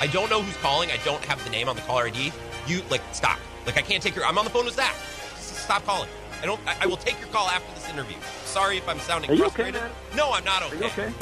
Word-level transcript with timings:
I 0.00 0.06
don't 0.08 0.28
know 0.30 0.42
who's 0.42 0.56
calling. 0.58 0.90
I 0.90 0.98
don't 1.04 1.24
have 1.24 1.42
the 1.44 1.50
name 1.50 1.68
on 1.68 1.76
the 1.76 1.82
caller 1.82 2.06
ID. 2.06 2.32
You 2.66 2.82
like 2.90 3.02
stop. 3.12 3.38
Like 3.66 3.78
I 3.78 3.82
can't 3.82 4.02
take 4.02 4.14
your. 4.16 4.24
I'm 4.24 4.36
on 4.38 4.44
the 4.44 4.50
phone 4.50 4.64
with 4.66 4.74
Zach. 4.74 4.94
Just 5.36 5.64
stop 5.64 5.84
calling. 5.84 6.08
I 6.42 6.46
don't. 6.46 6.60
I, 6.66 6.76
I 6.82 6.86
will 6.86 6.96
take 6.96 7.18
your 7.20 7.28
call 7.28 7.48
after 7.48 7.72
this 7.74 7.88
interview. 7.90 8.16
Sorry 8.44 8.76
if 8.76 8.88
I'm 8.88 8.98
sounding 8.98 9.30
Are 9.30 9.34
you 9.34 9.40
frustrated. 9.40 9.76
okay, 9.76 9.84
man? 9.86 10.16
no, 10.16 10.32
I'm 10.32 10.44
not 10.44 10.62
Are 10.62 10.74
you 10.74 10.84
okay? 10.84 11.12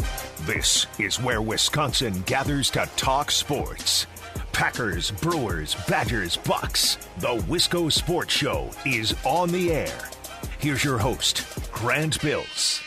This 0.42 0.86
is 0.98 1.20
where 1.20 1.40
Wisconsin 1.40 2.22
gathers 2.26 2.70
to 2.70 2.88
talk 2.96 3.30
sports. 3.30 4.06
Packers, 4.52 5.10
Brewers, 5.12 5.76
Badgers, 5.88 6.36
Bucks. 6.36 6.96
The 7.18 7.36
Wisco 7.48 7.90
Sports 7.90 8.34
Show 8.34 8.70
is 8.84 9.14
on 9.24 9.50
the 9.50 9.72
air. 9.72 9.98
Here's 10.58 10.84
your 10.84 10.98
host, 10.98 11.44
Grant 11.72 12.20
Bills. 12.20 12.82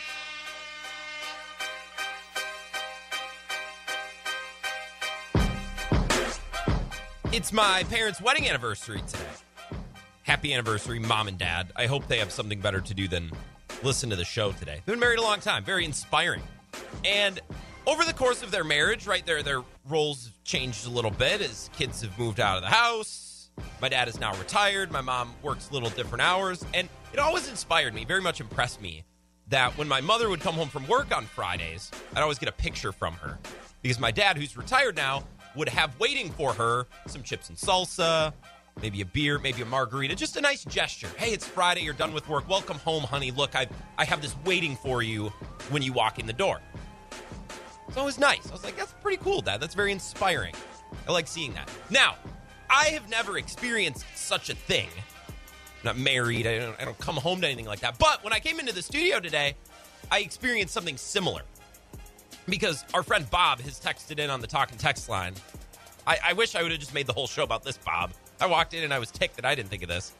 It's 7.36 7.52
my 7.52 7.84
parents' 7.90 8.22
wedding 8.22 8.48
anniversary 8.48 9.02
today. 9.06 9.26
Happy 10.24 10.54
anniversary, 10.54 11.00
mom 11.00 11.28
and 11.28 11.38
dad. 11.38 11.70
I 11.76 11.86
hope 11.86 12.08
they 12.08 12.20
have 12.20 12.32
something 12.32 12.62
better 12.62 12.80
to 12.80 12.94
do 12.94 13.10
than 13.10 13.30
listen 13.84 14.10
to 14.12 14.16
the 14.16 14.24
show 14.24 14.54
today. 14.54 14.76
They've 14.86 14.94
been 14.94 15.02
married 15.02 15.20
a 15.20 15.22
long 15.22 15.42
time, 15.42 15.66
very 15.66 15.84
inspiring. 15.84 16.42
And 17.04 17.42
over 17.86 18.06
the 18.06 18.14
course 18.14 18.42
of 18.42 18.52
their 18.52 18.64
marriage, 18.64 19.06
right 19.06 19.26
there, 19.26 19.44
their 19.44 19.64
roles 19.90 20.28
have 20.28 20.44
changed 20.46 20.88
a 20.88 20.90
little 20.90 21.12
bit 21.12 21.42
as 21.42 21.70
kids 21.78 22.02
have 22.04 22.18
moved 22.18 22.40
out 22.40 22.56
of 22.56 22.64
the 22.64 22.70
house. 22.70 23.50
My 23.82 23.90
dad 23.90 24.08
is 24.08 24.18
now 24.18 24.34
retired. 24.38 24.90
My 24.90 25.02
mom 25.02 25.34
works 25.44 25.74
little 25.74 25.90
different 25.90 26.22
hours. 26.22 26.66
And 26.74 26.88
it 27.12 27.20
always 27.20 27.50
inspired 27.50 27.94
me, 27.94 28.06
very 28.06 28.22
much 28.22 28.40
impressed 28.40 28.82
me, 28.82 29.04
that 29.50 29.78
when 29.78 29.90
my 29.90 30.00
mother 30.00 30.30
would 30.30 30.40
come 30.40 30.56
home 30.56 30.70
from 30.70 30.88
work 30.88 31.14
on 31.14 31.26
Fridays, 31.26 31.92
I'd 32.16 32.22
always 32.22 32.40
get 32.40 32.48
a 32.48 32.54
picture 32.54 32.94
from 32.94 33.16
her. 33.16 33.38
Because 33.82 34.00
my 34.00 34.12
dad, 34.12 34.38
who's 34.38 34.56
retired 34.56 34.96
now, 34.96 35.26
would 35.56 35.70
have 35.70 35.98
waiting 36.00 36.32
for 36.32 36.54
her 36.54 36.88
some 37.08 37.24
chips 37.24 37.50
and 37.50 37.58
salsa, 37.58 38.34
maybe 38.82 39.02
a 39.02 39.06
beer, 39.06 39.40
maybe 39.40 39.62
a 39.62 39.66
margarita, 39.66 40.16
just 40.16 40.36
a 40.38 40.42
nice 40.42 40.64
gesture. 40.66 41.10
Hey, 41.18 41.32
it's 41.32 41.48
Friday, 41.48 41.82
you're 41.82 41.94
done 41.94 42.14
with 42.14 42.28
work. 42.28 42.48
Welcome 42.50 42.78
home, 42.80 43.04
honey. 43.04 43.32
Look, 43.32 43.56
I 43.56 43.68
I 43.98 44.06
have 44.06 44.22
this 44.22 44.36
waiting 44.46 44.76
for 44.76 45.02
you 45.02 45.30
when 45.70 45.82
you 45.82 45.94
walk 45.94 46.20
in 46.20 46.26
the 46.26 46.34
door. 46.34 46.60
So 47.94 48.02
it 48.02 48.06
was 48.06 48.20
nice. 48.20 48.50
I 48.50 48.52
was 48.52 48.64
like, 48.64 48.76
that's 48.76 48.94
pretty 49.02 49.18
cool, 49.18 49.42
Dad. 49.42 49.62
That's 49.62 49.76
very 49.76 49.92
inspiring. 49.92 50.56
I 51.08 51.12
like 51.12 51.28
seeing 51.28 51.54
that. 51.54 51.70
Now, 51.90 52.16
I 52.70 52.86
have 52.86 53.10
never 53.10 53.38
experienced 53.38 54.06
such 54.16 54.50
a 54.50 54.56
thing. 54.56 54.90
I'm 55.28 55.84
not 55.84 55.98
married. 55.98 56.48
I 56.48 56.60
don't, 56.60 56.82
I 56.82 56.86
don't 56.86 56.98
come 56.98 57.16
home 57.16 57.42
to 57.42 57.48
anything 57.48 57.66
like 57.68 57.82
that. 57.82 57.98
But 58.00 58.24
when 58.24 58.34
I 58.34 58.40
came 58.40 58.60
into 58.60 58.74
the 58.74 58.82
studio 58.82 59.20
today, 59.20 59.56
I 60.12 60.20
experienced 60.20 60.74
something 60.74 60.98
similar 60.98 61.42
because 62.48 62.86
our 62.94 63.04
friend 63.04 63.30
Bob 63.30 63.60
has 63.62 63.80
texted 63.80 64.20
in 64.20 64.30
on 64.30 64.42
the 64.42 64.48
talk 64.48 64.72
and 64.72 64.80
text 64.80 65.10
line. 65.10 65.34
I, 66.08 66.18
I 66.24 66.34
wish 66.34 66.56
I 66.56 66.62
would 66.62 66.72
have 66.72 66.80
just 66.80 66.94
made 66.94 67.08
the 67.08 67.14
whole 67.14 67.28
show 67.28 67.44
about 67.44 67.64
this, 67.64 67.78
Bob. 67.78 68.12
I 68.40 68.48
walked 68.48 68.74
in 68.74 68.84
and 68.84 68.94
I 68.94 69.00
was 69.00 69.12
ticked 69.12 69.38
that 69.38 69.46
I 69.46 69.56
didn't 69.56 69.70
think 69.70 69.84
of 69.84 69.90
this. 69.90 70.14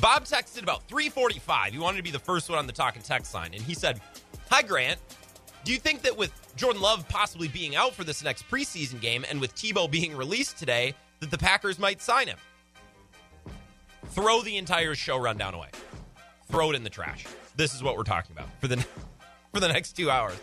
Bob 0.00 0.24
texted 0.24 0.62
about 0.62 0.86
345. 0.88 1.72
He 1.72 1.78
wanted 1.78 1.98
to 1.98 2.02
be 2.02 2.10
the 2.10 2.18
first 2.18 2.50
one 2.50 2.58
on 2.58 2.66
the 2.66 2.72
talk 2.72 2.96
and 2.96 3.04
text 3.04 3.32
line. 3.32 3.52
And 3.54 3.62
he 3.62 3.74
said, 3.74 4.00
Hi, 4.50 4.62
Grant. 4.62 4.98
Do 5.64 5.72
you 5.72 5.78
think 5.78 6.02
that 6.02 6.16
with 6.16 6.32
Jordan 6.54 6.82
Love 6.82 7.08
possibly 7.08 7.48
being 7.48 7.74
out 7.74 7.94
for 7.94 8.04
this 8.04 8.22
next 8.22 8.48
preseason 8.48 9.00
game 9.00 9.24
and 9.28 9.40
with 9.40 9.54
Tebow 9.54 9.90
being 9.90 10.16
released 10.16 10.58
today, 10.58 10.94
that 11.20 11.30
the 11.30 11.38
Packers 11.38 11.78
might 11.78 12.02
sign 12.02 12.28
him? 12.28 12.38
Throw 14.10 14.42
the 14.42 14.56
entire 14.56 14.94
show 14.94 15.16
rundown 15.16 15.54
away. 15.54 15.70
Throw 16.50 16.70
it 16.70 16.76
in 16.76 16.84
the 16.84 16.90
trash. 16.90 17.24
This 17.56 17.74
is 17.74 17.82
what 17.82 17.96
we're 17.96 18.04
talking 18.04 18.36
about 18.36 18.48
for 18.60 18.68
the 18.68 18.76
for 19.52 19.60
the 19.60 19.68
next 19.68 19.92
two 19.92 20.10
hours. 20.10 20.36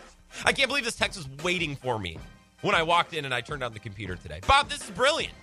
I 0.44 0.52
can't 0.52 0.68
believe 0.68 0.84
this 0.84 0.96
text 0.96 1.18
was 1.18 1.28
waiting 1.44 1.76
for 1.76 1.98
me 1.98 2.18
when 2.62 2.74
I 2.74 2.82
walked 2.82 3.12
in 3.14 3.24
and 3.24 3.34
I 3.34 3.40
turned 3.40 3.62
on 3.62 3.72
the 3.72 3.78
computer 3.78 4.16
today. 4.16 4.40
Bob, 4.46 4.68
this 4.70 4.82
is 4.82 4.90
brilliant. 4.90 5.34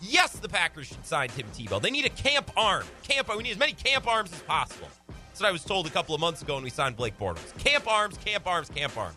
Yes, 0.00 0.38
the 0.38 0.48
Packers 0.48 0.86
should 0.86 1.04
sign 1.04 1.28
Tim 1.30 1.46
Tebow. 1.48 1.80
They 1.80 1.90
need 1.90 2.06
a 2.06 2.10
camp 2.10 2.50
arm. 2.56 2.84
Camp. 3.02 3.28
We 3.34 3.42
need 3.42 3.52
as 3.52 3.58
many 3.58 3.72
camp 3.72 4.06
arms 4.06 4.32
as 4.32 4.40
possible. 4.42 4.88
That's 5.08 5.40
what 5.40 5.48
I 5.48 5.52
was 5.52 5.64
told 5.64 5.86
a 5.86 5.90
couple 5.90 6.14
of 6.14 6.20
months 6.20 6.42
ago 6.42 6.54
when 6.54 6.64
we 6.64 6.70
signed 6.70 6.96
Blake 6.96 7.18
Bortles. 7.18 7.56
Camp 7.58 7.86
arms, 7.86 8.16
camp 8.18 8.46
arms, 8.46 8.68
camp 8.68 8.96
arms. 8.96 9.16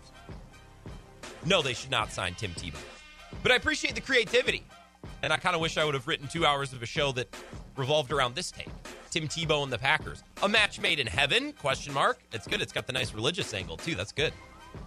No, 1.46 1.62
they 1.62 1.74
should 1.74 1.92
not 1.92 2.12
sign 2.12 2.34
Tim 2.36 2.52
Tebow. 2.52 2.80
But 3.44 3.52
I 3.52 3.56
appreciate 3.56 3.96
the 3.96 4.02
creativity. 4.02 4.64
And 5.22 5.32
I 5.32 5.38
kind 5.38 5.56
of 5.56 5.62
wish 5.62 5.78
I 5.78 5.86
would 5.86 5.94
have 5.94 6.08
written 6.08 6.28
two 6.28 6.46
hours 6.46 6.74
of 6.74 6.82
a 6.82 6.86
show 6.86 7.12
that 7.14 7.34
revolved 7.78 8.12
around 8.12 8.36
this 8.36 8.52
take. 8.52 8.70
Tim 9.12 9.28
Tebow 9.28 9.64
and 9.64 9.72
the 9.72 9.78
Packers. 9.78 10.24
A 10.44 10.50
match 10.50 10.80
made 10.80 11.00
in 11.00 11.08
heaven? 11.08 11.54
Question 11.54 11.94
mark. 11.94 12.20
It's 12.32 12.48
good. 12.48 12.62
It's 12.62 12.74
got 12.74 12.88
the 12.88 12.94
nice 12.94 13.14
religious 13.14 13.54
angle 13.54 13.78
too. 13.78 13.96
That's 13.96 14.12
good. 14.12 14.34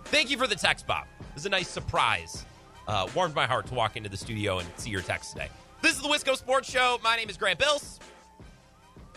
Thank 0.04 0.30
you 0.30 0.38
for 0.38 0.46
the 0.46 0.54
text, 0.54 0.86
Bob. 0.86 1.06
It 1.20 1.34
was 1.34 1.46
a 1.46 1.50
nice 1.50 1.68
surprise. 1.68 2.44
Uh, 2.86 3.08
warmed 3.14 3.34
my 3.34 3.46
heart 3.46 3.66
to 3.66 3.74
walk 3.74 3.96
into 3.96 4.08
the 4.08 4.16
studio 4.16 4.58
and 4.58 4.68
see 4.76 4.90
your 4.90 5.02
text 5.02 5.32
today. 5.32 5.48
This 5.80 5.96
is 5.96 6.02
the 6.02 6.08
Wisco 6.08 6.36
Sports 6.36 6.70
Show. 6.70 6.98
My 7.02 7.16
name 7.16 7.30
is 7.30 7.36
Grant 7.36 7.58
Bills. 7.58 8.00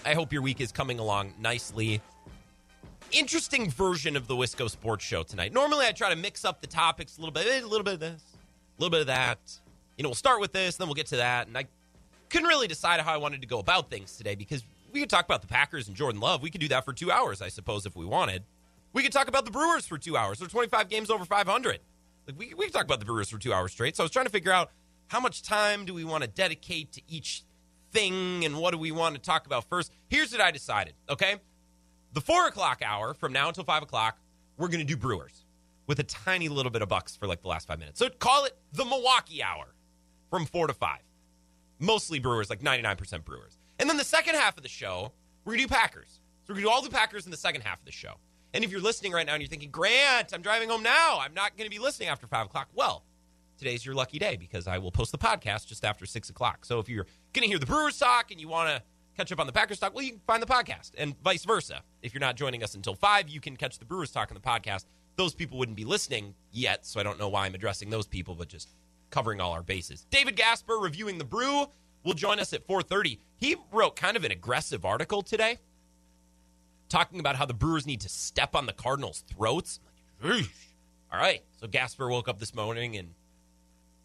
I 0.05 0.13
hope 0.13 0.31
your 0.31 0.41
week 0.41 0.61
is 0.61 0.71
coming 0.71 0.99
along 0.99 1.33
nicely. 1.39 2.01
Interesting 3.11 3.69
version 3.69 4.15
of 4.15 4.27
the 4.27 4.35
Wisco 4.35 4.69
Sports 4.69 5.03
Show 5.03 5.23
tonight. 5.23 5.53
Normally, 5.53 5.85
I 5.85 5.91
try 5.91 6.09
to 6.09 6.15
mix 6.15 6.45
up 6.45 6.61
the 6.61 6.67
topics 6.67 7.17
a 7.17 7.21
little 7.21 7.33
bit, 7.33 7.63
a 7.63 7.67
little 7.67 7.83
bit 7.83 7.95
of 7.95 7.99
this, 7.99 8.21
a 8.77 8.81
little 8.81 8.91
bit 8.91 9.01
of 9.01 9.07
that. 9.07 9.39
You 9.97 10.03
know, 10.03 10.09
we'll 10.09 10.15
start 10.15 10.39
with 10.41 10.53
this, 10.53 10.77
then 10.77 10.87
we'll 10.87 10.95
get 10.95 11.07
to 11.07 11.17
that. 11.17 11.47
And 11.47 11.57
I 11.57 11.65
couldn't 12.29 12.47
really 12.47 12.67
decide 12.67 12.99
how 13.01 13.13
I 13.13 13.17
wanted 13.17 13.41
to 13.41 13.47
go 13.47 13.59
about 13.59 13.89
things 13.89 14.17
today 14.17 14.35
because 14.35 14.63
we 14.91 14.99
could 14.99 15.09
talk 15.09 15.25
about 15.25 15.41
the 15.41 15.47
Packers 15.47 15.87
and 15.87 15.95
Jordan 15.95 16.21
Love. 16.21 16.41
We 16.41 16.49
could 16.49 16.61
do 16.61 16.67
that 16.69 16.85
for 16.85 16.93
two 16.93 17.11
hours, 17.11 17.41
I 17.41 17.49
suppose, 17.49 17.85
if 17.85 17.95
we 17.95 18.05
wanted. 18.05 18.43
We 18.95 19.03
could 19.03 19.11
talk 19.11 19.27
about 19.27 19.43
the 19.43 19.51
Brewers 19.51 19.85
for 19.85 19.97
two 19.97 20.15
hours. 20.15 20.39
They're 20.39 20.47
25 20.47 20.87
games 20.87 21.09
over 21.09 21.25
500. 21.25 21.79
Like 22.27 22.39
we, 22.39 22.53
we 22.53 22.65
could 22.65 22.73
talk 22.73 22.85
about 22.85 22.99
the 22.99 23.05
Brewers 23.05 23.29
for 23.29 23.37
two 23.37 23.51
hours 23.51 23.73
straight. 23.73 23.97
So 23.97 24.03
I 24.03 24.05
was 24.05 24.11
trying 24.11 24.25
to 24.25 24.31
figure 24.31 24.53
out 24.53 24.71
how 25.07 25.19
much 25.19 25.43
time 25.43 25.83
do 25.83 25.93
we 25.93 26.05
want 26.05 26.23
to 26.23 26.29
dedicate 26.29 26.93
to 26.93 27.01
each 27.05 27.43
thing 27.91 28.45
and 28.45 28.57
what 28.57 28.71
do 28.71 28.77
we 28.77 28.93
want 28.93 29.15
to 29.15 29.21
talk 29.21 29.45
about 29.45 29.65
first. 29.65 29.91
Here's 30.07 30.31
what 30.31 30.39
I 30.39 30.49
decided, 30.51 30.93
okay? 31.09 31.35
The 32.13 32.21
four 32.21 32.47
o'clock 32.47 32.81
hour 32.85 33.13
from 33.13 33.33
now 33.33 33.49
until 33.49 33.65
five 33.65 33.83
o'clock, 33.83 34.17
we're 34.57 34.69
going 34.69 34.79
to 34.79 34.85
do 34.85 34.95
Brewers 34.95 35.43
with 35.87 35.99
a 35.99 36.03
tiny 36.03 36.47
little 36.47 36.71
bit 36.71 36.81
of 36.81 36.87
Bucks 36.87 37.17
for 37.17 37.27
like 37.27 37.41
the 37.41 37.49
last 37.49 37.67
five 37.67 37.79
minutes. 37.79 37.99
So 37.99 38.07
call 38.07 38.45
it 38.45 38.57
the 38.71 38.85
Milwaukee 38.85 39.43
hour 39.43 39.75
from 40.29 40.45
four 40.45 40.67
to 40.67 40.73
five. 40.73 41.01
Mostly 41.79 42.19
Brewers, 42.19 42.49
like 42.49 42.61
99% 42.61 43.25
Brewers. 43.25 43.57
And 43.77 43.89
then 43.89 43.97
the 43.97 44.05
second 44.05 44.35
half 44.35 44.55
of 44.55 44.63
the 44.63 44.69
show, 44.69 45.11
we're 45.43 45.57
going 45.57 45.63
to 45.63 45.67
do 45.67 45.75
Packers. 45.75 46.21
So 46.45 46.53
we're 46.53 46.61
going 46.61 46.63
to 46.63 46.69
do 46.69 46.73
all 46.73 46.81
the 46.81 46.89
Packers 46.89 47.25
in 47.25 47.31
the 47.31 47.37
second 47.37 47.63
half 47.63 47.79
of 47.79 47.85
the 47.85 47.91
show. 47.91 48.13
And 48.55 48.63
if 48.63 48.71
you're 48.71 48.79
listening 48.79 49.11
right 49.11 49.25
now 49.25 49.33
and 49.33 49.41
you're 49.41 49.49
thinking, 49.49 49.69
Grant, 49.69 50.33
I'm 50.33 50.41
driving 50.41 50.69
home 50.69 50.81
now. 50.81 51.19
I'm 51.19 51.33
not 51.33 51.57
going 51.57 51.69
to 51.69 51.75
be 51.75 51.77
listening 51.77 52.07
after 52.07 52.25
five 52.25 52.45
o'clock. 52.45 52.69
Well, 52.73 53.03
today's 53.57 53.85
your 53.85 53.95
lucky 53.95 54.17
day 54.17 54.37
because 54.37 54.65
I 54.65 54.77
will 54.77 54.93
post 54.93 55.11
the 55.11 55.17
podcast 55.17 55.67
just 55.67 55.83
after 55.83 56.05
six 56.05 56.29
o'clock. 56.29 56.63
So 56.63 56.79
if 56.79 56.87
you're 56.87 57.05
going 57.33 57.41
to 57.43 57.49
hear 57.49 57.59
the 57.59 57.65
Brewers 57.65 57.99
talk 57.99 58.31
and 58.31 58.39
you 58.39 58.47
want 58.47 58.69
to 58.69 58.81
catch 59.17 59.29
up 59.33 59.41
on 59.41 59.45
the 59.47 59.51
Packers 59.51 59.81
talk, 59.81 59.93
well, 59.93 60.05
you 60.05 60.11
can 60.11 60.21
find 60.25 60.41
the 60.41 60.47
podcast 60.47 60.91
and 60.97 61.21
vice 61.21 61.43
versa. 61.43 61.83
If 62.01 62.13
you're 62.13 62.21
not 62.21 62.37
joining 62.37 62.63
us 62.63 62.75
until 62.75 62.95
five, 62.95 63.27
you 63.27 63.41
can 63.41 63.57
catch 63.57 63.77
the 63.77 63.83
Brewers 63.83 64.09
talk 64.09 64.31
on 64.31 64.35
the 64.35 64.39
podcast. 64.39 64.85
Those 65.17 65.33
people 65.33 65.57
wouldn't 65.57 65.75
be 65.75 65.83
listening 65.83 66.33
yet, 66.53 66.85
so 66.85 66.97
I 66.97 67.03
don't 67.03 67.19
know 67.19 67.27
why 67.27 67.47
I'm 67.47 67.55
addressing 67.55 67.89
those 67.89 68.07
people, 68.07 68.35
but 68.35 68.47
just 68.47 68.69
covering 69.09 69.41
all 69.41 69.51
our 69.51 69.63
bases. 69.63 70.07
David 70.09 70.37
Gasper 70.37 70.75
reviewing 70.75 71.17
the 71.17 71.25
Brew 71.25 71.65
will 72.05 72.13
join 72.13 72.39
us 72.39 72.53
at 72.53 72.65
4:30. 72.65 73.19
He 73.35 73.57
wrote 73.73 73.97
kind 73.97 74.15
of 74.15 74.23
an 74.23 74.31
aggressive 74.31 74.85
article 74.85 75.21
today 75.21 75.57
talking 76.89 77.19
about 77.19 77.35
how 77.35 77.45
the 77.45 77.53
Brewers 77.53 77.85
need 77.85 78.01
to 78.01 78.09
step 78.09 78.55
on 78.55 78.65
the 78.65 78.73
Cardinals' 78.73 79.23
throats. 79.27 79.79
Like. 80.23 80.45
All 81.11 81.19
right. 81.19 81.41
So 81.59 81.67
Gasper 81.67 82.09
woke 82.09 82.27
up 82.27 82.39
this 82.39 82.53
morning 82.53 82.95
and 82.97 83.09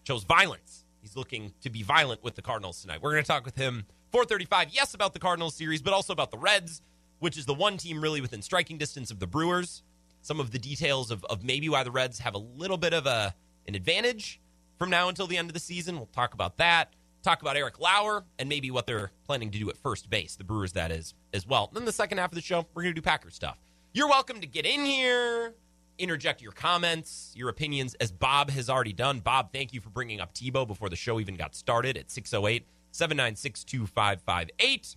chose 0.04 0.24
violence. 0.24 0.84
He's 1.00 1.16
looking 1.16 1.52
to 1.62 1.70
be 1.70 1.82
violent 1.82 2.22
with 2.22 2.34
the 2.34 2.42
Cardinals 2.42 2.80
tonight. 2.82 3.00
We're 3.02 3.12
going 3.12 3.22
to 3.22 3.28
talk 3.28 3.44
with 3.44 3.56
him 3.56 3.86
435. 4.12 4.68
Yes, 4.70 4.94
about 4.94 5.12
the 5.12 5.18
Cardinals 5.18 5.54
series, 5.54 5.82
but 5.82 5.92
also 5.92 6.12
about 6.12 6.30
the 6.30 6.38
Reds, 6.38 6.82
which 7.20 7.38
is 7.38 7.46
the 7.46 7.54
one 7.54 7.76
team 7.76 8.00
really 8.00 8.20
within 8.20 8.42
striking 8.42 8.76
distance 8.76 9.10
of 9.10 9.18
the 9.18 9.26
Brewers. 9.26 9.82
Some 10.22 10.40
of 10.40 10.50
the 10.50 10.58
details 10.58 11.10
of, 11.10 11.24
of 11.24 11.42
maybe 11.42 11.68
why 11.68 11.82
the 11.82 11.90
Reds 11.90 12.18
have 12.18 12.34
a 12.34 12.38
little 12.38 12.76
bit 12.76 12.92
of 12.92 13.06
a 13.06 13.34
an 13.66 13.74
advantage 13.74 14.40
from 14.78 14.90
now 14.90 15.08
until 15.08 15.26
the 15.26 15.36
end 15.36 15.48
of 15.48 15.54
the 15.54 15.60
season. 15.60 15.96
We'll 15.96 16.06
talk 16.06 16.34
about 16.34 16.56
that. 16.58 16.92
Talk 17.22 17.42
about 17.42 17.56
Eric 17.56 17.78
Lauer 17.78 18.24
and 18.38 18.48
maybe 18.48 18.70
what 18.70 18.86
they're 18.86 19.10
planning 19.26 19.50
to 19.50 19.58
do 19.58 19.68
at 19.68 19.76
first 19.76 20.08
base, 20.08 20.36
the 20.36 20.44
Brewers, 20.44 20.72
that 20.72 20.90
is, 20.90 21.14
as 21.34 21.46
well. 21.46 21.70
Then 21.72 21.84
the 21.84 21.92
second 21.92 22.18
half 22.18 22.30
of 22.30 22.34
the 22.34 22.40
show, 22.40 22.66
we're 22.72 22.82
going 22.82 22.94
to 22.94 23.00
do 23.00 23.04
Packers 23.04 23.34
stuff. 23.34 23.58
You're 23.92 24.08
welcome 24.08 24.40
to 24.40 24.46
get 24.46 24.64
in 24.64 24.84
here, 24.84 25.54
interject 25.98 26.40
your 26.40 26.52
comments, 26.52 27.32
your 27.36 27.50
opinions, 27.50 27.94
as 27.94 28.10
Bob 28.10 28.50
has 28.50 28.70
already 28.70 28.94
done. 28.94 29.20
Bob, 29.20 29.52
thank 29.52 29.74
you 29.74 29.80
for 29.80 29.90
bringing 29.90 30.20
up 30.20 30.32
Tebow 30.32 30.66
before 30.66 30.88
the 30.88 30.96
show 30.96 31.20
even 31.20 31.36
got 31.36 31.54
started 31.54 31.98
at 31.98 32.10
608 32.10 32.66
796 32.92 33.64
2558. 33.64 34.96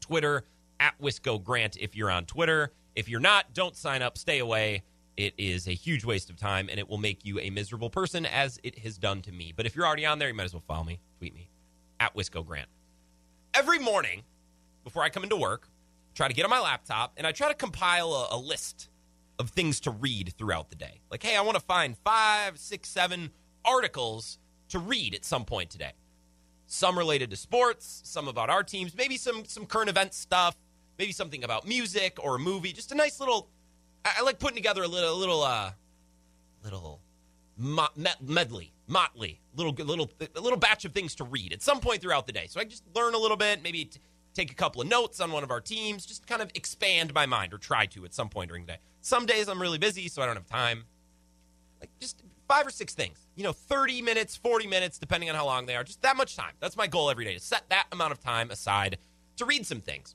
Twitter 0.00 0.44
at 0.78 0.98
Wisco 1.00 1.42
Grant 1.42 1.76
if 1.78 1.94
you're 1.94 2.10
on 2.10 2.24
Twitter. 2.24 2.72
If 2.96 3.08
you're 3.08 3.20
not, 3.20 3.52
don't 3.52 3.76
sign 3.76 4.00
up, 4.00 4.16
stay 4.16 4.38
away. 4.38 4.82
It 5.16 5.34
is 5.36 5.68
a 5.68 5.72
huge 5.72 6.04
waste 6.04 6.30
of 6.30 6.36
time 6.36 6.68
and 6.70 6.78
it 6.78 6.88
will 6.88 6.98
make 6.98 7.24
you 7.24 7.38
a 7.38 7.50
miserable 7.50 7.90
person 7.90 8.24
as 8.24 8.58
it 8.62 8.78
has 8.80 8.96
done 8.96 9.22
to 9.22 9.32
me. 9.32 9.52
But 9.54 9.66
if 9.66 9.76
you're 9.76 9.86
already 9.86 10.06
on 10.06 10.18
there, 10.18 10.28
you 10.28 10.34
might 10.34 10.44
as 10.44 10.54
well 10.54 10.62
follow 10.66 10.84
me, 10.84 11.00
tweet 11.18 11.34
me 11.34 11.50
at 11.98 12.14
Wisco 12.14 12.44
Grant. 12.44 12.68
Every 13.52 13.78
morning 13.78 14.22
before 14.84 15.02
I 15.02 15.10
come 15.10 15.22
into 15.22 15.36
work, 15.36 15.68
I 15.68 16.12
try 16.14 16.28
to 16.28 16.34
get 16.34 16.44
on 16.44 16.50
my 16.50 16.60
laptop 16.60 17.12
and 17.16 17.26
I 17.26 17.32
try 17.32 17.48
to 17.48 17.54
compile 17.54 18.12
a, 18.12 18.36
a 18.36 18.38
list 18.38 18.88
of 19.38 19.50
things 19.50 19.80
to 19.80 19.90
read 19.90 20.34
throughout 20.36 20.70
the 20.70 20.76
day. 20.76 21.00
Like, 21.10 21.22
hey, 21.22 21.36
I 21.36 21.40
want 21.40 21.56
to 21.56 21.64
find 21.64 21.96
five, 22.04 22.58
six, 22.58 22.88
seven 22.88 23.30
articles 23.64 24.38
to 24.68 24.78
read 24.78 25.14
at 25.14 25.24
some 25.24 25.44
point 25.44 25.70
today. 25.70 25.92
Some 26.66 26.96
related 26.96 27.30
to 27.30 27.36
sports, 27.36 28.02
some 28.04 28.28
about 28.28 28.50
our 28.50 28.62
teams, 28.62 28.94
maybe 28.94 29.16
some 29.16 29.44
some 29.44 29.66
current 29.66 29.88
event 29.90 30.14
stuff, 30.14 30.56
maybe 30.98 31.10
something 31.10 31.42
about 31.42 31.66
music 31.66 32.18
or 32.22 32.36
a 32.36 32.38
movie. 32.38 32.72
Just 32.72 32.92
a 32.92 32.94
nice 32.94 33.18
little. 33.18 33.48
I, 34.04 34.16
I 34.18 34.22
like 34.22 34.38
putting 34.38 34.56
together 34.56 34.82
a 34.82 34.88
little, 34.88 35.12
a 35.12 35.18
little, 35.18 35.42
uh, 35.42 35.72
little 36.64 37.00
mo- 37.56 37.88
medley, 38.20 38.72
motley, 38.86 39.40
little, 39.54 39.72
little, 39.72 40.10
a 40.36 40.40
little 40.40 40.58
batch 40.58 40.84
of 40.84 40.92
things 40.92 41.14
to 41.16 41.24
read 41.24 41.52
at 41.52 41.62
some 41.62 41.80
point 41.80 42.00
throughout 42.00 42.26
the 42.26 42.32
day. 42.32 42.46
So 42.48 42.60
I 42.60 42.64
just 42.64 42.84
learn 42.94 43.14
a 43.14 43.18
little 43.18 43.36
bit, 43.36 43.62
maybe 43.62 43.86
t- 43.86 44.00
take 44.34 44.50
a 44.50 44.54
couple 44.54 44.80
of 44.80 44.88
notes 44.88 45.20
on 45.20 45.32
one 45.32 45.42
of 45.42 45.50
our 45.50 45.60
teams, 45.60 46.06
just 46.06 46.26
kind 46.26 46.42
of 46.42 46.50
expand 46.54 47.12
my 47.14 47.26
mind 47.26 47.52
or 47.52 47.58
try 47.58 47.86
to 47.86 48.04
at 48.04 48.14
some 48.14 48.28
point 48.28 48.48
during 48.48 48.66
the 48.66 48.72
day. 48.72 48.78
Some 49.00 49.26
days 49.26 49.48
I'm 49.48 49.60
really 49.60 49.78
busy, 49.78 50.08
so 50.08 50.22
I 50.22 50.26
don't 50.26 50.36
have 50.36 50.46
time. 50.46 50.84
Like 51.80 51.90
just 52.00 52.22
five 52.48 52.66
or 52.66 52.70
six 52.70 52.94
things, 52.94 53.26
you 53.36 53.44
know, 53.44 53.52
30 53.52 54.02
minutes, 54.02 54.36
40 54.36 54.66
minutes, 54.66 54.98
depending 54.98 55.30
on 55.30 55.36
how 55.36 55.46
long 55.46 55.66
they 55.66 55.76
are, 55.76 55.84
just 55.84 56.02
that 56.02 56.16
much 56.16 56.36
time. 56.36 56.52
That's 56.60 56.76
my 56.76 56.86
goal 56.86 57.10
every 57.10 57.24
day 57.24 57.34
to 57.34 57.40
set 57.40 57.68
that 57.70 57.86
amount 57.92 58.12
of 58.12 58.20
time 58.20 58.50
aside 58.50 58.98
to 59.36 59.44
read 59.44 59.64
some 59.66 59.80
things. 59.80 60.14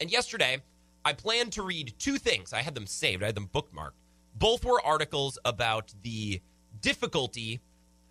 And 0.00 0.10
yesterday, 0.10 0.62
I 1.06 1.12
planned 1.12 1.52
to 1.52 1.62
read 1.62 1.94
two 2.00 2.18
things. 2.18 2.52
I 2.52 2.62
had 2.62 2.74
them 2.74 2.84
saved, 2.84 3.22
I 3.22 3.26
had 3.26 3.36
them 3.36 3.48
bookmarked. 3.54 3.92
Both 4.34 4.64
were 4.64 4.84
articles 4.84 5.38
about 5.44 5.94
the 6.02 6.42
difficulty 6.80 7.60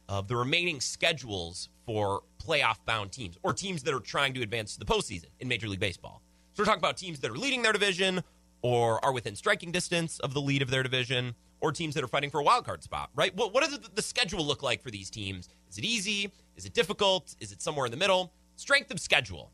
of 0.08 0.30
the 0.30 0.38
remaining 0.38 0.80
schedules 0.80 1.68
for 1.86 2.24
playoff 2.42 2.78
bound 2.86 3.12
teams 3.12 3.38
or 3.44 3.52
teams 3.52 3.84
that 3.84 3.94
are 3.94 4.00
trying 4.00 4.34
to 4.36 4.42
advance 4.44 4.76
to 4.76 4.80
the 4.80 4.86
postseason 4.86 5.26
in 5.42 5.50
Major 5.50 5.68
League 5.68 5.82
Baseball. 5.82 6.22
So 6.54 6.62
we're 6.62 6.68
talking 6.68 6.80
about 6.80 6.96
teams 6.96 7.20
that 7.20 7.30
are 7.30 7.38
leading 7.38 7.64
their 7.64 7.74
division 7.74 8.24
or 8.62 9.04
are 9.04 9.12
within 9.12 9.36
striking 9.36 9.74
distance 9.74 10.18
of 10.20 10.34
the 10.34 10.40
lead 10.40 10.62
of 10.62 10.70
their 10.70 10.82
division 10.82 11.36
or 11.60 11.74
teams 11.74 11.96
that 11.96 12.04
are 12.04 12.08
fighting 12.08 12.30
for 12.30 12.40
a 12.40 12.44
wild 12.46 12.64
card 12.64 12.82
spot, 12.82 13.10
right? 13.14 13.36
What, 13.36 13.54
what 13.54 13.62
does 13.66 13.78
the 13.78 14.02
schedule 14.02 14.46
look 14.46 14.64
like 14.64 14.82
for 14.82 14.90
these 14.90 15.10
teams? 15.10 15.50
Is 15.70 15.78
it 15.78 15.84
easy? 15.84 16.32
Is 16.56 16.66
it 16.66 16.74
difficult? 16.74 17.36
Is 17.42 17.52
it 17.52 17.62
somewhere 17.62 17.88
in 17.88 17.92
the 17.92 17.98
middle? 17.98 18.32
Strength 18.56 18.92
of 18.92 19.02
schedule. 19.02 19.52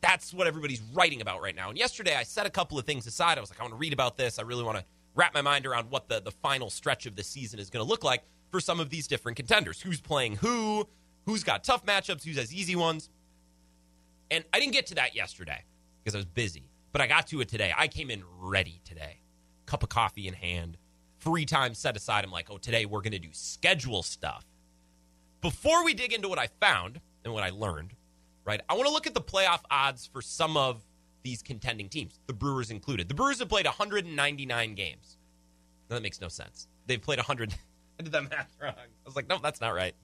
That's 0.00 0.32
what 0.32 0.46
everybody's 0.46 0.82
writing 0.94 1.20
about 1.20 1.42
right 1.42 1.54
now. 1.54 1.68
And 1.68 1.78
yesterday 1.78 2.14
I 2.14 2.22
set 2.22 2.46
a 2.46 2.50
couple 2.50 2.78
of 2.78 2.86
things 2.86 3.06
aside. 3.06 3.36
I 3.38 3.40
was 3.40 3.50
like, 3.50 3.60
I 3.60 3.62
want 3.62 3.74
to 3.74 3.78
read 3.78 3.92
about 3.92 4.16
this. 4.16 4.38
I 4.38 4.42
really 4.42 4.64
want 4.64 4.78
to 4.78 4.84
wrap 5.14 5.34
my 5.34 5.42
mind 5.42 5.66
around 5.66 5.90
what 5.90 6.08
the, 6.08 6.20
the 6.20 6.30
final 6.30 6.70
stretch 6.70 7.06
of 7.06 7.16
the 7.16 7.22
season 7.22 7.58
is 7.58 7.68
going 7.68 7.84
to 7.84 7.88
look 7.88 8.02
like 8.04 8.22
for 8.50 8.60
some 8.60 8.80
of 8.80 8.90
these 8.90 9.06
different 9.06 9.36
contenders. 9.36 9.80
Who's 9.80 10.00
playing 10.00 10.36
who? 10.36 10.88
Who's 11.26 11.44
got 11.44 11.64
tough 11.64 11.84
matchups? 11.84 12.24
Who's 12.24 12.38
has 12.38 12.52
easy 12.54 12.76
ones? 12.76 13.10
And 14.30 14.44
I 14.54 14.60
didn't 14.60 14.72
get 14.72 14.86
to 14.86 14.94
that 14.96 15.14
yesterday 15.14 15.64
because 16.02 16.14
I 16.14 16.18
was 16.18 16.24
busy, 16.24 16.70
but 16.92 17.00
I 17.00 17.06
got 17.06 17.26
to 17.28 17.40
it 17.40 17.48
today. 17.48 17.72
I 17.76 17.88
came 17.88 18.10
in 18.10 18.22
ready 18.38 18.80
today, 18.84 19.20
cup 19.66 19.82
of 19.82 19.88
coffee 19.88 20.28
in 20.28 20.34
hand, 20.34 20.78
free 21.18 21.44
time 21.44 21.74
set 21.74 21.96
aside. 21.96 22.24
I'm 22.24 22.30
like, 22.30 22.50
oh, 22.50 22.58
today 22.58 22.86
we're 22.86 23.02
going 23.02 23.12
to 23.12 23.18
do 23.18 23.30
schedule 23.32 24.02
stuff. 24.02 24.46
Before 25.40 25.84
we 25.84 25.94
dig 25.94 26.12
into 26.12 26.28
what 26.28 26.38
I 26.38 26.48
found 26.60 27.00
and 27.24 27.34
what 27.34 27.42
I 27.42 27.50
learned, 27.50 27.94
right, 28.50 28.60
I 28.68 28.74
want 28.74 28.86
to 28.86 28.92
look 28.92 29.06
at 29.06 29.14
the 29.14 29.20
playoff 29.20 29.60
odds 29.70 30.06
for 30.06 30.22
some 30.22 30.56
of 30.56 30.82
these 31.22 31.42
contending 31.42 31.88
teams, 31.88 32.18
the 32.26 32.32
Brewers 32.32 32.70
included. 32.70 33.08
The 33.08 33.14
Brewers 33.14 33.38
have 33.40 33.48
played 33.48 33.66
199 33.66 34.74
games. 34.74 35.18
Now, 35.88 35.96
that 35.96 36.02
makes 36.02 36.20
no 36.20 36.28
sense. 36.28 36.68
They've 36.86 37.00
played 37.00 37.18
100. 37.18 37.54
I 37.98 38.02
did 38.02 38.12
that 38.12 38.30
math 38.30 38.56
wrong. 38.60 38.74
I 38.76 38.86
was 39.04 39.16
like, 39.16 39.28
no, 39.28 39.38
that's 39.38 39.60
not 39.60 39.74
right. 39.74 39.94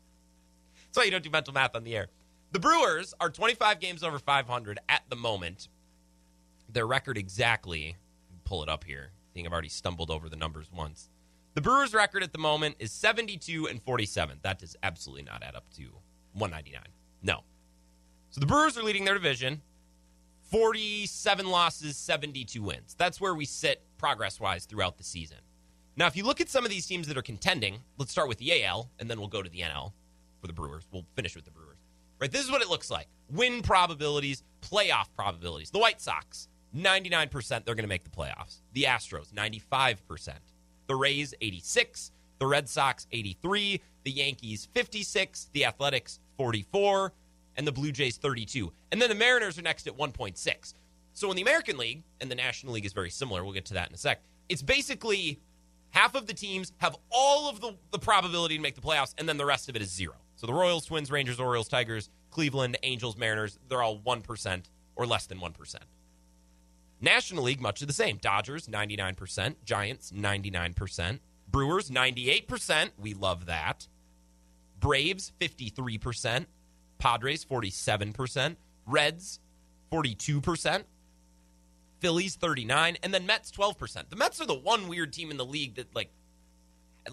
That's 0.87 0.99
why 0.99 1.05
you 1.05 1.11
don't 1.11 1.25
do 1.25 1.31
mental 1.31 1.55
math 1.55 1.75
on 1.75 1.85
the 1.85 1.97
air. 1.97 2.09
The 2.53 2.59
Brewers 2.59 3.15
are 3.21 3.31
25 3.31 3.81
games 3.81 4.03
over 4.03 4.19
500 4.19 4.79
at 4.89 5.03
the 5.09 5.17
moment. 5.17 5.69
Their 6.69 6.87
record 6.87 7.17
exactly, 7.17 7.97
pull 8.45 8.63
it 8.63 8.69
up 8.69 8.85
here. 8.85 9.11
I 9.13 9.29
think 9.35 9.47
I've 9.47 9.53
already 9.53 9.69
stumbled 9.69 10.11
over 10.11 10.29
the 10.29 10.37
numbers 10.37 10.71
once. 10.75 11.09
The 11.55 11.63
Brewers' 11.63 11.95
record 11.95 12.23
at 12.23 12.33
the 12.33 12.39
moment 12.39 12.77
is 12.79 12.93
72 12.93 13.67
and 13.69 13.83
47. 13.83 14.41
That 14.43 14.59
does 14.59 14.77
absolutely 14.83 15.23
not 15.23 15.43
add 15.43 15.55
up 15.55 15.65
to 15.77 15.85
199. 16.35 16.83
No. 17.23 17.41
So 18.37 18.41
the 18.41 18.47
Brewers 18.47 18.77
are 18.77 18.83
leading 18.83 19.07
their 19.07 19.15
division. 19.15 19.63
47 20.51 21.47
losses, 21.47 21.97
72 21.97 22.63
wins. 22.63 22.95
That's 22.99 23.19
where 23.19 23.35
we 23.35 23.47
sit 23.47 23.81
progress 23.97 24.39
wise 24.39 24.67
throughout 24.67 24.99
the 24.99 25.05
season. 25.05 25.39
Now, 25.97 26.07
if 26.07 26.17
you 26.17 26.23
look 26.23 26.43
at 26.43 26.51
some 26.51 26.63
of 26.63 26.71
these 26.71 26.85
teams 26.85 27.09
that 27.09 27.17
are 27.17 27.23
contending, 27.23 27.79
let's 27.97 28.13
start 28.13 28.29
with 28.29 28.37
the 28.37 28.63
AL 28.63 28.91
and 28.99 29.09
then 29.09 29.19
we'll 29.21 29.31
go 29.31 29.43
to 29.43 29.49
the 29.49 29.61
NL 29.61 29.93
for 30.43 30.49
the 30.49 30.53
Brewers. 30.53 30.87
We'll 30.93 31.07
finish 31.15 31.35
with 31.35 31.47
the 31.47 31.51
Brewers. 31.51 31.79
Right? 32.21 32.31
This 32.31 32.45
is 32.45 32.51
what 32.51 32.61
it 32.61 32.69
looks 32.69 32.91
like 32.91 33.07
win 33.31 33.63
probabilities, 33.63 34.43
playoff 34.61 35.07
probabilities. 35.17 35.71
The 35.71 35.79
White 35.79 36.03
Sox, 36.03 36.49
99% 36.77 37.49
they're 37.65 37.75
going 37.75 37.85
to 37.85 37.87
make 37.87 38.05
the 38.05 38.11
playoffs. 38.11 38.61
The 38.75 38.83
Astros, 38.83 39.33
95%. 39.33 40.35
The 40.89 40.95
Rays, 40.95 41.33
86. 41.41 42.13
The 42.39 42.47
Red 42.47 42.69
Sox, 42.69 43.07
83. 43.13 43.81
The 44.05 44.11
Yankees, 44.11 44.69
56. 44.75 45.49
The 45.55 45.65
Athletics, 45.65 46.21
44 46.37 47.15
and 47.57 47.67
the 47.67 47.73
Blue 47.73 47.93
Jays 47.93 48.17
32. 48.17 48.73
And 48.93 49.01
then 49.01 49.09
the 49.09 49.15
Mariners 49.15 49.59
are 49.59 49.63
next 49.63 49.87
at 49.87 49.97
1.6. 49.97 50.75
So 51.13 51.31
in 51.31 51.37
the 51.37 51.43
American 51.43 51.79
League, 51.79 52.03
and 52.21 52.31
the 52.31 52.35
National 52.35 52.75
League 52.75 52.85
is 52.85 52.93
very 52.93 53.11
similar, 53.11 53.43
we'll 53.43 53.55
get 53.55 53.65
to 53.67 53.75
that 53.75 53.89
in 53.89 53.95
a 53.95 53.99
sec, 53.99 54.23
it's 54.49 54.63
basically 54.63 55.41
half 55.91 56.15
of 56.15 56.27
the 56.27 56.35
teams 56.35 56.73
have 56.79 56.97
all 57.11 57.49
of 57.49 57.61
the, 57.61 57.73
the 57.91 57.99
probability 57.99 58.57
to 58.57 58.63
make 58.63 58.75
the 58.75 58.81
playoffs, 58.81 59.15
and 59.17 59.29
then 59.29 59.39
the 59.39 59.47
rest 59.47 59.69
of 59.69 59.77
it 59.77 59.83
is 59.83 59.91
zero. 59.91 60.15
So 60.37 60.47
the 60.47 60.53
Royals, 60.53 60.85
Twins, 60.85 61.11
Rangers, 61.11 61.41
Orioles, 61.41 61.69
Tigers, 61.69 62.11
Cleveland, 62.31 62.77
Angels, 62.83 63.17
Mariners, 63.17 63.59
they're 63.69 63.83
all 63.83 63.99
1% 63.99 64.63
or 64.95 65.07
less 65.07 65.27
than 65.27 65.39
1%. 65.39 65.77
National 67.01 67.45
League, 67.45 67.61
much 67.61 67.83
of 67.83 67.89
the 67.89 67.95
same. 67.95 68.19
Dodgers, 68.19 68.69
99%. 68.69 69.57
Giants, 69.65 70.13
99%. 70.13 71.21
Brewers, 71.49 71.91
98%. 71.91 72.91
We 72.99 73.15
love 73.15 73.47
that. 73.47 73.89
Braves, 74.81 75.33
53%. 75.41 76.47
Padres 76.99 77.45
47%, 77.45 78.57
Reds 78.87 79.41
42%, 79.93 80.85
Phillies 82.01 82.37
39, 82.37 82.97
and 83.03 83.15
then 83.15 83.27
Mets 83.27 83.51
12%. 83.51 84.11
The 84.11 84.17
Mets 84.17 84.41
are 84.41 84.47
the 84.47 84.55
one 84.55 84.89
weird 84.89 85.13
team 85.13 85.31
in 85.31 85.37
the 85.37 85.45
league 85.45 85.77
that 85.77 85.95
like 85.95 86.11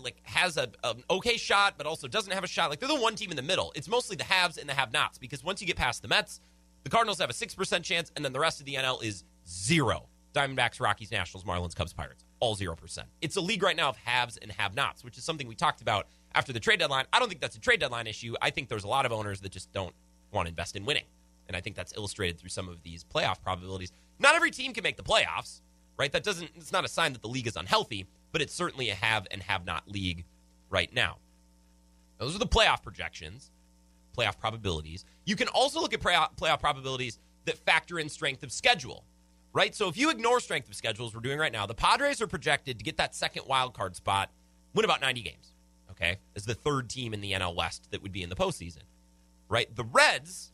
like 0.01 0.17
has 0.23 0.57
a 0.57 0.69
an 0.83 1.03
okay 1.09 1.37
shot 1.37 1.75
but 1.77 1.85
also 1.85 2.07
doesn't 2.07 2.33
have 2.33 2.43
a 2.43 2.47
shot. 2.47 2.69
Like 2.69 2.79
they're 2.79 2.89
the 2.89 2.99
one 2.99 3.15
team 3.15 3.29
in 3.29 3.35
the 3.35 3.43
middle. 3.43 3.71
It's 3.75 3.87
mostly 3.87 4.15
the 4.15 4.23
haves 4.23 4.57
and 4.57 4.67
the 4.67 4.73
have-nots 4.73 5.17
because 5.17 5.43
once 5.43 5.61
you 5.61 5.67
get 5.67 5.75
past 5.75 6.01
the 6.01 6.07
Mets, 6.07 6.39
the 6.83 6.89
Cardinals 6.89 7.19
have 7.19 7.29
a 7.29 7.33
6% 7.33 7.83
chance 7.83 8.11
and 8.15 8.25
then 8.25 8.33
the 8.33 8.39
rest 8.39 8.59
of 8.59 8.65
the 8.65 8.75
NL 8.75 9.03
is 9.03 9.23
0. 9.47 10.09
Diamondbacks, 10.33 10.81
Rockies, 10.81 11.11
Nationals, 11.11 11.43
Marlins, 11.43 11.75
Cubs, 11.75 11.93
Pirates, 11.93 12.25
all 12.39 12.55
0%. 12.55 13.03
It's 13.21 13.35
a 13.35 13.41
league 13.41 13.61
right 13.61 13.77
now 13.77 13.89
of 13.89 13.97
haves 13.97 14.37
and 14.37 14.51
have-nots, 14.51 15.03
which 15.03 15.17
is 15.17 15.23
something 15.23 15.47
we 15.47 15.53
talked 15.53 15.81
about 15.81 16.07
after 16.35 16.53
the 16.53 16.59
trade 16.59 16.79
deadline. 16.79 17.05
I 17.13 17.19
don't 17.19 17.29
think 17.29 17.41
that's 17.41 17.55
a 17.55 17.59
trade 17.59 17.79
deadline 17.79 18.07
issue. 18.07 18.35
I 18.41 18.49
think 18.49 18.69
there's 18.69 18.83
a 18.83 18.87
lot 18.87 19.05
of 19.05 19.11
owners 19.11 19.41
that 19.41 19.51
just 19.51 19.71
don't 19.71 19.93
want 20.31 20.47
to 20.47 20.49
invest 20.49 20.75
in 20.75 20.85
winning. 20.85 21.05
And 21.47 21.57
I 21.57 21.61
think 21.61 21.75
that's 21.75 21.93
illustrated 21.95 22.39
through 22.39 22.49
some 22.49 22.69
of 22.69 22.81
these 22.83 23.03
playoff 23.03 23.41
probabilities. 23.41 23.91
Not 24.19 24.35
every 24.35 24.51
team 24.51 24.73
can 24.73 24.83
make 24.83 24.97
the 24.97 25.03
playoffs, 25.03 25.61
right? 25.97 26.11
That 26.11 26.23
doesn't 26.23 26.51
it's 26.55 26.71
not 26.71 26.85
a 26.85 26.87
sign 26.87 27.13
that 27.13 27.21
the 27.21 27.27
league 27.27 27.47
is 27.47 27.55
unhealthy, 27.55 28.07
but 28.31 28.41
it's 28.41 28.53
certainly 28.53 28.89
a 28.89 28.95
have 28.95 29.27
and 29.31 29.43
have 29.43 29.65
not 29.65 29.87
league 29.87 30.25
right 30.69 30.91
now. 30.93 31.17
Those 32.17 32.35
are 32.35 32.39
the 32.39 32.47
playoff 32.47 32.81
projections, 32.81 33.51
playoff 34.17 34.39
probabilities. 34.39 35.05
You 35.25 35.35
can 35.35 35.49
also 35.49 35.81
look 35.81 35.93
at 35.93 35.99
playoff 35.99 36.59
probabilities 36.59 37.19
that 37.45 37.57
factor 37.57 37.99
in 37.99 38.07
strength 38.07 38.43
of 38.43 38.51
schedule, 38.51 39.03
right? 39.51 39.75
So 39.75 39.89
if 39.89 39.97
you 39.97 40.09
ignore 40.09 40.39
strength 40.39 40.69
of 40.69 40.75
schedules, 40.75 41.13
we're 41.13 41.21
doing 41.21 41.37
right 41.37 41.51
now, 41.51 41.65
the 41.65 41.75
Padres 41.75 42.21
are 42.21 42.27
projected 42.27 42.77
to 42.77 42.85
get 42.85 42.95
that 42.97 43.13
second 43.13 43.43
wild 43.47 43.73
card 43.73 43.95
spot, 43.95 44.31
win 44.73 44.85
about 44.85 45.01
90 45.01 45.21
games 45.21 45.52
okay, 46.03 46.19
as 46.35 46.45
the 46.45 46.53
third 46.53 46.89
team 46.89 47.13
in 47.13 47.21
the 47.21 47.31
NL 47.31 47.55
West 47.55 47.89
that 47.91 48.01
would 48.01 48.11
be 48.11 48.23
in 48.23 48.29
the 48.29 48.35
postseason, 48.35 48.83
right? 49.49 49.73
The 49.75 49.83
Reds 49.83 50.51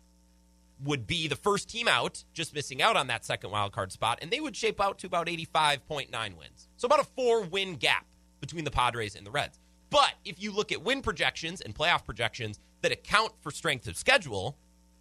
would 0.84 1.08
be 1.08 1.28
the 1.28 1.36
first 1.36 1.70
team 1.70 1.88
out, 1.88 2.24
just 2.34 2.54
missing 2.54 2.82
out 2.82 2.96
on 2.96 3.08
that 3.08 3.26
second 3.26 3.52
wild 3.52 3.72
card 3.72 3.92
spot, 3.92 4.20
and 4.22 4.32
they 4.32 4.40
would 4.40 4.56
shape 4.56 4.80
out 4.80 5.00
to 5.00 5.08
about 5.08 5.28
85.9 5.28 6.38
wins. 6.38 6.68
So 6.78 6.86
about 6.86 7.02
a 7.02 7.04
four 7.04 7.42
win 7.42 7.76
gap 7.76 8.06
between 8.40 8.64
the 8.64 8.72
Padres 8.72 9.16
and 9.16 9.26
the 9.26 9.32
Reds. 9.32 9.60
But 9.90 10.14
if 10.24 10.42
you 10.42 10.52
look 10.52 10.72
at 10.72 10.82
win 10.82 11.02
projections 11.02 11.62
and 11.62 11.76
playoff 11.76 12.06
projections 12.06 12.60
that 12.82 12.92
account 12.92 13.34
for 13.42 13.52
strength 13.52 13.88
of 13.88 13.98
schedule, 13.98 14.58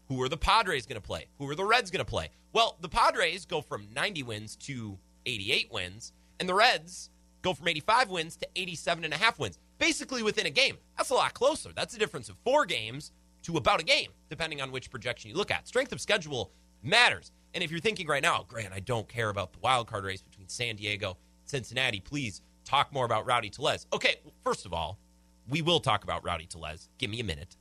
who 0.09 0.21
are 0.23 0.29
the 0.29 0.37
Padres 0.37 0.87
going 0.87 1.01
to 1.01 1.07
play? 1.07 1.27
Who 1.39 1.49
are 1.49 1.55
the 1.55 1.65
Reds 1.65 1.91
going 1.91 2.05
to 2.05 2.11
play? 2.11 2.31
Well, 2.53 2.79
the 2.81 2.89
Padres 2.89 3.45
go 3.45 3.61
from 3.61 3.89
90 3.95 4.23
wins 4.23 4.57
to 4.57 4.99
88 5.27 5.71
wins, 5.71 6.13
and 6.41 6.49
the 6.49 6.55
Reds 6.55 7.11
go 7.43 7.53
from 7.53 7.69
85 7.69 8.11
wins 8.11 8.37
to 8.39 8.49
87 8.57 9.05
and 9.05 9.13
a 9.13 9.19
half 9.19 9.39
wins 9.39 9.59
basically 9.79 10.23
within 10.23 10.47
a 10.47 10.51
game. 10.51 10.77
That's 10.97 11.11
a 11.11 11.15
lot 11.15 11.35
closer. 11.35 11.71
That's 11.75 11.95
a 11.95 11.99
difference 11.99 12.29
of 12.29 12.37
four 12.45 12.67
games 12.67 13.13
to 13.43 13.57
about 13.57 13.81
a 13.81 13.85
game, 13.85 14.11
depending 14.29 14.61
on 14.61 14.73
which 14.73 14.91
projection 14.91 15.31
you 15.31 15.37
look 15.37 15.51
at. 15.51 15.69
Strength 15.69 15.93
of 15.93 16.01
schedule 16.01 16.53
matters. 16.83 17.33
And 17.55 17.65
if 17.65 17.71
you're 17.71 17.81
thinking 17.81 18.07
right 18.07 18.23
now, 18.23 18.45
Grant, 18.47 18.75
I 18.75 18.81
don't 18.81 19.09
care 19.09 19.31
about 19.31 19.53
the 19.53 19.59
wild 19.61 19.87
card 19.87 20.05
race 20.05 20.23
between 20.23 20.49
San 20.49 20.77
Diego, 20.77 21.17
Cincinnati, 21.45 22.01
please 22.01 22.43
talk 22.65 22.93
more 22.93 23.05
about 23.05 23.27
Rowdy 23.27 23.51
Tellez. 23.51 23.87
Okay, 23.93 24.17
first 24.45 24.67
of 24.67 24.73
all, 24.73 24.99
we 25.49 25.63
will 25.63 25.81
talk 25.81 26.05
about 26.05 26.25
Rowdy 26.25 26.47
Tellez. 26.47 26.89
Give 26.99 27.11
me 27.11 27.21
a 27.21 27.25
minute. 27.25 27.57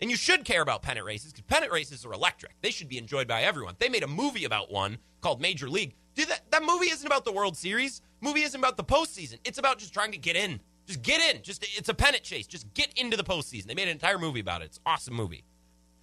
And 0.00 0.10
you 0.10 0.16
should 0.16 0.44
care 0.44 0.62
about 0.62 0.82
pennant 0.82 1.06
races 1.06 1.32
because 1.32 1.46
pennant 1.46 1.72
races 1.72 2.04
are 2.04 2.12
electric. 2.12 2.60
They 2.60 2.70
should 2.70 2.88
be 2.88 2.98
enjoyed 2.98 3.26
by 3.26 3.42
everyone. 3.42 3.74
They 3.78 3.88
made 3.88 4.02
a 4.02 4.08
movie 4.08 4.44
about 4.44 4.70
one 4.70 4.98
called 5.20 5.40
Major 5.40 5.68
League. 5.68 5.94
Dude, 6.14 6.28
that, 6.28 6.42
that 6.50 6.62
movie 6.62 6.90
isn't 6.90 7.06
about 7.06 7.24
the 7.24 7.32
World 7.32 7.56
Series. 7.56 8.02
Movie 8.20 8.42
isn't 8.42 8.60
about 8.60 8.76
the 8.76 8.84
postseason. 8.84 9.38
It's 9.44 9.58
about 9.58 9.78
just 9.78 9.92
trying 9.92 10.12
to 10.12 10.18
get 10.18 10.36
in 10.36 10.60
Just 10.86 11.02
get 11.02 11.34
in. 11.34 11.42
Just 11.42 11.64
it's 11.76 11.88
a 11.88 11.94
pennant 11.94 12.22
chase. 12.22 12.46
Just 12.46 12.72
get 12.74 12.92
into 12.98 13.16
the 13.16 13.24
postseason. 13.24 13.66
They 13.66 13.74
made 13.74 13.84
an 13.84 13.90
entire 13.90 14.18
movie 14.18 14.40
about 14.40 14.62
it. 14.62 14.66
It's 14.66 14.76
an 14.78 14.82
awesome 14.86 15.14
movie. 15.14 15.44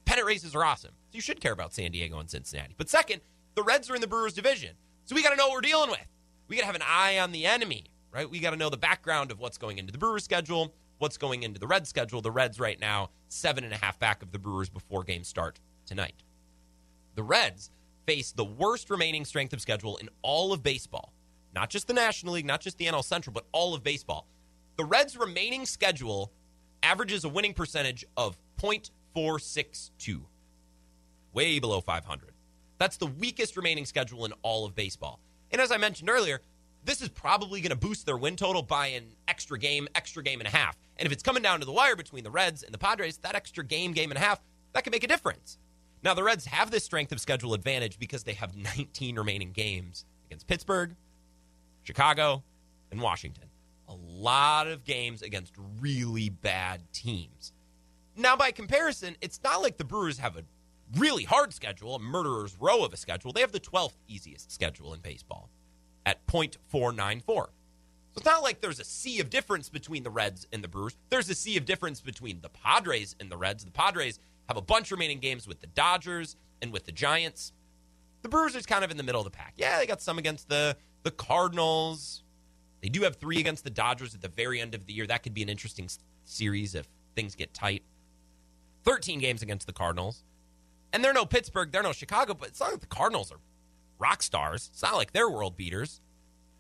Pennant 0.06 0.28
races 0.28 0.56
are 0.56 0.66
awesome. 0.66 0.92
So 1.10 1.16
you 1.16 1.22
should 1.22 1.40
care 1.40 1.54
about 1.54 1.74
San 1.74 1.92
Diego 1.92 2.20
and 2.20 2.30
Cincinnati. 2.30 2.74
But 2.78 2.90
second, 2.90 3.22
the 3.56 3.64
Reds 3.64 3.90
are 3.90 3.96
in 3.96 4.02
the 4.02 4.08
Brewers 4.08 4.34
division. 4.34 4.72
So 5.06 5.16
we 5.16 5.24
got 5.24 5.32
to 5.32 5.36
know 5.36 5.48
what 5.48 5.56
we're 5.56 5.62
dealing 5.62 5.90
with. 5.90 6.08
We 6.48 6.56
got 6.56 6.62
to 6.62 6.66
have 6.68 6.76
an 6.76 6.84
eye 6.86 7.20
on 7.20 7.32
the 7.32 7.46
enemy, 7.46 7.86
right? 8.12 8.30
We 8.30 8.40
got 8.40 8.52
to 8.52 8.58
know 8.58 8.70
the 8.70 8.78
background 8.78 9.32
of 9.32 9.40
what's 9.40 9.58
going 9.58 9.78
into 9.78 9.92
the 9.92 9.98
Brewers 9.98 10.24
schedule, 10.24 10.74
what's 10.98 11.18
going 11.18 11.44
into 11.44 11.60
the 11.60 11.68
Reds 11.68 11.90
schedule. 11.90 12.22
The 12.22 12.32
Reds 12.32 12.60
right 12.60 12.80
now, 12.80 13.10
seven 13.30 13.64
and 13.64 13.74
a 13.74 13.78
half 13.78 14.00
back 14.00 14.22
of 14.22 14.32
the 14.32 14.40
Brewers 14.40 14.70
before 14.70 15.04
games 15.04 15.28
start 15.28 15.60
tonight. 15.86 16.24
The 17.16 17.24
Reds 17.24 17.70
face 18.06 18.32
the 18.32 18.44
worst 18.44 18.90
remaining 18.90 19.26
strength 19.26 19.54
of 19.54 19.62
schedule 19.62 19.98
in 19.98 20.10
all 20.22 20.54
of 20.54 20.64
baseball. 20.64 21.14
Not 21.54 21.70
just 21.70 21.88
the 21.88 21.94
National 21.94 22.34
League, 22.34 22.46
not 22.46 22.62
just 22.62 22.78
the 22.78 22.86
NL 22.86 23.04
Central, 23.04 23.34
but 23.34 23.46
all 23.52 23.74
of 23.74 23.84
baseball. 23.84 24.28
The 24.82 24.88
Reds' 24.88 25.16
remaining 25.16 25.68
schedule 25.68 26.32
averages 26.82 27.24
a 27.24 27.30
winning 27.30 27.54
percentage 27.54 28.04
of 28.18 28.36
.462, 28.60 30.22
way 31.34 31.60
below 31.60 31.82
500. 31.82 32.32
That's 32.80 32.98
the 32.98 33.06
weakest 33.06 33.56
remaining 33.58 33.86
schedule 33.86 34.26
in 34.26 34.34
all 34.42 34.66
of 34.66 34.74
baseball. 34.74 35.20
And 35.52 35.62
as 35.62 35.72
I 35.72 35.78
mentioned 35.78 36.10
earlier, 36.10 36.42
this 36.84 37.00
is 37.00 37.10
probably 37.10 37.62
going 37.62 37.70
to 37.70 37.76
boost 37.76 38.08
their 38.08 38.18
win 38.18 38.36
total 38.36 38.64
by 38.64 38.88
an 38.88 39.04
extra 39.28 39.60
game, 39.60 39.88
extra 39.94 40.24
game 40.24 40.40
and 40.40 40.48
a 40.48 40.52
half. 40.52 40.76
And 40.98 41.06
if 41.06 41.12
it's 41.12 41.22
coming 41.22 41.44
down 41.44 41.60
to 41.60 41.66
the 41.68 41.72
wire 41.72 41.96
between 41.96 42.24
the 42.24 42.32
Reds 42.32 42.64
and 42.64 42.74
the 42.74 42.80
Padres, 42.80 43.18
that 43.18 43.36
extra 43.36 43.64
game, 43.64 43.92
game 43.92 44.10
and 44.10 44.18
a 44.18 44.22
half, 44.22 44.42
that 44.74 44.84
could 44.84 44.94
make 44.94 45.04
a 45.04 45.08
difference. 45.08 45.60
Now, 46.02 46.16
the 46.16 46.24
Reds 46.24 46.46
have 46.46 46.72
this 46.72 46.84
strength 46.84 47.12
of 47.12 47.22
schedule 47.22 47.54
advantage 47.54 48.00
because 48.00 48.24
they 48.24 48.34
have 48.34 48.58
19 48.58 49.16
remaining 49.16 49.52
games 49.52 50.06
against 50.26 50.48
Pittsburgh, 50.48 50.96
Chicago, 51.84 52.42
and 52.90 53.00
Washington. 53.00 53.52
A 53.92 53.96
lot 53.96 54.68
of 54.68 54.86
games 54.86 55.22
against 55.22 55.54
really 55.82 56.30
bad 56.30 56.82
teams. 56.94 57.52
Now, 58.16 58.38
by 58.38 58.52
comparison, 58.52 59.18
it's 59.20 59.42
not 59.44 59.62
like 59.62 59.78
the 59.78 59.84
Brewers 59.84 60.18
have 60.20 60.38
a 60.38 60.44
really 60.98 61.26
hard 61.26 61.54
schedule, 61.54 61.96
a 61.96 62.00
murderer's 62.00 62.56
row 62.58 62.86
of 62.86 62.94
a 62.94 62.98
schedule. 62.98 63.34
They 63.34 63.42
have 63.42 63.52
the 63.52 63.60
12th 63.60 63.98
easiest 64.08 64.50
schedule 64.50 64.94
in 64.94 65.02
baseball 65.02 65.50
at 66.06 66.26
.494. 66.28 67.26
So 67.26 68.18
it's 68.18 68.26
not 68.26 68.44
like 68.44 68.62
there's 68.62 68.80
a 68.80 68.86
sea 68.86 69.20
of 69.20 69.30
difference 69.30 69.68
between 69.70 70.04
the 70.04 70.10
Reds 70.10 70.48
and 70.54 70.64
the 70.64 70.68
Brewers. 70.70 70.96
There's 71.10 71.30
a 71.30 71.36
sea 71.36 71.58
of 71.58 71.66
difference 71.66 72.00
between 72.02 72.40
the 72.42 72.50
Padres 72.50 73.16
and 73.20 73.30
the 73.30 73.38
Reds. 73.38 73.66
The 73.66 73.72
Padres 73.72 74.20
have 74.48 74.58
a 74.58 74.62
bunch 74.62 74.92
remaining 74.92 75.20
games 75.20 75.48
with 75.48 75.60
the 75.60 75.68
Dodgers 75.68 76.38
and 76.62 76.72
with 76.72 76.86
the 76.86 76.92
Giants. 76.94 77.52
The 78.22 78.30
Brewers 78.30 78.56
are 78.56 78.62
kind 78.62 78.86
of 78.86 78.92
in 78.92 78.98
the 78.98 79.04
middle 79.04 79.20
of 79.22 79.26
the 79.26 79.32
pack. 79.32 79.54
Yeah, 79.58 79.80
they 79.80 79.86
got 79.86 80.02
some 80.02 80.18
against 80.18 80.48
the 80.48 80.78
the 81.04 81.12
Cardinals. 81.12 82.24
They 82.82 82.90
do 82.90 83.02
have 83.04 83.18
three 83.18 83.40
against 83.40 83.64
the 83.64 83.70
Dodgers 83.70 84.16
at 84.16 84.22
the 84.22 84.28
very 84.28 84.60
end 84.60 84.74
of 84.74 84.86
the 84.86 84.94
year. 84.94 85.06
That 85.06 85.24
could 85.24 85.34
be 85.34 85.44
an 85.44 85.50
interesting 85.50 85.90
series 86.26 86.76
if 86.76 86.88
things 87.16 87.36
get 87.36 87.54
tight. 87.54 87.84
13 88.84 89.20
games 89.20 89.42
against 89.42 89.68
the 89.68 89.74
Cardinals. 89.74 90.24
And 90.94 91.04
they're 91.04 91.14
no 91.14 91.26
Pittsburgh, 91.26 91.72
they're 91.72 91.84
no 91.84 91.94
Chicago, 91.94 92.34
but 92.34 92.50
it's 92.50 92.60
not 92.60 92.72
like 92.72 92.82
the 92.82 92.88
Cardinals 92.88 93.32
are 93.32 93.40
rock 94.00 94.24
stars. 94.24 94.70
It's 94.74 94.82
not 94.82 94.96
like 94.96 95.14
they're 95.14 95.30
world 95.30 95.56
beaters. 95.56 96.02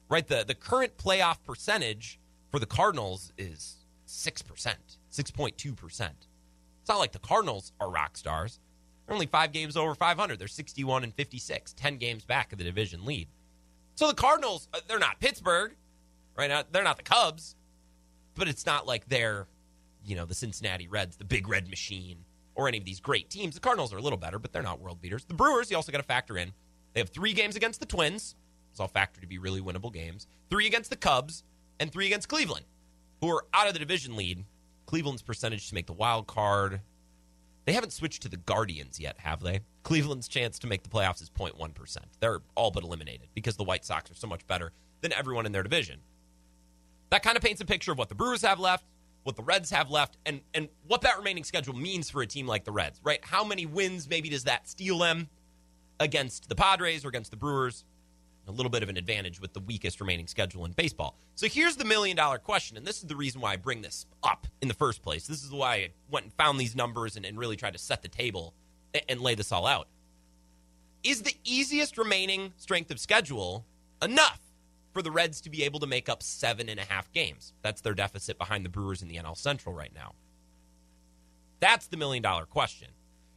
Right? 0.09 0.27
The 0.27 0.43
the 0.45 0.55
current 0.55 0.97
playoff 0.97 1.37
percentage 1.43 2.19
for 2.51 2.59
the 2.59 2.65
Cardinals 2.65 3.31
is 3.37 3.77
6%, 4.07 4.43
6.2%. 5.11 6.09
It's 6.81 6.89
not 6.89 6.99
like 6.99 7.13
the 7.13 7.19
Cardinals 7.19 7.71
are 7.79 7.89
rock 7.89 8.17
stars. 8.17 8.59
They're 9.05 9.13
only 9.13 9.25
five 9.25 9.51
games 9.51 9.77
over 9.77 9.95
500. 9.95 10.37
They're 10.37 10.47
61 10.47 11.03
and 11.03 11.13
56, 11.13 11.73
10 11.73 11.97
games 11.97 12.25
back 12.25 12.51
of 12.51 12.57
the 12.57 12.63
division 12.63 13.05
lead. 13.05 13.27
So 13.95 14.07
the 14.07 14.13
Cardinals, 14.13 14.67
uh, 14.73 14.79
they're 14.87 14.99
not 14.99 15.19
Pittsburgh, 15.19 15.75
right? 16.41 16.49
now. 16.49 16.63
They're 16.71 16.83
not 16.83 16.97
the 16.97 17.03
Cubs, 17.03 17.55
but 18.35 18.47
it's 18.47 18.65
not 18.65 18.85
like 18.85 19.07
they're, 19.07 19.47
you 20.05 20.15
know, 20.15 20.25
the 20.25 20.35
Cincinnati 20.35 20.87
Reds, 20.87 21.17
the 21.17 21.25
big 21.25 21.47
red 21.47 21.69
machine, 21.69 22.25
or 22.55 22.67
any 22.67 22.77
of 22.77 22.85
these 22.85 22.99
great 22.99 23.29
teams. 23.29 23.55
The 23.55 23.61
Cardinals 23.61 23.93
are 23.93 23.97
a 23.97 24.01
little 24.01 24.17
better, 24.17 24.39
but 24.39 24.51
they're 24.51 24.63
not 24.63 24.79
world 24.79 25.01
beaters. 25.01 25.25
The 25.25 25.33
Brewers, 25.33 25.69
you 25.69 25.77
also 25.77 25.91
got 25.91 25.99
to 25.99 26.03
factor 26.03 26.37
in. 26.37 26.51
They 26.93 26.99
have 26.99 27.09
three 27.09 27.33
games 27.33 27.55
against 27.55 27.79
the 27.79 27.85
Twins. 27.85 28.35
It's 28.71 28.79
all 28.79 28.89
factored 28.89 29.21
to 29.21 29.27
be 29.27 29.37
really 29.37 29.61
winnable 29.61 29.93
games. 29.93 30.27
Three 30.49 30.67
against 30.67 30.89
the 30.89 30.95
Cubs, 30.95 31.43
and 31.79 31.91
three 31.91 32.05
against 32.05 32.29
Cleveland, 32.29 32.65
who 33.21 33.29
are 33.29 33.45
out 33.53 33.67
of 33.67 33.73
the 33.73 33.79
division 33.79 34.15
lead. 34.15 34.45
Cleveland's 34.85 35.21
percentage 35.21 35.69
to 35.69 35.75
make 35.75 35.87
the 35.87 35.93
wild 35.93 36.27
card. 36.27 36.81
They 37.65 37.73
haven't 37.73 37.93
switched 37.93 38.23
to 38.23 38.29
the 38.29 38.37
Guardians 38.37 38.99
yet, 38.99 39.17
have 39.19 39.41
they? 39.41 39.61
Cleveland's 39.83 40.27
chance 40.27 40.59
to 40.59 40.67
make 40.67 40.83
the 40.83 40.89
playoffs 40.89 41.21
is 41.21 41.29
0.1%. 41.29 41.97
They're 42.19 42.39
all 42.55 42.71
but 42.71 42.83
eliminated 42.83 43.29
because 43.33 43.55
the 43.55 43.63
White 43.63 43.85
Sox 43.85 44.11
are 44.11 44.15
so 44.15 44.27
much 44.27 44.45
better 44.47 44.71
than 45.01 45.13
everyone 45.13 45.45
in 45.45 45.51
their 45.51 45.63
division. 45.63 45.99
That 47.11 47.23
kind 47.23 47.37
of 47.37 47.43
paints 47.43 47.61
a 47.61 47.65
picture 47.65 47.91
of 47.91 47.97
what 47.97 48.09
the 48.09 48.15
Brewers 48.15 48.41
have 48.41 48.59
left, 48.59 48.85
what 49.23 49.35
the 49.35 49.43
Reds 49.43 49.69
have 49.69 49.91
left, 49.91 50.17
and, 50.25 50.41
and 50.53 50.69
what 50.87 51.01
that 51.01 51.17
remaining 51.17 51.43
schedule 51.43 51.75
means 51.75 52.09
for 52.09 52.21
a 52.21 52.27
team 52.27 52.47
like 52.47 52.63
the 52.63 52.71
Reds, 52.71 52.99
right? 53.03 53.19
How 53.21 53.43
many 53.43 53.65
wins 53.65 54.09
maybe 54.09 54.29
does 54.29 54.45
that 54.45 54.67
steal 54.67 54.97
them 54.97 55.29
against 55.99 56.49
the 56.49 56.55
Padres 56.55 57.05
or 57.05 57.09
against 57.09 57.29
the 57.29 57.37
Brewers? 57.37 57.83
A 58.47 58.51
little 58.51 58.69
bit 58.71 58.81
of 58.81 58.89
an 58.89 58.97
advantage 58.97 59.39
with 59.39 59.53
the 59.53 59.59
weakest 59.59 59.99
remaining 59.99 60.25
schedule 60.25 60.65
in 60.65 60.71
baseball. 60.71 61.15
So 61.35 61.47
here's 61.47 61.75
the 61.75 61.85
million 61.85 62.17
dollar 62.17 62.39
question, 62.39 62.75
and 62.75 62.85
this 62.85 62.97
is 62.97 63.03
the 63.03 63.15
reason 63.15 63.39
why 63.39 63.53
I 63.53 63.55
bring 63.57 63.81
this 63.81 64.05
up 64.23 64.47
in 64.61 64.67
the 64.67 64.73
first 64.73 65.03
place. 65.03 65.27
This 65.27 65.43
is 65.43 65.51
why 65.51 65.73
I 65.75 65.89
went 66.09 66.25
and 66.25 66.33
found 66.33 66.59
these 66.59 66.75
numbers 66.75 67.17
and, 67.17 67.25
and 67.25 67.37
really 67.37 67.55
tried 67.55 67.73
to 67.73 67.79
set 67.79 68.01
the 68.01 68.07
table 68.07 68.53
and, 68.93 69.03
and 69.09 69.21
lay 69.21 69.35
this 69.35 69.51
all 69.51 69.67
out. 69.67 69.87
Is 71.03 71.21
the 71.21 71.35
easiest 71.43 71.97
remaining 71.97 72.53
strength 72.57 72.89
of 72.89 72.99
schedule 72.99 73.65
enough 74.01 74.39
for 74.93 75.01
the 75.01 75.11
Reds 75.11 75.41
to 75.41 75.49
be 75.49 75.63
able 75.63 75.79
to 75.79 75.87
make 75.87 76.09
up 76.09 76.23
seven 76.23 76.69
and 76.69 76.79
a 76.79 76.83
half 76.83 77.11
games? 77.11 77.53
That's 77.61 77.81
their 77.81 77.93
deficit 77.93 78.37
behind 78.37 78.65
the 78.65 78.69
Brewers 78.69 79.01
in 79.01 79.07
the 79.07 79.17
NL 79.17 79.37
Central 79.37 79.73
right 79.73 79.93
now. 79.93 80.13
That's 81.59 81.87
the 81.87 81.97
million 81.97 82.23
dollar 82.23 82.45
question. 82.45 82.89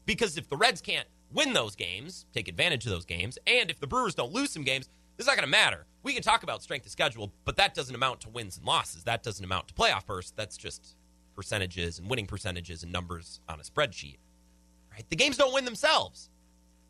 Because 0.06 0.36
if 0.36 0.48
the 0.48 0.56
Reds 0.56 0.80
can't 0.80 1.08
win 1.32 1.52
those 1.52 1.74
games, 1.74 2.26
take 2.32 2.48
advantage 2.48 2.84
of 2.86 2.92
those 2.92 3.04
games, 3.04 3.38
and 3.46 3.70
if 3.70 3.80
the 3.80 3.86
Brewers 3.86 4.14
don't 4.14 4.32
lose 4.32 4.50
some 4.50 4.64
games, 4.64 4.88
it's 5.18 5.26
not 5.26 5.36
going 5.36 5.46
to 5.46 5.50
matter. 5.50 5.86
We 6.02 6.12
can 6.12 6.22
talk 6.22 6.42
about 6.42 6.62
strength 6.62 6.86
of 6.86 6.92
schedule, 6.92 7.32
but 7.44 7.56
that 7.56 7.74
doesn't 7.74 7.94
amount 7.94 8.20
to 8.22 8.28
wins 8.28 8.56
and 8.58 8.66
losses. 8.66 9.04
That 9.04 9.22
doesn't 9.22 9.44
amount 9.44 9.68
to 9.68 9.74
playoff 9.74 10.04
first. 10.04 10.36
That's 10.36 10.56
just 10.56 10.96
percentages 11.34 11.98
and 11.98 12.08
winning 12.08 12.26
percentages 12.26 12.82
and 12.82 12.92
numbers 12.92 13.40
on 13.48 13.60
a 13.60 13.62
spreadsheet. 13.62 14.18
Right? 14.92 15.04
The 15.08 15.16
games 15.16 15.36
don't 15.36 15.54
win 15.54 15.64
themselves. 15.64 16.30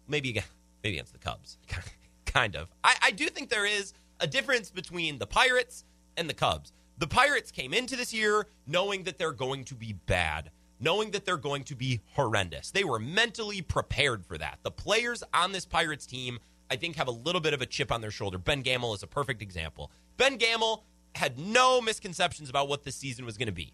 Maybe 0.08 0.42
maybe 0.82 0.96
against 0.96 1.12
the 1.12 1.18
Cubs, 1.18 1.58
kind 2.26 2.56
of. 2.56 2.70
I, 2.82 2.96
I 3.02 3.10
do 3.10 3.28
think 3.28 3.48
there 3.48 3.66
is 3.66 3.94
a 4.24 4.26
difference 4.26 4.70
between 4.70 5.18
the 5.18 5.26
Pirates 5.26 5.84
and 6.16 6.30
the 6.30 6.34
Cubs. 6.34 6.72
The 6.96 7.06
Pirates 7.06 7.50
came 7.50 7.74
into 7.74 7.94
this 7.94 8.14
year 8.14 8.46
knowing 8.66 9.02
that 9.02 9.18
they're 9.18 9.32
going 9.32 9.64
to 9.64 9.74
be 9.74 9.92
bad 9.92 10.50
knowing 10.80 11.12
that 11.12 11.24
they're 11.24 11.36
going 11.36 11.64
to 11.64 11.74
be 11.74 12.00
horrendous. 12.12 12.70
They 12.70 12.84
were 12.84 12.98
mentally 12.98 13.62
prepared 13.62 14.26
for 14.26 14.36
that. 14.38 14.58
The 14.62 14.70
players 14.70 15.22
on 15.32 15.52
this 15.52 15.64
Pirates 15.64 16.04
team, 16.04 16.38
I 16.70 16.76
think, 16.76 16.96
have 16.96 17.08
a 17.08 17.12
little 17.12 17.40
bit 17.40 17.54
of 17.54 17.62
a 17.62 17.66
chip 17.66 17.92
on 17.92 18.00
their 18.00 18.10
shoulder. 18.10 18.38
Ben 18.38 18.60
Gamel 18.60 18.92
is 18.92 19.02
a 19.02 19.06
perfect 19.06 19.40
example. 19.40 19.90
Ben 20.16 20.36
Gamel 20.36 20.84
had 21.14 21.38
no 21.38 21.80
misconceptions 21.80 22.50
about 22.50 22.68
what 22.68 22.82
this 22.82 22.96
season 22.96 23.24
was 23.24 23.38
going 23.38 23.46
to 23.46 23.52
be. 23.52 23.72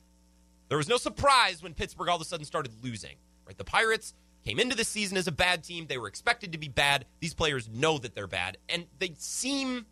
There 0.69 0.79
was 0.79 0.89
no 0.89 0.99
surprise 0.99 1.63
when 1.63 1.75
Pittsburgh 1.75 2.09
all 2.09 2.17
of 2.17 2.23
a 2.23 2.25
sudden 2.25 2.45
started 2.45 2.73
losing. 2.85 3.17
Right? 3.47 3.59
The 3.59 3.65
Pirates 3.65 4.15
came 4.45 4.61
into 4.61 4.77
the 4.77 4.85
season 4.85 5.17
as 5.17 5.27
a 5.27 5.33
bad 5.33 5.65
team. 5.65 5.87
They 5.87 5.99
were 5.99 6.07
expected 6.07 6.53
to 6.53 6.59
be 6.59 6.69
bad. 6.69 7.07
These 7.19 7.35
players 7.35 7.69
know 7.69 7.99
that 7.99 8.15
they're 8.15 8.27
bad, 8.27 8.59
and 8.69 8.87
they 8.99 9.15
seem 9.19 9.87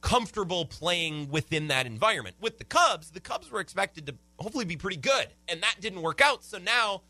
comfortable 0.00 0.66
playing 0.66 1.28
within 1.30 1.68
that 1.68 1.86
environment. 1.86 2.36
With 2.40 2.58
the 2.58 2.64
Cubs, 2.64 3.10
the 3.10 3.20
Cubs 3.20 3.50
were 3.50 3.60
expected 3.60 4.06
to 4.06 4.14
hopefully 4.38 4.64
be 4.64 4.76
pretty 4.76 4.98
good, 4.98 5.28
and 5.48 5.62
that 5.62 5.76
didn't 5.80 6.02
work 6.02 6.20
out. 6.20 6.44
So 6.44 6.58
now 6.58 7.02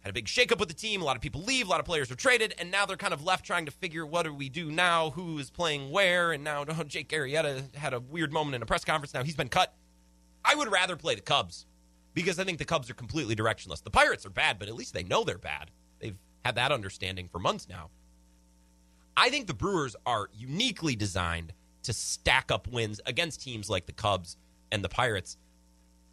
had 0.00 0.10
a 0.10 0.12
big 0.12 0.26
shakeup 0.26 0.58
with 0.58 0.68
the 0.68 0.74
team. 0.74 1.00
A 1.00 1.04
lot 1.04 1.16
of 1.16 1.22
people 1.22 1.42
leave, 1.42 1.66
a 1.66 1.70
lot 1.70 1.80
of 1.80 1.86
players 1.86 2.10
are 2.10 2.14
traded, 2.14 2.54
and 2.58 2.70
now 2.70 2.84
they're 2.84 2.96
kind 2.96 3.14
of 3.14 3.24
left 3.24 3.44
trying 3.44 3.64
to 3.64 3.72
figure 3.72 4.06
what 4.06 4.24
do 4.24 4.34
we 4.34 4.48
do 4.48 4.70
now, 4.70 5.10
who 5.10 5.38
is 5.38 5.50
playing 5.50 5.90
where, 5.90 6.32
and 6.32 6.44
now 6.44 6.64
oh, 6.68 6.84
Jake 6.84 7.08
Arrieta 7.08 7.74
had 7.74 7.94
a 7.94 8.00
weird 8.00 8.32
moment 8.32 8.54
in 8.54 8.62
a 8.62 8.66
press 8.66 8.84
conference. 8.84 9.14
Now 9.14 9.22
he's 9.24 9.36
been 9.36 9.48
cut. 9.48 9.74
I 10.44 10.54
would 10.54 10.70
rather 10.70 10.94
play 10.96 11.14
the 11.14 11.22
Cubs 11.22 11.66
because 12.12 12.38
I 12.38 12.44
think 12.44 12.58
the 12.58 12.66
Cubs 12.66 12.90
are 12.90 12.94
completely 12.94 13.34
directionless. 13.34 13.82
The 13.82 13.90
Pirates 13.90 14.26
are 14.26 14.30
bad, 14.30 14.58
but 14.58 14.68
at 14.68 14.74
least 14.74 14.92
they 14.92 15.02
know 15.02 15.24
they're 15.24 15.38
bad. 15.38 15.70
They've 16.00 16.18
had 16.44 16.56
that 16.56 16.70
understanding 16.70 17.28
for 17.28 17.38
months 17.38 17.66
now. 17.66 17.90
I 19.16 19.30
think 19.30 19.46
the 19.46 19.54
Brewers 19.54 19.96
are 20.04 20.28
uniquely 20.34 20.96
designed 20.96 21.54
to 21.84 21.92
stack 21.92 22.50
up 22.50 22.68
wins 22.68 23.00
against 23.06 23.42
teams 23.42 23.70
like 23.70 23.86
the 23.86 23.92
Cubs 23.92 24.36
and 24.72 24.84
the 24.84 24.88
Pirates 24.88 25.36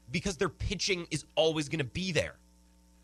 because 0.10 0.38
their 0.38 0.50
pitching 0.50 1.08
is 1.10 1.26
always 1.36 1.70
going 1.70 1.80
to 1.80 1.86
be 1.86 2.12
there. 2.12 2.38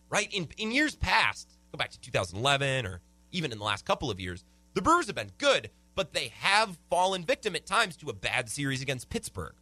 Right? 0.09 0.31
In 0.33 0.47
in 0.57 0.71
years 0.71 0.95
past, 0.95 1.57
go 1.71 1.77
back 1.77 1.91
to 1.91 1.99
2011 1.99 2.85
or 2.85 3.01
even 3.31 3.51
in 3.51 3.57
the 3.57 3.63
last 3.63 3.85
couple 3.85 4.09
of 4.09 4.19
years, 4.19 4.45
the 4.73 4.81
Brewers 4.81 5.07
have 5.07 5.15
been 5.15 5.31
good, 5.37 5.69
but 5.95 6.13
they 6.13 6.31
have 6.39 6.77
fallen 6.89 7.25
victim 7.25 7.55
at 7.55 7.65
times 7.65 7.97
to 7.97 8.09
a 8.09 8.13
bad 8.13 8.49
series 8.49 8.81
against 8.81 9.09
Pittsburgh 9.09 9.55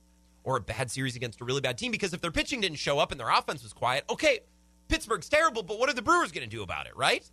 or 0.43 0.57
a 0.57 0.61
bad 0.61 0.91
series 0.91 1.15
against 1.15 1.41
a 1.41 1.45
really 1.45 1.61
bad 1.61 1.77
team 1.77 1.91
because 1.91 2.13
if 2.13 2.21
their 2.21 2.31
pitching 2.31 2.61
didn't 2.61 2.77
show 2.77 2.99
up 2.99 3.11
and 3.11 3.19
their 3.19 3.29
offense 3.29 3.63
was 3.63 3.73
quiet, 3.73 4.03
okay, 4.09 4.41
Pittsburgh's 4.87 5.29
terrible, 5.29 5.63
but 5.63 5.79
what 5.79 5.89
are 5.89 5.93
the 5.93 6.01
Brewers 6.01 6.31
going 6.31 6.47
to 6.47 6.55
do 6.55 6.61
about 6.61 6.85
it, 6.85 6.95
right? 6.95 7.27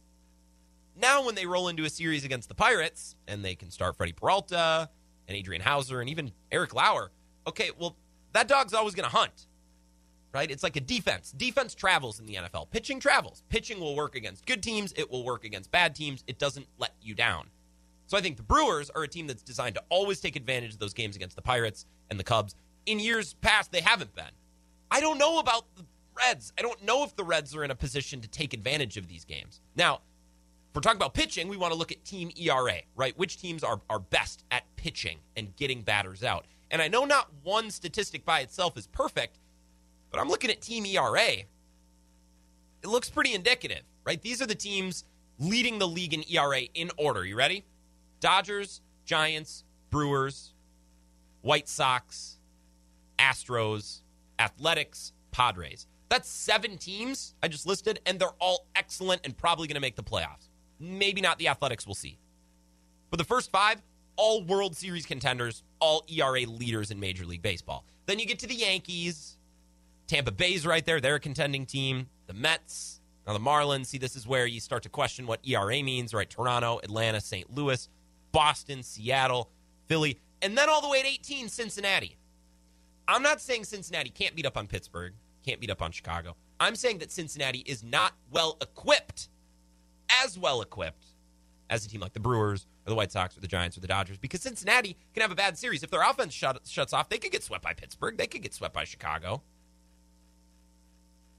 Now, 0.97 1.25
when 1.25 1.35
they 1.35 1.47
roll 1.47 1.69
into 1.69 1.85
a 1.85 1.91
series 1.91 2.25
against 2.25 2.49
the 2.49 2.55
Pirates 2.55 3.17
and 3.27 3.45
they 3.45 3.55
can 3.55 3.71
start 3.71 3.97
Freddie 3.97 4.13
Peralta, 4.13 4.91
and 5.33 5.39
Adrian 5.39 5.63
Houser 5.63 6.01
and 6.01 6.11
even 6.11 6.31
Eric 6.51 6.75
Lauer. 6.75 7.11
Okay, 7.47 7.71
well, 7.79 7.97
that 8.33 8.49
dog's 8.49 8.75
always 8.75 8.95
going 8.95 9.09
to 9.09 9.17
hunt, 9.17 9.47
right? 10.33 10.51
It's 10.51 10.63
like 10.63 10.77
a 10.77 10.81
defense. 10.81 11.33
Defense 11.33 11.75
travels 11.75 12.21
in 12.21 12.27
the 12.27 12.35
NFL. 12.35 12.71
Pitching 12.71 13.01
travels. 13.01 13.43
Pitching 13.49 13.81
will 13.81 13.97
work 13.97 14.15
against 14.15 14.47
good 14.47 14.63
teams, 14.63 14.93
it 14.97 15.11
will 15.11 15.25
work 15.25 15.45
against 15.45 15.71
bad 15.71 15.95
teams. 15.95 16.23
It 16.27 16.39
doesn't 16.39 16.67
let 16.79 16.93
you 17.01 17.15
down. 17.15 17.49
So 18.07 18.19
I 18.19 18.21
think 18.21 18.37
the 18.37 18.43
Brewers 18.43 18.91
are 18.91 19.03
a 19.05 19.09
team 19.09 19.27
that's 19.27 19.43
designed 19.43 19.75
to 19.77 19.83
always 19.89 20.21
take 20.21 20.37
advantage 20.37 20.75
of 20.75 20.79
those 20.79 20.93
games 20.93 21.17
against 21.17 21.35
the 21.35 21.43
Pirates 21.43 21.87
and 22.11 22.21
the 22.21 22.25
Cubs. 22.25 22.55
In 22.85 23.01
years 23.01 23.35
past, 23.35 23.73
they 23.73 23.81
haven't 23.81 24.15
been. 24.15 24.25
I 24.91 25.01
don't 25.01 25.17
know 25.17 25.39
about 25.39 25.65
the 25.77 25.85
Reds. 26.15 26.53
I 26.59 26.63
don't 26.63 26.85
know 26.85 27.05
if 27.05 27.17
the 27.17 27.25
Reds 27.25 27.57
are 27.57 27.65
in 27.65 27.71
a 27.71 27.75
position 27.75 28.21
to 28.21 28.29
take 28.29 28.53
advantage 28.53 28.99
of 28.99 29.09
these 29.09 29.25
games. 29.25 29.63
Now, 29.77 30.01
if 30.73 30.77
we're 30.77 30.81
talking 30.81 30.97
about 30.97 31.13
pitching, 31.13 31.49
we 31.49 31.59
want 31.59 31.75
to 31.75 31.79
look 31.79 31.93
at 31.93 32.03
team 32.03 32.31
ERA, 32.35 32.79
right? 32.97 33.15
Which 33.19 33.37
teams 33.37 33.63
are, 33.63 33.83
are 33.91 33.99
best 33.99 34.43
at 34.51 34.65
pitching 34.77 35.19
and 35.37 35.55
getting 35.55 35.83
batters 35.83 36.25
out. 36.25 36.47
And 36.71 36.81
I 36.81 36.89
know 36.89 37.05
not 37.05 37.29
one 37.43 37.71
statistic 37.71 38.25
by 38.25 38.41
itself 38.41 38.79
is 38.79 38.87
perfect, 38.87 39.39
but 40.11 40.19
I'm 40.19 40.31
looking 40.31 40.51
at 40.51 40.63
team 40.63 40.87
ERA. 40.87 41.21
It 41.21 41.47
looks 42.87 43.11
pretty 43.11 43.35
indicative, 43.35 43.83
right? 44.07 44.23
These 44.23 44.41
are 44.41 44.47
the 44.47 44.55
teams 44.55 45.05
leading 45.39 45.79
the 45.79 45.87
league 45.87 46.15
in 46.15 46.25
ERA 46.33 46.63
in 46.73 46.91
order. 46.97 47.27
You 47.27 47.37
ready? 47.37 47.67
Dodgers, 48.21 48.81
Giants, 49.05 49.65
Brewers, 49.91 50.55
White 51.43 51.69
Sox, 51.69 52.39
Astros, 53.19 54.01
Athletics, 54.39 55.13
Padres. 55.33 55.87
That's 56.09 56.31
seven 56.31 56.79
teams 56.79 57.35
I 57.43 57.49
just 57.49 57.67
listed, 57.67 58.01
and 58.07 58.19
they're 58.19 58.29
all 58.39 58.69
excellent 58.75 59.21
and 59.25 59.37
probably 59.37 59.69
going 59.69 59.75
to 59.75 59.81
make 59.83 59.97
the 59.97 60.03
playoffs. 60.03 60.49
Maybe 60.83 61.21
not 61.21 61.39
the 61.39 61.47
Athletics, 61.47 61.87
we'll 61.87 61.95
see. 61.95 62.19
But 63.11 63.19
the 63.19 63.25
first 63.25 63.53
five, 63.53 63.81
all 64.17 64.43
World 64.43 64.77
Series 64.77 65.07
contenders, 65.07 65.63
all 65.79 66.05
ERA 66.09 66.41
leaders 66.41 66.91
in 66.91 66.99
Major 66.99 67.25
League 67.25 67.41
Baseball. 67.41 67.85
Then 68.07 68.19
you 68.19 68.27
get 68.27 68.41
to 68.41 68.49
the 68.49 68.55
Yankees. 68.55 69.37
Tampa 70.09 70.33
Bay's 70.33 70.67
right 70.67 70.85
there. 70.85 71.01
They're 71.01 71.15
a 71.15 71.21
contending 71.21 71.67
team. 71.67 72.09
The 72.27 72.35
Mets. 72.35 73.01
Now 73.27 73.33
the 73.33 73.39
Marlins. 73.39 73.87
See, 73.87 73.99
this 73.99 74.17
is 74.17 74.27
where 74.27 74.45
you 74.45 74.59
start 74.59 74.83
to 74.83 74.89
question 74.89 75.27
what 75.29 75.47
ERA 75.47 75.83
means, 75.85 76.13
right? 76.13 76.29
Toronto, 76.29 76.81
Atlanta, 76.83 77.21
St. 77.21 77.55
Louis, 77.55 77.89
Boston, 78.33 78.83
Seattle, 78.83 79.51
Philly, 79.87 80.19
and 80.41 80.59
then 80.59 80.69
all 80.69 80.81
the 80.81 80.89
way 80.89 80.99
at 80.99 81.07
18, 81.07 81.49
Cincinnati. 81.49 82.17
I'm 83.07 83.23
not 83.23 83.41
saying 83.41 83.65
Cincinnati 83.65 84.11
can't 84.11 84.35
beat 84.35 84.47
up 84.47 84.57
on 84.57 84.67
Pittsburgh, 84.67 85.13
can't 85.47 85.61
beat 85.61 85.71
up 85.71 85.81
on 85.81 85.93
Chicago. 85.93 86.35
I'm 86.59 86.75
saying 86.75 86.99
that 86.99 87.13
Cincinnati 87.13 87.61
is 87.61 87.85
not 87.85 88.15
well 88.31 88.57
equipped, 88.61 89.29
as 90.23 90.39
well 90.39 90.63
equipped 90.63 91.07
as 91.71 91.87
a 91.87 91.89
team 91.89 92.01
like 92.01 92.13
the 92.13 92.21
Brewers 92.21 92.67
or 92.87 92.91
the 92.91 92.95
White 92.95 93.13
Sox 93.13 93.37
or 93.37 93.41
the 93.41 93.49
Giants 93.49 93.77
or 93.77 93.81
the 93.81 93.87
Dodgers, 93.87 94.19
because 94.19 94.43
Cincinnati 94.43 94.97
can 95.15 95.23
have 95.23 95.31
a 95.31 95.35
bad 95.35 95.57
series. 95.57 95.83
If 95.83 95.91
their 95.91 96.03
offense 96.03 96.35
shut, 96.35 96.61
shuts 96.67 96.93
off, 96.93 97.09
they 97.09 97.19
could 97.19 97.33
get 97.33 97.43
swept 97.43 97.65
by 97.65 97.73
Pittsburgh. 97.73 98.19
They 98.19 98.27
could 98.27 98.43
get 98.43 98.53
swept 98.53 98.75
by 98.75 98.85
Chicago. 98.85 99.43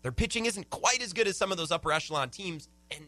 Their 0.01 0.11
pitching 0.11 0.45
isn't 0.45 0.69
quite 0.69 1.01
as 1.01 1.13
good 1.13 1.27
as 1.27 1.37
some 1.37 1.51
of 1.51 1.57
those 1.57 1.71
upper 1.71 1.91
echelon 1.91 2.29
teams, 2.29 2.67
and 2.91 3.07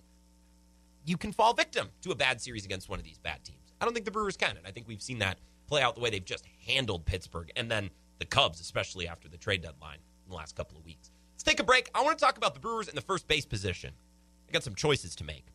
you 1.05 1.17
can 1.17 1.31
fall 1.31 1.53
victim 1.53 1.89
to 2.01 2.12
a 2.12 2.15
bad 2.15 2.41
series 2.41 2.63
against 2.65 2.89
one 2.89 3.00
of 3.00 3.05
these 3.05 3.17
bad 3.17 3.43
teams. 3.43 3.74
I 3.81 3.86
don't 3.86 3.93
think 3.93 4.05
the 4.05 4.12
Brewers 4.12 4.38
can, 4.38 4.55
and 4.57 4.65
I 4.65 4.72
think 4.72 4.88
we've 4.88 5.01
seen 5.01 5.19
that 5.19 5.38
play 5.67 5.81
out 5.81 5.95
the 5.95 6.01
way 6.01 6.10
they've 6.10 6.24
just 6.24 6.45
handled 6.67 7.05
Pittsburgh 7.05 7.51
and 7.55 7.69
then 7.69 7.89
the 8.19 8.25
Cubs, 8.25 8.62
especially 8.62 9.07
after 9.07 9.27
the 9.27 9.38
trade 9.38 9.62
deadline 9.62 9.98
in 10.25 10.29
the 10.29 10.36
last 10.36 10.55
couple 10.55 10.77
of 10.77 10.86
weeks. 10.86 11.12
Let's 11.34 11.43
take 11.43 11.60
a 11.60 11.63
break. 11.63 11.89
I 11.93 12.01
want 12.01 12.17
to 12.17 12.24
talk 12.24 12.38
about 12.38 12.53
the 12.53 12.60
Brewers 12.60 12.88
in 12.88 12.95
the 12.95 13.01
first 13.01 13.27
base 13.27 13.45
position. 13.45 13.93
I 14.48 14.51
got 14.51 14.63
some 14.63 14.75
choices 14.75 15.15
to 15.17 15.24
make. 15.24 15.45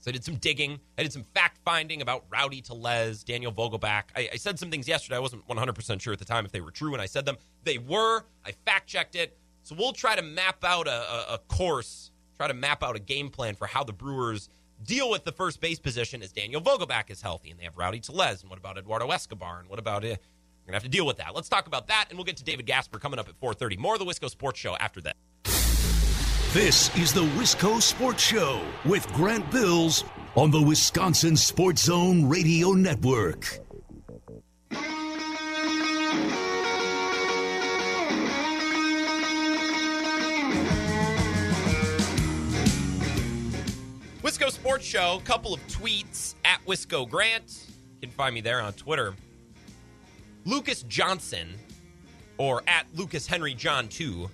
So 0.00 0.10
I 0.10 0.12
did 0.12 0.24
some 0.24 0.36
digging. 0.36 0.78
I 0.96 1.02
did 1.02 1.12
some 1.12 1.24
fact 1.34 1.58
finding 1.64 2.02
about 2.02 2.24
Rowdy 2.30 2.60
Tellez, 2.60 3.24
Daniel 3.24 3.52
Vogelbach. 3.52 4.04
I, 4.14 4.28
I, 4.32 4.36
said 4.36 4.58
some 4.58 4.70
things 4.70 4.86
yesterday. 4.86 5.16
I 5.16 5.20
wasn't 5.20 5.46
100% 5.48 6.00
sure 6.00 6.12
at 6.12 6.18
the 6.18 6.24
time 6.24 6.44
if 6.44 6.52
they 6.52 6.60
were 6.60 6.70
true 6.70 6.92
when 6.92 7.00
I 7.00 7.06
said 7.06 7.26
them. 7.26 7.36
They 7.64 7.78
were. 7.78 8.24
I 8.44 8.52
fact 8.64 8.86
checked 8.86 9.16
it. 9.16 9.36
So 9.62 9.74
we'll 9.76 9.92
try 9.92 10.14
to 10.16 10.22
map 10.22 10.64
out 10.64 10.86
a, 10.86 10.90
a, 10.90 11.34
a 11.34 11.38
course, 11.48 12.10
try 12.36 12.48
to 12.48 12.54
map 12.54 12.82
out 12.82 12.96
a 12.96 13.00
game 13.00 13.28
plan 13.28 13.54
for 13.54 13.66
how 13.66 13.84
the 13.84 13.92
Brewers 13.92 14.48
deal 14.84 15.10
with 15.10 15.24
the 15.24 15.32
first 15.32 15.60
base 15.60 15.78
position 15.78 16.22
as 16.22 16.32
Daniel 16.32 16.60
Vogelbach 16.60 17.10
is 17.10 17.20
healthy 17.20 17.50
and 17.50 17.58
they 17.58 17.64
have 17.64 17.76
Rowdy 17.76 18.00
Tellez. 18.00 18.42
And 18.42 18.50
what 18.50 18.58
about 18.58 18.78
Eduardo 18.78 19.10
Escobar? 19.10 19.60
And 19.60 19.68
what 19.68 19.78
about 19.78 20.04
it? 20.04 20.22
We're 20.68 20.72
going 20.72 20.80
to 20.80 20.84
have 20.84 20.90
to 20.92 20.96
deal 20.96 21.06
with 21.06 21.16
that. 21.16 21.34
Let's 21.34 21.48
talk 21.48 21.66
about 21.66 21.86
that, 21.88 22.06
and 22.10 22.18
we'll 22.18 22.26
get 22.26 22.36
to 22.36 22.44
David 22.44 22.66
Gasper 22.66 22.98
coming 22.98 23.18
up 23.18 23.26
at 23.26 23.40
4.30. 23.40 23.78
More 23.78 23.94
of 23.94 24.00
the 24.00 24.04
Wisco 24.04 24.28
Sports 24.28 24.60
Show 24.60 24.76
after 24.76 25.00
that. 25.00 25.16
This 26.54 26.96
is 26.96 27.12
the 27.12 27.24
Wisco 27.36 27.78
Sports 27.82 28.22
Show 28.22 28.62
with 28.86 29.06
Grant 29.12 29.50
Bills 29.50 30.02
on 30.34 30.50
the 30.50 30.62
Wisconsin 30.62 31.36
Sports 31.36 31.82
Zone 31.82 32.26
Radio 32.26 32.72
Network. 32.72 33.60
Wisco 44.22 44.50
Sports 44.50 44.86
Show, 44.86 45.20
couple 45.26 45.52
of 45.52 45.60
tweets 45.66 46.34
at 46.46 46.64
Wisco 46.64 47.06
Grant. 47.06 47.66
You 48.00 48.08
can 48.08 48.10
find 48.10 48.34
me 48.34 48.40
there 48.40 48.62
on 48.62 48.72
Twitter. 48.72 49.14
Lucas 50.46 50.82
Johnson, 50.84 51.58
or 52.38 52.62
at 52.66 52.86
Lucas 52.94 53.26
Henry 53.26 53.52
John 53.52 53.86
2, 53.88 54.30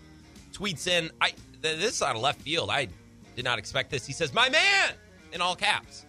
tweets 0.52 0.86
in, 0.86 1.10
I 1.20 1.32
this 1.72 1.96
is 1.96 2.02
out 2.02 2.16
of 2.16 2.22
left 2.22 2.42
field. 2.42 2.70
I 2.70 2.88
did 3.36 3.44
not 3.44 3.58
expect 3.58 3.90
this. 3.90 4.06
He 4.06 4.12
says, 4.12 4.32
My 4.34 4.48
man, 4.48 4.92
in 5.32 5.40
all 5.40 5.56
caps. 5.56 6.06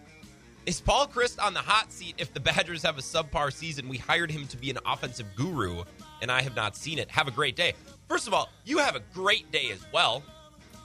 Is 0.66 0.80
Paul 0.80 1.06
Chryst 1.06 1.40
on 1.42 1.54
the 1.54 1.60
hot 1.60 1.92
seat 1.92 2.16
if 2.18 2.34
the 2.34 2.40
Badgers 2.40 2.82
have 2.82 2.98
a 2.98 3.00
subpar 3.00 3.52
season? 3.52 3.88
We 3.88 3.98
hired 3.98 4.30
him 4.32 4.48
to 4.48 4.56
be 4.56 4.68
an 4.68 4.78
offensive 4.84 5.26
guru, 5.36 5.84
and 6.20 6.30
I 6.30 6.42
have 6.42 6.56
not 6.56 6.74
seen 6.76 6.98
it. 6.98 7.08
Have 7.08 7.28
a 7.28 7.30
great 7.30 7.54
day. 7.54 7.74
First 8.08 8.26
of 8.26 8.34
all, 8.34 8.48
you 8.64 8.78
have 8.78 8.96
a 8.96 9.02
great 9.14 9.50
day 9.52 9.70
as 9.70 9.84
well. 9.92 10.24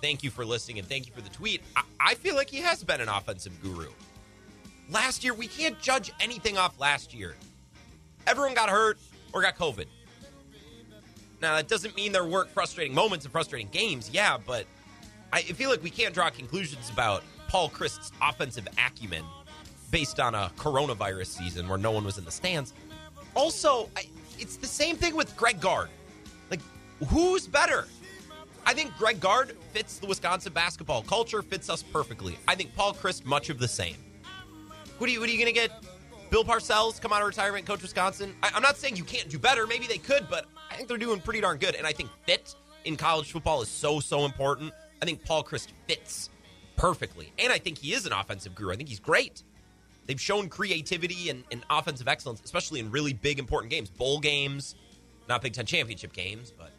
Thank 0.01 0.23
you 0.23 0.29
for 0.29 0.45
listening 0.45 0.79
and 0.79 0.87
thank 0.87 1.07
you 1.07 1.13
for 1.13 1.21
the 1.21 1.29
tweet. 1.29 1.61
I, 1.75 1.83
I 1.99 2.15
feel 2.15 2.35
like 2.35 2.49
he 2.49 2.57
has 2.57 2.83
been 2.83 3.01
an 3.01 3.09
offensive 3.09 3.59
guru. 3.61 3.89
Last 4.89 5.23
year, 5.23 5.33
we 5.33 5.47
can't 5.47 5.79
judge 5.79 6.11
anything 6.19 6.57
off 6.57 6.79
last 6.79 7.13
year. 7.13 7.35
Everyone 8.27 8.53
got 8.53 8.69
hurt 8.69 8.99
or 9.33 9.41
got 9.41 9.57
COVID. 9.57 9.85
Now, 11.41 11.55
that 11.55 11.67
doesn't 11.67 11.95
mean 11.95 12.11
there 12.11 12.25
weren't 12.25 12.49
frustrating 12.49 12.93
moments 12.93 13.25
and 13.25 13.31
frustrating 13.31 13.69
games, 13.71 14.11
yeah, 14.13 14.37
but 14.45 14.65
I 15.33 15.41
feel 15.41 15.69
like 15.69 15.81
we 15.81 15.89
can't 15.89 16.13
draw 16.13 16.29
conclusions 16.29 16.89
about 16.89 17.23
Paul 17.47 17.69
Chryst's 17.69 18.11
offensive 18.21 18.67
acumen 18.77 19.23
based 19.89 20.19
on 20.19 20.35
a 20.35 20.51
coronavirus 20.57 21.27
season 21.27 21.67
where 21.67 21.77
no 21.77 21.91
one 21.91 22.03
was 22.03 22.17
in 22.17 22.25
the 22.25 22.31
stands. 22.31 22.73
Also, 23.33 23.89
I, 23.95 24.07
it's 24.37 24.57
the 24.57 24.67
same 24.67 24.95
thing 24.95 25.15
with 25.15 25.35
Greg 25.35 25.59
Gard. 25.59 25.89
Like, 26.49 26.61
who's 27.07 27.47
better? 27.47 27.87
I 28.65 28.73
think 28.73 28.95
Greg 28.97 29.19
Gard 29.19 29.57
fits 29.73 29.97
the 29.97 30.05
Wisconsin 30.05 30.53
basketball 30.53 31.01
culture, 31.01 31.41
fits 31.41 31.69
us 31.69 31.81
perfectly. 31.81 32.37
I 32.47 32.53
think 32.53 32.75
Paul 32.75 32.93
Chryst, 32.93 33.25
much 33.25 33.49
of 33.49 33.57
the 33.57 33.67
same. 33.67 33.95
What 34.99 35.09
are 35.09 35.13
you, 35.13 35.25
you 35.25 35.37
going 35.37 35.47
to 35.47 35.51
get? 35.51 35.71
Bill 36.29 36.43
Parcells 36.43 37.01
come 37.01 37.11
out 37.11 37.21
of 37.21 37.27
retirement, 37.27 37.65
coach 37.65 37.81
Wisconsin. 37.81 38.35
I, 38.43 38.51
I'm 38.53 38.61
not 38.61 38.77
saying 38.77 38.95
you 38.95 39.03
can't 39.03 39.27
do 39.27 39.39
better. 39.39 39.65
Maybe 39.65 39.87
they 39.87 39.97
could, 39.97 40.27
but 40.29 40.45
I 40.71 40.75
think 40.75 40.87
they're 40.87 40.97
doing 40.97 41.19
pretty 41.19 41.41
darn 41.41 41.57
good. 41.57 41.75
And 41.75 41.85
I 41.85 41.91
think 41.91 42.09
fit 42.25 42.55
in 42.85 42.95
college 42.95 43.31
football 43.31 43.61
is 43.61 43.69
so, 43.69 43.99
so 43.99 44.25
important. 44.25 44.73
I 45.01 45.05
think 45.05 45.23
Paul 45.25 45.43
Chryst 45.43 45.67
fits 45.87 46.29
perfectly. 46.75 47.31
And 47.37 47.51
I 47.51 47.57
think 47.57 47.77
he 47.77 47.93
is 47.93 48.05
an 48.05 48.13
offensive 48.13 48.55
guru. 48.55 48.73
I 48.73 48.75
think 48.75 48.89
he's 48.89 48.99
great. 48.99 49.43
They've 50.07 50.19
shown 50.19 50.49
creativity 50.49 51.29
and, 51.29 51.43
and 51.51 51.63
offensive 51.69 52.07
excellence, 52.07 52.41
especially 52.43 52.79
in 52.79 52.89
really 52.91 53.13
big, 53.13 53.39
important 53.39 53.71
games, 53.71 53.89
bowl 53.89 54.19
games, 54.19 54.75
not 55.29 55.41
Big 55.41 55.53
Ten 55.53 55.65
championship 55.65 56.13
games, 56.13 56.51
but 56.57 56.71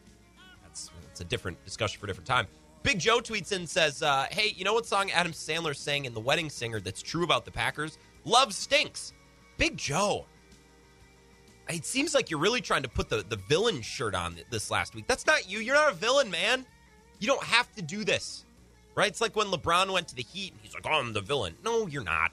that's, 0.62 0.90
that's 1.06 1.20
a 1.20 1.24
different 1.24 1.62
discussion 1.64 2.00
for 2.00 2.06
a 2.06 2.08
different 2.08 2.26
time. 2.26 2.46
Big 2.82 2.98
Joe 2.98 3.20
tweets 3.20 3.52
in 3.52 3.66
says, 3.66 4.02
uh, 4.02 4.26
"Hey, 4.30 4.52
you 4.56 4.64
know 4.64 4.74
what 4.74 4.86
song 4.86 5.10
Adam 5.12 5.32
Sandler 5.32 5.74
sang 5.74 6.04
in 6.04 6.14
The 6.14 6.20
Wedding 6.20 6.50
Singer 6.50 6.80
that's 6.80 7.00
true 7.00 7.22
about 7.22 7.44
the 7.44 7.50
Packers? 7.50 7.96
Love 8.24 8.52
stinks." 8.52 9.12
Big 9.56 9.76
Joe, 9.76 10.26
it 11.72 11.84
seems 11.86 12.14
like 12.14 12.30
you're 12.30 12.40
really 12.40 12.60
trying 12.60 12.82
to 12.82 12.88
put 12.88 13.08
the 13.08 13.24
the 13.28 13.36
villain 13.36 13.82
shirt 13.82 14.14
on 14.14 14.36
this 14.50 14.70
last 14.70 14.94
week. 14.94 15.06
That's 15.06 15.26
not 15.26 15.48
you. 15.50 15.58
You're 15.58 15.74
not 15.74 15.92
a 15.92 15.96
villain, 15.96 16.30
man. 16.30 16.66
You 17.18 17.26
don't 17.26 17.42
have 17.42 17.72
to 17.76 17.82
do 17.82 18.04
this, 18.04 18.44
right? 18.94 19.08
It's 19.08 19.20
like 19.20 19.36
when 19.36 19.46
LeBron 19.48 19.92
went 19.92 20.08
to 20.08 20.14
the 20.14 20.22
Heat 20.22 20.52
and 20.52 20.60
he's 20.62 20.74
like, 20.74 20.86
"Oh, 20.86 20.98
I'm 20.98 21.12
the 21.12 21.20
villain." 21.20 21.54
No, 21.64 21.86
you're 21.86 22.04
not. 22.04 22.32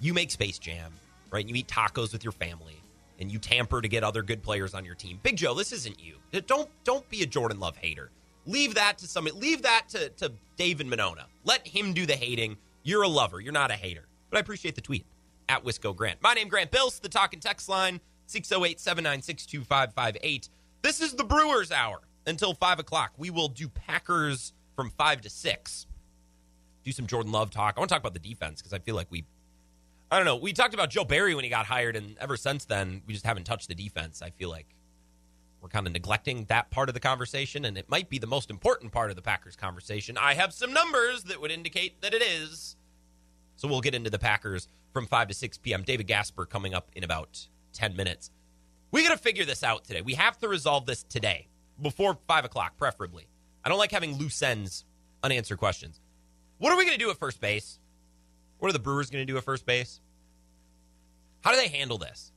You 0.00 0.12
make 0.12 0.30
Space 0.30 0.58
Jam, 0.58 0.92
right? 1.30 1.46
You 1.46 1.54
eat 1.54 1.68
tacos 1.68 2.12
with 2.12 2.22
your 2.22 2.32
family, 2.32 2.80
and 3.18 3.30
you 3.32 3.38
tamper 3.38 3.80
to 3.80 3.88
get 3.88 4.04
other 4.04 4.22
good 4.22 4.42
players 4.42 4.74
on 4.74 4.84
your 4.84 4.94
team. 4.94 5.18
Big 5.22 5.36
Joe, 5.36 5.54
this 5.54 5.72
isn't 5.72 5.98
you. 6.00 6.16
Don't 6.46 6.68
don't 6.84 7.08
be 7.08 7.22
a 7.22 7.26
Jordan 7.26 7.58
Love 7.60 7.76
hater. 7.76 8.10
Leave 8.46 8.74
that 8.74 8.98
to 8.98 9.06
somebody. 9.06 9.36
Leave 9.36 9.62
that 9.62 9.88
to 9.90 10.10
to 10.10 10.32
David 10.56 10.86
Monona. 10.86 11.26
Let 11.44 11.66
him 11.66 11.92
do 11.92 12.06
the 12.06 12.16
hating. 12.16 12.56
You're 12.82 13.02
a 13.02 13.08
lover. 13.08 13.40
You're 13.40 13.52
not 13.52 13.70
a 13.70 13.74
hater. 13.74 14.06
But 14.30 14.36
I 14.36 14.40
appreciate 14.40 14.74
the 14.74 14.80
tweet 14.80 15.06
at 15.48 15.64
Wisco 15.64 15.94
Grant. 15.94 16.20
My 16.22 16.34
name 16.34 16.48
Grant 16.48 16.70
Bills. 16.70 16.98
The 16.98 17.08
talking 17.08 17.40
text 17.40 17.68
line 17.68 18.00
608 18.26 18.80
796 18.80 19.46
2558. 19.46 20.48
This 20.82 21.00
is 21.00 21.14
the 21.14 21.24
Brewers 21.24 21.72
Hour 21.72 22.00
until 22.26 22.54
5 22.54 22.80
o'clock. 22.80 23.12
We 23.16 23.30
will 23.30 23.48
do 23.48 23.68
Packers 23.68 24.52
from 24.74 24.90
5 24.90 25.22
to 25.22 25.30
6. 25.30 25.86
Do 26.84 26.92
some 26.92 27.06
Jordan 27.06 27.32
Love 27.32 27.50
talk. 27.50 27.74
I 27.76 27.80
want 27.80 27.88
to 27.88 27.94
talk 27.94 28.02
about 28.02 28.14
the 28.14 28.20
defense 28.20 28.60
because 28.60 28.72
I 28.72 28.78
feel 28.78 28.94
like 28.94 29.10
we, 29.10 29.24
I 30.10 30.16
don't 30.16 30.26
know, 30.26 30.36
we 30.36 30.52
talked 30.52 30.74
about 30.74 30.90
Joe 30.90 31.04
Barry 31.04 31.34
when 31.34 31.44
he 31.44 31.50
got 31.50 31.66
hired, 31.66 31.96
and 31.96 32.16
ever 32.18 32.36
since 32.36 32.64
then, 32.64 33.02
we 33.06 33.14
just 33.14 33.26
haven't 33.26 33.44
touched 33.44 33.68
the 33.68 33.74
defense. 33.74 34.22
I 34.22 34.30
feel 34.30 34.50
like 34.50 34.66
we're 35.60 35.68
kind 35.68 35.86
of 35.86 35.92
neglecting 35.92 36.44
that 36.44 36.70
part 36.70 36.88
of 36.88 36.94
the 36.94 37.00
conversation, 37.00 37.64
and 37.64 37.76
it 37.76 37.88
might 37.88 38.08
be 38.08 38.18
the 38.18 38.26
most 38.26 38.50
important 38.50 38.92
part 38.92 39.10
of 39.10 39.16
the 39.16 39.22
Packers 39.22 39.56
conversation. 39.56 40.16
I 40.16 40.34
have 40.34 40.52
some 40.52 40.72
numbers 40.72 41.24
that 41.24 41.40
would 41.40 41.50
indicate 41.50 42.00
that 42.02 42.14
it 42.14 42.22
is. 42.22 42.76
So 43.56 43.66
we'll 43.66 43.80
get 43.80 43.94
into 43.94 44.10
the 44.10 44.18
Packers 44.18 44.68
from 44.92 45.06
5 45.06 45.28
to 45.28 45.34
6 45.34 45.58
p.m. 45.58 45.82
David 45.82 46.06
Gasper 46.06 46.44
coming 46.46 46.74
up 46.74 46.90
in 46.94 47.02
about 47.02 47.48
10 47.76 47.94
minutes. 47.94 48.30
We 48.90 49.02
got 49.02 49.16
to 49.16 49.22
figure 49.22 49.44
this 49.44 49.62
out 49.62 49.84
today. 49.84 50.00
We 50.00 50.14
have 50.14 50.38
to 50.38 50.48
resolve 50.48 50.86
this 50.86 51.02
today 51.02 51.48
before 51.80 52.18
5 52.26 52.44
o'clock, 52.44 52.76
preferably. 52.76 53.28
I 53.64 53.68
don't 53.68 53.78
like 53.78 53.92
having 53.92 54.16
loose 54.16 54.42
ends, 54.42 54.84
unanswered 55.22 55.58
questions. 55.58 56.00
What 56.58 56.72
are 56.72 56.78
we 56.78 56.84
going 56.84 56.98
to 56.98 57.04
do 57.04 57.10
at 57.10 57.18
first 57.18 57.40
base? 57.40 57.78
What 58.58 58.68
are 58.68 58.72
the 58.72 58.78
Brewers 58.78 59.10
going 59.10 59.26
to 59.26 59.30
do 59.30 59.36
at 59.36 59.44
first 59.44 59.66
base? 59.66 60.00
How 61.42 61.50
do 61.50 61.58
they 61.58 61.68
handle 61.68 61.98
this? 61.98 62.32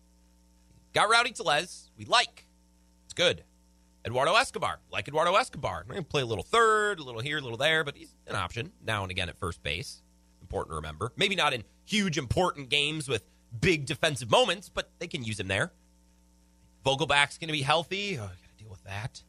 Got 0.94 1.10
Rowdy 1.10 1.32
Tellez. 1.32 1.90
We 1.98 2.06
like. 2.06 2.46
It's 3.06 3.14
good. 3.14 3.44
Eduardo 4.06 4.36
Escobar. 4.36 4.80
Like 4.92 5.08
Eduardo 5.08 5.36
Escobar. 5.36 5.86
We're 5.88 5.94
going 5.94 6.04
to 6.04 6.10
play 6.10 6.22
a 6.22 6.26
little 6.26 6.44
third, 6.44 7.00
a 7.00 7.04
little 7.04 7.22
here, 7.22 7.38
a 7.38 7.42
little 7.42 7.58
there, 7.58 7.84
but 7.84 7.96
he's 7.96 8.14
an 8.28 8.36
option 8.36 8.72
now 8.86 9.04
and 9.04 9.12
again 9.12 9.30
at 9.30 9.40
first 9.40 9.64
base. 9.64 10.02
Important 10.42 10.72
to 10.72 10.76
remember. 10.76 11.12
Maybe 11.16 11.36
not 11.36 11.54
in 11.54 11.64
huge, 11.86 12.18
important 12.18 12.70
games 12.70 13.08
with 13.08 13.24
big 13.60 13.86
defensive 13.86 14.30
moments, 14.30 14.70
but 14.70 14.90
they 15.00 15.08
can 15.08 15.24
use 15.24 15.40
him 15.40 15.48
there. 15.48 15.72
Vogelbach's 16.86 17.38
going 17.38 17.48
to 17.48 17.54
be 17.54 17.62
healthy. 17.62 18.18
Oh, 18.18 18.22
got 18.22 18.58
to 18.58 18.64
deal 18.64 18.70
with 18.70 18.84
that. 18.84 19.22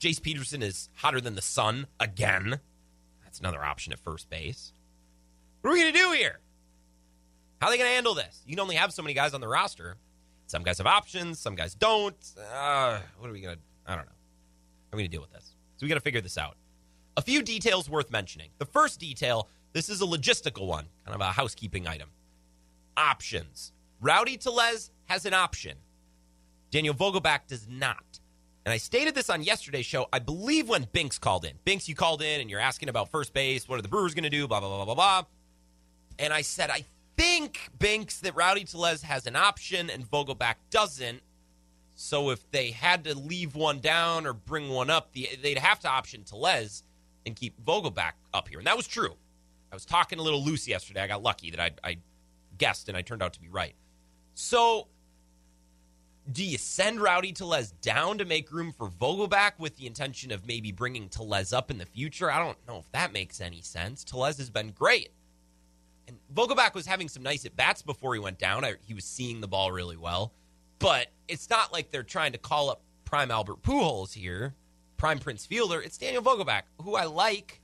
Jace 0.00 0.20
Peterson 0.20 0.62
is 0.62 0.88
hotter 0.94 1.20
than 1.20 1.34
the 1.34 1.42
sun 1.42 1.86
again. 2.00 2.60
That's 3.24 3.40
another 3.40 3.64
option 3.64 3.92
at 3.92 4.00
first 4.00 4.28
base. 4.28 4.72
What 5.60 5.70
are 5.70 5.74
we 5.74 5.80
going 5.80 5.92
to 5.92 5.98
do 5.98 6.12
here? 6.12 6.40
How 7.60 7.68
are 7.68 7.70
they 7.70 7.78
going 7.78 7.88
to 7.88 7.94
handle 7.94 8.14
this? 8.14 8.42
You 8.44 8.54
can 8.54 8.60
only 8.60 8.74
have 8.74 8.92
so 8.92 9.02
many 9.02 9.14
guys 9.14 9.34
on 9.34 9.40
the 9.40 9.48
roster. 9.48 9.96
Some 10.46 10.64
guys 10.64 10.78
have 10.78 10.86
options, 10.86 11.38
some 11.38 11.54
guys 11.54 11.74
don't. 11.74 12.16
Uh, 12.52 12.98
what 13.18 13.30
are 13.30 13.32
we 13.32 13.40
going 13.40 13.54
to? 13.56 13.62
I 13.86 13.94
don't 13.94 14.04
know. 14.04 14.12
How 14.90 14.96
are 14.96 14.96
we 14.96 15.02
going 15.02 15.10
to 15.10 15.16
deal 15.16 15.20
with 15.22 15.32
this? 15.32 15.54
So 15.76 15.84
we 15.84 15.88
got 15.88 15.94
to 15.94 16.00
figure 16.00 16.20
this 16.20 16.36
out. 16.36 16.56
A 17.16 17.22
few 17.22 17.42
details 17.42 17.88
worth 17.88 18.10
mentioning. 18.10 18.50
The 18.58 18.66
first 18.66 18.98
detail 18.98 19.48
this 19.72 19.88
is 19.88 20.02
a 20.02 20.04
logistical 20.04 20.66
one, 20.66 20.86
kind 21.06 21.14
of 21.14 21.20
a 21.20 21.32
housekeeping 21.32 21.86
item. 21.88 22.10
Options. 22.96 23.72
Rowdy 24.00 24.36
Tellez 24.36 24.90
has 25.06 25.26
an 25.26 25.34
option. 25.34 25.76
Daniel 26.70 26.94
Vogelbach 26.94 27.46
does 27.46 27.68
not. 27.68 28.20
And 28.64 28.72
I 28.72 28.76
stated 28.76 29.14
this 29.14 29.28
on 29.28 29.42
yesterday's 29.42 29.86
show, 29.86 30.06
I 30.12 30.20
believe 30.20 30.68
when 30.68 30.86
Binks 30.92 31.18
called 31.18 31.44
in. 31.44 31.52
Binks, 31.64 31.88
you 31.88 31.94
called 31.94 32.22
in 32.22 32.40
and 32.40 32.48
you're 32.48 32.60
asking 32.60 32.88
about 32.88 33.10
first 33.10 33.34
base. 33.34 33.68
What 33.68 33.78
are 33.78 33.82
the 33.82 33.88
Brewers 33.88 34.14
going 34.14 34.24
to 34.24 34.30
do? 34.30 34.46
Blah, 34.46 34.60
blah, 34.60 34.68
blah, 34.68 34.84
blah, 34.84 34.94
blah. 34.94 35.22
And 36.18 36.32
I 36.32 36.42
said, 36.42 36.70
I 36.70 36.84
think, 37.16 37.70
Binks, 37.78 38.20
that 38.20 38.36
Rowdy 38.36 38.64
Tellez 38.64 39.02
has 39.02 39.26
an 39.26 39.34
option 39.34 39.90
and 39.90 40.08
Vogelbach 40.08 40.54
doesn't. 40.70 41.20
So 41.96 42.30
if 42.30 42.48
they 42.52 42.70
had 42.70 43.04
to 43.04 43.18
leave 43.18 43.54
one 43.54 43.80
down 43.80 44.26
or 44.26 44.32
bring 44.32 44.68
one 44.70 44.90
up, 44.90 45.12
they'd 45.12 45.58
have 45.58 45.80
to 45.80 45.88
option 45.88 46.24
Tellez 46.24 46.84
and 47.26 47.36
keep 47.36 47.60
Vogelbach 47.64 48.12
up 48.32 48.48
here. 48.48 48.58
And 48.58 48.66
that 48.66 48.76
was 48.76 48.86
true. 48.86 49.14
I 49.70 49.74
was 49.74 49.84
talking 49.84 50.18
a 50.18 50.22
little 50.22 50.42
loose 50.42 50.68
yesterday. 50.68 51.00
I 51.00 51.06
got 51.06 51.22
lucky 51.22 51.50
that 51.50 51.60
I, 51.60 51.70
I 51.82 51.96
guessed 52.62 52.88
and 52.88 52.96
I 52.96 53.02
turned 53.02 53.24
out 53.24 53.32
to 53.32 53.40
be 53.40 53.48
right. 53.48 53.74
So 54.34 54.86
do 56.30 56.44
you 56.44 56.58
send 56.58 57.00
Rowdy 57.00 57.32
Tellez 57.32 57.72
down 57.72 58.18
to 58.18 58.24
make 58.24 58.52
room 58.52 58.72
for 58.72 58.88
Vogelbach 58.88 59.52
with 59.58 59.76
the 59.76 59.88
intention 59.88 60.30
of 60.30 60.46
maybe 60.46 60.70
bringing 60.70 61.08
Tellez 61.08 61.52
up 61.52 61.72
in 61.72 61.78
the 61.78 61.86
future? 61.86 62.30
I 62.30 62.38
don't 62.38 62.56
know 62.68 62.78
if 62.78 62.90
that 62.92 63.12
makes 63.12 63.40
any 63.40 63.62
sense. 63.62 64.04
Tellez 64.04 64.38
has 64.38 64.48
been 64.48 64.70
great. 64.70 65.10
And 66.06 66.18
Vogelbach 66.32 66.74
was 66.74 66.86
having 66.86 67.08
some 67.08 67.24
nice 67.24 67.44
at 67.44 67.56
bats 67.56 67.82
before 67.82 68.14
he 68.14 68.20
went 68.20 68.38
down. 68.38 68.64
I, 68.64 68.74
he 68.86 68.94
was 68.94 69.04
seeing 69.04 69.40
the 69.40 69.48
ball 69.48 69.72
really 69.72 69.96
well. 69.96 70.32
But 70.78 71.08
it's 71.26 71.50
not 71.50 71.72
like 71.72 71.90
they're 71.90 72.04
trying 72.04 72.30
to 72.32 72.38
call 72.38 72.70
up 72.70 72.82
prime 73.04 73.32
Albert 73.32 73.62
Pujols 73.62 74.12
here, 74.12 74.54
prime 74.96 75.18
Prince 75.18 75.46
Fielder. 75.46 75.82
It's 75.82 75.98
Daniel 75.98 76.22
Vogelbach, 76.22 76.62
who 76.80 76.94
I 76.94 77.06
like. 77.06 77.60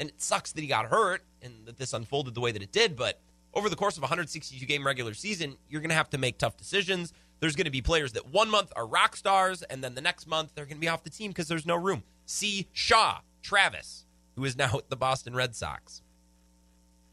And 0.00 0.08
it 0.08 0.22
sucks 0.22 0.52
that 0.52 0.62
he 0.62 0.66
got 0.66 0.86
hurt 0.86 1.22
and 1.42 1.66
that 1.66 1.76
this 1.76 1.92
unfolded 1.92 2.34
the 2.34 2.40
way 2.40 2.52
that 2.52 2.62
it 2.62 2.72
did. 2.72 2.96
But 2.96 3.20
over 3.58 3.68
the 3.68 3.76
course 3.76 3.96
of 3.96 4.02
a 4.02 4.06
162 4.06 4.64
game 4.64 4.86
regular 4.86 5.12
season, 5.12 5.56
you're 5.68 5.80
going 5.80 5.90
to 5.90 5.96
have 5.96 6.10
to 6.10 6.18
make 6.18 6.38
tough 6.38 6.56
decisions 6.56 7.12
there's 7.40 7.56
going 7.56 7.66
to 7.66 7.70
be 7.70 7.82
players 7.82 8.12
that 8.12 8.28
one 8.28 8.50
month 8.50 8.72
are 8.74 8.86
rock 8.86 9.16
stars, 9.16 9.62
and 9.62 9.82
then 9.82 9.94
the 9.94 10.00
next 10.00 10.26
month 10.26 10.52
they're 10.54 10.64
going 10.64 10.76
to 10.76 10.80
be 10.80 10.88
off 10.88 11.04
the 11.04 11.10
team 11.10 11.30
because 11.30 11.48
there's 11.48 11.66
no 11.66 11.76
room. 11.76 12.02
See 12.26 12.68
Shaw, 12.72 13.20
Travis, 13.42 14.06
who 14.36 14.44
is 14.44 14.56
now 14.56 14.72
with 14.74 14.88
the 14.88 14.96
Boston 14.96 15.34
Red 15.34 15.54
Sox. 15.54 16.02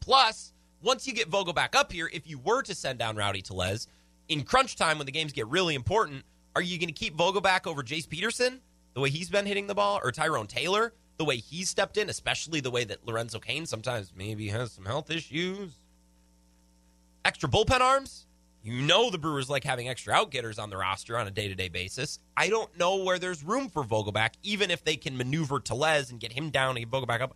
Plus, 0.00 0.52
once 0.82 1.06
you 1.06 1.12
get 1.12 1.30
Vogelbach 1.30 1.74
up 1.74 1.92
here, 1.92 2.10
if 2.12 2.28
you 2.28 2.38
were 2.38 2.62
to 2.62 2.74
send 2.74 2.98
down 2.98 3.16
Rowdy 3.16 3.42
Tellez, 3.42 3.88
in 4.28 4.42
crunch 4.42 4.76
time 4.76 4.98
when 4.98 5.06
the 5.06 5.12
games 5.12 5.32
get 5.32 5.46
really 5.46 5.74
important, 5.74 6.24
are 6.54 6.62
you 6.62 6.78
going 6.78 6.88
to 6.88 6.92
keep 6.92 7.16
Vogelbach 7.16 7.66
over 7.66 7.82
Jace 7.82 8.08
Peterson, 8.08 8.60
the 8.94 9.00
way 9.00 9.10
he's 9.10 9.30
been 9.30 9.46
hitting 9.46 9.66
the 9.66 9.74
ball, 9.74 10.00
or 10.02 10.10
Tyrone 10.10 10.46
Taylor, 10.46 10.92
the 11.18 11.24
way 11.24 11.36
he's 11.36 11.68
stepped 11.68 11.96
in, 11.96 12.08
especially 12.08 12.60
the 12.60 12.70
way 12.70 12.84
that 12.84 13.06
Lorenzo 13.06 13.38
Cain 13.38 13.66
sometimes 13.66 14.12
maybe 14.16 14.48
has 14.48 14.72
some 14.72 14.84
health 14.84 15.10
issues? 15.10 15.78
Extra 17.26 17.48
bullpen 17.48 17.80
arms? 17.80 18.24
You 18.62 18.82
know 18.82 19.10
the 19.10 19.18
Brewers 19.18 19.50
like 19.50 19.64
having 19.64 19.88
extra 19.88 20.14
outgetters 20.14 20.60
on 20.60 20.70
the 20.70 20.76
roster 20.76 21.18
on 21.18 21.26
a 21.26 21.30
day 21.32 21.48
to 21.48 21.56
day 21.56 21.68
basis. 21.68 22.20
I 22.36 22.48
don't 22.48 22.78
know 22.78 23.02
where 23.02 23.18
there's 23.18 23.42
room 23.42 23.68
for 23.68 23.82
Vogelbach, 23.82 24.34
even 24.44 24.70
if 24.70 24.84
they 24.84 24.94
can 24.94 25.16
maneuver 25.16 25.58
Tellez 25.58 26.12
and 26.12 26.20
get 26.20 26.30
him 26.30 26.50
down 26.50 26.76
and 26.76 26.88
get 26.88 26.88
Vogelbach 26.88 27.20
up. 27.20 27.34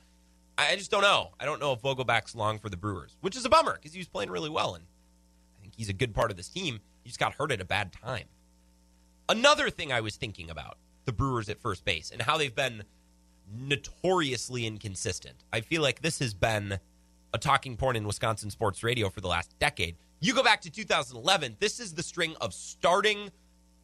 I 0.56 0.76
just 0.76 0.92
don't 0.92 1.02
know. 1.02 1.30
I 1.40 1.44
don't 1.44 1.58
know 1.58 1.72
if 1.72 1.82
Vogelbach's 1.82 2.36
long 2.36 2.60
for 2.60 2.68
the 2.68 2.76
Brewers, 2.76 3.16
which 3.20 3.36
is 3.36 3.44
a 3.44 3.48
bummer 3.48 3.72
because 3.72 3.92
he 3.92 3.98
was 3.98 4.06
playing 4.06 4.30
really 4.30 4.48
well, 4.48 4.76
and 4.76 4.84
I 5.58 5.62
think 5.62 5.74
he's 5.76 5.88
a 5.88 5.92
good 5.92 6.14
part 6.14 6.30
of 6.30 6.36
this 6.36 6.48
team. 6.48 6.78
He 7.02 7.08
just 7.08 7.18
got 7.18 7.32
hurt 7.32 7.50
at 7.50 7.60
a 7.60 7.64
bad 7.64 7.92
time. 7.92 8.26
Another 9.28 9.70
thing 9.70 9.92
I 9.92 10.02
was 10.02 10.14
thinking 10.14 10.50
about 10.50 10.78
the 11.04 11.12
Brewers 11.12 11.48
at 11.48 11.60
first 11.60 11.84
base 11.84 12.12
and 12.12 12.22
how 12.22 12.38
they've 12.38 12.54
been 12.54 12.84
notoriously 13.52 14.66
inconsistent. 14.66 15.42
I 15.52 15.62
feel 15.62 15.82
like 15.82 16.00
this 16.00 16.20
has 16.20 16.32
been 16.32 16.78
a 17.32 17.38
talking 17.38 17.76
point 17.76 17.96
in 17.96 18.06
Wisconsin 18.06 18.50
sports 18.50 18.82
radio 18.82 19.08
for 19.08 19.20
the 19.20 19.28
last 19.28 19.56
decade. 19.58 19.96
You 20.20 20.34
go 20.34 20.42
back 20.42 20.60
to 20.62 20.70
2011, 20.70 21.56
this 21.60 21.80
is 21.80 21.94
the 21.94 22.02
string 22.02 22.34
of 22.40 22.52
starting 22.52 23.30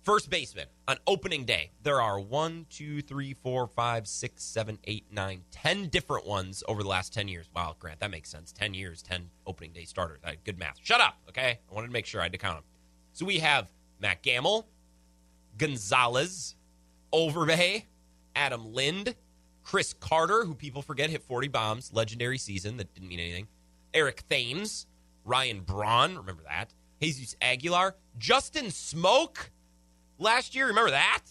first 0.02 0.30
baseman 0.30 0.66
on 0.86 0.96
opening 1.06 1.44
day. 1.44 1.70
There 1.82 2.00
are 2.00 2.20
one, 2.20 2.66
two, 2.70 3.02
three, 3.02 3.34
four, 3.34 3.66
five, 3.66 4.06
six, 4.06 4.44
seven, 4.44 4.78
eight, 4.84 5.04
nine, 5.10 5.42
ten 5.50 5.88
different 5.88 6.26
ones 6.26 6.62
over 6.68 6.82
the 6.82 6.88
last 6.88 7.12
10 7.12 7.26
years. 7.26 7.48
Wow, 7.54 7.74
Grant, 7.78 8.00
that 8.00 8.10
makes 8.10 8.30
sense. 8.30 8.52
10 8.52 8.74
years, 8.74 9.02
10 9.02 9.28
opening 9.46 9.72
day 9.72 9.84
starters. 9.84 10.20
Right, 10.24 10.38
good 10.44 10.58
math. 10.58 10.78
Shut 10.82 11.00
up, 11.00 11.16
okay? 11.28 11.58
I 11.70 11.74
wanted 11.74 11.88
to 11.88 11.92
make 11.92 12.06
sure 12.06 12.20
I 12.20 12.24
had 12.24 12.32
to 12.32 12.38
count 12.38 12.58
them. 12.58 12.64
So 13.14 13.26
we 13.26 13.38
have 13.38 13.68
Mat 14.00 14.22
Gamel, 14.22 14.68
Gonzalez, 15.58 16.54
Overbay, 17.12 17.84
Adam 18.36 18.72
Lind, 18.72 19.14
Chris 19.66 19.94
Carter, 19.94 20.44
who 20.44 20.54
people 20.54 20.80
forget 20.80 21.10
hit 21.10 21.24
40 21.24 21.48
bombs, 21.48 21.92
legendary 21.92 22.38
season 22.38 22.76
that 22.76 22.94
didn't 22.94 23.08
mean 23.08 23.18
anything, 23.18 23.48
Eric 23.92 24.22
Thames, 24.28 24.86
Ryan 25.24 25.60
Braun, 25.60 26.16
remember 26.16 26.44
that? 26.44 26.72
Jesus 27.02 27.34
Aguilar, 27.42 27.96
Justin 28.16 28.66
Smoak 28.66 29.50
last 30.20 30.54
year, 30.54 30.68
remember 30.68 30.92
that? 30.92 31.22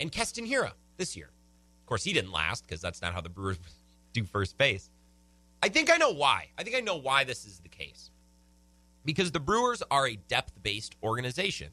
And 0.00 0.10
Keston 0.10 0.44
Hiura 0.44 0.72
this 0.96 1.16
year. 1.16 1.30
Of 1.80 1.86
course, 1.86 2.02
he 2.02 2.12
didn't 2.12 2.32
last 2.32 2.66
because 2.66 2.80
that's 2.80 3.00
not 3.00 3.14
how 3.14 3.20
the 3.20 3.28
Brewers 3.28 3.58
do 4.12 4.24
first 4.24 4.58
base. 4.58 4.90
I 5.62 5.68
think 5.68 5.92
I 5.92 5.96
know 5.96 6.10
why. 6.10 6.48
I 6.58 6.64
think 6.64 6.74
I 6.74 6.80
know 6.80 6.96
why 6.96 7.22
this 7.22 7.44
is 7.44 7.60
the 7.60 7.68
case. 7.68 8.10
Because 9.04 9.30
the 9.30 9.38
Brewers 9.38 9.80
are 9.92 10.08
a 10.08 10.16
depth 10.16 10.60
based 10.60 10.96
organization. 11.04 11.70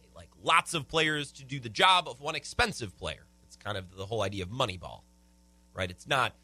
They 0.00 0.08
like 0.14 0.30
lots 0.44 0.74
of 0.74 0.86
players 0.86 1.32
to 1.32 1.44
do 1.44 1.58
the 1.58 1.68
job 1.68 2.06
of 2.06 2.20
one 2.20 2.36
expensive 2.36 2.96
player. 2.96 3.26
Kind 3.64 3.78
of 3.78 3.96
the 3.96 4.06
whole 4.06 4.22
idea 4.22 4.42
of 4.42 4.50
Moneyball, 4.50 5.00
right? 5.72 5.90
It's 5.90 6.06
not 6.06 6.34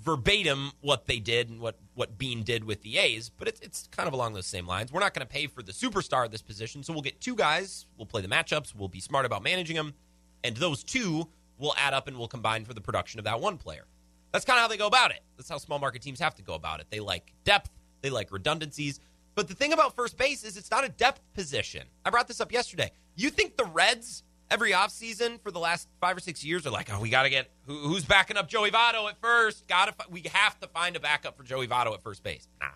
verbatim 0.00 0.72
what 0.80 1.06
they 1.06 1.18
did 1.18 1.50
and 1.50 1.60
what, 1.60 1.78
what 1.94 2.16
Beane 2.16 2.42
did 2.42 2.64
with 2.64 2.82
the 2.82 2.96
A's, 2.98 3.28
but 3.28 3.48
it's, 3.48 3.60
it's 3.60 3.88
kind 3.88 4.06
of 4.06 4.14
along 4.14 4.32
those 4.32 4.46
same 4.46 4.66
lines. 4.66 4.92
We're 4.92 5.00
not 5.00 5.12
going 5.12 5.26
to 5.26 5.32
pay 5.32 5.46
for 5.46 5.62
the 5.62 5.72
superstar 5.72 6.24
of 6.24 6.30
this 6.30 6.42
position, 6.42 6.82
so 6.82 6.92
we'll 6.92 7.02
get 7.02 7.20
two 7.20 7.34
guys. 7.34 7.86
We'll 7.96 8.06
play 8.06 8.22
the 8.22 8.28
matchups. 8.28 8.74
We'll 8.74 8.88
be 8.88 9.00
smart 9.00 9.26
about 9.26 9.42
managing 9.42 9.76
them, 9.76 9.94
and 10.42 10.56
those 10.56 10.82
two 10.82 11.28
will 11.58 11.74
add 11.76 11.92
up 11.92 12.08
and 12.08 12.16
will 12.16 12.28
combine 12.28 12.64
for 12.64 12.72
the 12.72 12.80
production 12.80 13.18
of 13.20 13.24
that 13.24 13.40
one 13.40 13.58
player. 13.58 13.84
That's 14.32 14.44
kind 14.44 14.58
of 14.58 14.62
how 14.62 14.68
they 14.68 14.76
go 14.76 14.86
about 14.86 15.10
it. 15.10 15.20
That's 15.36 15.48
how 15.48 15.58
small 15.58 15.78
market 15.78 16.02
teams 16.02 16.20
have 16.20 16.34
to 16.36 16.42
go 16.42 16.54
about 16.54 16.80
it. 16.80 16.86
They 16.88 17.00
like 17.00 17.32
depth, 17.44 17.70
they 18.00 18.10
like 18.10 18.32
redundancies. 18.32 19.00
But 19.34 19.48
the 19.48 19.54
thing 19.54 19.72
about 19.72 19.94
first 19.94 20.16
base 20.16 20.44
is 20.44 20.56
it's 20.56 20.70
not 20.70 20.84
a 20.84 20.88
depth 20.88 21.20
position. 21.34 21.82
I 22.04 22.10
brought 22.10 22.28
this 22.28 22.40
up 22.40 22.52
yesterday. 22.52 22.90
You 23.16 23.30
think 23.30 23.56
the 23.56 23.64
Reds 23.64 24.22
every 24.50 24.72
offseason 24.72 25.40
for 25.40 25.50
the 25.50 25.58
last 25.58 25.88
five 26.00 26.16
or 26.16 26.20
six 26.20 26.44
years 26.44 26.66
are 26.66 26.70
like, 26.70 26.92
oh, 26.92 27.00
we 27.00 27.08
got 27.08 27.22
to 27.22 27.30
get 27.30 27.50
who, 27.66 27.74
who's 27.74 28.04
backing 28.04 28.36
up 28.36 28.48
Joey 28.48 28.70
Votto 28.70 29.08
at 29.08 29.20
first. 29.20 29.66
Got 29.68 29.98
to 29.98 30.06
we 30.10 30.22
have 30.32 30.58
to 30.60 30.66
find 30.68 30.96
a 30.96 31.00
backup 31.00 31.36
for 31.36 31.42
Joey 31.44 31.68
Votto 31.68 31.94
at 31.94 32.02
first 32.02 32.22
base. 32.22 32.48
Nah, 32.60 32.66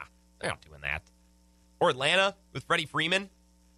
they're 0.40 0.50
not 0.50 0.62
doing 0.62 0.80
that. 0.82 1.02
Or 1.80 1.90
Atlanta 1.90 2.34
with 2.52 2.64
Freddie 2.64 2.86
Freeman. 2.86 3.28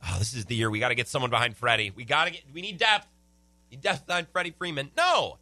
Oh, 0.07 0.17
this 0.19 0.35
is 0.35 0.45
the 0.45 0.55
year 0.55 0.71
we 0.71 0.79
got 0.79 0.91
to 0.91 0.95
get 0.95 1.09
someone 1.09 1.31
behind 1.31 1.57
Freddie. 1.57 1.91
We 1.91 2.05
got 2.05 2.27
to 2.27 2.31
get. 2.31 2.43
We 2.53 2.61
need 2.61 2.79
depth. 2.79 3.09
Need 3.71 3.81
depth 3.81 4.07
behind 4.07 4.29
Freddie 4.29 4.55
Freeman. 4.57 4.91
No, 4.97 5.39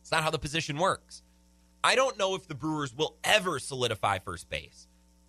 it's 0.00 0.10
not 0.10 0.22
how 0.22 0.30
the 0.30 0.38
position 0.38 0.76
works. 0.76 1.22
I 1.84 1.94
don't 1.94 2.18
know 2.18 2.34
if 2.34 2.46
the 2.46 2.54
Brewers 2.54 2.94
will 2.94 3.16
ever 3.24 3.58
solidify 3.58 4.18
first 4.18 4.48
base. 4.50 4.86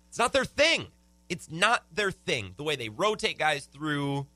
It's 0.08 0.18
not 0.18 0.32
their 0.32 0.44
thing. 0.44 0.88
It's 1.28 1.50
not 1.50 1.84
their 1.92 2.12
thing. 2.12 2.54
The 2.56 2.62
way 2.62 2.76
they 2.76 2.88
rotate 2.88 3.38
guys 3.38 3.66
through, 3.66 4.26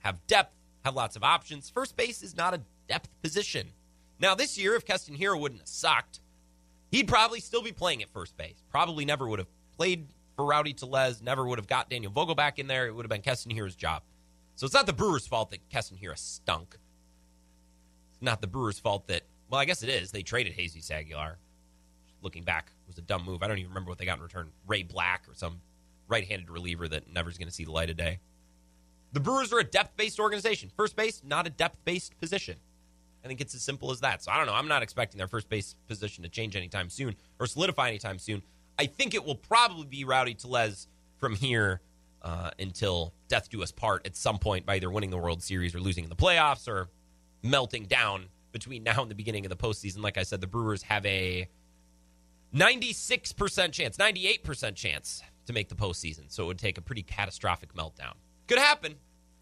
have 0.00 0.24
depth 0.26 0.54
have 0.88 0.96
lots 0.96 1.16
of 1.16 1.22
options. 1.22 1.70
First 1.70 1.96
base 1.96 2.22
is 2.22 2.36
not 2.36 2.54
a 2.54 2.62
depth 2.88 3.08
position. 3.22 3.68
Now, 4.18 4.34
this 4.34 4.58
year, 4.58 4.74
if 4.74 4.84
Keston 4.84 5.16
Hiura 5.16 5.38
wouldn't 5.40 5.60
have 5.60 5.68
sucked, 5.68 6.20
he'd 6.90 7.06
probably 7.06 7.40
still 7.40 7.62
be 7.62 7.72
playing 7.72 8.02
at 8.02 8.10
first 8.10 8.36
base. 8.36 8.62
Probably 8.70 9.04
never 9.04 9.28
would 9.28 9.38
have 9.38 9.48
played 9.76 10.08
for 10.34 10.44
Rowdy 10.44 10.72
Tellez, 10.72 11.22
never 11.22 11.46
would 11.46 11.58
have 11.58 11.66
got 11.66 11.90
Daniel 11.90 12.12
Vogelbach 12.12 12.58
in 12.58 12.66
there. 12.66 12.86
It 12.86 12.94
would 12.94 13.04
have 13.04 13.10
been 13.10 13.22
Keston 13.22 13.52
Hiura's 13.52 13.76
job. 13.76 14.02
So 14.54 14.64
it's 14.64 14.74
not 14.74 14.86
the 14.86 14.92
Brewers' 14.92 15.26
fault 15.26 15.50
that 15.50 15.68
Keston 15.68 15.98
Hiura 15.98 16.18
stunk. 16.18 16.76
It's 18.12 18.22
not 18.22 18.40
the 18.40 18.46
Brewers' 18.46 18.78
fault 18.78 19.06
that, 19.08 19.22
well, 19.48 19.60
I 19.60 19.64
guess 19.64 19.82
it 19.82 19.88
is. 19.88 20.10
They 20.10 20.22
traded 20.22 20.56
Jesus 20.56 20.90
Aguilar. 20.90 21.38
Looking 22.22 22.42
back, 22.42 22.72
was 22.88 22.98
a 22.98 23.02
dumb 23.02 23.24
move. 23.24 23.42
I 23.42 23.46
don't 23.46 23.58
even 23.58 23.70
remember 23.70 23.90
what 23.90 23.98
they 23.98 24.04
got 24.04 24.16
in 24.16 24.22
return. 24.24 24.50
Ray 24.66 24.82
Black 24.82 25.22
or 25.28 25.34
some 25.34 25.60
right 26.08 26.26
handed 26.26 26.50
reliever 26.50 26.88
that 26.88 27.12
never's 27.12 27.38
going 27.38 27.48
to 27.48 27.54
see 27.54 27.64
the 27.64 27.70
light 27.70 27.90
of 27.90 27.96
day. 27.96 28.18
The 29.12 29.20
Brewers 29.20 29.52
are 29.52 29.58
a 29.58 29.64
depth 29.64 29.96
based 29.96 30.20
organization. 30.20 30.70
First 30.76 30.96
base, 30.96 31.22
not 31.24 31.46
a 31.46 31.50
depth 31.50 31.84
based 31.84 32.18
position. 32.18 32.56
I 33.24 33.28
think 33.28 33.40
it's 33.40 33.54
as 33.54 33.62
simple 33.62 33.90
as 33.90 34.00
that. 34.00 34.22
So 34.22 34.30
I 34.30 34.36
don't 34.36 34.46
know. 34.46 34.54
I'm 34.54 34.68
not 34.68 34.82
expecting 34.82 35.18
their 35.18 35.28
first 35.28 35.48
base 35.48 35.74
position 35.86 36.22
to 36.22 36.28
change 36.28 36.56
anytime 36.56 36.88
soon 36.88 37.16
or 37.38 37.46
solidify 37.46 37.88
anytime 37.88 38.18
soon. 38.18 38.42
I 38.78 38.86
think 38.86 39.14
it 39.14 39.24
will 39.24 39.34
probably 39.34 39.86
be 39.86 40.04
Rowdy 40.04 40.34
Tellez 40.34 40.86
from 41.16 41.34
here 41.34 41.80
uh, 42.22 42.50
until 42.58 43.12
death 43.28 43.50
do 43.50 43.62
us 43.62 43.72
part 43.72 44.06
at 44.06 44.16
some 44.16 44.38
point 44.38 44.66
by 44.66 44.76
either 44.76 44.90
winning 44.90 45.10
the 45.10 45.18
World 45.18 45.42
Series 45.42 45.74
or 45.74 45.80
losing 45.80 46.04
in 46.04 46.10
the 46.10 46.16
playoffs 46.16 46.68
or 46.68 46.88
melting 47.42 47.84
down 47.84 48.26
between 48.52 48.82
now 48.82 49.02
and 49.02 49.10
the 49.10 49.14
beginning 49.14 49.44
of 49.44 49.50
the 49.50 49.56
postseason. 49.56 50.02
Like 50.02 50.18
I 50.18 50.22
said, 50.22 50.40
the 50.40 50.46
Brewers 50.46 50.82
have 50.82 51.04
a 51.06 51.48
96% 52.54 53.72
chance, 53.72 53.96
98% 53.96 54.74
chance 54.74 55.22
to 55.46 55.52
make 55.52 55.68
the 55.68 55.74
postseason. 55.74 56.24
So 56.28 56.44
it 56.44 56.46
would 56.46 56.58
take 56.58 56.78
a 56.78 56.82
pretty 56.82 57.02
catastrophic 57.02 57.74
meltdown. 57.74 58.14
Could 58.48 58.58
happen, 58.58 58.94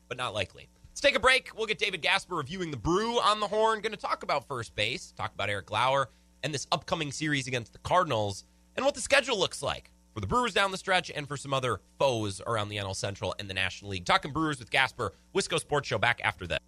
but 0.09 0.19
not 0.19 0.35
likely. 0.35 0.69
Let's 0.91 1.01
take 1.01 1.15
a 1.15 1.21
break. 1.21 1.51
We'll 1.57 1.67
get 1.67 1.79
David 1.79 2.03
Gasper 2.03 2.35
reviewing 2.35 2.73
the 2.73 2.77
brew 2.77 3.21
on 3.21 3.39
the 3.39 3.47
horn. 3.47 3.81
Going 3.81 3.93
to 3.93 3.99
talk 3.99 4.25
about 4.25 4.49
first 4.49 4.75
base, 4.75 5.13
talk 5.17 5.33
about 5.33 5.49
Eric 5.49 5.71
Lauer, 5.71 6.11
and 6.43 6.53
this 6.53 6.67
upcoming 6.73 7.13
series 7.13 7.47
against 7.47 7.73
the 7.73 7.79
Cardinals, 7.79 8.45
and 8.75 8.85
what 8.85 8.95
the 8.97 9.01
schedule 9.01 9.39
looks 9.39 9.63
like 9.63 9.93
for 10.13 10.21
the 10.21 10.27
Brewers 10.27 10.55
down 10.55 10.73
the 10.73 10.77
stretch 10.77 11.13
and 11.15 11.29
for 11.29 11.37
some 11.37 11.55
other 11.55 11.81
foes 12.01 12.41
around 12.49 12.69
the 12.69 12.79
NL 12.79 12.97
Central 12.97 13.33
and 13.39 13.49
the 13.49 13.55
National 13.55 13.93
League. 13.93 14.05
Talking 14.05 14.33
Brewers 14.33 14.59
with 14.59 14.71
Gasper, 14.71 15.13
Wisco 15.33 15.61
Sports 15.61 15.87
Show 15.87 15.99
back 15.99 16.21
after 16.25 16.49
that. 16.49 16.63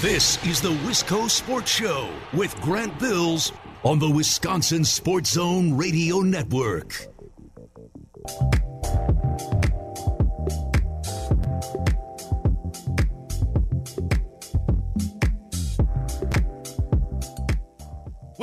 This 0.00 0.44
is 0.44 0.60
the 0.60 0.72
Wisco 0.72 1.30
Sports 1.30 1.70
Show 1.70 2.10
with 2.32 2.58
Grant 2.62 2.98
Bills 2.98 3.52
on 3.84 4.00
the 4.00 4.10
Wisconsin 4.10 4.84
Sports 4.84 5.30
Zone 5.30 5.76
Radio 5.76 6.18
Network. 6.20 7.06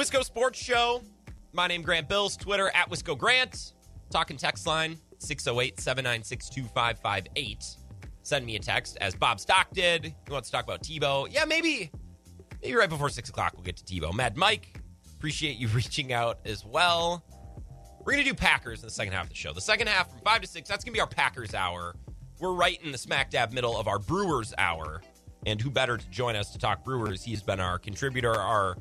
Wisco 0.03 0.21
Sports 0.21 0.59
Show. 0.59 1.01
My 1.53 1.65
name 1.67 1.81
Grant 1.81 2.09
Bills. 2.09 2.35
Twitter 2.35 2.69
at 2.75 2.89
Wisco 2.89 3.17
Grant. 3.17 3.71
Talking 4.09 4.35
text 4.35 4.67
line 4.67 4.97
608 5.19 5.79
796 5.79 6.49
2558. 6.49 7.77
Send 8.21 8.45
me 8.45 8.57
a 8.57 8.59
text 8.59 8.97
as 8.99 9.15
Bob 9.15 9.39
Stock 9.39 9.71
did. 9.71 10.03
He 10.03 10.13
wants 10.29 10.49
to 10.49 10.57
talk 10.57 10.65
about 10.65 10.83
Tebow. 10.83 11.29
Yeah, 11.31 11.45
maybe 11.45 11.89
maybe 12.61 12.75
right 12.75 12.89
before 12.89 13.07
6 13.07 13.29
o'clock 13.29 13.53
we'll 13.53 13.63
get 13.63 13.77
to 13.77 13.85
Tebow. 13.85 14.13
Mad 14.13 14.35
Mike, 14.35 14.77
appreciate 15.15 15.55
you 15.55 15.67
reaching 15.73 16.11
out 16.11 16.39
as 16.43 16.65
well. 16.65 17.23
We're 17.99 18.11
going 18.11 18.25
to 18.25 18.29
do 18.29 18.35
Packers 18.35 18.81
in 18.81 18.87
the 18.87 18.91
second 18.91 19.13
half 19.13 19.23
of 19.23 19.29
the 19.29 19.35
show. 19.35 19.53
The 19.53 19.61
second 19.61 19.87
half 19.87 20.09
from 20.09 20.19
5 20.19 20.41
to 20.41 20.47
6, 20.47 20.67
that's 20.67 20.83
going 20.83 20.91
to 20.91 20.97
be 20.97 20.99
our 20.99 21.07
Packers 21.07 21.53
hour. 21.53 21.95
We're 22.41 22.51
right 22.51 22.77
in 22.83 22.91
the 22.91 22.97
smack 22.97 23.29
dab 23.29 23.53
middle 23.53 23.79
of 23.79 23.87
our 23.87 23.99
Brewers 23.99 24.53
hour. 24.57 25.01
And 25.45 25.61
who 25.61 25.69
better 25.69 25.97
to 25.97 26.09
join 26.09 26.35
us 26.35 26.51
to 26.51 26.57
talk 26.57 26.83
Brewers? 26.83 27.23
He's 27.23 27.41
been 27.41 27.61
our 27.61 27.79
contributor, 27.79 28.33
our 28.33 28.75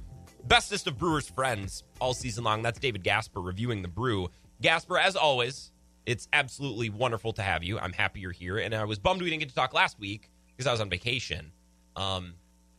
bestest 0.46 0.86
of 0.86 0.98
Brewers 0.98 1.28
friends 1.28 1.82
all 2.00 2.14
season 2.14 2.44
long. 2.44 2.62
That's 2.62 2.78
David 2.78 3.02
Gasper 3.02 3.40
reviewing 3.40 3.82
the 3.82 3.88
brew. 3.88 4.28
Gasper, 4.60 4.98
as 4.98 5.16
always, 5.16 5.72
it's 6.06 6.28
absolutely 6.32 6.90
wonderful 6.90 7.32
to 7.34 7.42
have 7.42 7.62
you. 7.62 7.78
I'm 7.78 7.92
happy 7.92 8.20
you're 8.20 8.32
here. 8.32 8.58
And 8.58 8.74
I 8.74 8.84
was 8.84 8.98
bummed 8.98 9.22
we 9.22 9.30
didn't 9.30 9.40
get 9.40 9.48
to 9.48 9.54
talk 9.54 9.72
last 9.72 9.98
week 9.98 10.30
because 10.48 10.66
I 10.66 10.72
was 10.72 10.80
on 10.80 10.90
vacation. 10.90 11.52
Um, 11.96 12.34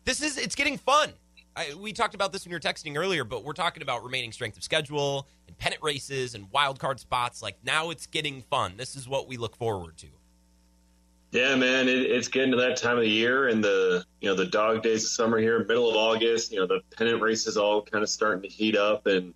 this 0.06 0.21
is, 0.21 0.38
it's 0.38 0.56
getting 0.56 0.78
fun. 0.78 1.13
I, 1.56 1.73
we 1.78 1.93
talked 1.93 2.15
about 2.15 2.32
this 2.32 2.45
when 2.45 2.52
you 2.52 2.56
were 2.56 2.60
texting 2.60 2.97
earlier, 2.97 3.23
but 3.23 3.43
we're 3.43 3.54
talking 3.54 3.84
about 3.84 4.04
remaining 4.04 4.32
strength 4.32 4.58
of 4.58 4.63
schedule 4.63 5.28
and 5.47 5.58
pennant 5.58 5.84
races 5.84 6.34
and 6.36 6.49
wild 6.52 6.80
card 6.80 6.99
spots. 6.99 7.41
Like 7.41 7.58
now 7.63 7.91
it's 7.91 8.08
getting 8.08 8.41
fun. 8.41 8.73
This 8.78 8.95
is 8.95 9.08
what 9.08 9.28
we 9.28 9.38
look 9.38 9.56
forward 9.56 9.97
to. 9.97 10.08
Yeah, 11.34 11.56
man, 11.56 11.89
it, 11.89 12.12
it's 12.12 12.28
getting 12.28 12.52
to 12.52 12.58
that 12.58 12.78
time 12.78 12.98
of 12.98 13.02
the 13.02 13.10
year, 13.10 13.48
and 13.48 13.63
the 13.63 14.06
you 14.22 14.30
know 14.30 14.36
the 14.36 14.46
dog 14.46 14.84
days 14.84 15.04
of 15.04 15.10
summer 15.10 15.39
here, 15.39 15.65
middle 15.65 15.89
of 15.89 15.96
August. 15.96 16.52
You 16.52 16.60
know 16.60 16.67
the 16.67 16.82
pennant 16.96 17.24
races 17.24 17.58
all 17.58 17.82
kind 17.82 18.04
of 18.04 18.10
starting 18.10 18.43
to 18.43 18.56
heat 18.56 18.78
up, 18.78 19.08
and 19.08 19.34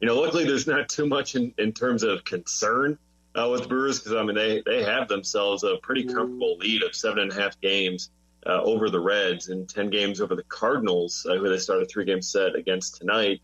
you 0.00 0.06
know 0.06 0.14
luckily 0.20 0.44
there's 0.44 0.68
not 0.68 0.88
too 0.88 1.06
much 1.06 1.34
in, 1.34 1.52
in 1.58 1.72
terms 1.72 2.04
of 2.04 2.24
concern 2.24 2.96
uh, 3.34 3.48
with 3.50 3.62
the 3.62 3.68
Brewers 3.68 3.98
because 3.98 4.12
I 4.12 4.22
mean 4.22 4.36
they 4.36 4.62
they 4.64 4.84
have 4.84 5.08
themselves 5.08 5.64
a 5.64 5.76
pretty 5.82 6.04
comfortable 6.04 6.56
lead 6.58 6.84
of 6.84 6.94
seven 6.94 7.18
and 7.18 7.32
a 7.32 7.34
half 7.34 7.60
games 7.60 8.10
uh, 8.46 8.62
over 8.62 8.88
the 8.88 9.00
Reds 9.00 9.48
and 9.48 9.68
ten 9.68 9.90
games 9.90 10.20
over 10.20 10.36
the 10.36 10.44
Cardinals, 10.44 11.26
uh, 11.28 11.34
who 11.34 11.48
they 11.48 11.58
started 11.58 11.82
a 11.82 11.88
three 11.88 12.04
game 12.04 12.22
set 12.22 12.54
against 12.54 12.98
tonight. 12.98 13.42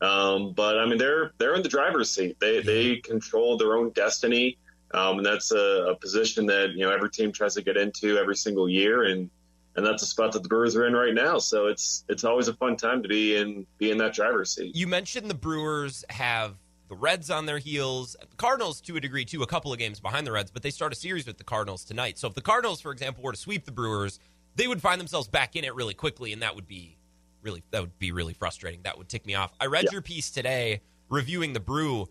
Um, 0.00 0.52
but 0.52 0.78
I 0.78 0.86
mean 0.86 0.98
they're 0.98 1.32
they're 1.38 1.56
in 1.56 1.64
the 1.64 1.68
driver's 1.68 2.10
seat. 2.10 2.38
They 2.38 2.62
they 2.62 2.98
control 2.98 3.56
their 3.56 3.76
own 3.76 3.90
destiny. 3.90 4.56
Um, 4.94 5.18
and 5.18 5.26
that's 5.26 5.50
a, 5.50 5.88
a, 5.90 5.96
position 5.96 6.46
that 6.46 6.70
you 6.70 6.84
know 6.84 6.90
every 6.90 7.10
team 7.10 7.32
tries 7.32 7.54
to 7.54 7.62
get 7.62 7.76
into 7.76 8.16
every 8.16 8.36
single 8.36 8.68
year, 8.68 9.04
and 9.04 9.28
and 9.74 9.84
that's 9.84 10.02
a 10.04 10.06
spot 10.06 10.32
that 10.32 10.44
the 10.44 10.48
Brewers 10.48 10.76
are 10.76 10.86
in 10.86 10.92
right 10.92 11.12
now. 11.12 11.38
So 11.38 11.66
it's 11.66 12.04
it's 12.08 12.22
always 12.22 12.46
a 12.46 12.54
fun 12.54 12.76
time 12.76 13.02
to 13.02 13.08
be 13.08 13.36
in 13.36 13.66
be 13.78 13.90
in 13.90 13.98
that 13.98 14.14
driver's 14.14 14.54
seat. 14.54 14.74
You 14.76 14.86
mentioned 14.86 15.28
the 15.28 15.34
Brewers 15.34 16.04
have 16.10 16.54
the 16.88 16.94
Reds 16.94 17.28
on 17.28 17.44
their 17.44 17.58
heels, 17.58 18.16
the 18.20 18.36
Cardinals 18.36 18.80
to 18.82 18.96
a 18.96 19.00
degree 19.00 19.24
too, 19.24 19.42
a 19.42 19.46
couple 19.46 19.72
of 19.72 19.80
games 19.80 19.98
behind 19.98 20.26
the 20.26 20.32
Reds, 20.32 20.52
but 20.52 20.62
they 20.62 20.70
start 20.70 20.92
a 20.92 20.96
series 20.96 21.26
with 21.26 21.38
the 21.38 21.44
Cardinals 21.44 21.84
tonight. 21.84 22.16
So 22.16 22.28
if 22.28 22.34
the 22.34 22.42
Cardinals, 22.42 22.80
for 22.80 22.92
example, 22.92 23.24
were 23.24 23.32
to 23.32 23.38
sweep 23.38 23.64
the 23.64 23.72
Brewers, 23.72 24.20
they 24.54 24.68
would 24.68 24.80
find 24.80 25.00
themselves 25.00 25.26
back 25.26 25.56
in 25.56 25.64
it 25.64 25.74
really 25.74 25.94
quickly, 25.94 26.32
and 26.32 26.40
that 26.42 26.54
would 26.54 26.68
be 26.68 26.96
really 27.42 27.64
that 27.72 27.80
would 27.80 27.98
be 27.98 28.12
really 28.12 28.34
frustrating. 28.34 28.82
That 28.84 28.96
would 28.96 29.08
tick 29.08 29.26
me 29.26 29.34
off. 29.34 29.52
I 29.60 29.66
read 29.66 29.84
yeah. 29.84 29.92
your 29.92 30.02
piece 30.02 30.30
today 30.30 30.82
reviewing 31.08 31.52
the 31.52 31.60
Brew 31.60 32.08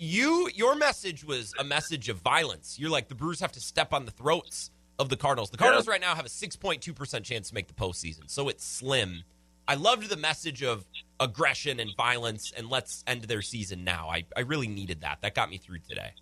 you 0.00 0.48
your 0.54 0.74
message 0.74 1.24
was 1.24 1.52
a 1.58 1.64
message 1.64 2.08
of 2.08 2.18
violence. 2.18 2.78
You're 2.78 2.90
like 2.90 3.08
the 3.08 3.14
Brewers 3.14 3.40
have 3.40 3.52
to 3.52 3.60
step 3.60 3.92
on 3.92 4.06
the 4.06 4.10
throats 4.10 4.70
of 4.98 5.10
the 5.10 5.16
Cardinals. 5.16 5.50
The 5.50 5.58
Cardinals 5.58 5.86
yeah. 5.86 5.92
right 5.92 6.00
now 6.00 6.14
have 6.14 6.24
a 6.24 6.28
6.2% 6.28 7.22
chance 7.22 7.48
to 7.48 7.54
make 7.54 7.68
the 7.68 7.74
postseason, 7.74 8.28
so 8.28 8.48
it's 8.48 8.64
slim. 8.64 9.22
I 9.68 9.74
loved 9.74 10.08
the 10.08 10.16
message 10.16 10.62
of 10.62 10.84
aggression 11.20 11.80
and 11.80 11.90
violence 11.96 12.52
and 12.56 12.68
let's 12.68 13.04
end 13.06 13.22
their 13.24 13.42
season 13.42 13.84
now. 13.84 14.08
I, 14.08 14.24
I 14.36 14.40
really 14.40 14.66
needed 14.66 15.02
that. 15.02 15.18
That 15.20 15.34
got 15.34 15.48
me 15.48 15.58
through 15.58 15.78
today. 15.88 16.12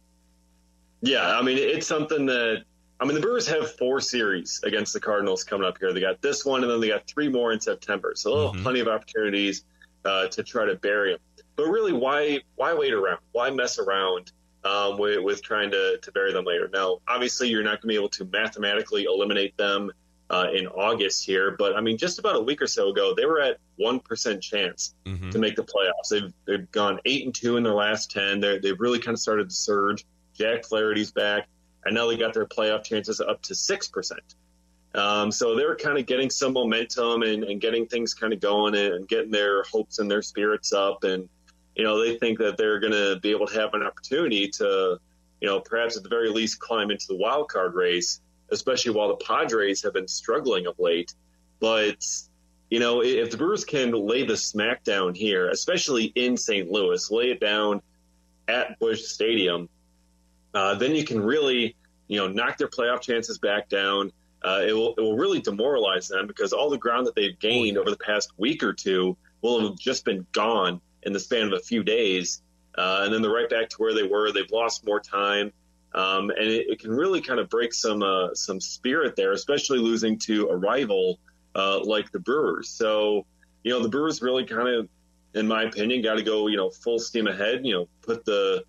Yeah, 1.00 1.38
I 1.38 1.40
mean, 1.40 1.56
it's 1.56 1.86
something 1.86 2.26
that, 2.26 2.64
I 3.00 3.04
mean, 3.04 3.14
the 3.14 3.20
Brewers 3.20 3.46
have 3.48 3.74
four 3.76 4.00
series 4.00 4.60
against 4.64 4.92
the 4.92 5.00
Cardinals 5.00 5.44
coming 5.44 5.66
up 5.66 5.78
here. 5.78 5.92
They 5.92 6.00
got 6.00 6.20
this 6.20 6.44
one, 6.44 6.62
and 6.62 6.70
then 6.70 6.80
they 6.80 6.88
got 6.88 7.06
three 7.06 7.28
more 7.28 7.52
in 7.52 7.60
September. 7.60 8.12
So 8.16 8.48
mm-hmm. 8.48 8.62
plenty 8.62 8.80
of 8.80 8.88
opportunities 8.88 9.64
uh, 10.04 10.26
to 10.26 10.42
try 10.42 10.66
to 10.66 10.74
bury 10.74 11.12
them. 11.12 11.20
But 11.58 11.66
really, 11.66 11.92
why 11.92 12.40
why 12.54 12.72
wait 12.72 12.94
around? 12.94 13.18
Why 13.32 13.50
mess 13.50 13.78
around 13.80 14.32
um, 14.64 14.96
with, 14.96 15.22
with, 15.22 15.42
trying 15.42 15.72
to, 15.72 15.98
to 16.00 16.12
bury 16.12 16.32
them 16.32 16.44
later? 16.44 16.70
Now, 16.72 17.00
obviously, 17.08 17.48
you're 17.48 17.64
not 17.64 17.82
going 17.82 17.88
to 17.88 17.88
be 17.88 17.96
able 17.96 18.08
to 18.10 18.24
mathematically 18.24 19.04
eliminate 19.04 19.56
them 19.56 19.90
uh, 20.30 20.46
in 20.54 20.66
August 20.68 21.26
here, 21.26 21.56
but 21.58 21.74
I 21.76 21.80
mean, 21.80 21.98
just 21.98 22.18
about 22.18 22.36
a 22.36 22.40
week 22.40 22.62
or 22.62 22.66
so 22.66 22.90
ago, 22.90 23.14
they 23.14 23.26
were 23.26 23.40
at 23.40 23.58
one 23.76 23.98
percent 23.98 24.42
chance 24.42 24.94
mm-hmm. 25.04 25.30
to 25.30 25.38
make 25.38 25.56
the 25.56 25.64
playoffs. 25.64 26.10
They've 26.10 26.32
they've 26.46 26.70
gone 26.70 27.00
eight 27.04 27.24
and 27.24 27.34
two 27.34 27.56
in 27.56 27.62
their 27.62 27.74
last 27.74 28.10
ten. 28.10 28.40
They're, 28.40 28.60
they've 28.60 28.78
really 28.78 29.00
kind 29.00 29.14
of 29.14 29.20
started 29.20 29.50
to 29.50 29.54
surge. 29.54 30.04
Jack 30.34 30.64
Flaherty's 30.64 31.10
back, 31.10 31.48
and 31.84 31.94
now 31.94 32.06
they 32.06 32.16
got 32.16 32.34
their 32.34 32.46
playoff 32.46 32.84
chances 32.84 33.20
up 33.20 33.42
to 33.42 33.54
six 33.54 33.88
percent. 33.88 34.36
Um, 34.94 35.32
so 35.32 35.56
they're 35.56 35.76
kind 35.76 35.98
of 35.98 36.06
getting 36.06 36.30
some 36.30 36.52
momentum 36.52 37.22
and, 37.22 37.44
and 37.44 37.60
getting 37.60 37.86
things 37.86 38.14
kind 38.14 38.32
of 38.32 38.40
going 38.40 38.74
and, 38.74 38.94
and 38.94 39.08
getting 39.08 39.30
their 39.30 39.64
hopes 39.64 39.98
and 39.98 40.10
their 40.10 40.22
spirits 40.22 40.72
up. 40.72 41.04
And 41.04 41.28
you 41.78 41.84
know, 41.84 42.04
they 42.04 42.16
think 42.18 42.38
that 42.40 42.56
they're 42.56 42.80
going 42.80 42.92
to 42.92 43.20
be 43.20 43.30
able 43.30 43.46
to 43.46 43.54
have 43.54 43.72
an 43.72 43.84
opportunity 43.84 44.48
to, 44.48 44.98
you 45.40 45.48
know, 45.48 45.60
perhaps 45.60 45.96
at 45.96 46.02
the 46.02 46.08
very 46.08 46.28
least 46.28 46.58
climb 46.58 46.90
into 46.90 47.06
the 47.06 47.14
wild 47.14 47.48
card 47.48 47.74
race, 47.74 48.20
especially 48.50 48.92
while 48.92 49.08
the 49.08 49.24
Padres 49.24 49.82
have 49.84 49.92
been 49.92 50.08
struggling 50.08 50.66
of 50.66 50.76
late. 50.80 51.14
But, 51.60 52.04
you 52.68 52.80
know, 52.80 53.02
if 53.02 53.30
the 53.30 53.36
Brewers 53.36 53.64
can 53.64 53.92
lay 53.92 54.26
the 54.26 54.34
smackdown 54.34 55.16
here, 55.16 55.48
especially 55.50 56.06
in 56.16 56.36
St. 56.36 56.68
Louis, 56.68 57.08
lay 57.12 57.30
it 57.30 57.40
down 57.40 57.80
at 58.48 58.76
Busch 58.80 59.02
Stadium, 59.02 59.68
uh, 60.54 60.74
then 60.74 60.96
you 60.96 61.04
can 61.04 61.20
really, 61.20 61.76
you 62.08 62.18
know, 62.18 62.26
knock 62.26 62.58
their 62.58 62.68
playoff 62.68 63.00
chances 63.02 63.38
back 63.38 63.68
down. 63.68 64.10
Uh, 64.42 64.62
it 64.66 64.72
will 64.72 64.94
it 64.94 65.00
will 65.00 65.16
really 65.16 65.40
demoralize 65.40 66.08
them 66.08 66.26
because 66.26 66.52
all 66.52 66.70
the 66.70 66.78
ground 66.78 67.06
that 67.06 67.14
they've 67.14 67.38
gained 67.38 67.76
over 67.76 67.90
the 67.90 67.98
past 67.98 68.32
week 68.36 68.62
or 68.62 68.72
two 68.72 69.16
will 69.42 69.68
have 69.68 69.78
just 69.78 70.04
been 70.04 70.26
gone 70.32 70.80
in 71.02 71.12
the 71.12 71.20
span 71.20 71.46
of 71.46 71.52
a 71.52 71.60
few 71.60 71.82
days. 71.82 72.42
Uh, 72.76 73.02
and 73.04 73.12
then 73.12 73.22
they're 73.22 73.32
right 73.32 73.50
back 73.50 73.68
to 73.70 73.76
where 73.78 73.94
they 73.94 74.04
were. 74.04 74.32
They've 74.32 74.50
lost 74.50 74.86
more 74.86 75.00
time. 75.00 75.52
Um, 75.94 76.30
and 76.30 76.48
it, 76.48 76.66
it, 76.68 76.78
can 76.78 76.90
really 76.90 77.20
kind 77.20 77.40
of 77.40 77.48
break 77.48 77.72
some 77.72 78.02
uh, 78.02 78.34
some 78.34 78.60
spirit 78.60 79.16
there, 79.16 79.32
especially 79.32 79.78
losing 79.78 80.18
to 80.20 80.48
a 80.48 80.56
rival 80.56 81.18
uh, 81.56 81.82
like 81.82 82.12
the 82.12 82.18
Brewers. 82.18 82.68
So, 82.68 83.26
you 83.64 83.72
know, 83.72 83.82
the 83.82 83.88
Brewers 83.88 84.20
really 84.20 84.44
kind 84.44 84.68
of, 84.68 84.88
in 85.34 85.48
my 85.48 85.62
opinion, 85.62 86.02
got 86.02 86.14
to 86.14 86.22
go, 86.22 86.46
you 86.46 86.56
know, 86.56 86.70
full 86.70 86.98
steam 86.98 87.26
ahead. 87.26 87.64
You 87.64 87.74
know, 87.74 87.88
put 88.02 88.24
the 88.24 88.64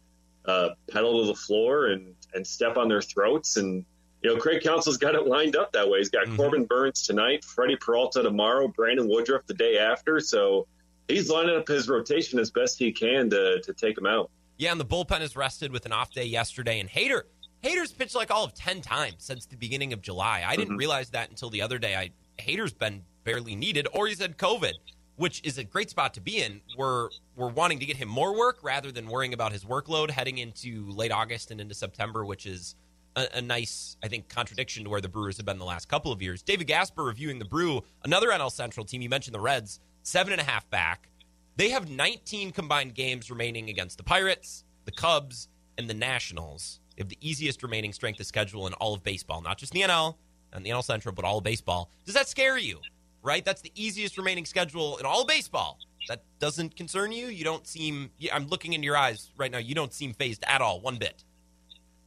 uh, 0.46 0.70
pedal 0.90 1.22
to 1.22 1.28
the 1.28 1.36
floor 1.36 1.88
and 1.88 2.16
and 2.34 2.46
step 2.48 2.78
on 2.78 2.88
their 2.88 3.02
throats. 3.02 3.58
And 3.58 3.86
you 4.24 4.34
know, 4.34 4.40
Craig 4.40 4.62
Counsell's 4.64 4.98
got 4.98 5.16
it 5.16 5.28
lined 5.28 5.56
up 5.56 5.72
that 5.74 5.88
way. 5.88 6.00
He's 6.00 6.10
got 6.10 6.26
mm-hmm. 6.26 6.38
Corbin 6.38 6.66
Burnes 6.66 7.06
tonight, 7.06 7.44
Freddie 7.44 7.78
Peralta 7.78 8.24
tomorrow, 8.24 8.68
Brandon 8.68 9.08
Woodruff 9.08 9.46
the 9.46 9.54
day 9.54 9.78
after. 9.78 10.20
So 10.20 10.68
he's 11.10 11.30
lining 11.30 11.58
up 11.58 11.68
his 11.68 11.90
rotation 11.90 12.40
as 12.40 12.52
best 12.52 12.80
he 12.80 12.92
can 12.92 13.30
to 13.32 13.62
to 13.62 13.74
take 13.74 13.98
him 13.98 14.06
out. 14.06 14.30
Yeah, 14.58 14.72
and 14.72 14.80
the 14.80 14.86
bullpen 14.86 15.22
is 15.22 15.36
rested 15.36 15.72
with 15.72 15.86
an 15.86 15.92
off 15.92 16.12
day 16.12 16.26
yesterday. 16.26 16.80
And 16.80 16.90
Hader 16.90 17.24
Hader's 17.64 17.92
pitched 17.92 18.16
like 18.16 18.32
all 18.32 18.46
of 18.46 18.54
ten 18.54 18.82
times 18.82 19.16
since 19.20 19.46
the 19.46 19.58
beginning 19.58 19.92
of 19.92 20.02
July. 20.02 20.44
I 20.46 20.56
didn't 20.56 20.70
mm-hmm. 20.70 20.78
realize 20.78 21.10
that 21.10 21.30
until 21.30 21.50
the 21.50 21.62
other 21.62 21.78
day. 21.78 21.96
I 21.96 22.12
Hader's 22.42 22.74
been 22.74 23.04
barely 23.24 23.56
needed, 23.56 23.88
or 23.94 24.08
he's 24.08 24.20
had 24.20 24.38
COVID, 24.38 24.74
which 25.18 25.42
is 25.44 25.58
a 25.58 25.64
great 25.64 25.90
spot 25.90 26.14
to 26.14 26.22
be 26.22 26.42
in. 26.42 26.62
We're 26.78 27.10
we're 27.36 27.50
wanting 27.50 27.80
to 27.80 27.86
get 27.86 27.98
him 27.98 28.08
more 28.08 28.38
work 28.38 28.60
rather 28.62 28.92
than 28.92 29.08
worrying 29.08 29.34
about 29.34 29.52
his 29.52 29.66
workload 29.66 30.10
heading 30.10 30.38
into 30.38 30.90
late 30.92 31.12
August 31.12 31.52
and 31.52 31.60
into 31.60 31.74
September, 31.74 32.26
which 32.26 32.46
is 32.46 32.76
a, 33.16 33.28
a 33.36 33.42
nice, 33.42 33.98
I 34.04 34.08
think, 34.08 34.30
contradiction 34.30 34.84
to 34.86 34.90
where 34.90 35.02
the 35.02 35.10
Brewers 35.10 35.38
have 35.38 35.46
been 35.46 35.60
the 35.60 35.66
last 35.66 35.88
couple 35.88 36.12
of 36.12 36.22
years. 36.22 36.42
David 36.42 36.68
Gasper 36.68 37.04
reviewing 37.04 37.40
the 37.40 37.46
Brew, 37.46 37.84
another 38.04 38.30
NL 38.30 38.52
Central 38.52 38.86
team. 38.86 39.02
You 39.02 39.10
mentioned 39.10 39.36
the 39.36 39.40
Reds, 39.40 39.80
seven 40.04 40.34
and 40.34 40.42
a 40.42 40.46
half 40.46 40.70
back. 40.70 41.10
They 41.56 41.70
have 41.70 41.90
19 41.90 42.52
combined 42.52 42.96
games 42.96 43.30
remaining 43.30 43.70
against 43.70 43.98
the 43.98 44.04
Pirates, 44.04 44.64
the 44.86 44.92
Cubs, 44.92 45.50
and 45.78 45.90
the 45.90 45.94
Nationals. 45.94 46.80
They 46.96 47.02
have 47.02 47.10
the 47.10 47.18
easiest 47.22 47.64
remaining 47.64 47.94
strength 47.94 48.20
of 48.20 48.26
schedule 48.26 48.68
in 48.68 48.74
all 48.74 48.94
of 48.94 49.04
baseball, 49.04 49.42
not 49.42 49.58
just 49.58 49.74
the 49.74 49.82
NL, 49.82 50.16
and 50.54 50.66
the 50.66 50.70
NL 50.70 50.84
Central, 50.84 51.14
but 51.14 51.26
all 51.26 51.40
of 51.40 51.44
baseball. 51.44 51.92
Does 52.06 52.16
that 52.16 52.28
scare 52.28 52.58
you? 52.58 52.80
Right? 53.22 53.44
That's 53.44 53.62
the 53.62 53.72
easiest 53.76 54.18
remaining 54.18 54.46
schedule 54.46 54.98
in 54.98 55.06
all 55.06 55.22
of 55.22 55.28
baseball. 55.28 55.80
That 56.08 56.24
doesn't 56.40 56.76
concern 56.76 57.12
you? 57.12 57.28
You 57.28 57.44
don't 57.44 57.68
seem, 57.68 58.10
I'm 58.32 58.48
looking 58.48 58.74
in 58.74 58.82
your 58.82 58.96
eyes 58.96 59.32
right 59.38 59.52
now. 59.52 59.58
You 59.58 59.76
don't 59.76 59.94
seem 59.94 60.14
phased 60.14 60.44
at 60.48 60.62
all, 60.62 60.80
one 60.80 60.96
bit. 60.96 61.24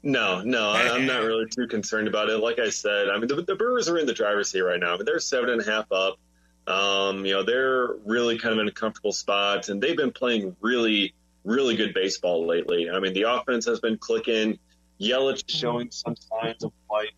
No, 0.02 0.42
no, 0.42 0.70
I'm 0.72 1.06
not 1.06 1.22
really 1.22 1.46
too 1.46 1.66
concerned 1.66 2.08
about 2.08 2.28
it. 2.28 2.38
Like 2.38 2.58
I 2.58 2.70
said, 2.70 3.08
I 3.08 3.18
mean, 3.18 3.28
the, 3.28 3.42
the 3.42 3.54
Brewers 3.54 3.88
are 3.88 3.98
in 3.98 4.06
the 4.06 4.14
driver's 4.14 4.50
seat 4.50 4.62
right 4.62 4.80
now. 4.80 4.94
I 4.94 4.96
mean, 4.96 5.04
they're 5.04 5.20
seven 5.20 5.50
and 5.50 5.60
a 5.60 5.64
half 5.64 5.90
up. 5.92 6.18
Um, 6.66 7.26
you 7.26 7.32
know, 7.32 7.42
they're 7.42 7.88
really 8.04 8.38
kind 8.38 8.52
of 8.52 8.60
in 8.60 8.68
a 8.68 8.72
comfortable 8.72 9.12
spot, 9.12 9.68
and 9.68 9.82
they've 9.82 9.96
been 9.96 10.12
playing 10.12 10.56
really, 10.60 11.14
really 11.44 11.76
good 11.76 11.92
baseball 11.94 12.46
lately. 12.46 12.88
I 12.90 13.00
mean, 13.00 13.14
the 13.14 13.22
offense 13.22 13.66
has 13.66 13.80
been 13.80 13.98
clicking. 13.98 14.58
Yelich 15.00 15.42
showing 15.48 15.90
some 15.90 16.14
signs 16.14 16.62
of 16.62 16.72
life. 16.88 17.10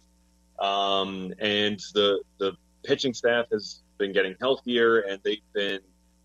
Um, 0.58 1.34
and 1.38 1.78
the 1.92 2.22
the 2.38 2.52
pitching 2.82 3.12
staff 3.12 3.46
has 3.52 3.82
been 3.98 4.12
getting 4.12 4.36
healthier, 4.40 5.00
and 5.00 5.20
they've 5.22 5.42
been 5.52 5.80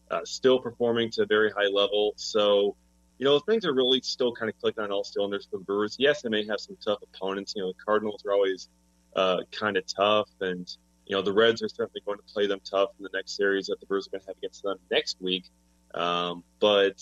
uh, 0.09 0.21
still 0.23 0.59
performing 0.59 1.11
to 1.11 1.23
a 1.23 1.25
very 1.25 1.51
high 1.51 1.67
level. 1.67 2.13
So, 2.15 2.75
you 3.17 3.25
know, 3.25 3.39
things 3.39 3.65
are 3.65 3.73
really 3.73 4.01
still 4.01 4.33
kind 4.33 4.49
of 4.49 4.57
clicking 4.59 4.83
on 4.83 4.91
all 4.91 5.03
cylinders 5.03 5.47
for 5.51 5.57
the 5.57 5.63
Brewers. 5.65 5.97
Yes, 5.99 6.21
they 6.21 6.29
may 6.29 6.45
have 6.45 6.59
some 6.59 6.77
tough 6.83 6.99
opponents. 7.01 7.53
You 7.55 7.63
know, 7.63 7.69
the 7.69 7.83
Cardinals 7.83 8.23
are 8.25 8.31
always 8.31 8.69
uh, 9.15 9.39
kind 9.51 9.75
of 9.75 9.83
tough, 9.85 10.29
and 10.39 10.69
you 11.09 11.15
know 11.15 11.21
the 11.21 11.33
Reds 11.33 11.61
are 11.61 11.67
certainly 11.67 12.01
going 12.05 12.17
to 12.17 12.33
play 12.33 12.47
them 12.47 12.61
tough 12.63 12.91
in 12.97 13.03
the 13.03 13.09
next 13.13 13.35
series 13.35 13.67
that 13.67 13.79
the 13.79 13.85
Brewers 13.85 14.07
are 14.07 14.11
going 14.11 14.21
to 14.21 14.27
have 14.27 14.37
against 14.37 14.63
them 14.63 14.77
next 14.89 15.17
week. 15.19 15.43
Um, 15.93 16.43
but 16.59 17.01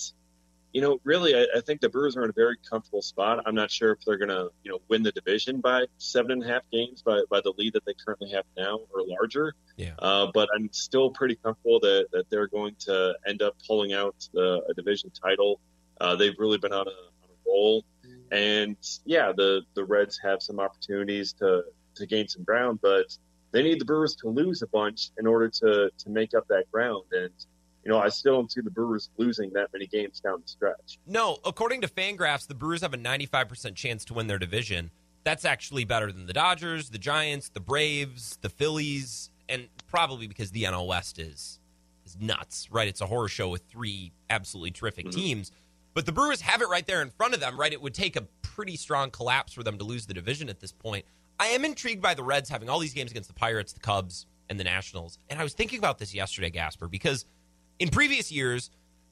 you 0.73 0.81
know, 0.81 0.99
really, 1.03 1.35
I, 1.35 1.45
I, 1.55 1.61
think 1.61 1.81
the 1.81 1.89
Brewers 1.89 2.15
are 2.17 2.23
in 2.23 2.29
a 2.29 2.33
very 2.33 2.57
comfortable 2.69 3.01
spot. 3.01 3.41
I'm 3.45 3.55
not 3.55 3.71
sure 3.71 3.93
if 3.93 3.99
they're 4.05 4.17
going 4.17 4.29
to, 4.29 4.49
you 4.63 4.71
know, 4.71 4.79
win 4.89 5.01
the 5.01 5.11
division 5.11 5.59
by 5.59 5.85
seven 5.97 6.31
and 6.31 6.43
a 6.43 6.47
half 6.47 6.61
games 6.71 7.01
by, 7.01 7.21
by 7.29 7.41
the 7.41 7.53
lead 7.57 7.73
that 7.73 7.85
they 7.85 7.93
currently 7.93 8.29
have 8.31 8.43
now 8.57 8.81
or 8.93 9.01
larger. 9.07 9.53
Yeah. 9.77 9.93
Uh, 9.97 10.27
but 10.33 10.49
I'm 10.53 10.69
still 10.71 11.09
pretty 11.09 11.35
comfortable 11.35 11.79
that, 11.79 12.07
that 12.11 12.29
they're 12.29 12.47
going 12.47 12.75
to 12.81 13.15
end 13.27 13.41
up 13.41 13.55
pulling 13.65 13.93
out 13.93 14.15
the, 14.33 14.61
a 14.69 14.73
division 14.73 15.09
title. 15.09 15.59
Uh, 15.99 16.15
they've 16.15 16.35
really 16.37 16.57
been 16.57 16.73
on 16.73 16.87
a, 16.87 16.91
on 16.91 17.29
a 17.29 17.49
roll. 17.49 17.85
And 18.31 18.77
yeah, 19.05 19.31
the, 19.35 19.61
the 19.73 19.83
Reds 19.83 20.19
have 20.21 20.41
some 20.41 20.59
opportunities 20.59 21.33
to, 21.39 21.63
to 21.95 22.05
gain 22.05 22.27
some 22.27 22.43
ground, 22.43 22.79
but 22.81 23.17
they 23.57 23.63
need 23.63 23.81
the 23.81 23.85
Brewers 23.85 24.15
to 24.17 24.29
lose 24.29 24.61
a 24.61 24.67
bunch 24.67 25.09
in 25.17 25.25
order 25.25 25.49
to, 25.49 25.89
to 25.97 26.09
make 26.09 26.35
up 26.35 26.47
that 26.47 26.71
ground. 26.71 27.05
And, 27.11 27.31
you 27.83 27.91
know, 27.91 27.97
I 27.97 28.09
still 28.09 28.35
don't 28.35 28.51
see 28.51 28.61
the 28.61 28.69
Brewers 28.69 29.09
losing 29.17 29.51
that 29.53 29.73
many 29.73 29.87
games 29.87 30.19
down 30.19 30.41
the 30.43 30.47
stretch. 30.47 30.99
No, 31.07 31.39
according 31.43 31.81
to 31.81 31.87
Fangraphs, 31.87 32.45
the 32.45 32.53
Brewers 32.53 32.81
have 32.81 32.93
a 32.93 32.97
95% 32.97 33.73
chance 33.73 34.05
to 34.05 34.13
win 34.13 34.27
their 34.27 34.37
division. 34.37 34.91
That's 35.23 35.43
actually 35.43 35.85
better 35.85 36.11
than 36.11 36.27
the 36.27 36.33
Dodgers, 36.33 36.91
the 36.91 36.99
Giants, 36.99 37.49
the 37.49 37.59
Braves, 37.59 38.37
the 38.41 38.49
Phillies, 38.49 39.31
and 39.49 39.69
probably 39.87 40.27
because 40.27 40.51
the 40.51 40.65
NL 40.65 40.85
West 40.85 41.17
is 41.17 41.59
is 42.05 42.15
nuts, 42.21 42.69
right? 42.71 42.87
It's 42.87 43.01
a 43.01 43.07
horror 43.07 43.27
show 43.27 43.49
with 43.49 43.63
three 43.63 44.13
absolutely 44.29 44.71
terrific 44.71 45.07
mm-hmm. 45.07 45.19
teams. 45.19 45.51
But 45.95 46.05
the 46.05 46.11
Brewers 46.11 46.41
have 46.41 46.61
it 46.61 46.69
right 46.69 46.85
there 46.85 47.01
in 47.01 47.09
front 47.09 47.33
of 47.33 47.39
them, 47.39 47.59
right? 47.59 47.73
It 47.73 47.81
would 47.81 47.95
take 47.95 48.15
a 48.15 48.21
pretty 48.43 48.77
strong 48.77 49.09
collapse 49.09 49.51
for 49.51 49.63
them 49.63 49.79
to 49.79 49.83
lose 49.83 50.05
the 50.05 50.13
division 50.13 50.47
at 50.47 50.59
this 50.59 50.71
point. 50.71 51.05
I 51.39 51.47
am 51.47 51.65
intrigued 51.65 52.01
by 52.01 52.13
the 52.13 52.23
Reds 52.23 52.49
having 52.49 52.69
all 52.69 52.79
these 52.79 52.93
games 52.93 53.11
against 53.11 53.29
the 53.29 53.35
Pirates, 53.35 53.73
the 53.73 53.79
Cubs, 53.79 54.25
and 54.49 54.59
the 54.59 54.63
Nationals. 54.63 55.19
And 55.29 55.39
I 55.39 55.43
was 55.43 55.53
thinking 55.53 55.79
about 55.79 55.97
this 55.97 56.13
yesterday, 56.13 56.49
Gasper, 56.49 56.87
because– 56.87 57.25
in 57.79 57.89
previous 57.89 58.31
years, 58.31 58.71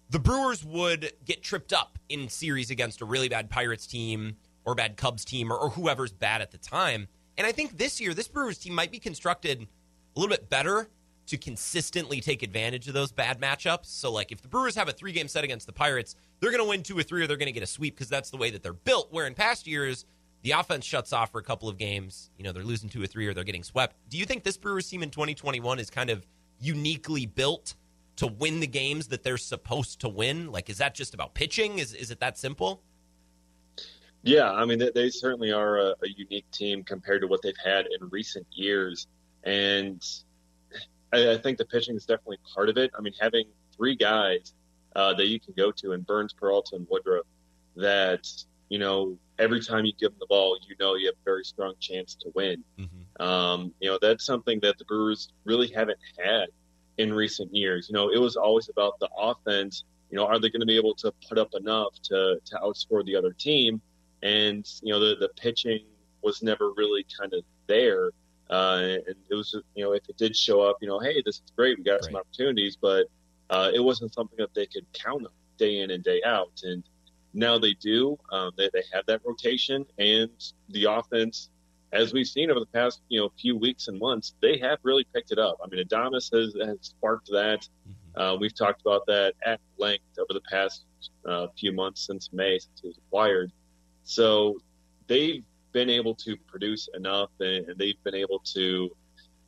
the 0.09 0.19
Brewers 0.19 0.63
would 0.63 1.11
get 1.23 1.43
tripped 1.43 1.73
up 1.73 1.97
in 2.09 2.29
series 2.29 2.71
against 2.71 3.01
a 3.01 3.05
really 3.05 3.29
bad 3.29 3.49
Pirates 3.49 3.87
team 3.87 4.37
or 4.65 4.75
bad 4.75 4.97
Cubs 4.97 5.25
team 5.25 5.51
or, 5.51 5.57
or 5.57 5.69
whoever's 5.69 6.11
bad 6.11 6.41
at 6.41 6.51
the 6.51 6.57
time. 6.57 7.07
And 7.37 7.45
I 7.45 7.51
think 7.51 7.77
this 7.77 7.99
year, 7.99 8.13
this 8.13 8.27
Brewers 8.27 8.57
team 8.57 8.73
might 8.73 8.91
be 8.91 8.99
constructed 8.99 9.67
a 10.15 10.19
little 10.19 10.35
bit 10.35 10.49
better 10.49 10.89
to 11.27 11.37
consistently 11.37 12.21
take 12.21 12.43
advantage 12.43 12.87
of 12.87 12.93
those 12.93 13.11
bad 13.11 13.41
matchups. 13.41 13.85
So, 13.87 14.11
like, 14.11 14.31
if 14.31 14.41
the 14.41 14.47
Brewers 14.47 14.75
have 14.75 14.87
a 14.87 14.91
three 14.91 15.11
game 15.11 15.27
set 15.27 15.43
against 15.43 15.65
the 15.65 15.73
Pirates, 15.73 16.15
they're 16.39 16.51
going 16.51 16.63
to 16.63 16.69
win 16.69 16.83
two 16.83 16.97
or 16.97 17.03
three 17.03 17.23
or 17.23 17.27
they're 17.27 17.37
going 17.37 17.47
to 17.47 17.51
get 17.51 17.63
a 17.63 17.67
sweep 17.67 17.95
because 17.95 18.09
that's 18.09 18.29
the 18.29 18.37
way 18.37 18.51
that 18.51 18.63
they're 18.63 18.73
built. 18.73 19.11
Where 19.11 19.25
in 19.25 19.33
past 19.33 19.67
years, 19.67 20.05
the 20.45 20.51
offense 20.51 20.85
shuts 20.85 21.11
off 21.11 21.31
for 21.31 21.39
a 21.39 21.43
couple 21.43 21.67
of 21.67 21.75
games. 21.75 22.29
You 22.37 22.43
know, 22.43 22.51
they're 22.51 22.63
losing 22.63 22.87
two 22.87 23.01
or 23.01 23.07
three 23.07 23.25
or 23.25 23.33
they're 23.33 23.43
getting 23.43 23.63
swept. 23.63 23.95
Do 24.09 24.17
you 24.19 24.25
think 24.25 24.43
this 24.43 24.57
Brewers 24.57 24.87
team 24.87 25.01
in 25.01 25.09
2021 25.09 25.79
is 25.79 25.89
kind 25.89 26.11
of 26.11 26.23
uniquely 26.59 27.25
built 27.25 27.73
to 28.17 28.27
win 28.27 28.59
the 28.59 28.67
games 28.67 29.07
that 29.07 29.23
they're 29.23 29.39
supposed 29.39 30.01
to 30.01 30.07
win? 30.07 30.51
Like, 30.51 30.69
is 30.69 30.77
that 30.77 30.93
just 30.93 31.15
about 31.15 31.33
pitching? 31.33 31.79
Is 31.79 31.95
is 31.95 32.11
it 32.11 32.19
that 32.19 32.37
simple? 32.37 32.83
Yeah, 34.21 34.51
I 34.51 34.65
mean, 34.65 34.77
they, 34.77 34.91
they 34.93 35.09
certainly 35.09 35.51
are 35.51 35.79
a, 35.79 35.95
a, 36.03 36.09
unique 36.15 36.49
team 36.51 36.83
compared 36.83 37.21
to 37.21 37.27
what 37.27 37.41
they've 37.41 37.53
had 37.63 37.87
in 37.87 38.07
recent 38.09 38.45
years, 38.51 39.07
and 39.43 40.03
I, 41.11 41.33
I, 41.33 41.37
think 41.37 41.57
the 41.57 41.65
pitching 41.65 41.95
is 41.95 42.05
definitely 42.05 42.39
part 42.53 42.69
of 42.69 42.77
it. 42.77 42.91
I 42.97 43.01
mean, 43.01 43.13
having 43.19 43.45
three 43.75 43.95
guys 43.95 44.53
uh, 44.95 45.13
that 45.15 45.27
you 45.27 45.39
can 45.39 45.53
go 45.55 45.71
to 45.71 45.93
in 45.93 46.01
Burnes, 46.01 46.33
Peralta, 46.33 46.75
and 46.75 46.87
Woodruff, 46.89 47.25
that 47.75 48.27
you 48.69 48.79
know 48.79 49.17
every 49.39 49.61
time 49.61 49.85
you 49.85 49.93
give 49.99 50.11
them 50.11 50.19
the 50.19 50.27
ball, 50.27 50.57
you 50.67 50.75
know 50.79 50.95
you 50.95 51.07
have 51.07 51.15
a 51.15 51.25
very 51.25 51.43
strong 51.43 51.73
chance 51.79 52.15
to 52.15 52.31
win. 52.35 52.63
Mm-hmm. 52.79 53.21
Um, 53.21 53.73
you 53.79 53.89
know, 53.89 53.97
that's 54.01 54.25
something 54.25 54.59
that 54.61 54.77
the 54.77 54.85
Brewers 54.85 55.29
really 55.45 55.67
haven't 55.67 55.99
had 56.17 56.47
in 56.97 57.13
recent 57.13 57.53
years. 57.53 57.87
You 57.89 57.93
know, 57.93 58.09
it 58.09 58.19
was 58.19 58.35
always 58.35 58.69
about 58.69 58.99
the 58.99 59.09
offense. 59.17 59.83
You 60.09 60.17
know, 60.17 60.25
are 60.25 60.39
they 60.39 60.49
going 60.49 60.61
to 60.61 60.65
be 60.65 60.77
able 60.77 60.95
to 60.95 61.13
put 61.27 61.37
up 61.37 61.49
enough 61.53 61.93
to 62.03 62.39
to 62.45 62.55
outscore 62.57 63.05
the 63.05 63.15
other 63.15 63.33
team? 63.33 63.81
And 64.23 64.65
you 64.81 64.93
know, 64.93 64.99
the 64.99 65.15
the 65.15 65.29
pitching 65.29 65.85
was 66.21 66.41
never 66.41 66.71
really 66.71 67.05
kind 67.17 67.33
of 67.33 67.43
there. 67.67 68.11
Uh, 68.49 68.97
and 69.07 69.15
it 69.29 69.35
was, 69.35 69.55
you 69.75 69.83
know, 69.83 69.93
if 69.93 70.07
it 70.07 70.17
did 70.17 70.35
show 70.35 70.61
up, 70.61 70.77
you 70.81 70.87
know, 70.87 70.99
hey, 70.99 71.21
this 71.25 71.37
is 71.37 71.51
great, 71.55 71.77
we 71.77 71.83
got 71.83 72.03
some 72.03 72.15
opportunities, 72.15 72.77
but 72.79 73.07
uh, 73.49 73.71
it 73.73 73.79
wasn't 73.79 74.13
something 74.13 74.37
that 74.37 74.53
they 74.53 74.67
could 74.67 74.85
count 74.93 75.25
on 75.25 75.31
day 75.57 75.79
in 75.79 75.91
and 75.91 76.03
day 76.03 76.21
out. 76.23 76.51
And 76.63 76.83
now 77.35 77.59
they 77.59 77.73
do. 77.73 78.17
Um, 78.31 78.51
they, 78.57 78.69
they 78.73 78.83
have 78.93 79.05
that 79.07 79.21
rotation, 79.25 79.85
and 79.97 80.29
the 80.69 80.85
offense 80.85 81.49
as 81.95 82.13
we've 82.13 82.27
seen 82.27 82.51
over 82.51 82.59
the 82.59 82.65
past 82.67 83.01
you 83.09 83.19
know 83.19 83.31
few 83.39 83.57
weeks 83.57 83.87
and 83.87 83.99
months, 83.99 84.33
they 84.41 84.57
have 84.57 84.79
really 84.83 85.05
picked 85.13 85.31
it 85.31 85.39
up. 85.39 85.57
I 85.63 85.67
mean, 85.67 85.85
Adames 85.85 86.31
has, 86.33 86.55
has 86.67 86.77
sparked 86.81 87.27
that. 87.31 87.67
Mm-hmm. 87.87 88.21
Uh, 88.21 88.35
we've 88.35 88.55
talked 88.55 88.81
about 88.81 89.05
that 89.07 89.33
at 89.45 89.59
length 89.77 90.03
over 90.19 90.33
the 90.33 90.41
past 90.49 90.85
uh, 91.25 91.47
few 91.57 91.71
months 91.71 92.05
since 92.05 92.31
May, 92.31 92.59
since 92.59 92.81
he 92.81 92.87
was 92.87 92.97
acquired. 92.97 93.51
So 94.03 94.57
they've 95.07 95.43
been 95.71 95.89
able 95.89 96.15
to 96.15 96.37
produce 96.47 96.89
enough, 96.93 97.29
and, 97.39 97.69
and 97.69 97.77
they've 97.77 98.01
been 98.03 98.15
able 98.15 98.39
to 98.53 98.95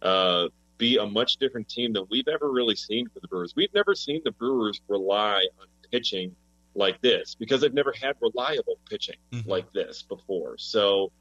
uh, 0.02 0.48
be 0.78 0.98
a 0.98 1.06
much 1.06 1.38
different 1.38 1.70
team 1.70 1.94
than 1.94 2.06
we've 2.10 2.28
ever 2.28 2.52
really 2.52 2.76
seen 2.76 3.08
for 3.10 3.20
the 3.20 3.28
Brewers. 3.28 3.54
We've 3.56 3.74
never 3.74 3.96
seen 3.96 4.22
the 4.24 4.32
Brewers 4.32 4.82
rely 4.88 5.48
on 5.60 5.68
pitching 5.92 6.36
like 6.78 7.02
this 7.02 7.36
because 7.36 7.62
they've 7.62 7.74
never 7.74 7.94
had 8.02 8.16
reliable 8.22 8.78
pitching 8.90 9.18
mm-hmm. 9.32 9.50
like 9.50 9.72
this 9.74 10.04
before. 10.04 10.58
So 10.58 11.12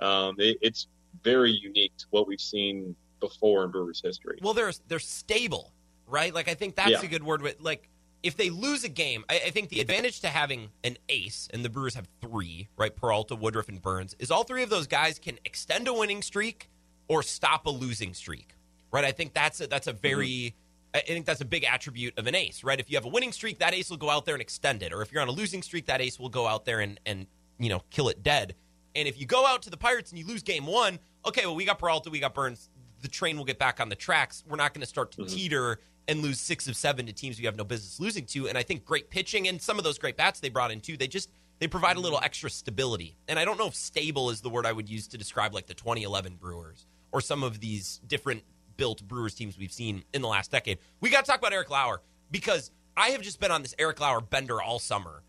um, 0.00 0.34
it, 0.38 0.58
it's 0.60 0.88
very 1.22 1.52
unique 1.52 1.92
to 1.98 2.06
what 2.10 2.26
we've 2.26 2.40
seen 2.40 2.96
before 3.20 3.64
in 3.64 3.70
Brewers 3.70 4.00
history. 4.04 4.38
Well, 4.42 4.54
they're 4.54 4.72
they're 4.88 4.98
stable, 4.98 5.72
right? 6.06 6.34
Like 6.34 6.48
I 6.48 6.54
think 6.54 6.74
that's 6.74 6.90
yeah. 6.90 7.02
a 7.02 7.06
good 7.06 7.22
word. 7.22 7.42
With 7.42 7.60
like 7.60 7.88
if 8.22 8.36
they 8.36 8.50
lose 8.50 8.84
a 8.84 8.88
game, 8.88 9.24
I, 9.28 9.34
I, 9.46 9.50
think 9.50 9.68
the 9.68 9.80
advantage 9.80 10.20
to 10.20 10.28
having 10.28 10.70
an 10.84 10.96
ace, 11.08 11.48
and 11.52 11.64
the 11.64 11.70
Brewers 11.70 11.94
have 11.94 12.08
three, 12.20 12.68
right? 12.76 12.94
Peralta, 12.94 13.34
Woodruff, 13.34 13.68
and 13.68 13.82
Burnes 13.82 14.14
is 14.18 14.30
all 14.30 14.44
three 14.44 14.62
of 14.62 14.70
those 14.70 14.86
guys 14.86 15.18
can 15.18 15.38
extend 15.44 15.88
a 15.88 15.92
winning 15.92 16.22
streak 16.22 16.70
or 17.08 17.22
stop 17.22 17.66
a 17.66 17.70
losing 17.70 18.14
streak, 18.14 18.54
right? 18.92 19.04
I 19.04 19.12
think 19.12 19.34
that's 19.34 19.60
a, 19.60 19.66
that's 19.66 19.88
a 19.88 19.92
very, 19.92 20.28
mm-hmm. 20.28 20.61
I 20.94 21.00
think 21.00 21.24
that's 21.24 21.40
a 21.40 21.46
big 21.46 21.64
attribute 21.64 22.18
of 22.18 22.26
an 22.26 22.34
ace, 22.34 22.62
right? 22.62 22.78
If 22.78 22.90
you 22.90 22.96
have 22.96 23.06
a 23.06 23.08
winning 23.08 23.32
streak, 23.32 23.58
that 23.60 23.72
ace 23.72 23.88
will 23.88 23.96
go 23.96 24.10
out 24.10 24.26
there 24.26 24.34
and 24.34 24.42
extend 24.42 24.82
it, 24.82 24.92
or 24.92 25.00
if 25.00 25.10
you're 25.10 25.22
on 25.22 25.28
a 25.28 25.32
losing 25.32 25.62
streak, 25.62 25.86
that 25.86 26.00
ace 26.02 26.18
will 26.18 26.28
go 26.28 26.46
out 26.46 26.64
there 26.64 26.80
and 26.80 27.00
and 27.06 27.26
you 27.58 27.68
know 27.68 27.82
kill 27.90 28.08
it 28.08 28.22
dead. 28.22 28.54
And 28.94 29.08
if 29.08 29.18
you 29.18 29.24
go 29.24 29.46
out 29.46 29.62
to 29.62 29.70
the 29.70 29.76
Pirates 29.76 30.10
and 30.10 30.18
you 30.18 30.26
lose 30.26 30.42
game 30.42 30.66
one, 30.66 30.98
okay, 31.26 31.46
well 31.46 31.54
we 31.54 31.64
got 31.64 31.78
Peralta, 31.78 32.10
we 32.10 32.20
got 32.20 32.34
Burnes. 32.34 32.68
the 33.00 33.08
train 33.08 33.36
will 33.36 33.44
get 33.44 33.58
back 33.58 33.80
on 33.80 33.88
the 33.88 33.96
tracks. 33.96 34.44
We're 34.46 34.56
not 34.56 34.74
going 34.74 34.82
to 34.82 34.86
start 34.86 35.12
to 35.12 35.22
mm-hmm. 35.22 35.34
teeter 35.34 35.80
and 36.08 36.20
lose 36.20 36.40
six 36.40 36.68
of 36.68 36.76
seven 36.76 37.06
to 37.06 37.12
teams 37.12 37.38
we 37.38 37.46
have 37.46 37.56
no 37.56 37.64
business 37.64 37.98
losing 38.00 38.26
to. 38.26 38.48
And 38.48 38.58
I 38.58 38.62
think 38.62 38.84
great 38.84 39.08
pitching 39.08 39.48
and 39.48 39.60
some 39.60 39.78
of 39.78 39.84
those 39.84 39.98
great 39.98 40.16
bats 40.16 40.40
they 40.40 40.48
brought 40.48 40.70
in 40.70 40.80
too, 40.80 40.96
they 40.96 41.06
just 41.06 41.30
they 41.58 41.68
provide 41.68 41.96
a 41.96 42.00
little 42.00 42.20
extra 42.22 42.50
stability. 42.50 43.16
And 43.28 43.38
I 43.38 43.44
don't 43.44 43.58
know 43.58 43.68
if 43.68 43.74
stable 43.74 44.30
is 44.30 44.40
the 44.40 44.50
word 44.50 44.66
I 44.66 44.72
would 44.72 44.88
use 44.88 45.06
to 45.08 45.18
describe 45.18 45.54
like 45.54 45.66
the 45.66 45.74
2011 45.74 46.36
Brewers 46.36 46.86
or 47.12 47.20
some 47.20 47.42
of 47.42 47.60
these 47.60 48.00
different 48.06 48.42
built 48.76 49.06
Brewers 49.06 49.34
teams 49.34 49.58
we've 49.58 49.72
seen 49.72 50.04
in 50.12 50.22
the 50.22 50.28
last 50.28 50.50
decade. 50.50 50.78
We 51.00 51.10
got 51.10 51.24
to 51.24 51.30
talk 51.30 51.40
about 51.40 51.52
Eric 51.52 51.70
Lauer 51.70 52.02
because 52.30 52.70
I 52.96 53.10
have 53.10 53.22
just 53.22 53.40
been 53.40 53.50
on 53.50 53.62
this 53.62 53.74
Eric 53.78 54.00
Lauer 54.00 54.20
bender 54.20 54.60
all 54.60 54.78
summer. 54.78 55.22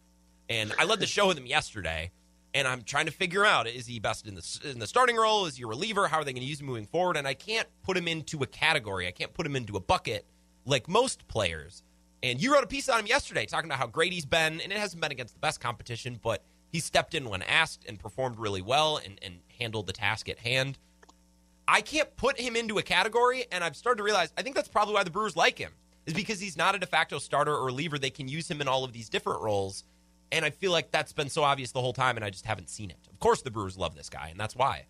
And 0.50 0.74
I 0.78 0.86
led 0.86 1.00
the 1.00 1.08
show 1.08 1.28
with 1.28 1.38
him 1.38 1.46
yesterday 1.46 2.12
and 2.54 2.68
I'm 2.68 2.84
trying 2.84 3.06
to 3.08 3.12
figure 3.12 3.46
out 3.46 3.68
is 3.68 3.88
he 3.88 4.00
best 4.00 4.28
in 4.28 4.36
the 4.36 4.60
in 4.64 4.80
the 4.80 4.88
starting 4.88 5.16
role? 5.16 5.46
Is 5.46 5.58
he 5.58 5.64
a 5.64 5.68
reliever? 5.68 6.08
How 6.08 6.20
are 6.20 6.24
they 6.24 6.34
going 6.34 6.44
to 6.44 6.48
use 6.48 6.60
him 6.60 6.68
moving 6.68 6.86
forward? 6.86 7.18
And 7.18 7.28
I 7.28 7.34
can't 7.34 7.68
put 7.84 7.98
him 7.98 8.08
into 8.08 8.44
a 8.44 8.48
category. 8.48 9.08
I 9.08 9.12
can't 9.12 9.34
put 9.34 9.46
him 9.46 9.56
into 9.56 9.76
a 9.76 9.80
bucket 9.80 10.26
like 10.66 10.88
most 10.88 11.28
players. 11.28 11.84
And 12.22 12.42
you 12.42 12.54
wrote 12.54 12.64
a 12.64 12.68
piece 12.68 12.88
on 12.88 13.00
him 13.00 13.08
yesterday 13.08 13.46
talking 13.46 13.70
about 13.70 13.80
how 13.80 13.88
great 13.88 14.14
he's 14.14 14.26
been, 14.26 14.62
and 14.62 14.72
it 14.72 14.78
hasn't 14.78 15.02
been 15.02 15.12
against 15.12 15.34
the 15.34 15.42
best 15.42 15.60
competition, 15.60 16.20
but 16.22 16.44
he 16.70 16.80
stepped 16.80 17.16
in 17.16 17.30
when 17.30 17.42
asked 17.42 17.84
and 17.86 18.00
performed 18.00 18.40
really 18.40 18.62
well 18.62 18.98
and, 19.04 19.20
and 19.22 19.40
handled 19.60 19.88
the 19.88 19.94
task 19.94 20.30
at 20.30 20.40
hand. 20.40 20.78
I 21.68 21.82
can't 21.82 22.16
put 22.18 22.40
him 22.40 22.56
into 22.56 22.78
a 22.78 22.84
category, 22.84 23.46
and 23.52 23.64
I've 23.64 23.76
started 23.76 23.98
to 23.98 24.04
realize 24.04 24.34
I 24.38 24.42
think 24.42 24.56
that's 24.56 24.68
probably 24.68 24.94
why 24.94 25.04
the 25.04 25.12
Brewers 25.12 25.36
like 25.36 25.58
him, 25.58 25.72
is 26.06 26.14
because 26.14 26.40
he's 26.40 26.58
not 26.58 26.76
a 26.76 26.80
de 26.80 26.86
facto 26.86 27.20
starter 27.20 27.54
or 27.54 27.66
reliever. 27.66 27.98
They 27.98 28.10
can 28.10 28.28
use 28.28 28.50
him 28.50 28.62
in 28.62 28.68
all 28.68 28.84
of 28.84 28.94
these 28.94 29.10
different 29.10 29.42
roles. 29.42 29.84
And 30.32 30.44
I 30.44 30.50
feel 30.50 30.72
like 30.72 30.90
that's 30.90 31.14
been 31.14 31.30
so 31.30 31.44
obvious 31.44 31.72
the 31.72 31.82
whole 31.82 31.94
time, 31.94 32.16
and 32.16 32.26
I 32.26 32.32
just 32.32 32.46
haven't 32.46 32.70
seen 32.70 32.90
it. 32.90 32.98
Of 33.12 33.20
course, 33.20 33.44
the 33.44 33.52
Brewers 33.52 33.78
love 33.78 33.96
this 33.96 34.10
guy, 34.10 34.30
and 34.30 34.40
that's 34.40 34.56
why. 34.56 34.88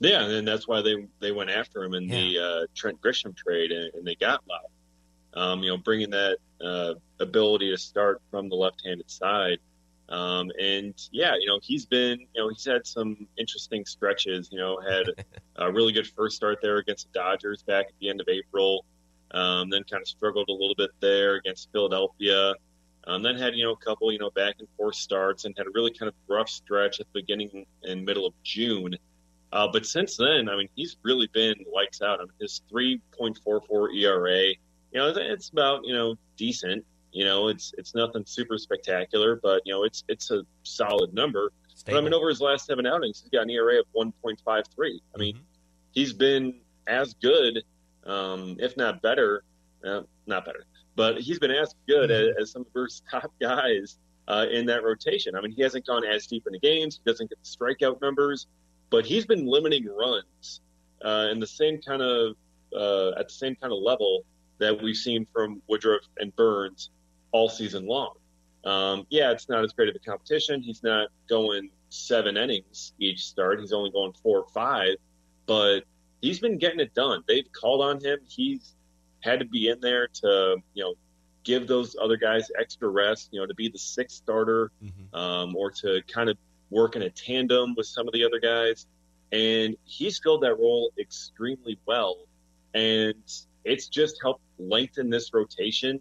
Yeah, 0.00 0.24
and 0.24 0.46
that's 0.46 0.66
why 0.66 0.80
they 0.80 1.06
they 1.20 1.32
went 1.32 1.50
after 1.50 1.82
him 1.82 1.94
in 1.94 2.08
yeah. 2.08 2.14
the 2.14 2.38
uh, 2.38 2.66
Trent 2.74 3.00
Grisham 3.02 3.36
trade, 3.36 3.70
and, 3.70 3.92
and 3.94 4.06
they 4.06 4.14
got 4.14 4.42
Lau. 4.48 4.60
Um, 5.34 5.62
you 5.62 5.70
know, 5.70 5.76
bringing 5.76 6.10
that 6.10 6.38
uh, 6.60 6.94
ability 7.20 7.70
to 7.70 7.78
start 7.78 8.22
from 8.30 8.48
the 8.48 8.56
left-handed 8.56 9.10
side, 9.10 9.58
um, 10.08 10.50
and 10.58 10.94
yeah, 11.12 11.34
you 11.38 11.46
know, 11.46 11.58
he's 11.62 11.84
been, 11.84 12.20
you 12.20 12.42
know, 12.42 12.48
he's 12.48 12.64
had 12.64 12.86
some 12.86 13.26
interesting 13.36 13.84
stretches. 13.84 14.48
You 14.50 14.58
know, 14.58 14.80
had 14.80 15.06
a 15.56 15.70
really 15.70 15.92
good 15.92 16.06
first 16.06 16.36
start 16.36 16.58
there 16.62 16.78
against 16.78 17.12
the 17.12 17.18
Dodgers 17.18 17.62
back 17.62 17.86
at 17.86 17.92
the 18.00 18.08
end 18.08 18.20
of 18.20 18.28
April. 18.28 18.84
Um, 19.32 19.68
then 19.68 19.84
kind 19.84 20.00
of 20.00 20.08
struggled 20.08 20.48
a 20.48 20.52
little 20.52 20.74
bit 20.74 20.90
there 21.00 21.34
against 21.36 21.70
Philadelphia. 21.72 22.54
Um, 23.06 23.22
then 23.22 23.36
had 23.36 23.54
you 23.54 23.64
know 23.64 23.72
a 23.72 23.76
couple 23.76 24.10
you 24.10 24.18
know 24.18 24.30
back 24.30 24.56
and 24.58 24.68
forth 24.76 24.94
starts 24.94 25.44
and 25.44 25.54
had 25.56 25.66
a 25.66 25.70
really 25.74 25.92
kind 25.92 26.08
of 26.08 26.14
rough 26.28 26.48
stretch 26.48 27.00
at 27.00 27.06
the 27.12 27.20
beginning 27.20 27.66
and 27.82 28.04
middle 28.04 28.26
of 28.26 28.32
June. 28.42 28.96
Uh, 29.52 29.68
but 29.70 29.86
since 29.86 30.16
then, 30.16 30.48
I 30.48 30.56
mean, 30.56 30.68
he's 30.74 30.96
really 31.02 31.28
been 31.32 31.54
lights 31.74 32.02
out. 32.02 32.20
I 32.20 32.24
mean, 32.24 32.32
his 32.38 32.60
3.44 32.70 33.94
ERA, 33.96 34.42
you 34.42 34.56
know, 34.94 35.08
it's 35.08 35.48
about 35.50 35.84
you 35.84 35.92
know 35.92 36.16
decent. 36.36 36.84
You 37.12 37.24
know, 37.24 37.48
it's 37.48 37.72
it's 37.78 37.94
nothing 37.94 38.24
super 38.26 38.58
spectacular, 38.58 39.36
but 39.42 39.62
you 39.64 39.72
know, 39.72 39.84
it's 39.84 40.04
it's 40.08 40.30
a 40.30 40.42
solid 40.62 41.14
number. 41.14 41.52
Stable. 41.74 41.96
But 41.96 41.98
I 41.98 42.04
mean, 42.04 42.14
over 42.14 42.28
his 42.28 42.40
last 42.40 42.66
seven 42.66 42.86
outings, 42.86 43.20
he's 43.20 43.30
got 43.30 43.42
an 43.42 43.50
ERA 43.50 43.80
of 43.80 43.86
1.53. 43.96 44.38
I 45.14 45.18
mean, 45.18 45.34
mm-hmm. 45.34 45.42
he's 45.92 46.12
been 46.12 46.60
as 46.86 47.14
good, 47.14 47.62
um, 48.04 48.56
if 48.58 48.76
not 48.76 49.00
better, 49.00 49.44
uh, 49.86 50.02
not 50.26 50.44
better, 50.44 50.66
but 50.96 51.20
he's 51.20 51.38
been 51.38 51.52
as 51.52 51.74
good 51.86 52.10
mm-hmm. 52.10 52.40
as, 52.40 52.48
as, 52.48 52.50
some 52.50 52.62
of 52.62 52.82
his 52.82 53.02
top 53.10 53.32
guys 53.40 53.98
uh, 54.26 54.46
in 54.50 54.66
that 54.66 54.82
rotation. 54.82 55.36
I 55.36 55.40
mean, 55.40 55.52
he 55.52 55.62
hasn't 55.62 55.86
gone 55.86 56.04
as 56.04 56.26
deep 56.26 56.46
into 56.46 56.58
games. 56.58 57.00
He 57.02 57.10
doesn't 57.10 57.30
get 57.30 57.38
the 57.42 57.48
strikeout 57.48 58.00
numbers 58.02 58.48
but 58.90 59.04
he's 59.04 59.26
been 59.26 59.46
limiting 59.46 59.86
runs 59.86 60.60
uh, 61.04 61.28
in 61.30 61.40
the 61.40 61.46
same 61.46 61.80
kind 61.80 62.02
of 62.02 62.36
uh, 62.74 63.18
at 63.18 63.28
the 63.28 63.34
same 63.34 63.54
kind 63.56 63.72
of 63.72 63.78
level 63.80 64.24
that 64.58 64.82
we've 64.82 64.96
seen 64.96 65.26
from 65.32 65.62
Woodruff 65.68 66.02
and 66.18 66.34
Burnes 66.36 66.90
all 67.32 67.48
season 67.48 67.86
long. 67.86 68.14
Um, 68.64 69.06
yeah, 69.08 69.30
it's 69.30 69.48
not 69.48 69.64
as 69.64 69.72
great 69.72 69.88
of 69.88 69.94
a 69.94 69.98
competition. 69.98 70.62
He's 70.62 70.82
not 70.82 71.08
going 71.28 71.70
seven 71.90 72.36
innings 72.36 72.92
each 72.98 73.24
start. 73.24 73.60
He's 73.60 73.72
only 73.72 73.90
going 73.90 74.12
four 74.22 74.40
or 74.40 74.48
five, 74.52 74.96
but 75.46 75.80
he's 76.20 76.40
been 76.40 76.58
getting 76.58 76.80
it 76.80 76.94
done. 76.94 77.22
They've 77.26 77.50
called 77.52 77.82
on 77.82 78.02
him. 78.02 78.18
He's 78.28 78.74
had 79.20 79.40
to 79.40 79.46
be 79.46 79.68
in 79.68 79.80
there 79.80 80.08
to 80.08 80.56
you 80.74 80.84
know 80.84 80.94
give 81.44 81.66
those 81.66 81.96
other 82.00 82.16
guys 82.16 82.50
extra 82.58 82.88
rest. 82.88 83.28
You 83.32 83.40
know, 83.40 83.46
to 83.46 83.54
be 83.54 83.68
the 83.68 83.78
sixth 83.78 84.16
starter 84.16 84.70
mm-hmm. 84.82 85.14
um, 85.14 85.56
or 85.56 85.70
to 85.70 86.02
kind 86.08 86.28
of 86.28 86.36
work 86.70 86.96
in 86.96 87.02
a 87.02 87.10
tandem 87.10 87.74
with 87.76 87.86
some 87.86 88.06
of 88.06 88.12
the 88.12 88.24
other 88.24 88.40
guys. 88.40 88.86
And 89.32 89.76
he's 89.84 90.18
filled 90.18 90.42
that 90.42 90.54
role 90.54 90.90
extremely 90.98 91.78
well. 91.86 92.16
And 92.74 93.14
it's 93.64 93.88
just 93.88 94.18
helped 94.22 94.42
lengthen 94.58 95.10
this 95.10 95.32
rotation 95.32 96.00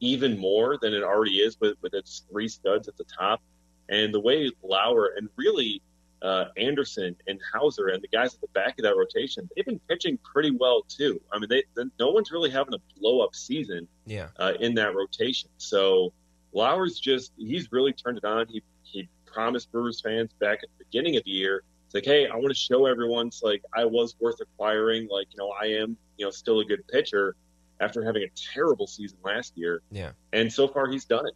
even 0.00 0.38
more 0.38 0.78
than 0.80 0.94
it 0.94 1.02
already 1.02 1.36
is 1.36 1.58
with, 1.60 1.76
with 1.82 1.94
its 1.94 2.24
three 2.30 2.48
studs 2.48 2.88
at 2.88 2.96
the 2.96 3.04
top. 3.04 3.40
And 3.88 4.12
the 4.14 4.20
way 4.20 4.50
Lauer 4.62 5.12
and 5.16 5.28
really 5.36 5.82
uh, 6.22 6.46
Anderson 6.56 7.16
and 7.26 7.38
Houser 7.52 7.88
and 7.88 8.02
the 8.02 8.08
guys 8.08 8.34
at 8.34 8.40
the 8.40 8.48
back 8.48 8.78
of 8.78 8.84
that 8.84 8.96
rotation, 8.96 9.48
they've 9.54 9.64
been 9.64 9.80
pitching 9.88 10.18
pretty 10.18 10.50
well 10.50 10.82
too. 10.88 11.20
I 11.32 11.38
mean, 11.38 11.48
they, 11.48 11.64
no 11.98 12.10
one's 12.10 12.30
really 12.30 12.50
having 12.50 12.74
a 12.74 12.98
blow 12.98 13.20
up 13.20 13.34
season 13.34 13.88
yeah. 14.06 14.28
uh, 14.38 14.54
in 14.60 14.74
that 14.76 14.94
rotation. 14.94 15.50
So 15.58 16.12
Lauer's 16.52 16.98
just, 16.98 17.32
he's 17.36 17.70
really 17.72 17.92
turned 17.92 18.18
it 18.18 18.24
on. 18.24 18.46
He, 18.48 18.62
he 18.82 19.08
promised 19.26 19.70
Brewers 19.70 20.00
fans 20.00 20.30
back 20.40 20.60
at 20.62 20.68
the 20.78 20.84
beginning 20.84 21.16
of 21.16 21.24
the 21.24 21.30
year. 21.30 21.62
It's 21.86 21.94
like, 21.94 22.04
hey, 22.04 22.28
I 22.28 22.36
want 22.36 22.48
to 22.48 22.54
show 22.54 22.86
everyone, 22.86 23.26
it's 23.28 23.42
like 23.42 23.62
I 23.74 23.84
was 23.84 24.14
worth 24.20 24.40
acquiring. 24.40 25.08
Like, 25.10 25.26
you 25.32 25.38
know, 25.38 25.52
I 25.60 25.66
am, 25.66 25.96
you 26.16 26.24
know, 26.24 26.30
still 26.30 26.60
a 26.60 26.64
good 26.64 26.86
pitcher 26.86 27.34
after 27.80 28.04
having 28.04 28.22
a 28.22 28.28
terrible 28.54 28.86
season 28.86 29.18
last 29.24 29.56
year. 29.56 29.82
Yeah. 29.90 30.12
And 30.32 30.52
so 30.52 30.68
far, 30.68 30.88
he's 30.88 31.04
done 31.04 31.26
it. 31.26 31.34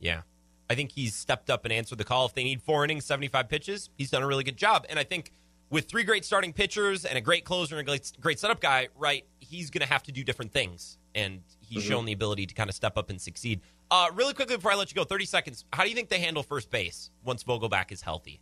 Yeah. 0.00 0.22
I 0.68 0.74
think 0.74 0.92
he's 0.92 1.14
stepped 1.14 1.50
up 1.50 1.64
and 1.64 1.72
answered 1.72 1.98
the 1.98 2.04
call. 2.04 2.26
If 2.26 2.34
they 2.34 2.44
need 2.44 2.62
four 2.62 2.84
innings, 2.84 3.04
75 3.04 3.48
pitches, 3.48 3.90
he's 3.96 4.10
done 4.10 4.22
a 4.22 4.26
really 4.26 4.44
good 4.44 4.56
job. 4.56 4.86
And 4.88 4.98
I 4.98 5.04
think 5.04 5.30
with 5.70 5.88
three 5.88 6.04
great 6.04 6.24
starting 6.24 6.52
pitchers 6.52 7.04
and 7.04 7.18
a 7.18 7.20
great 7.20 7.44
closer 7.44 7.76
and 7.76 7.86
a 7.86 7.90
great, 7.90 8.12
great 8.20 8.38
setup 8.38 8.60
guy, 8.60 8.88
right, 8.96 9.24
he's 9.40 9.70
going 9.70 9.86
to 9.86 9.92
have 9.92 10.02
to 10.04 10.12
do 10.12 10.24
different 10.24 10.52
things. 10.52 10.98
And 11.14 11.42
he's 11.60 11.82
mm-hmm. 11.82 11.90
shown 11.90 12.04
the 12.06 12.12
ability 12.12 12.46
to 12.46 12.54
kind 12.54 12.68
of 12.68 12.74
step 12.74 12.96
up 12.96 13.10
and 13.10 13.20
succeed. 13.20 13.60
Uh, 13.90 14.08
really 14.14 14.34
quickly 14.34 14.56
before 14.56 14.72
I 14.72 14.74
let 14.74 14.90
you 14.90 14.96
go, 14.96 15.04
30 15.04 15.24
seconds. 15.26 15.64
How 15.72 15.84
do 15.84 15.90
you 15.90 15.94
think 15.94 16.08
they 16.08 16.18
handle 16.18 16.42
first 16.42 16.70
base 16.70 17.10
once 17.22 17.44
Vogelbach 17.44 17.92
is 17.92 18.00
healthy? 18.00 18.40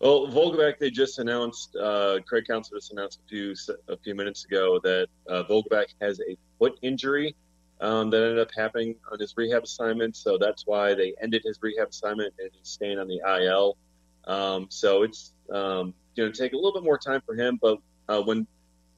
Well, 0.00 0.28
Vogelbach, 0.28 0.78
they 0.78 0.90
just 0.90 1.18
announced, 1.18 1.76
uh, 1.76 2.20
Craig 2.26 2.44
Counsell 2.48 2.78
just 2.78 2.90
announced 2.92 3.20
a 3.24 3.28
few 3.28 3.54
a 3.88 3.96
few 3.98 4.14
minutes 4.14 4.44
ago 4.46 4.80
that 4.82 5.08
uh, 5.28 5.44
has 6.00 6.20
a 6.20 6.36
foot 6.58 6.78
injury 6.80 7.36
um, 7.80 8.08
that 8.10 8.22
ended 8.22 8.38
up 8.38 8.48
happening 8.56 8.94
on 9.12 9.18
his 9.18 9.34
rehab 9.36 9.64
assignment. 9.64 10.16
So 10.16 10.38
that's 10.38 10.66
why 10.66 10.94
they 10.94 11.14
ended 11.20 11.42
his 11.44 11.58
rehab 11.60 11.90
assignment 11.90 12.32
and 12.38 12.50
he's 12.52 12.68
staying 12.68 12.98
on 12.98 13.08
the 13.08 13.20
IL. 13.44 13.76
Um, 14.24 14.66
so 14.70 15.02
it's 15.02 15.34
um, 15.52 15.92
going 16.16 16.32
to 16.32 16.38
take 16.38 16.54
a 16.54 16.56
little 16.56 16.72
bit 16.72 16.82
more 16.82 16.98
time 16.98 17.20
for 17.26 17.34
him. 17.34 17.58
But 17.60 17.78
uh, 18.08 18.22
when 18.22 18.46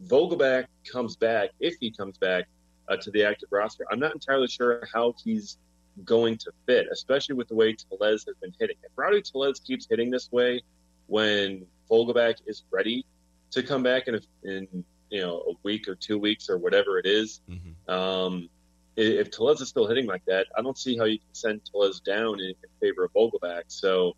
Vogelbach 0.06 0.66
comes 0.90 1.16
back, 1.16 1.50
if 1.58 1.74
he 1.80 1.90
comes 1.90 2.16
back, 2.18 2.46
uh, 2.88 2.96
to 2.96 3.10
the 3.10 3.24
active 3.24 3.48
roster. 3.50 3.84
I'm 3.90 3.98
not 3.98 4.12
entirely 4.12 4.48
sure 4.48 4.86
how 4.92 5.14
he's 5.22 5.58
going 6.04 6.36
to 6.38 6.52
fit, 6.66 6.86
especially 6.90 7.34
with 7.34 7.48
the 7.48 7.54
way 7.54 7.74
Tellez 7.74 8.24
has 8.26 8.36
been 8.40 8.52
hitting. 8.58 8.76
If 8.82 8.90
Rowdy 8.96 9.22
Tellez 9.22 9.60
keeps 9.60 9.86
hitting 9.88 10.10
this 10.10 10.30
way 10.32 10.62
when 11.06 11.66
Vogelbach 11.90 12.36
is 12.46 12.64
ready 12.70 13.04
to 13.50 13.62
come 13.62 13.82
back 13.82 14.08
in, 14.08 14.14
a, 14.14 14.20
in 14.44 14.84
you 15.10 15.20
know 15.20 15.38
a 15.40 15.52
week 15.62 15.88
or 15.88 15.94
two 15.94 16.18
weeks 16.18 16.48
or 16.48 16.58
whatever 16.58 16.98
it 16.98 17.06
is, 17.06 17.40
mm-hmm. 17.48 17.90
um, 17.92 18.48
if 18.96 19.30
Tellez 19.30 19.60
is 19.60 19.68
still 19.68 19.86
hitting 19.86 20.06
like 20.06 20.24
that, 20.26 20.46
I 20.56 20.62
don't 20.62 20.76
see 20.76 20.96
how 20.96 21.04
you 21.04 21.18
can 21.18 21.34
send 21.34 21.60
Tellez 21.64 22.00
down 22.00 22.40
in, 22.40 22.48
in 22.48 22.70
favor 22.80 23.04
of 23.04 23.12
Vogelbach. 23.12 23.64
So 23.68 24.16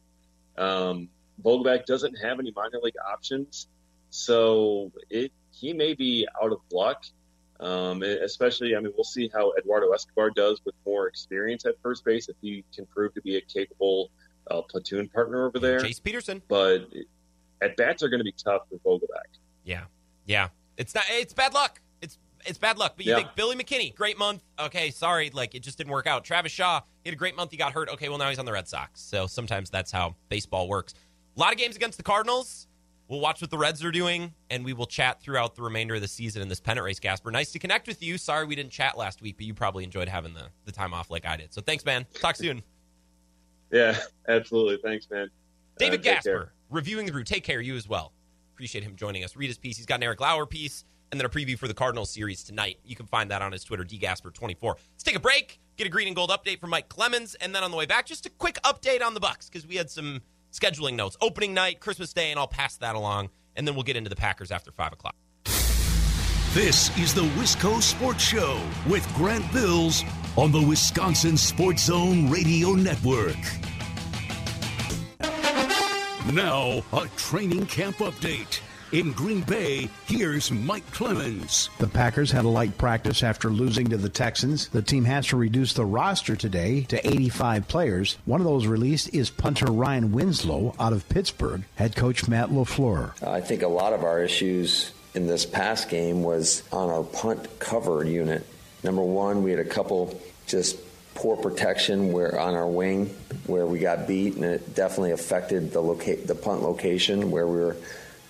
um, 0.56 1.08
doesn't 1.42 2.14
have 2.16 2.38
any 2.38 2.52
minor 2.54 2.78
league 2.82 2.94
options, 3.06 3.68
so 4.10 4.92
it 5.10 5.32
he 5.52 5.72
may 5.72 5.94
be 5.94 6.26
out 6.42 6.52
of 6.52 6.60
luck. 6.72 7.04
Um, 7.60 8.02
especially, 8.02 8.74
I 8.74 8.80
mean, 8.80 8.92
we'll 8.96 9.04
see 9.04 9.30
how 9.32 9.52
Eduardo 9.56 9.92
Escobar 9.92 10.30
does 10.30 10.60
with 10.64 10.74
more 10.84 11.06
experience 11.06 11.64
at 11.64 11.80
first 11.82 12.04
base 12.04 12.28
if 12.28 12.36
he 12.42 12.64
can 12.74 12.84
prove 12.86 13.14
to 13.14 13.22
be 13.22 13.36
a 13.36 13.40
capable 13.40 14.10
uh, 14.50 14.62
platoon 14.62 15.08
partner 15.08 15.46
over 15.46 15.58
there. 15.58 15.80
Jace 15.80 16.02
Peterson. 16.02 16.42
But 16.48 16.88
at 17.62 17.76
bats 17.76 18.02
are 18.02 18.08
going 18.08 18.20
to 18.20 18.24
be 18.24 18.32
tough 18.32 18.62
for 18.68 18.78
Vogelbach. 18.78 19.38
Yeah, 19.64 19.84
yeah. 20.26 20.48
It's 20.76 20.94
not. 20.94 21.04
It's 21.08 21.32
bad 21.32 21.54
luck. 21.54 21.80
It's 22.02 22.18
it's 22.46 22.58
bad 22.58 22.78
luck. 22.78 22.94
But 22.96 23.06
you 23.06 23.12
yeah. 23.12 23.18
think 23.18 23.34
Billy 23.36 23.56
McKinney, 23.56 23.94
great 23.94 24.18
month. 24.18 24.42
Okay, 24.58 24.90
sorry, 24.90 25.30
like 25.30 25.54
it 25.54 25.60
just 25.60 25.78
didn't 25.78 25.92
work 25.92 26.06
out. 26.06 26.24
Travis 26.24 26.52
Shaw, 26.52 26.80
he 27.02 27.10
had 27.10 27.14
a 27.14 27.18
great 27.18 27.36
month. 27.36 27.50
He 27.50 27.56
got 27.56 27.72
hurt. 27.72 27.88
Okay, 27.90 28.08
well 28.08 28.18
now 28.18 28.28
he's 28.28 28.38
on 28.38 28.44
the 28.44 28.52
Red 28.52 28.68
Sox. 28.68 29.00
So 29.00 29.26
sometimes 29.26 29.70
that's 29.70 29.92
how 29.92 30.16
baseball 30.28 30.68
works. 30.68 30.94
A 31.36 31.40
lot 31.40 31.52
of 31.52 31.58
games 31.58 31.76
against 31.76 31.96
the 31.96 32.04
Cardinals. 32.04 32.66
We'll 33.06 33.20
watch 33.20 33.42
what 33.42 33.50
the 33.50 33.58
Reds 33.58 33.84
are 33.84 33.90
doing, 33.90 34.32
and 34.48 34.64
we 34.64 34.72
will 34.72 34.86
chat 34.86 35.20
throughout 35.20 35.54
the 35.56 35.62
remainder 35.62 35.94
of 35.94 36.00
the 36.00 36.08
season 36.08 36.40
in 36.40 36.48
this 36.48 36.58
pennant 36.58 36.86
race, 36.86 36.98
Gasper. 36.98 37.30
Nice 37.30 37.52
to 37.52 37.58
connect 37.58 37.86
with 37.86 38.02
you. 38.02 38.16
Sorry 38.16 38.46
we 38.46 38.54
didn't 38.54 38.72
chat 38.72 38.96
last 38.96 39.20
week, 39.20 39.36
but 39.36 39.44
you 39.44 39.52
probably 39.52 39.84
enjoyed 39.84 40.08
having 40.08 40.32
the, 40.32 40.46
the 40.64 40.72
time 40.72 40.94
off 40.94 41.10
like 41.10 41.26
I 41.26 41.36
did. 41.36 41.52
So 41.52 41.60
thanks, 41.60 41.84
man. 41.84 42.06
Talk 42.14 42.36
soon. 42.36 42.62
Yeah, 43.70 43.98
absolutely. 44.28 44.78
Thanks, 44.82 45.08
man. 45.10 45.30
David 45.78 46.00
uh, 46.00 46.02
Gasper, 46.02 46.52
reviewing 46.70 47.06
the 47.06 47.12
brew. 47.12 47.24
Take 47.24 47.44
care, 47.44 47.60
you 47.60 47.76
as 47.76 47.88
well. 47.88 48.12
Appreciate 48.54 48.84
him 48.84 48.94
joining 48.96 49.24
us. 49.24 49.36
Read 49.36 49.48
his 49.48 49.58
piece. 49.58 49.76
He's 49.76 49.86
got 49.86 49.96
an 49.96 50.04
Eric 50.04 50.20
Lauer 50.20 50.46
piece 50.46 50.84
and 51.10 51.20
then 51.20 51.26
a 51.26 51.28
preview 51.28 51.58
for 51.58 51.68
the 51.68 51.74
Cardinals 51.74 52.10
series 52.10 52.42
tonight. 52.42 52.78
You 52.84 52.96
can 52.96 53.06
find 53.06 53.30
that 53.30 53.42
on 53.42 53.52
his 53.52 53.62
Twitter, 53.64 53.84
dgasper24. 53.84 54.62
Let's 54.62 55.04
take 55.04 55.14
a 55.14 55.20
break, 55.20 55.60
get 55.76 55.86
a 55.86 55.90
green 55.90 56.08
and 56.08 56.16
gold 56.16 56.30
update 56.30 56.60
from 56.60 56.70
Mike 56.70 56.88
Clemens, 56.88 57.34
and 57.36 57.54
then 57.54 57.62
on 57.62 57.70
the 57.70 57.76
way 57.76 57.86
back, 57.86 58.06
just 58.06 58.26
a 58.26 58.30
quick 58.30 58.60
update 58.62 59.02
on 59.02 59.14
the 59.14 59.20
Bucks 59.20 59.48
because 59.48 59.66
we 59.66 59.76
had 59.76 59.90
some 59.90 60.22
scheduling 60.52 60.94
notes. 60.94 61.16
Opening 61.20 61.54
night, 61.54 61.80
Christmas 61.80 62.12
Day, 62.12 62.30
and 62.30 62.38
I'll 62.40 62.48
pass 62.48 62.76
that 62.78 62.94
along, 62.96 63.30
and 63.54 63.66
then 63.66 63.74
we'll 63.74 63.84
get 63.84 63.96
into 63.96 64.10
the 64.10 64.16
Packers 64.16 64.50
after 64.50 64.72
5 64.72 64.92
o'clock. 64.92 65.14
This 66.52 66.96
is 66.98 67.12
the 67.14 67.22
Wisco 67.22 67.82
Sports 67.82 68.22
Show 68.22 68.60
with 68.88 69.06
Grant 69.14 69.52
Bills 69.52 70.04
on 70.36 70.50
the 70.50 70.60
Wisconsin 70.60 71.36
Sports 71.36 71.84
Zone 71.84 72.28
Radio 72.28 72.72
Network. 72.72 73.36
Now, 76.32 76.82
a 76.92 77.06
training 77.16 77.66
camp 77.66 77.98
update. 77.98 78.60
In 78.92 79.12
Green 79.12 79.40
Bay, 79.42 79.88
here's 80.06 80.50
Mike 80.50 80.88
Clemens. 80.92 81.68
The 81.78 81.86
Packers 81.86 82.30
had 82.30 82.44
a 82.44 82.48
light 82.48 82.76
practice 82.78 83.22
after 83.22 83.50
losing 83.50 83.88
to 83.88 83.96
the 83.96 84.08
Texans. 84.08 84.68
The 84.68 84.82
team 84.82 85.04
has 85.04 85.26
to 85.28 85.36
reduce 85.36 85.72
the 85.72 85.84
roster 85.84 86.36
today 86.36 86.82
to 86.82 87.06
85 87.06 87.66
players. 87.66 88.18
One 88.24 88.40
of 88.40 88.46
those 88.46 88.66
released 88.66 89.14
is 89.14 89.30
punter 89.30 89.66
Ryan 89.66 90.12
Winslow 90.12 90.74
out 90.78 90.92
of 90.92 91.08
Pittsburgh. 91.08 91.64
Head 91.76 91.96
coach 91.96 92.28
Matt 92.28 92.50
LaFleur. 92.50 93.22
I 93.22 93.40
think 93.40 93.62
a 93.62 93.68
lot 93.68 93.92
of 93.92 94.04
our 94.04 94.22
issues 94.22 94.92
in 95.14 95.26
this 95.26 95.44
past 95.44 95.88
game 95.88 96.22
was 96.22 96.62
on 96.72 96.88
our 96.88 97.02
punt 97.02 97.58
cover 97.58 98.04
unit. 98.04 98.46
Number 98.84 99.02
one, 99.02 99.42
we 99.42 99.50
had 99.50 99.60
a 99.60 99.64
couple 99.64 100.20
just 100.46 100.76
poor 101.14 101.36
protection 101.36 102.12
where 102.12 102.38
on 102.38 102.54
our 102.54 102.66
wing 102.66 103.06
where 103.46 103.66
we 103.66 103.78
got 103.78 104.06
beat, 104.06 104.34
and 104.34 104.44
it 104.44 104.74
definitely 104.74 105.12
affected 105.12 105.72
the 105.72 105.80
loca- 105.80 106.16
the 106.16 106.34
punt 106.34 106.62
location 106.62 107.30
where 107.30 107.46
we 107.46 107.56
were 107.56 107.76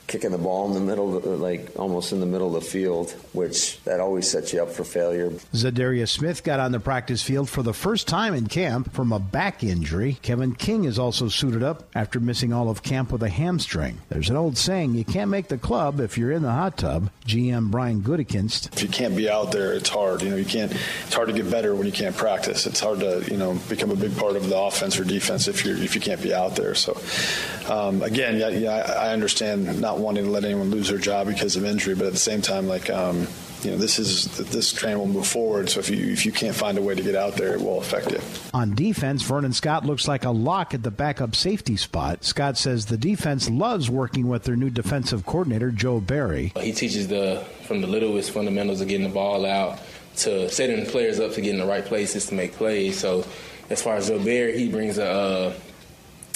kicking 0.07 0.31
the 0.31 0.39
ball 0.39 0.67
in 0.69 0.75
the 0.75 0.81
middle, 0.81 1.17
of, 1.17 1.41
like 1.41 1.71
almost 1.77 2.13
in 2.13 2.21
the 2.21 2.27
middle 2.27 2.55
of 2.55 2.63
the 2.63 2.69
field, 2.69 3.13
which 3.33 3.83
that 3.85 4.01
always 4.01 4.29
sets 4.29 4.53
you 4.53 4.63
up 4.63 4.71
for 4.71 4.85
failure. 4.85 5.31
Za'Darius 5.53 6.11
Smith 6.11 6.45
got 6.45 6.61
on 6.61 6.73
the 6.73 6.81
practice 6.81 7.23
field 7.23 7.49
for 7.49 7.63
the 7.63 7.75
first 7.75 8.07
time 8.07 8.35
in 8.35 8.47
camp 8.47 8.93
from 8.93 9.13
a 9.13 9.19
back 9.19 9.65
injury. 9.65 10.19
Kevin 10.23 10.55
King 10.55 10.85
is 10.85 10.99
also 10.99 11.29
suited 11.29 11.63
up 11.63 11.85
after 11.95 12.21
missing 12.21 12.53
all 12.53 12.69
of 12.69 12.83
camp 12.83 13.13
with 13.13 13.23
a 13.23 13.29
hamstring. 13.29 13.99
There's 14.09 14.31
an 14.31 14.37
old 14.37 14.59
saying, 14.59 14.95
you 14.95 15.05
can't 15.05 15.31
make 15.31 15.49
the 15.49 15.59
club 15.59 16.01
if 16.01 16.19
you're 16.19 16.33
in 16.33 16.43
the 16.43 16.53
hot 16.53 16.79
tub. 16.79 17.11
GM 17.27 17.71
Brian 17.71 18.03
Gutekunst. 18.03 18.73
If 18.75 18.83
you 18.83 18.89
can't 18.89 19.17
be 19.17 19.29
out 19.29 19.53
there, 19.53 19.73
it's 19.73 19.89
hard. 19.89 20.23
You 20.23 20.31
know, 20.31 20.37
you 20.37 20.45
can't. 20.45 20.73
It's 21.07 21.15
hard 21.15 21.29
to 21.29 21.35
get 21.35 21.51
better 21.51 21.75
when 21.75 21.87
you 21.87 21.93
can't 21.93 22.17
practice. 22.17 22.67
It's 22.67 22.81
hard 22.81 23.01
to 23.01 23.25
you 23.31 23.37
know 23.37 23.59
become 23.69 23.91
a 23.91 23.97
big 23.97 24.17
part 24.17 24.37
of 24.37 24.49
the 24.49 24.59
offense 24.59 24.99
or 24.99 25.05
defense 25.05 25.49
if 25.49 25.65
you 25.65 25.75
if 25.77 25.95
you 25.95 26.01
can't 26.01 26.23
be 26.23 26.35
out 26.35 26.57
there. 26.57 26.75
So 26.75 27.01
um, 27.69 28.03
again, 28.03 28.39
yeah, 28.39 28.49
yeah, 28.49 28.95
I 28.99 29.13
understand 29.13 29.81
not 29.81 29.94
not 29.95 30.03
wanting 30.03 30.25
to 30.25 30.31
let 30.31 30.45
anyone 30.45 30.71
lose 30.71 30.89
their 30.89 30.99
job 30.99 31.27
because 31.27 31.57
of 31.57 31.65
injury, 31.65 31.95
but 31.95 32.07
at 32.07 32.13
the 32.13 32.19
same 32.19 32.43
time, 32.43 32.67
like 32.67 32.91
um, 32.91 33.27
you 33.63 33.71
know, 33.71 33.77
this 33.77 33.99
is 33.99 34.27
this 34.51 34.73
train 34.73 34.99
will 34.99 35.07
move 35.07 35.27
forward. 35.27 35.71
So 35.71 35.81
if 35.81 35.89
you 35.89 36.13
if 36.13 36.27
you 36.27 36.33
can't 36.33 36.55
find 36.55 36.77
a 36.77 36.83
way 36.83 36.95
to 36.95 37.03
get 37.03 37.15
out 37.15 37.35
there, 37.35 37.55
it 37.55 37.61
will 37.61 37.79
affect 37.79 38.11
you. 38.11 38.21
On 38.53 38.75
defense, 38.75 39.23
Vernon 39.23 39.53
Scott 39.53 39.85
looks 39.85 40.09
like 40.09 40.25
a 40.25 40.31
lock 40.31 40.75
at 40.75 40.83
the 40.83 40.91
backup 40.91 41.35
safety 41.35 41.77
spot. 41.77 42.25
Scott 42.25 42.59
says 42.59 42.87
the 42.87 42.97
defense 42.97 43.49
loves 43.49 43.89
working 43.89 44.29
with 44.29 44.45
their 44.45 44.57
new 44.57 44.71
defensive 44.71 45.25
coordinator 45.25 45.71
Joe 45.71 46.01
Barry. 46.01 46.53
He 46.61 46.73
teaches 46.73 47.09
the 47.09 47.45
from 47.63 47.81
the 47.81 47.87
littlest 47.87 48.33
fundamentals 48.33 48.81
of 48.81 48.89
getting 48.89 49.07
the 49.07 49.15
ball 49.15 49.47
out 49.47 49.81
to 50.17 50.49
setting 50.51 50.85
the 50.85 50.91
players 50.91 51.19
up 51.21 51.33
to 51.33 51.41
get 51.41 51.51
in 51.51 51.59
the 51.59 51.67
right 51.67 51.85
places 51.85 52.27
to 52.27 52.35
make 52.35 52.53
plays. 52.53 52.99
So 52.99 53.25
as 53.71 53.83
far 53.83 53.97
as 53.97 54.09
Joe 54.09 54.23
Barry, 54.23 54.59
he 54.59 54.69
brings 54.69 54.99
a, 54.99 55.55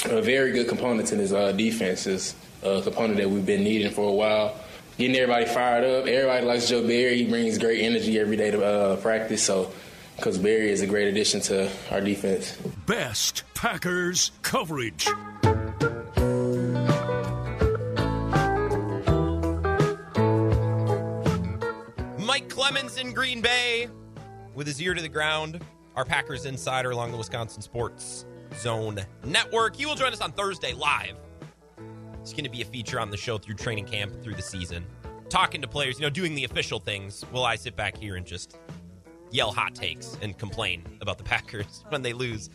a 0.06 0.22
very 0.22 0.52
good 0.52 0.68
component 0.68 1.08
to 1.08 1.16
his 1.16 1.32
uh, 1.32 1.52
defenses 1.52 2.34
a 2.62 2.82
component 2.82 3.16
that 3.18 3.30
we've 3.30 3.46
been 3.46 3.64
needing 3.64 3.90
for 3.90 4.08
a 4.08 4.12
while. 4.12 4.56
Getting 4.96 5.16
everybody 5.16 5.46
fired 5.46 5.84
up. 5.84 6.06
Everybody 6.06 6.44
likes 6.44 6.68
Joe 6.68 6.86
Barry. 6.86 7.18
He 7.18 7.28
brings 7.28 7.56
great 7.58 7.82
energy 7.82 8.18
every 8.18 8.36
day 8.36 8.50
to 8.50 8.64
uh, 8.64 8.96
practice. 8.96 9.42
So, 9.42 9.72
because 10.16 10.38
Barry 10.38 10.70
is 10.70 10.80
a 10.80 10.86
great 10.88 11.06
addition 11.06 11.40
to 11.42 11.70
our 11.92 12.00
defense. 12.00 12.56
Best 12.86 13.44
Packers 13.54 14.32
coverage. 14.42 15.06
Mike 22.18 22.48
Clemens 22.48 22.98
in 22.98 23.12
Green 23.12 23.40
Bay 23.40 23.88
with 24.54 24.66
his 24.66 24.82
ear 24.82 24.94
to 24.94 25.00
the 25.00 25.08
ground. 25.08 25.60
Our 25.94 26.04
Packers 26.04 26.44
insider 26.44 26.90
along 26.90 27.12
the 27.12 27.18
Wisconsin 27.18 27.62
Sports 27.62 28.24
Zone 28.56 28.98
Network. 29.24 29.76
He 29.76 29.86
will 29.86 29.94
join 29.94 30.12
us 30.12 30.20
on 30.20 30.32
Thursday 30.32 30.72
live 30.72 31.14
it's 32.28 32.34
going 32.34 32.44
to 32.44 32.50
be 32.50 32.60
a 32.60 32.64
feature 32.66 33.00
on 33.00 33.10
the 33.10 33.16
show 33.16 33.38
through 33.38 33.54
training 33.54 33.86
camp, 33.86 34.12
through 34.22 34.34
the 34.34 34.42
season. 34.42 34.84
Talking 35.30 35.62
to 35.62 35.66
players, 35.66 35.98
you 35.98 36.02
know, 36.02 36.10
doing 36.10 36.34
the 36.34 36.44
official 36.44 36.78
things 36.78 37.22
while 37.30 37.44
I 37.44 37.56
sit 37.56 37.74
back 37.74 37.96
here 37.96 38.16
and 38.16 38.26
just 38.26 38.58
yell 39.30 39.50
hot 39.50 39.74
takes 39.74 40.14
and 40.20 40.36
complain 40.36 40.84
about 41.00 41.16
the 41.16 41.24
Packers 41.32 41.86
when 41.88 42.02
they 42.02 42.12
lose. 42.12 42.50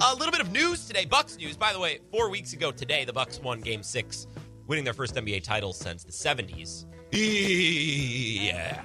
A 0.00 0.14
little 0.14 0.30
bit 0.30 0.42
of 0.42 0.52
news 0.52 0.86
today, 0.86 1.06
Bucks 1.06 1.38
news. 1.38 1.56
By 1.56 1.72
the 1.72 1.80
way, 1.80 2.00
four 2.12 2.28
weeks 2.28 2.52
ago 2.52 2.70
today, 2.70 3.06
the 3.06 3.14
Bucks 3.14 3.40
won 3.40 3.60
Game 3.60 3.82
Six, 3.82 4.26
winning 4.66 4.84
their 4.84 4.92
first 4.92 5.14
NBA 5.14 5.42
title 5.42 5.72
since 5.72 6.04
the 6.04 6.12
'70s. 6.12 6.84
Yeah, 7.10 8.82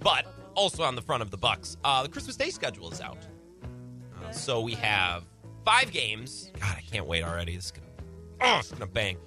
but 0.00 0.26
also 0.54 0.82
on 0.82 0.96
the 0.96 1.02
front 1.02 1.22
of 1.22 1.30
the 1.30 1.38
Bucks, 1.38 1.78
uh, 1.82 2.02
the 2.02 2.10
Christmas 2.10 2.36
Day 2.36 2.50
schedule 2.50 2.92
is 2.92 3.00
out. 3.00 3.26
Uh, 4.22 4.32
so 4.32 4.60
we 4.60 4.74
have 4.74 5.24
five 5.64 5.92
games. 5.92 6.50
God, 6.60 6.74
I 6.76 6.82
can't 6.82 7.06
wait 7.06 7.22
already. 7.22 7.56
This 7.56 7.66
is 7.66 7.70
gonna 7.70 7.87
oh, 8.40 8.58
it's 8.58 8.70
gonna 8.70 8.86
bang. 8.86 9.18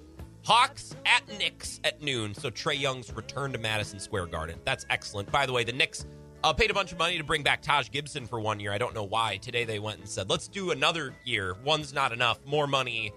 Hawks 0.44 0.96
at 1.06 1.22
Knicks 1.38 1.80
at 1.84 2.02
noon. 2.02 2.34
So 2.34 2.50
Trae 2.50 2.78
Young's 2.78 3.12
return 3.12 3.52
to 3.52 3.58
Madison 3.58 4.00
Square 4.00 4.26
Garden. 4.26 4.58
That's 4.64 4.84
excellent. 4.90 5.30
By 5.30 5.46
the 5.46 5.52
way, 5.52 5.62
the 5.64 5.72
Knicks 5.72 6.04
uh, 6.42 6.52
paid 6.52 6.70
a 6.70 6.74
bunch 6.74 6.92
of 6.92 6.98
money 6.98 7.16
to 7.18 7.24
bring 7.24 7.42
back 7.42 7.62
Taj 7.62 7.90
Gibson 7.90 8.26
for 8.26 8.40
one 8.40 8.58
year. 8.58 8.72
I 8.72 8.78
don't 8.78 8.94
know 8.94 9.04
why. 9.04 9.36
Today 9.36 9.64
they 9.64 9.78
went 9.78 10.00
and 10.00 10.08
said, 10.08 10.28
let's 10.28 10.48
do 10.48 10.72
another 10.72 11.14
year. 11.24 11.54
One's 11.64 11.92
not 11.92 12.12
enough. 12.12 12.44
More 12.44 12.66
money 12.66 13.12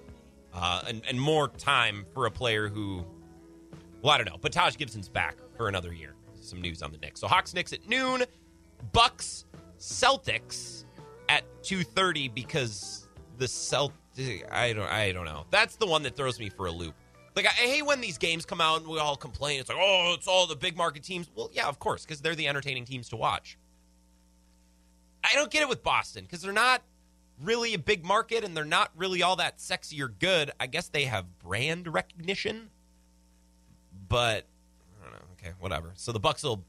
uh, 0.53 0.83
and, 0.87 1.01
and 1.09 1.19
more 1.19 1.47
time 1.47 2.05
for 2.13 2.27
a 2.27 2.31
player 2.31 2.69
who, 2.69 3.03
well, 4.01 4.13
I 4.13 4.17
don't 4.17 4.29
know. 4.29 4.37
But 4.39 4.51
Taj 4.51 4.77
Gibson's 4.77 5.09
back 5.09 5.37
for 5.57 5.67
another 5.67 5.93
year. 5.93 6.13
Some 6.39 6.61
news 6.61 6.83
on 6.83 6.91
the 6.91 6.99
Knicks. 6.99 7.19
So 7.21 7.27
Hawks 7.27 7.55
Knicks 7.55 7.73
at 7.73 7.87
noon. 7.89 8.23
Bucks 8.91 9.45
Celtics 9.79 10.85
at 11.27 11.43
2.30 11.63 12.31
because 12.33 13.07
the 13.37 13.45
Celtics 13.45 13.91
I 14.51 14.73
don't 14.73 14.89
I 14.89 15.11
don't 15.11 15.25
know. 15.25 15.45
That's 15.51 15.75
the 15.75 15.85
one 15.85 16.03
that 16.03 16.15
throws 16.15 16.39
me 16.39 16.49
for 16.49 16.67
a 16.67 16.71
loop. 16.71 16.93
Like 17.35 17.47
I, 17.47 17.49
hate 17.49 17.85
when 17.85 17.99
these 17.99 18.17
games 18.17 18.45
come 18.45 18.61
out 18.61 18.79
and 18.79 18.87
we 18.87 18.97
all 18.97 19.17
complain. 19.17 19.59
It's 19.59 19.67
like, 19.67 19.77
oh, 19.79 20.13
it's 20.17 20.27
all 20.27 20.47
the 20.47 20.55
big 20.55 20.77
market 20.77 21.03
teams. 21.03 21.29
Well, 21.35 21.49
yeah, 21.53 21.67
of 21.67 21.79
course, 21.79 22.05
because 22.05 22.21
they're 22.21 22.35
the 22.35 22.47
entertaining 22.47 22.85
teams 22.85 23.09
to 23.09 23.17
watch. 23.17 23.57
I 25.21 25.33
don't 25.33 25.51
get 25.51 25.61
it 25.61 25.67
with 25.67 25.83
Boston 25.83 26.23
because 26.23 26.41
they're 26.41 26.53
not 26.53 26.81
really 27.43 27.73
a 27.73 27.79
big 27.79 28.05
market 28.05 28.45
and 28.45 28.55
they're 28.55 28.63
not 28.63 28.91
really 28.95 29.21
all 29.21 29.35
that 29.35 29.59
sexy 29.59 30.01
or 30.01 30.07
good. 30.07 30.51
I 30.59 30.67
guess 30.67 30.87
they 30.87 31.03
have 31.05 31.39
brand 31.39 31.93
recognition, 31.93 32.69
but 34.07 34.45
I 35.01 35.03
don't 35.03 35.13
know. 35.13 35.25
Okay, 35.33 35.53
whatever. 35.59 35.91
So 35.95 36.13
the 36.13 36.19
Bucks 36.19 36.43
will 36.43 36.63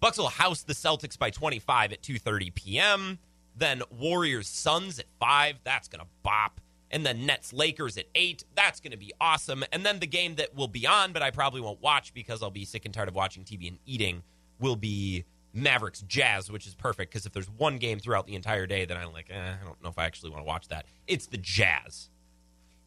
Bucks 0.00 0.16
will 0.16 0.28
house 0.28 0.62
the 0.62 0.74
Celtics 0.74 1.18
by 1.18 1.28
25 1.28 1.92
at 1.92 2.02
2:30 2.02 2.54
p.m. 2.54 3.18
Then 3.56 3.82
Warriors 3.90 4.48
Suns 4.48 4.98
at 4.98 5.06
five. 5.20 5.56
That's 5.64 5.88
gonna 5.88 6.06
bop 6.22 6.60
and 6.90 7.04
then 7.04 7.26
Nets 7.26 7.52
Lakers 7.52 7.96
at 7.98 8.06
8. 8.14 8.44
That's 8.54 8.80
going 8.80 8.92
to 8.92 8.98
be 8.98 9.12
awesome. 9.20 9.64
And 9.72 9.84
then 9.84 9.98
the 9.98 10.06
game 10.06 10.36
that 10.36 10.54
will 10.54 10.68
be 10.68 10.86
on, 10.86 11.12
but 11.12 11.22
I 11.22 11.30
probably 11.30 11.60
won't 11.60 11.82
watch 11.82 12.14
because 12.14 12.42
I'll 12.42 12.50
be 12.50 12.64
sick 12.64 12.84
and 12.84 12.94
tired 12.94 13.08
of 13.08 13.14
watching 13.14 13.44
TV 13.44 13.68
and 13.68 13.78
eating, 13.86 14.22
will 14.58 14.76
be 14.76 15.24
Mavericks 15.52 16.02
Jazz, 16.02 16.50
which 16.50 16.66
is 16.66 16.74
perfect 16.74 17.12
because 17.12 17.26
if 17.26 17.32
there's 17.32 17.50
one 17.50 17.78
game 17.78 17.98
throughout 17.98 18.26
the 18.26 18.34
entire 18.34 18.66
day, 18.66 18.84
then 18.84 18.96
I'm 18.96 19.12
like, 19.12 19.28
eh, 19.30 19.54
I 19.60 19.64
don't 19.64 19.82
know 19.82 19.88
if 19.88 19.98
I 19.98 20.04
actually 20.04 20.30
want 20.30 20.42
to 20.42 20.46
watch 20.46 20.68
that. 20.68 20.86
It's 21.06 21.26
the 21.26 21.38
Jazz. 21.38 22.10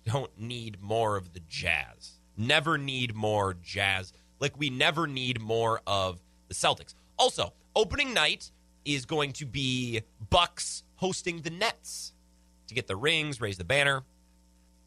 Don't 0.05 0.31
need 0.39 0.81
more 0.81 1.15
of 1.15 1.33
the 1.33 1.41
Jazz. 1.47 2.19
Never 2.37 2.77
need 2.77 3.15
more 3.15 3.55
Jazz. 3.61 4.13
Like 4.39 4.57
we 4.57 4.69
never 4.69 5.05
need 5.07 5.39
more 5.39 5.81
of 5.85 6.19
the 6.47 6.55
Celtics. 6.55 6.95
Also, 7.17 7.53
opening 7.75 8.13
night 8.13 8.51
is 8.83 9.05
going 9.05 9.31
to 9.33 9.45
be 9.45 10.01
Bucks 10.29 10.83
hosting 10.95 11.41
the 11.41 11.51
Nets 11.51 12.13
to 12.71 12.75
get 12.75 12.87
the 12.87 12.95
rings, 12.95 13.39
raise 13.39 13.57
the 13.57 13.63
banner. 13.63 14.03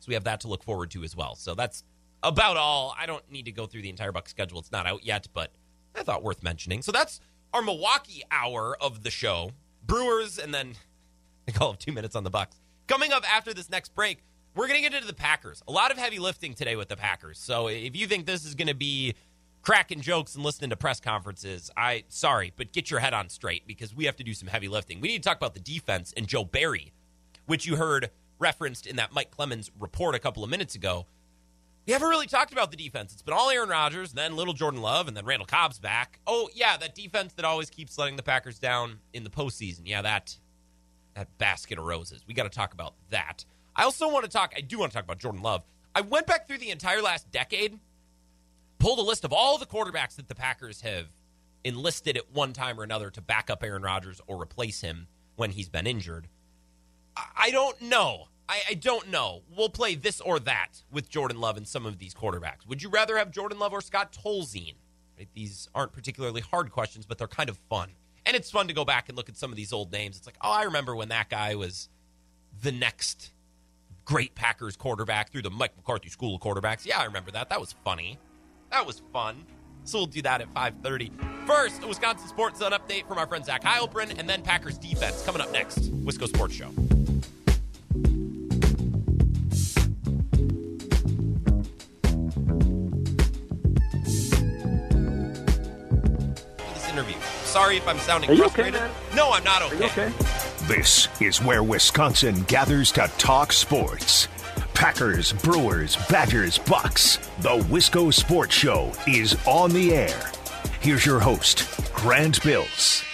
So 0.01 0.09
we 0.09 0.15
have 0.15 0.25
that 0.25 0.41
to 0.41 0.49
look 0.49 0.65
forward 0.65 0.91
to 0.93 1.05
as 1.05 1.15
well. 1.15 1.35
So 1.35 1.55
that's 1.55 1.85
about 2.23 2.57
all. 2.57 2.95
I 2.99 3.07
don't 3.07 3.23
need 3.31 3.45
to 3.45 3.53
go 3.53 3.67
through 3.67 3.83
the 3.83 3.91
entire 3.91 4.13
Buck 4.13 4.29
schedule. 4.29 4.59
It's 4.59 4.73
not 4.73 4.87
out 4.87 5.05
yet, 5.05 5.29
but 5.33 5.53
I 5.95 6.03
thought 6.03 6.23
worth 6.23 6.43
mentioning. 6.43 6.83
So 6.83 6.93
that's 6.93 7.21
our 7.53 7.63
Milwaukee 7.63 8.23
hour 8.31 8.77
of 8.81 9.03
the 9.03 9.11
show. 9.11 9.53
Brewers, 9.87 10.39
and 10.39 10.53
then 10.53 10.75
I 11.49 11.53
call 11.53 11.75
it 11.75 11.81
two 11.81 11.93
minutes 11.93 12.17
on 12.17 12.25
the 12.25 12.31
Bucks. 12.31 12.57
Coming 12.87 13.13
up 13.13 13.25
after 13.31 13.55
this 13.55 13.71
next 13.71 13.95
break, 13.95 14.23
we're 14.55 14.69
going 14.69 14.83
to 14.83 14.89
get 14.89 14.95
into 14.95 15.07
the 15.07 15.15
Packers. 15.15 15.63
A 15.69 15.73
lot 15.73 15.91
of 15.91 15.99
heavy 15.99 16.19
lifting 16.19 16.55
today 16.55 16.77
with 16.77 16.89
the 16.89 16.97
Packers. 16.97 17.39
So 17.39 17.69
if 17.69 17.97
you 17.97 18.07
think 18.07 18.27
this 18.27 18.45
is 18.45 18.55
going 18.55 18.69
to 18.69 18.75
be 18.75 19.15
cracking 19.63 20.01
jokes 20.01 20.35
and 20.35 20.45
listening 20.45 20.71
to 20.71 20.77
press 20.77 21.01
conferences, 21.01 21.71
I 21.77 22.05
sorry, 22.09 22.53
but 22.57 22.73
get 22.73 22.91
your 22.91 23.01
head 23.01 23.15
on 23.15 23.29
straight 23.29 23.67
because 23.67 23.95
we 23.95 24.05
have 24.05 24.17
to 24.17 24.25
do 24.25 24.35
some 24.35 24.49
heavy 24.49 24.69
lifting. 24.69 25.01
We 25.01 25.09
need 25.09 25.23
to 25.23 25.29
talk 25.29 25.39
about 25.39 25.55
the 25.55 25.61
defense 25.61 26.13
and 26.17 26.27
Joe 26.29 26.45
Barry, 26.45 26.93
which 27.47 27.67
you 27.67 27.77
heard 27.77 28.11
referenced 28.39 28.87
in 28.87 28.97
that 28.97 29.13
Mike 29.13 29.31
Clemens 29.31 29.71
report 29.79 30.15
a 30.15 30.19
couple 30.19 30.45
of 30.45 30.51
minutes 30.51 30.75
ago. 30.75 31.07
We 31.87 31.93
haven't 31.93 32.09
really 32.09 32.27
talked 32.27 32.53
about 32.53 32.71
the 32.71 32.77
defense. 32.77 33.13
It's 33.13 33.23
been 33.23 33.35
all 33.35 33.51
Aaron 33.51 33.69
Rodgers, 33.69 34.13
then 34.13 34.37
little 34.37 34.55
Jordan 34.55 34.81
Love, 34.81 35.07
and 35.07 35.17
then 35.17 35.27
Randall 35.27 35.47
Cobb's 35.47 35.79
back. 35.79 36.19
Oh 36.27 36.49
yeah, 36.55 36.77
that 36.79 36.95
defense 36.95 37.35
that 37.35 37.45
always 37.45 37.69
keeps 37.69 37.99
letting 37.99 38.17
the 38.17 38.23
Packers 38.23 38.59
down 38.59 39.01
in 39.13 39.23
the 39.23 39.31
postseason. 39.31 39.83
Yeah, 39.85 40.01
that 40.03 40.39
that 41.15 41.37
basket 41.39 41.79
of 41.79 41.85
roses. 41.85 42.25
We 42.27 42.35
got 42.35 42.45
to 42.45 42.49
talk 42.49 42.73
about 42.73 42.95
that. 43.11 43.45
I 43.77 43.85
also 43.85 44.11
want 44.11 44.25
to 44.25 44.31
talk. 44.31 44.55
I 44.57 44.61
do 44.61 44.79
want 44.79 44.93
to 44.93 44.97
talk 44.97 45.05
about 45.05 45.19
Jordan 45.19 45.43
Love. 45.43 45.63
I 45.95 46.01
went 46.01 46.27
back 46.27 46.49
through 46.49 46.59
the 46.59 46.71
entire 46.71 47.03
last 47.03 47.31
decade, 47.31 47.79
pulled 48.79 48.99
a 48.99 49.03
list 49.03 49.25
of 49.25 49.33
all 49.33 49.59
the 49.59 49.67
quarterbacks 49.67 50.17
that 50.17 50.29
the 50.29 50.35
Packers 50.35 50.81
have 50.81 51.07
enlisted 51.65 52.17
at 52.17 52.33
one 52.33 52.53
time 52.53 52.81
or 52.81 52.83
another 52.83 53.11
to 53.11 53.21
back 53.21 53.51
up 53.51 53.63
Aaron 53.63 53.83
Rodgers 53.83 54.21
or 54.27 54.41
replace 54.41 54.81
him 54.81 55.07
when 55.37 55.51
he's 55.51 55.69
been 55.69 55.87
injured. 55.87 56.29
I 57.17 57.51
don't 57.51 57.81
know. 57.81 58.29
I, 58.49 58.61
I, 58.71 58.75
don't 58.75 59.11
know. 59.11 59.43
We'll 59.57 59.71
play 59.71 59.95
this 59.95 60.21
or 60.21 60.39
that 60.41 60.83
with 60.91 61.09
Jordan 61.09 61.41
Love 61.41 61.57
and 61.57 61.67
some 61.67 61.87
of 61.87 61.99
these 61.99 62.15
quarterbacks. 62.15 62.67
Would 62.69 62.83
you 62.83 62.91
rather 62.91 63.17
have 63.17 63.31
Jordan 63.31 63.59
Love 63.59 63.73
or 63.73 63.81
Scott 63.81 64.13
Tolzien? 64.13 64.75
Right? 65.17 65.29
These 65.35 65.69
aren't 65.75 65.93
particularly 65.93 66.43
hard 66.43 66.71
questions, 66.71 67.07
but 67.07 67.17
they're 67.17 67.27
kind 67.27 67.49
of 67.49 67.59
fun. 67.71 67.91
And 68.27 68.37
it's 68.37 68.51
fun 68.51 68.69
to 68.69 68.75
go 68.75 68.85
back 68.85 69.09
and 69.09 69.17
look 69.17 69.29
at 69.29 69.37
some 69.37 69.51
of 69.51 69.57
these 69.57 69.73
old 69.73 69.93
names. 69.93 70.17
It's 70.17 70.27
like, 70.27 70.37
oh, 70.43 70.51
I 70.51 70.65
remember 70.65 70.95
when 70.97 71.09
that 71.09 71.31
guy 71.31 71.55
was 71.55 71.89
the 72.63 72.73
next 72.73 73.33
great 74.05 74.35
Packers 74.35 74.77
quarterback 74.77 75.31
through 75.31 75.43
the 75.43 75.51
Mike 75.51 75.77
McCarthy 75.77 76.09
School 76.09 76.35
of 76.35 76.41
Quarterbacks. 76.43 76.85
Yeah, 76.85 77.01
I 77.01 77.05
remember 77.05 77.31
that. 77.31 77.49
That 77.49 77.61
was 77.61 77.75
funny. 77.85 78.19
That 78.71 78.87
was 78.87 79.03
fun. 79.13 79.45
So 79.85 79.99
we'll 79.99 80.07
do 80.07 80.23
that 80.23 80.41
at 80.41 80.53
5:30. 80.55 81.11
First, 81.47 81.83
a 81.83 81.87
Wisconsin 81.87 82.29
Sports 82.29 82.59
Zone 82.59 82.73
update 82.73 83.07
from 83.07 83.19
our 83.19 83.27
friend 83.27 83.45
Zach 83.45 83.63
Heilprin, 83.63 84.19
and 84.19 84.29
then 84.29 84.43
Packers 84.43 84.79
defense 84.79 85.23
coming 85.25 85.43
up 85.43 85.53
next. 85.53 85.93
Wisco 86.05 86.27
Sports 86.27 86.55
Show. 86.55 86.71
Sorry 97.55 97.77
if 97.77 97.87
I'm 97.87 98.01
sounding 98.01 98.31
Are 98.31 98.37
frustrated. 98.37 98.75
Okay, 98.75 98.93
no, 99.15 99.31
I'm 99.31 99.45
not 99.45 99.63
okay. 99.63 99.85
okay? 99.85 100.13
This 100.63 101.07
is 101.21 101.41
where 101.41 101.63
Wisconsin 101.63 102.43
gathers 102.49 102.91
to 102.91 103.09
talk 103.17 103.53
sports. 103.53 104.27
Packers, 104.75 105.33
Brewers, 105.35 105.95
Badgers, 106.11 106.59
Bucks. 106.59 107.19
The 107.39 107.51
Wisco 107.71 108.13
Sports 108.13 108.57
Show 108.57 108.91
is 109.07 109.37
on 109.47 109.71
the 109.71 109.95
air. 109.95 110.33
Here's 110.81 111.07
your 111.07 111.21
host, 111.21 111.93
Grant 111.95 112.43
Bills. 112.43 113.05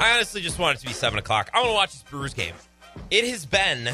I 0.00 0.14
honestly 0.16 0.40
just 0.40 0.58
want 0.58 0.76
it 0.76 0.80
to 0.80 0.88
be 0.88 0.92
7 0.92 1.20
o'clock. 1.20 1.50
I 1.54 1.58
want 1.58 1.68
to 1.68 1.74
watch 1.74 1.92
this 1.92 2.02
Brewers 2.02 2.34
game. 2.34 2.54
It 3.12 3.28
has 3.28 3.46
been 3.46 3.90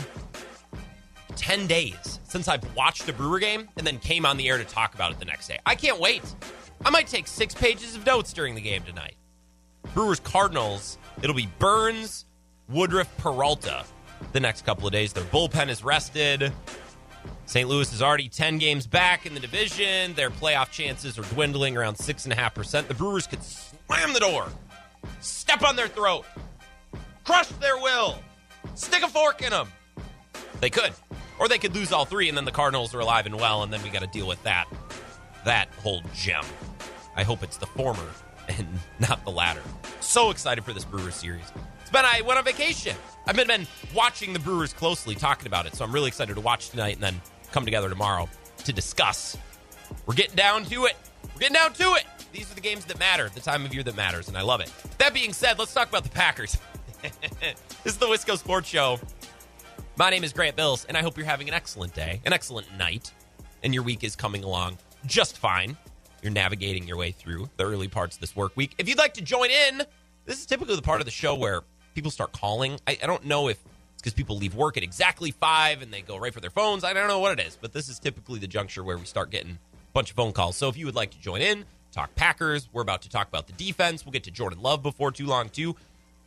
10 1.37 1.67
days 1.67 2.21
since 2.25 2.49
I've 2.49 2.75
watched 2.75 3.09
a 3.09 3.13
Brewer 3.13 3.39
game 3.39 3.69
and 3.77 3.87
then 3.87 3.99
came 3.99 4.27
on 4.27 4.37
the 4.37 4.49
air 4.49 4.59
to 4.59 4.65
talk 4.65 4.95
about 4.95 5.13
it 5.13 5.19
the 5.19 5.25
next 5.25 5.49
day. 5.49 5.59
I 5.65 5.75
can't 5.75 6.01
wait. 6.01 6.23
I 6.85 6.91
might 6.91 7.07
take 7.07 7.27
six 7.27 7.55
pages 7.55 7.95
of 7.95 8.05
notes 8.05 8.33
during 8.33 8.55
the 8.55 8.61
game 8.61 8.83
tonight. 8.83 9.17
Brewers 9.95 10.21
Cardinals, 10.21 10.99
it'll 11.23 11.37
be 11.37 11.49
Burnes, 11.59 12.27
Woodruff, 12.69 13.15
Peralta 13.19 13.85
the 14.33 14.41
next 14.41 14.65
couple 14.65 14.87
of 14.87 14.93
days. 14.93 15.13
Their 15.13 15.25
bullpen 15.25 15.69
is 15.69 15.85
rested. 15.85 16.53
St. 17.47 17.69
Louis 17.69 17.93
is 17.93 18.03
already 18.03 18.29
10 18.29 18.59
games 18.59 18.87
back 18.87 19.25
in 19.25 19.35
the 19.35 19.41
division. 19.41 20.15
Their 20.15 20.31
playoff 20.31 20.71
chances 20.71 21.19
are 21.19 21.23
dwindling 21.23 21.77
around 21.77 21.97
6.5%. 21.97 22.89
The 22.89 22.95
Brewers 22.95 23.27
could 23.27 23.43
slam 23.43 24.13
the 24.13 24.21
door, 24.21 24.49
step 25.21 25.63
on 25.63 25.77
their 25.77 25.87
throat, 25.87 26.25
crush 27.25 27.49
their 27.61 27.77
will, 27.77 28.19
stick 28.75 29.03
a 29.05 29.09
fork 29.09 29.43
in 29.43 29.51
them. 29.51 29.69
They 30.61 30.71
could. 30.71 30.93
Or 31.39 31.49
they 31.49 31.59
could 31.59 31.75
lose 31.75 31.93
all 31.93 32.05
three, 32.05 32.29
and 32.29 32.37
then 32.37 32.45
the 32.45 32.53
Cardinals 32.53 32.95
are 32.95 33.01
alive 33.01 33.27
and 33.27 33.37
well, 33.37 33.63
and 33.63 33.73
then 33.73 33.83
we 33.83 33.91
got 33.91 34.03
to 34.03 34.07
deal 34.07 34.27
with 34.27 34.43
that. 34.45 34.67
That 35.45 35.69
whole 35.83 36.03
gem. 36.15 36.45
I 37.15 37.23
hope 37.23 37.43
it's 37.43 37.57
the 37.57 37.67
former 37.67 38.09
and 38.49 38.67
not 39.01 39.25
the 39.25 39.31
latter. 39.31 39.63
So 40.01 40.31
excited 40.31 40.65
for 40.65 40.73
this 40.73 40.85
Brewers 40.85 41.15
series. 41.15 41.53
It's 41.81 41.91
been 41.91 42.05
I 42.05 42.21
went 42.23 42.39
on 42.39 42.45
vacation. 42.45 42.97
I've 43.27 43.37
been, 43.37 43.49
been 43.49 43.67
watching 43.95 44.33
the 44.33 44.39
Brewers 44.39 44.73
closely, 44.73 45.15
talking 45.15 45.47
about 45.47 45.67
it. 45.67 45.75
So 45.75 45.85
I'm 45.85 45.93
really 45.93 46.09
excited 46.09 46.35
to 46.35 46.41
watch 46.41 46.71
tonight 46.71 46.95
and 46.95 47.03
then 47.03 47.21
come 47.53 47.65
together 47.65 47.89
tomorrow 47.89 48.29
to 48.65 48.73
discuss. 48.73 49.37
We're 50.07 50.15
getting 50.15 50.37
down 50.37 50.65
to 50.65 50.87
it. 50.87 50.97
We're 51.35 51.41
getting 51.41 51.55
down 51.55 51.73
to 51.75 51.95
it. 51.95 52.05
These 52.33 52.51
are 52.51 52.55
the 52.55 52.61
games 52.61 52.85
that 52.87 52.99
matter, 52.99 53.31
the 53.33 53.41
time 53.41 53.65
of 53.65 53.73
year 53.73 53.83
that 53.83 53.97
matters, 53.97 54.29
and 54.29 54.37
I 54.37 54.43
love 54.43 54.61
it. 54.61 54.71
That 54.99 55.15
being 55.15 55.33
said, 55.33 55.59
let's 55.59 55.73
talk 55.73 55.89
about 55.89 56.05
the 56.05 56.11
Packers. 56.11 56.59
this 57.03 57.57
is 57.85 57.97
the 57.99 58.07
Wisco 58.07 58.37
Sports 58.37 58.69
Show. 58.69 58.99
My 59.99 60.11
name 60.11 60.25
is 60.25 60.35
Grant 60.35 60.57
Bills, 60.57 60.85
and 60.85 60.95
I 60.95 61.01
hope 61.01 61.17
you're 61.17 61.25
having 61.25 61.49
an 61.49 61.55
excellent 61.55 61.95
day, 61.95 62.21
an 62.27 62.35
excellent 62.35 62.71
night, 62.77 63.11
and 63.63 63.73
your 63.73 63.83
week 63.83 64.05
is 64.05 64.15
coming 64.15 64.45
along 64.45 64.77
just 65.07 65.39
fine. 65.39 65.75
You're 66.23 66.33
navigating 66.33 66.87
your 66.87 66.99
way 66.99 67.13
through 67.13 67.49
the 67.57 67.65
early 67.65 67.89
parts 67.89 68.17
of 68.17 68.21
this 68.21 68.37
work 68.37 68.55
week. 68.59 68.75
If 68.77 68.91
you'd 68.91 68.99
like 68.99 69.15
to 69.15 69.23
join 69.23 69.51
in, 69.51 69.85
this 70.27 70.39
is 70.39 70.45
typically 70.45 70.77
the 70.77 70.83
part 70.83 71.01
of 71.01 71.07
the 71.07 71.11
show 71.11 71.35
where 71.35 71.63
people 71.95 72.11
start 72.11 72.33
calling. 72.33 72.79
I, 72.87 72.99
I 73.03 73.07
don't 73.07 73.25
know 73.25 73.49
if 73.49 73.57
it's 73.95 74.03
because 74.03 74.13
people 74.13 74.37
leave 74.37 74.55
work 74.55 74.77
at 74.77 74.83
exactly 74.83 75.31
five 75.31 75.81
and 75.81 75.91
they 75.91 76.03
go 76.03 76.19
right 76.19 76.35
for 76.35 76.41
their 76.41 76.51
phones. 76.51 76.85
I 76.85 76.93
don't 76.93 77.09
know 77.09 77.21
what 77.21 77.39
it 77.39 77.47
is, 77.47 77.57
but 77.59 77.73
this 77.73 77.89
is 77.89 77.99
typically 77.99 78.39
the 78.39 78.47
juncture 78.47 78.85
where 78.85 78.99
we 78.99 79.07
start 79.07 79.31
getting 79.31 79.53
a 79.53 79.93
bunch 79.95 80.11
of 80.11 80.17
phone 80.17 80.33
calls. 80.33 80.57
So 80.57 80.69
if 80.69 80.77
you 80.77 80.85
would 80.85 80.95
like 80.95 81.13
to 81.13 81.21
join 81.21 81.41
in, 81.41 81.65
talk 81.91 82.15
Packers, 82.17 82.69
we're 82.71 82.83
about 82.83 83.01
to 83.03 83.09
talk 83.09 83.29
about 83.29 83.47
the 83.47 83.55
defense. 83.55 84.05
We'll 84.05 84.13
get 84.13 84.25
to 84.25 84.31
Jordan 84.31 84.61
Love 84.61 84.83
before 84.83 85.11
too 85.11 85.27
long, 85.27 85.49
too. 85.49 85.75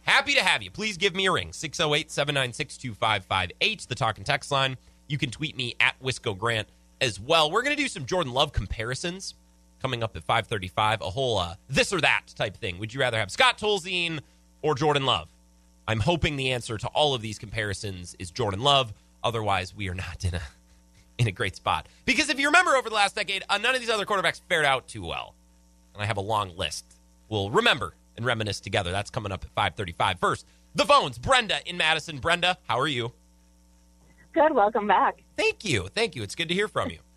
Happy 0.04 0.34
to 0.34 0.44
have 0.44 0.64
you. 0.64 0.72
Please 0.72 0.98
give 0.98 1.16
me 1.16 1.28
a 1.28 1.32
ring 1.32 1.54
608 1.54 2.10
796 2.12 2.78
2558, 2.78 3.86
the 3.88 3.96
talk 3.96 4.18
and 4.18 4.26
text 4.26 4.52
line. 4.52 4.78
You 5.08 5.18
can 5.18 5.32
tweet 5.32 5.56
me 5.56 5.76
at 5.80 6.02
Wisco 6.02 6.38
Grant 6.38 6.68
as 7.02 7.20
well. 7.20 7.52
We're 7.52 7.64
going 7.64 7.76
to 7.76 7.82
do 7.82 7.88
some 7.88 8.06
Jordan 8.06 8.34
Love 8.34 8.52
comparisons 8.52 9.36
coming 9.82 10.04
up 10.04 10.16
at 10.16 10.24
535, 10.24 11.02
a 11.02 11.06
whole 11.06 11.38
uh, 11.38 11.56
this 11.70 11.94
or 11.94 12.02
that 12.02 12.28
type 12.36 12.58
thing. 12.58 12.80
Would 12.80 12.94
you 12.94 13.00
rather 13.00 13.18
have 13.18 13.32
Scott 13.32 13.58
Tolzien 13.58 14.20
or 14.62 14.76
Jordan 14.76 15.06
Love? 15.06 15.30
I'm 15.88 16.00
hoping 16.00 16.36
the 16.36 16.52
answer 16.52 16.78
to 16.78 16.88
all 16.90 17.16
of 17.16 17.22
these 17.22 17.40
comparisons 17.40 18.16
is 18.20 18.30
Jordan 18.30 18.62
Love. 18.62 18.94
Otherwise, 19.24 19.76
we 19.76 19.90
are 19.90 19.96
not 19.96 20.24
in 20.24 20.36
a 20.36 20.42
in 21.18 21.28
a 21.28 21.32
great 21.32 21.56
spot. 21.56 21.88
Because 22.06 22.30
if 22.30 22.40
you 22.40 22.48
remember 22.48 22.76
over 22.76 22.90
the 22.90 22.96
last 22.96 23.16
decade, 23.16 23.44
uh, 23.50 23.58
none 23.58 23.76
of 23.76 23.82
these 23.82 23.90
other 23.90 24.06
quarterbacks 24.06 24.40
fared 24.48 24.66
out 24.66 24.88
too 24.88 25.06
well. 25.06 25.36
And 25.94 26.02
I 26.02 26.06
have 26.06 26.18
a 26.18 26.22
long 26.22 26.56
list. 26.56 26.86
We'll 27.28 27.50
remember 27.50 27.94
and 28.20 28.26
reminisce 28.26 28.60
together. 28.60 28.92
That's 28.92 29.10
coming 29.10 29.32
up 29.32 29.44
at 29.44 29.50
535. 29.52 30.20
First, 30.20 30.46
the 30.76 30.86
phones. 30.86 31.18
Brenda 31.18 31.58
in 31.66 31.78
Madison. 31.78 32.20
Brenda, 32.20 32.58
how 32.68 32.80
are 32.80 32.88
you? 32.88 33.14
Good. 34.34 34.54
Welcome 34.54 34.88
back. 34.88 35.24
Thank 35.38 35.66
you. 35.66 35.88
Thank 35.96 36.16
you. 36.16 36.22
It's 36.22 36.36
good 36.36 36.50
to 36.50 36.54
hear 36.54 36.68
from 36.68 36.92
you. 36.92 37.00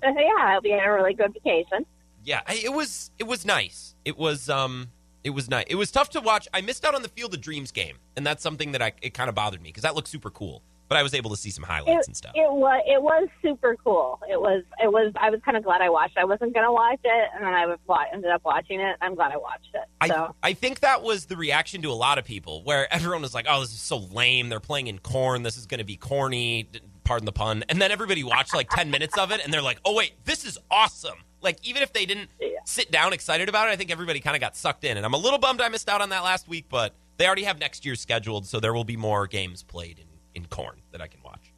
Uh, 0.00 0.10
yeah, 0.16 0.28
I 0.38 0.54
hope 0.54 0.64
you 0.64 0.70
had 0.74 0.86
a 0.86 0.92
really 0.92 1.12
good 1.12 1.32
vacation. 1.34 1.84
Yeah, 2.22 2.42
it 2.48 2.72
was 2.72 3.10
it 3.18 3.24
was 3.24 3.44
nice. 3.44 3.96
It 4.04 4.16
was 4.16 4.48
um 4.48 4.92
it 5.24 5.30
was 5.30 5.50
nice. 5.50 5.64
It 5.68 5.74
was 5.74 5.90
tough 5.90 6.10
to 6.10 6.20
watch. 6.20 6.46
I 6.54 6.60
missed 6.60 6.84
out 6.84 6.94
on 6.94 7.02
the 7.02 7.08
Field 7.08 7.34
of 7.34 7.40
Dreams 7.40 7.72
game, 7.72 7.96
and 8.14 8.24
that's 8.24 8.40
something 8.40 8.70
that 8.70 8.80
I 8.80 8.92
it 9.02 9.12
kind 9.12 9.28
of 9.28 9.34
bothered 9.34 9.60
me 9.60 9.70
because 9.70 9.82
that 9.82 9.96
looked 9.96 10.06
super 10.06 10.30
cool. 10.30 10.62
But 10.88 10.96
I 10.96 11.02
was 11.02 11.12
able 11.12 11.30
to 11.30 11.36
see 11.36 11.50
some 11.50 11.64
highlights 11.64 12.06
it, 12.06 12.08
and 12.08 12.16
stuff. 12.16 12.32
It 12.34 12.50
was 12.50 12.82
it 12.86 13.02
was 13.02 13.28
super 13.42 13.76
cool. 13.84 14.20
It 14.28 14.40
was 14.40 14.64
it 14.82 14.90
was. 14.90 15.12
I 15.16 15.28
was 15.30 15.40
kind 15.44 15.56
of 15.56 15.62
glad 15.62 15.82
I 15.82 15.90
watched. 15.90 16.16
I 16.16 16.24
wasn't 16.24 16.54
gonna 16.54 16.72
watch 16.72 17.00
it, 17.04 17.28
and 17.34 17.44
then 17.44 17.52
I 17.52 17.66
was, 17.66 17.78
ended 18.12 18.30
up 18.30 18.42
watching 18.44 18.80
it. 18.80 18.96
I'm 19.02 19.14
glad 19.14 19.32
I 19.32 19.36
watched 19.36 19.74
it. 19.74 20.08
So. 20.08 20.34
I 20.42 20.48
I 20.48 20.52
think 20.54 20.80
that 20.80 21.02
was 21.02 21.26
the 21.26 21.36
reaction 21.36 21.82
to 21.82 21.90
a 21.90 21.94
lot 21.94 22.16
of 22.16 22.24
people, 22.24 22.62
where 22.62 22.92
everyone 22.92 23.20
was 23.20 23.34
like, 23.34 23.46
"Oh, 23.48 23.60
this 23.60 23.70
is 23.70 23.80
so 23.80 23.98
lame. 23.98 24.48
They're 24.48 24.60
playing 24.60 24.86
in 24.86 24.98
corn. 24.98 25.42
This 25.42 25.58
is 25.58 25.66
going 25.66 25.78
to 25.78 25.84
be 25.84 25.96
corny." 25.96 26.68
Pardon 27.04 27.24
the 27.24 27.32
pun. 27.32 27.64
And 27.70 27.80
then 27.80 27.90
everybody 27.90 28.22
watched 28.22 28.54
like 28.54 28.70
ten 28.70 28.90
minutes 28.90 29.16
of 29.18 29.30
it, 29.30 29.42
and 29.44 29.52
they're 29.52 29.62
like, 29.62 29.80
"Oh 29.84 29.94
wait, 29.94 30.12
this 30.24 30.44
is 30.44 30.58
awesome." 30.70 31.18
Like 31.42 31.58
even 31.62 31.82
if 31.82 31.92
they 31.92 32.06
didn't 32.06 32.30
yeah. 32.40 32.48
sit 32.64 32.90
down 32.90 33.12
excited 33.12 33.48
about 33.48 33.68
it, 33.68 33.72
I 33.72 33.76
think 33.76 33.90
everybody 33.90 34.20
kind 34.20 34.36
of 34.36 34.40
got 34.40 34.56
sucked 34.56 34.84
in. 34.84 34.96
And 34.96 35.06
I'm 35.06 35.14
a 35.14 35.18
little 35.18 35.38
bummed 35.38 35.60
I 35.60 35.68
missed 35.68 35.88
out 35.88 36.00
on 36.00 36.08
that 36.10 36.24
last 36.24 36.48
week, 36.48 36.66
but 36.68 36.94
they 37.16 37.26
already 37.26 37.44
have 37.44 37.58
next 37.58 37.84
year 37.84 37.94
scheduled, 37.94 38.46
so 38.46 38.58
there 38.58 38.72
will 38.72 38.84
be 38.84 38.96
more 38.96 39.26
games 39.26 39.62
played 39.62 39.98
in 39.98 40.07
in 40.38 40.46
corn 40.46 40.80
that 40.92 41.00
I 41.02 41.06
can 41.08 41.20
watch. 41.22 41.52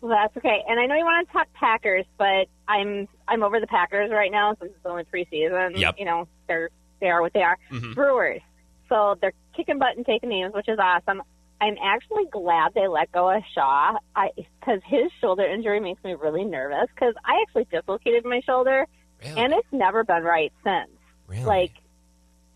Well, 0.00 0.10
that's 0.10 0.36
okay. 0.36 0.62
And 0.68 0.80
I 0.80 0.86
know 0.86 0.94
you 0.96 1.04
want 1.04 1.26
to 1.28 1.32
talk 1.32 1.46
Packers, 1.52 2.06
but 2.18 2.46
I'm 2.66 3.06
I'm 3.28 3.42
over 3.42 3.60
the 3.60 3.66
Packers 3.66 4.10
right 4.10 4.32
now 4.32 4.56
since 4.58 4.72
it's 4.74 4.86
only 4.86 5.04
preseason. 5.04 5.78
Yep. 5.78 5.96
You 5.98 6.04
know, 6.06 6.28
they're 6.48 6.70
they 7.00 7.08
are 7.08 7.20
what 7.20 7.32
they 7.32 7.42
are. 7.42 7.58
Mhm. 7.70 7.94
Brewers. 7.94 8.40
So 8.88 9.16
they're 9.20 9.32
kicking 9.56 9.78
butt 9.78 9.96
and 9.96 10.04
taking 10.06 10.28
names, 10.28 10.54
which 10.54 10.68
is 10.68 10.78
awesome. 10.78 11.22
I'm 11.60 11.76
actually 11.82 12.24
glad 12.32 12.74
they 12.74 12.88
let 12.88 13.12
go 13.12 13.30
of 13.30 13.42
Shaw 13.54 13.94
because 14.36 14.80
his 14.84 15.10
shoulder 15.20 15.44
injury 15.46 15.78
makes 15.80 16.02
me 16.02 16.14
really 16.14 16.44
nervous 16.44 16.88
because 16.94 17.14
I 17.24 17.42
actually 17.46 17.66
dislocated 17.70 18.24
my 18.24 18.40
shoulder 18.40 18.86
Really? 19.22 19.40
and 19.40 19.52
it's 19.52 19.68
never 19.72 20.02
been 20.02 20.24
right 20.24 20.52
since. 20.64 20.90
Really? 21.28 21.44
Like, 21.44 21.72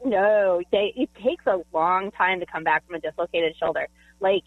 no, 0.05 0.61
they, 0.73 0.93
it 0.97 1.11
takes 1.25 1.47
a 1.47 1.61
long 1.73 2.11
time 2.11 2.41
to 2.41 2.47
come 2.47 2.65
back 2.65 2.85
from 2.87 2.97
a 2.97 3.01
dislocated 3.01 3.55
shoulder. 3.59 3.87
Like, 4.21 4.43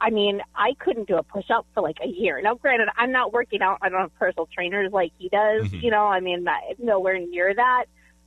I 0.00 0.10
mean, 0.10 0.42
I 0.54 0.74
couldn't 0.78 1.08
do 1.08 1.16
a 1.16 1.22
push 1.22 1.50
up 1.50 1.66
for 1.74 1.82
like 1.82 1.98
a 2.02 2.06
year. 2.08 2.40
Now, 2.42 2.54
granted, 2.54 2.88
I'm 2.96 3.12
not 3.12 3.32
working 3.32 3.62
out. 3.62 3.78
I 3.80 3.88
don't 3.88 4.00
have 4.00 4.14
personal 4.18 4.46
trainers 4.52 4.92
like 4.92 5.12
he 5.18 5.28
does. 5.28 5.64
Mhm. 5.68 5.82
You 5.82 5.90
know, 5.90 6.06
I 6.06 6.20
mean, 6.20 6.44
not, 6.44 6.60
nowhere 6.78 7.18
near 7.18 7.54
that. 7.54 7.84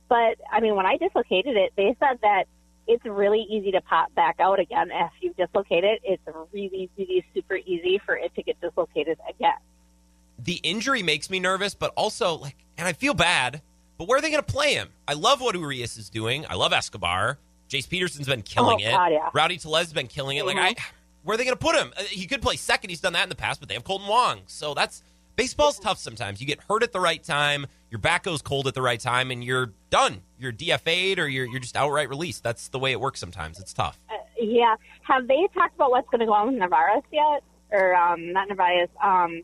But 0.08 0.38
I 0.50 0.60
mean, 0.60 0.74
when 0.74 0.86
I 0.86 0.96
dislocated 0.96 1.56
it, 1.56 1.72
they 1.76 1.94
said 2.00 2.18
that 2.22 2.44
it's 2.86 3.04
really 3.04 3.40
easy 3.50 3.70
to 3.72 3.82
pop 3.82 4.14
back 4.14 4.36
out 4.40 4.58
again 4.58 4.90
if 4.92 5.10
you 5.20 5.34
dislocate 5.34 5.84
it. 5.84 6.00
It's 6.02 6.22
really, 6.52 6.88
really 6.96 7.24
super 7.34 7.56
easy 7.56 8.00
for 8.04 8.16
it 8.16 8.34
to 8.34 8.42
get 8.42 8.60
dislocated 8.60 9.18
again. 9.28 9.52
the 10.40 10.60
injury 10.62 11.02
makes 11.02 11.28
me 11.30 11.40
nervous, 11.40 11.74
but 11.74 11.92
also 11.96 12.34
like, 12.36 12.56
and 12.78 12.86
I 12.88 12.92
feel 12.92 13.12
bad. 13.12 13.60
But 13.98 14.06
where 14.08 14.18
are 14.18 14.20
they 14.22 14.30
going 14.30 14.42
to 14.42 14.52
play 14.52 14.74
him? 14.74 14.88
I 15.08 15.14
love 15.14 15.40
what 15.40 15.56
Urias 15.56 15.96
is 15.98 16.08
doing. 16.08 16.46
I 16.48 16.54
love 16.54 16.72
Escobar. 16.72 17.38
Jace 17.68 17.88
Peterson's 17.88 18.28
been 18.28 18.42
killing 18.42 18.78
Oh, 18.82 18.88
it. 18.88 18.92
God, 18.92 19.06
yeah. 19.12 19.30
Rowdy 19.34 19.58
Tellez 19.58 19.86
has 19.86 19.92
been 19.92 20.06
killing 20.06 20.36
it. 20.38 20.46
Like, 20.46 20.56
I, 20.56 20.74
where 21.22 21.34
are 21.34 21.36
they 21.38 21.44
going 21.44 21.56
to 21.56 21.64
put 21.64 21.76
him? 21.76 21.92
Uh, 21.96 22.02
He 22.04 22.26
could 22.26 22.42
play 22.42 22.56
second. 22.56 22.90
He's 22.90 23.00
done 23.00 23.12
that 23.14 23.22
in 23.24 23.28
the 23.28 23.34
past, 23.34 23.60
but 23.60 23.68
they 23.68 23.74
have 23.74 23.84
Kolten 23.84 24.08
Wong. 24.08 24.40
So 24.46 24.74
that's 24.74 25.02
baseball's 25.36 25.78
tough 25.78 25.98
sometimes. 25.98 26.40
You 26.40 26.46
get 26.46 26.60
hurt 26.68 26.82
at 26.82 26.92
the 26.92 27.00
right 27.00 27.22
time, 27.22 27.66
your 27.90 27.98
back 27.98 28.24
goes 28.24 28.42
cold 28.42 28.66
at 28.66 28.74
the 28.74 28.82
right 28.82 29.00
time, 29.00 29.30
and 29.30 29.42
you're 29.42 29.72
done. 29.90 30.22
You're 30.38 30.52
DFA'd 30.52 31.18
or 31.18 31.28
you're 31.28 31.46
you're 31.46 31.60
just 31.60 31.76
outright 31.76 32.08
released. 32.08 32.42
That's 32.42 32.68
the 32.68 32.78
way 32.78 32.92
it 32.92 33.00
works 33.00 33.20
sometimes. 33.20 33.58
It's 33.58 33.72
tough. 33.72 33.98
Uh, 34.10 34.14
yeah. 34.38 34.76
Have 35.02 35.26
they 35.26 35.48
talked 35.54 35.74
about 35.74 35.90
what's 35.90 36.08
going 36.10 36.20
to 36.20 36.26
go 36.26 36.32
on 36.34 36.48
with 36.48 36.56
Navarez 36.56 37.02
yet? 37.12 37.42
Or 37.70 37.94
um, 37.96 38.32
not 38.32 38.48
Navarez? 38.48 38.88
Um, 39.02 39.42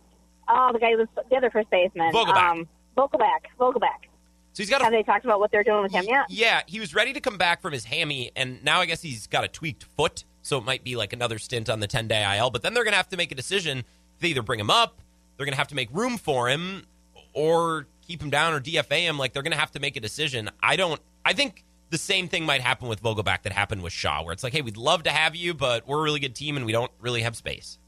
oh, 0.49 0.71
the 0.73 0.79
guy 0.79 0.93
who 0.93 0.99
was 0.99 1.09
the 1.31 1.37
other 1.37 1.51
first 1.51 1.71
baseman. 1.71 2.13
Vogelbach. 2.13 2.51
Um, 2.51 2.69
Vogelbach. 2.97 3.47
Vogelbach. 3.59 4.09
So 4.53 4.63
he's 4.63 4.71
got 4.71 4.81
a 4.83 4.85
Have 4.85 4.93
they 4.93 5.03
talked 5.03 5.25
about 5.25 5.41
what 5.41 5.51
they're 5.51 5.65
doing 5.65 5.83
with 5.83 5.93
him 5.93 6.05
yet? 6.07 6.27
Yeah, 6.29 6.63
he 6.67 6.79
was 6.79 6.95
ready 6.95 7.13
to 7.13 7.21
come 7.21 7.37
back 7.39 7.61
from 7.61 7.73
his 7.73 7.85
hammy, 7.87 8.31
and 8.37 8.63
now 8.63 8.81
I 8.81 8.87
guess 8.87 9.03
he's 9.03 9.27
got 9.27 9.43
a 9.43 9.49
tweaked 9.49 9.83
foot, 9.83 10.25
so 10.45 10.59
it 10.59 10.65
might 10.65 10.85
be 10.85 10.95
like 10.95 11.13
another 11.13 11.39
stint 11.39 11.69
on 11.69 11.81
the 11.81 11.87
10 11.87 12.07
day 12.07 12.39
IL. 12.39 12.51
But 12.51 12.63
then 12.63 12.75
they're 12.75 12.85
going 12.85 12.93
to 12.93 12.99
have 12.99 13.09
to 13.09 13.17
make 13.17 13.33
a 13.33 13.35
decision. 13.35 13.85
They 14.21 14.29
either 14.29 14.43
bring 14.43 14.61
him 14.61 14.71
up, 14.71 15.01
they're 15.37 15.47
going 15.47 15.55
to 15.55 15.59
have 15.59 15.69
to 15.69 15.75
make 15.75 15.89
room 15.93 16.19
for 16.19 16.49
him, 16.49 16.85
or 17.33 17.87
keep 18.07 18.23
him 18.23 18.31
down 18.31 18.53
or 18.53 18.61
DFA 18.61 19.01
him. 19.01 19.19
Like 19.19 19.33
they're 19.33 19.43
going 19.43 19.53
to 19.53 19.59
have 19.59 19.73
to 19.73 19.81
make 19.81 19.97
a 19.97 20.01
decision. 20.01 20.51
I 20.63 20.77
don't, 20.77 21.01
I 21.25 21.33
think 21.33 21.65
the 21.91 21.99
same 21.99 22.29
thing 22.29 22.45
might 22.45 22.61
happen 22.61 22.89
with 22.89 23.03
Vogelbach 23.03 23.43
that 23.43 23.53
happened 23.53 23.83
with 23.83 23.93
Shaw, 23.93 24.23
where 24.23 24.33
it's 24.33 24.45
like, 24.45 24.53
hey, 24.53 24.63
we'd 24.63 24.77
love 24.77 25.05
to 25.05 25.11
have 25.11 25.35
you, 25.35 25.55
but 25.55 25.89
we're 25.89 26.01
a 26.01 26.03
really 26.03 26.21
good 26.21 26.35
team 26.35 26.57
and 26.57 26.67
we 26.67 26.73
don't 26.73 26.93
really 27.01 27.23
have 27.23 27.35
space. 27.35 27.79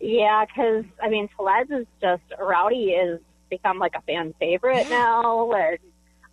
Yeah, 0.00 0.44
because 0.44 0.84
I 1.02 1.08
mean, 1.08 1.28
Tellez 1.36 1.68
is 1.70 1.86
just 2.00 2.22
Rowdy 2.38 2.90
is 2.90 3.20
become 3.50 3.78
like 3.78 3.94
a 3.94 4.00
fan 4.02 4.34
favorite 4.38 4.88
now. 4.88 5.50
And 5.52 5.78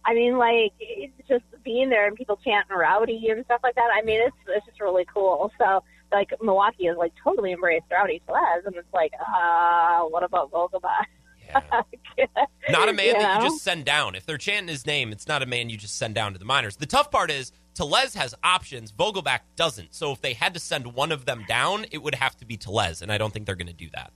I 0.05 0.13
mean, 0.13 0.37
like 0.37 0.73
it's 0.79 1.13
just 1.27 1.43
being 1.63 1.89
there 1.89 2.07
and 2.07 2.15
people 2.15 2.39
chanting 2.43 2.75
Rowdy 2.75 3.29
and 3.29 3.45
stuff 3.45 3.61
like 3.63 3.75
that. 3.75 3.89
I 3.93 4.01
mean, 4.01 4.21
it's 4.21 4.35
it's 4.47 4.65
just 4.65 4.81
really 4.81 5.05
cool. 5.13 5.51
So 5.57 5.83
like 6.11 6.33
Milwaukee 6.41 6.87
is 6.87 6.97
like 6.97 7.13
totally 7.23 7.53
embraced 7.53 7.85
Rowdy 7.91 8.21
Tellez, 8.25 8.65
and 8.65 8.75
it's 8.75 8.93
like, 8.93 9.13
uh, 9.19 10.01
what 10.01 10.23
about 10.23 10.51
Vogelbach? 10.51 11.05
Yeah. 11.47 11.81
Not 12.69 12.89
a 12.89 12.93
man 12.93 13.07
You 13.07 13.13
that 13.13 13.43
you 13.43 13.49
just 13.49 13.63
send 13.63 13.85
down. 13.85 14.15
If 14.15 14.25
they're 14.25 14.37
chanting 14.37 14.69
his 14.69 14.85
name, 14.85 15.11
it's 15.11 15.27
not 15.27 15.41
a 15.41 15.45
man 15.45 15.69
you 15.69 15.77
just 15.77 15.97
send 15.97 16.15
down 16.15 16.33
to 16.33 16.39
the 16.39 16.45
minors. 16.45 16.77
The 16.77 16.85
tough 16.85 17.09
part 17.09 17.31
is 17.31 17.51
Tellez 17.73 18.13
has 18.15 18.35
options, 18.43 18.91
Vogelbach 18.91 19.39
doesn't. 19.55 19.93
So 19.93 20.11
if 20.11 20.21
they 20.21 20.33
had 20.33 20.53
to 20.53 20.59
send 20.59 20.93
one 20.93 21.11
of 21.11 21.25
them 21.25 21.43
down, 21.47 21.85
it 21.91 21.99
would 21.99 22.15
have 22.15 22.35
to 22.37 22.45
be 22.45 22.57
Telez, 22.57 23.01
and 23.01 23.11
I 23.11 23.17
don't 23.17 23.33
think 23.33 23.45
they're 23.45 23.55
going 23.55 23.67
to 23.67 23.73
do 23.73 23.89
that. 23.93 24.11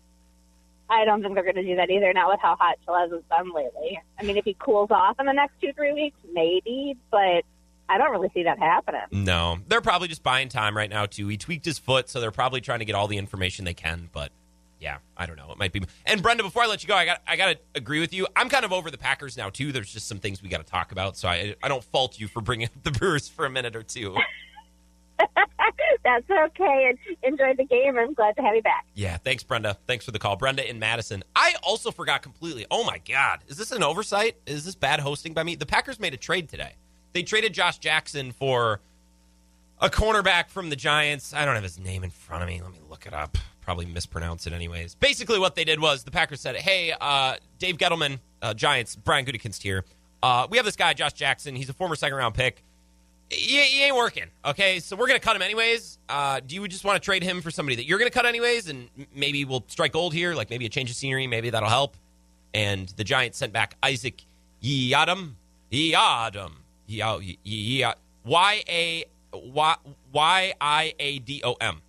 I 0.89 1.05
don't 1.05 1.21
think 1.21 1.33
they're 1.33 1.43
going 1.43 1.55
to 1.55 1.63
do 1.63 1.75
that 1.77 1.89
either. 1.89 2.13
Not 2.13 2.29
with 2.29 2.39
how 2.41 2.55
hot 2.55 2.77
Tellez 2.86 3.11
has 3.11 3.23
been 3.29 3.53
lately. 3.53 3.99
I 4.19 4.23
mean, 4.23 4.38
if 4.38 4.45
he 4.45 4.55
cools 4.59 4.91
off 4.91 5.19
in 5.19 5.25
the 5.25 5.33
next 5.33 5.59
two 5.61 5.73
three 5.73 5.93
weeks, 5.93 6.17
maybe, 6.31 6.95
but 7.11 7.43
I 7.88 7.97
don't 7.97 8.11
really 8.11 8.29
see 8.33 8.43
that 8.43 8.59
happening. 8.59 9.01
No, 9.11 9.59
they're 9.67 9.81
probably 9.81 10.07
just 10.07 10.23
buying 10.23 10.49
time 10.49 10.75
right 10.75 10.89
now 10.89 11.05
too. 11.05 11.27
He 11.27 11.38
tweaked 11.38 11.65
his 11.65 11.79
foot, 11.79 12.09
so 12.09 12.19
they're 12.19 12.31
probably 12.31 12.61
trying 12.61 12.79
to 12.79 12.86
get 12.86 12.95
all 12.95 13.07
the 13.07 13.17
information 13.17 13.65
they 13.65 13.73
can. 13.73 14.09
But 14.11 14.31
yeah, 14.79 14.97
I 15.17 15.25
don't 15.25 15.38
know. 15.38 15.51
It 15.51 15.57
might 15.57 15.71
be. 15.71 15.81
And 16.05 16.21
Brenda, 16.21 16.43
before 16.43 16.63
I 16.63 16.67
let 16.67 16.83
you 16.83 16.88
go, 16.88 16.95
I 16.95 17.05
got 17.05 17.21
I 17.27 17.36
got 17.36 17.47
to 17.47 17.57
agree 17.75 17.99
with 17.99 18.13
you. 18.13 18.27
I'm 18.36 18.49
kind 18.49 18.65
of 18.65 18.73
over 18.73 18.91
the 18.91 18.97
Packers 18.97 19.38
now 19.38 19.49
too. 19.49 19.71
There's 19.71 19.91
just 19.91 20.07
some 20.07 20.19
things 20.19 20.41
we 20.41 20.49
got 20.49 20.65
to 20.65 20.71
talk 20.71 20.91
about, 20.91 21.17
so 21.17 21.27
I 21.27 21.55
I 21.63 21.67
don't 21.67 21.83
fault 21.83 22.19
you 22.19 22.27
for 22.27 22.41
bringing 22.41 22.67
up 22.67 22.83
the 22.83 22.91
Brewers 22.91 23.27
for 23.27 23.45
a 23.45 23.49
minute 23.49 23.75
or 23.75 23.83
two. 23.83 24.15
That's 26.05 26.29
okay. 26.29 26.89
And 26.89 27.17
enjoy 27.23 27.55
the 27.57 27.65
game. 27.65 27.97
I'm 27.97 28.13
glad 28.13 28.35
to 28.35 28.43
have 28.43 28.55
you 28.55 28.61
back. 28.61 28.85
Yeah, 28.93 29.17
thanks, 29.17 29.41
Brenda. 29.41 29.75
Thanks 29.87 30.05
for 30.05 30.11
the 30.11 30.19
call. 30.19 30.35
Brenda 30.35 30.67
in 30.69 30.77
Madison. 30.77 31.23
I 31.35 31.55
also 31.63 31.89
forgot 31.89 32.21
completely. 32.21 32.67
Oh, 32.69 32.83
my 32.83 32.99
God. 32.99 33.39
Is 33.47 33.57
this 33.57 33.71
an 33.71 33.81
oversight? 33.81 34.37
Is 34.45 34.65
this 34.65 34.75
bad 34.75 34.99
hosting 34.99 35.33
by 35.33 35.41
me? 35.41 35.55
The 35.55 35.65
Packers 35.65 35.99
made 35.99 36.13
a 36.13 36.17
trade 36.17 36.47
today. 36.47 36.73
They 37.13 37.23
traded 37.23 37.53
Josh 37.53 37.79
Jackson 37.79 38.31
for 38.31 38.81
a 39.81 39.89
cornerback 39.89 40.49
from 40.49 40.69
the 40.69 40.75
Giants. 40.75 41.33
I 41.33 41.43
don't 41.43 41.55
have 41.55 41.63
his 41.63 41.79
name 41.79 42.03
in 42.03 42.11
front 42.11 42.43
of 42.43 42.49
me. 42.49 42.61
Let 42.61 42.71
me 42.71 42.79
look 42.87 43.07
it 43.07 43.13
up. 43.13 43.37
Probably 43.61 43.87
mispronounce 43.87 44.45
it 44.45 44.53
anyways. 44.53 44.93
Basically, 44.93 45.39
what 45.39 45.55
they 45.55 45.63
did 45.63 45.79
was 45.79 46.03
the 46.03 46.11
Packers 46.11 46.39
said, 46.39 46.55
hey, 46.55 46.93
uh, 47.01 47.37
Dave 47.57 47.77
Gettleman, 47.77 48.19
uh, 48.43 48.53
Giants, 48.53 48.95
Brian 48.95 49.25
Gutekunst 49.25 49.63
here. 49.63 49.83
Uh, 50.21 50.45
we 50.51 50.57
have 50.57 50.65
this 50.65 50.75
guy, 50.75 50.93
Josh 50.93 51.13
Jackson. 51.13 51.55
He's 51.55 51.69
a 51.69 51.73
former 51.73 51.95
second 51.95 52.17
round 52.17 52.35
pick 52.35 52.63
he, 53.30 53.61
he 53.63 53.84
ain't 53.84 53.95
working. 53.95 54.26
Okay, 54.43 54.80
so 54.80 54.95
we're 54.95 55.07
gonna 55.07 55.19
cut 55.19 55.36
him 55.36 55.41
anyways. 55.41 55.97
Uh, 56.07 56.39
do 56.45 56.55
you 56.55 56.67
just 56.67 56.84
want 56.84 57.01
to 57.01 57.05
trade 57.05 57.23
him 57.23 57.41
for 57.41 57.51
somebody 57.51 57.76
that 57.76 57.86
you're 57.86 57.99
gonna 57.99 58.11
cut 58.11 58.26
anyways, 58.26 58.69
and 58.69 58.89
maybe 59.13 59.45
we'll 59.45 59.63
strike 59.67 59.93
gold 59.93 60.13
here, 60.13 60.34
like 60.36 60.49
maybe 60.49 60.65
a 60.65 60.69
change 60.69 60.89
of 60.89 60.95
scenery, 60.95 61.28
maybe 61.28 61.49
that'll 61.49 61.69
help. 61.69 61.95
And 62.53 62.88
the 62.89 63.03
Giants 63.03 63.38
sent 63.38 63.51
back 63.51 63.76
Isaac 63.84 64.23
Yiadom, 64.63 65.34
Yiadom, 65.71 66.53
Y 66.88 68.63
A 68.69 69.05
Y 69.34 69.76
Y 70.13 70.53
I 70.61 70.93
A 70.99 71.19
D 71.19 71.41
O 71.43 71.53
M. 71.59 71.82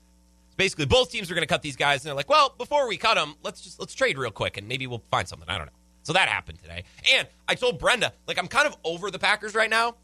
Basically, 0.57 0.87
both 0.87 1.11
teams 1.11 1.31
are 1.31 1.35
going 1.35 1.43
to 1.43 1.49
cut 1.49 1.61
these 1.61 1.77
guys, 1.77 2.01
and 2.03 2.09
they're 2.09 2.15
like, 2.15 2.31
"Well, 2.31 2.55
before 2.57 2.89
we 2.89 2.97
cut 2.97 3.15
them, 3.15 3.35
let's 3.43 3.61
just 3.61 3.79
let's 3.79 3.95
trade 3.95 4.17
real 4.19 4.31
quick, 4.31 4.57
and 4.57 4.67
maybe 4.67 4.87
we'll 4.87 5.03
find 5.11 5.29
something." 5.29 5.49
I 5.49 5.59
don't 5.59 5.67
know. 5.67 5.73
So 6.03 6.13
that 6.15 6.29
happened 6.29 6.61
today, 6.61 6.85
and 7.13 7.29
I 7.49 7.57
told 7.57 7.79
Brenda, 7.79 8.13
like, 8.27 8.39
I'm 8.39 8.47
kind 8.47 8.67
of 8.67 8.77
over 8.85 9.11
the 9.11 9.19
Packers 9.19 9.55
right 9.55 9.69
now 9.69 9.97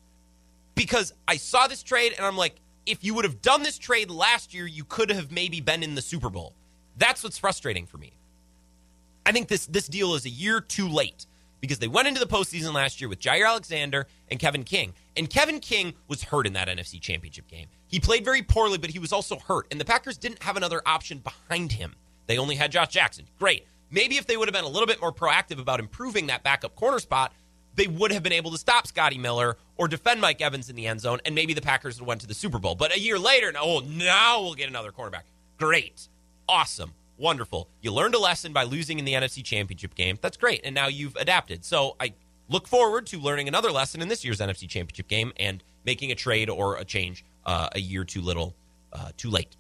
because 0.75 1.13
I 1.29 1.37
saw 1.37 1.67
this 1.67 1.83
trade 1.83 2.15
and 2.17 2.27
I'm 2.27 2.37
like, 2.37 2.57
if 2.87 3.05
you 3.05 3.15
would 3.15 3.25
have 3.25 3.43
done 3.43 3.63
this 3.63 3.79
trade 3.79 4.11
last 4.11 4.55
year, 4.55 4.67
you 4.67 4.85
could 4.85 5.11
have 5.11 5.31
maybe 5.31 5.61
been 5.61 5.83
in 5.83 5.95
the 5.95 6.03
Super 6.03 6.31
Bowl. 6.31 6.55
That's 6.97 7.23
what's 7.23 7.39
frustrating 7.39 7.87
for 7.87 7.99
me. 7.99 8.13
I 9.25 9.33
think 9.33 9.49
this 9.49 9.67
this 9.67 9.87
deal 9.87 10.15
is 10.15 10.27
a 10.27 10.31
year 10.31 10.61
too 10.61 10.89
late 10.89 11.27
because 11.61 11.79
they 11.79 11.89
went 11.89 12.09
into 12.09 12.19
the 12.19 12.27
postseason 12.27 12.75
last 12.75 13.01
year 13.01 13.09
with 13.09 13.21
Jaire 13.21 13.47
Alexander 13.47 14.09
and 14.29 14.41
Kevin 14.41 14.65
King. 14.65 14.95
And 15.17 15.31
Kevin 15.31 15.61
King 15.61 15.95
was 16.09 16.25
hurt 16.25 16.47
in 16.47 16.55
that 16.55 16.67
NFC 16.69 17.01
championship 17.01 17.47
game. 17.47 17.69
He 17.87 18.01
played 18.01 18.25
very 18.25 18.43
poorly, 18.43 18.79
but 18.79 18.91
he 18.91 18.99
was 18.99 19.13
also 19.13 19.39
hurt. 19.39 19.69
And 19.71 19.81
the 19.81 19.85
Packers 19.85 20.19
didn't 20.19 20.43
have 20.43 20.57
another 20.57 20.83
option 20.85 21.19
behind 21.19 21.73
him. 21.73 21.95
They 22.27 22.37
only 22.37 22.57
had 22.57 22.73
Josh 22.73 22.89
Jackson. 22.89 23.27
Great. 23.39 23.67
Maybe 23.91 24.17
if 24.17 24.27
they 24.27 24.37
would 24.37 24.49
have 24.49 24.55
been 24.55 24.65
a 24.65 24.69
little 24.69 24.87
bit 24.87 25.01
more 25.01 25.13
proactive 25.13 25.61
about 25.61 25.79
improving 25.79 26.27
that 26.27 26.43
backup 26.43 26.75
corner 26.75 26.99
spot, 26.99 27.33
they 27.75 27.87
would 27.87 28.13
have 28.13 28.23
been 28.23 28.33
able 28.33 28.51
to 28.51 28.59
stop 28.59 28.87
Scotty 28.87 29.19
Miller 29.19 29.57
or 29.77 29.89
defend 29.89 30.21
Mike 30.21 30.41
Evans 30.41 30.69
in 30.69 30.77
the 30.77 30.87
end 30.87 31.01
zone, 31.01 31.21
and 31.25 31.35
maybe 31.35 31.55
the 31.55 31.63
Packers 31.63 31.97
would 31.97 32.03
have 32.03 32.09
went 32.09 32.21
to 32.23 32.27
the 32.27 32.35
Super 32.35 32.59
Bowl. 32.59 32.75
But 32.75 32.95
a 32.95 33.01
year 33.01 33.19
later, 33.19 33.53
oh, 33.59 33.81
now 33.81 34.41
we'll 34.43 34.55
get 34.55 34.69
another 34.69 34.93
quarterback. 34.93 35.27
Great. 35.59 36.09
Awesome. 36.49 36.93
Wonderful. 37.19 37.69
You 37.81 37.93
learned 37.93 38.15
a 38.15 38.19
lesson 38.19 38.53
by 38.53 38.65
losing 38.65 38.99
in 38.99 39.05
the 39.05 39.13
NFC 39.13 39.45
Championship 39.45 39.95
game. 39.95 40.19
That's 40.21 40.37
great. 40.37 40.61
And 40.65 40.75
now 40.75 40.89
you've 40.89 41.17
adapted. 41.17 41.65
So 41.65 41.97
I 42.01 42.15
look 42.49 42.67
forward 42.67 43.07
to 43.09 43.19
learning 43.19 43.49
another 43.49 43.71
lesson 43.71 44.03
in 44.03 44.09
this 44.09 44.25
year's 44.25 44.41
NFC 44.41 44.69
Championship 44.69 45.09
game 45.09 45.33
and 45.39 45.63
making 45.85 46.11
a 46.11 46.15
trade 46.15 46.51
or 46.51 46.77
a 46.77 46.85
change 46.85 47.25
uh, 47.47 47.69
a 47.73 47.81
year 47.81 48.05
too 48.05 48.21
little, 48.21 48.55
uh, 48.93 49.11
too 49.17 49.31
late. 49.31 49.57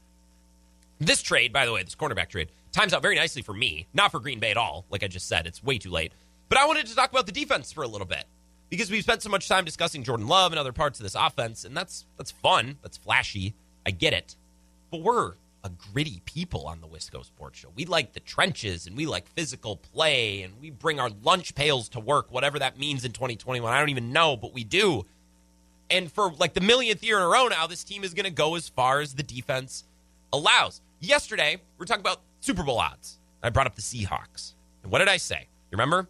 This 1.00 1.22
trade, 1.22 1.52
by 1.52 1.66
the 1.66 1.72
way, 1.72 1.82
this 1.82 1.94
cornerback 1.94 2.28
trade, 2.28 2.48
times 2.70 2.92
out 2.92 3.02
very 3.02 3.16
nicely 3.16 3.42
for 3.42 3.52
me, 3.52 3.86
not 3.92 4.10
for 4.12 4.20
Green 4.20 4.38
Bay 4.38 4.50
at 4.50 4.56
all. 4.56 4.84
Like 4.90 5.02
I 5.02 5.08
just 5.08 5.26
said, 5.26 5.46
it's 5.46 5.62
way 5.62 5.78
too 5.78 5.90
late. 5.90 6.12
But 6.52 6.60
I 6.60 6.66
wanted 6.66 6.84
to 6.88 6.94
talk 6.94 7.10
about 7.10 7.24
the 7.24 7.32
defense 7.32 7.72
for 7.72 7.82
a 7.82 7.88
little 7.88 8.06
bit 8.06 8.26
because 8.68 8.90
we've 8.90 9.02
spent 9.02 9.22
so 9.22 9.30
much 9.30 9.48
time 9.48 9.64
discussing 9.64 10.02
Jordan 10.02 10.28
Love 10.28 10.52
and 10.52 10.58
other 10.58 10.70
parts 10.70 11.00
of 11.00 11.02
this 11.02 11.14
offense, 11.14 11.64
and 11.64 11.74
that's 11.74 12.04
that's 12.18 12.30
fun, 12.30 12.76
that's 12.82 12.98
flashy. 12.98 13.54
I 13.86 13.90
get 13.90 14.12
it, 14.12 14.36
but 14.90 15.00
we're 15.00 15.32
a 15.64 15.70
gritty 15.70 16.20
people 16.26 16.66
on 16.66 16.82
the 16.82 16.86
Wisco 16.86 17.24
Sports 17.24 17.58
Show. 17.58 17.68
We 17.74 17.86
like 17.86 18.12
the 18.12 18.20
trenches 18.20 18.86
and 18.86 18.98
we 18.98 19.06
like 19.06 19.28
physical 19.28 19.76
play, 19.76 20.42
and 20.42 20.52
we 20.60 20.68
bring 20.68 21.00
our 21.00 21.08
lunch 21.22 21.54
pails 21.54 21.88
to 21.88 22.00
work, 22.00 22.30
whatever 22.30 22.58
that 22.58 22.78
means 22.78 23.06
in 23.06 23.12
2021. 23.12 23.72
I 23.72 23.78
don't 23.78 23.88
even 23.88 24.12
know, 24.12 24.36
but 24.36 24.52
we 24.52 24.62
do. 24.62 25.06
And 25.88 26.12
for 26.12 26.34
like 26.34 26.52
the 26.52 26.60
millionth 26.60 27.02
year 27.02 27.16
in 27.16 27.22
a 27.22 27.28
row 27.28 27.48
now, 27.48 27.66
this 27.66 27.82
team 27.82 28.04
is 28.04 28.12
going 28.12 28.26
to 28.26 28.30
go 28.30 28.56
as 28.56 28.68
far 28.68 29.00
as 29.00 29.14
the 29.14 29.22
defense 29.22 29.84
allows. 30.34 30.82
Yesterday, 31.00 31.62
we're 31.78 31.86
talking 31.86 32.02
about 32.02 32.20
Super 32.40 32.62
Bowl 32.62 32.78
odds. 32.78 33.18
I 33.42 33.48
brought 33.48 33.66
up 33.66 33.74
the 33.74 33.80
Seahawks. 33.80 34.52
And 34.82 34.92
what 34.92 34.98
did 34.98 35.08
I 35.08 35.16
say? 35.16 35.48
You 35.70 35.76
remember? 35.78 36.08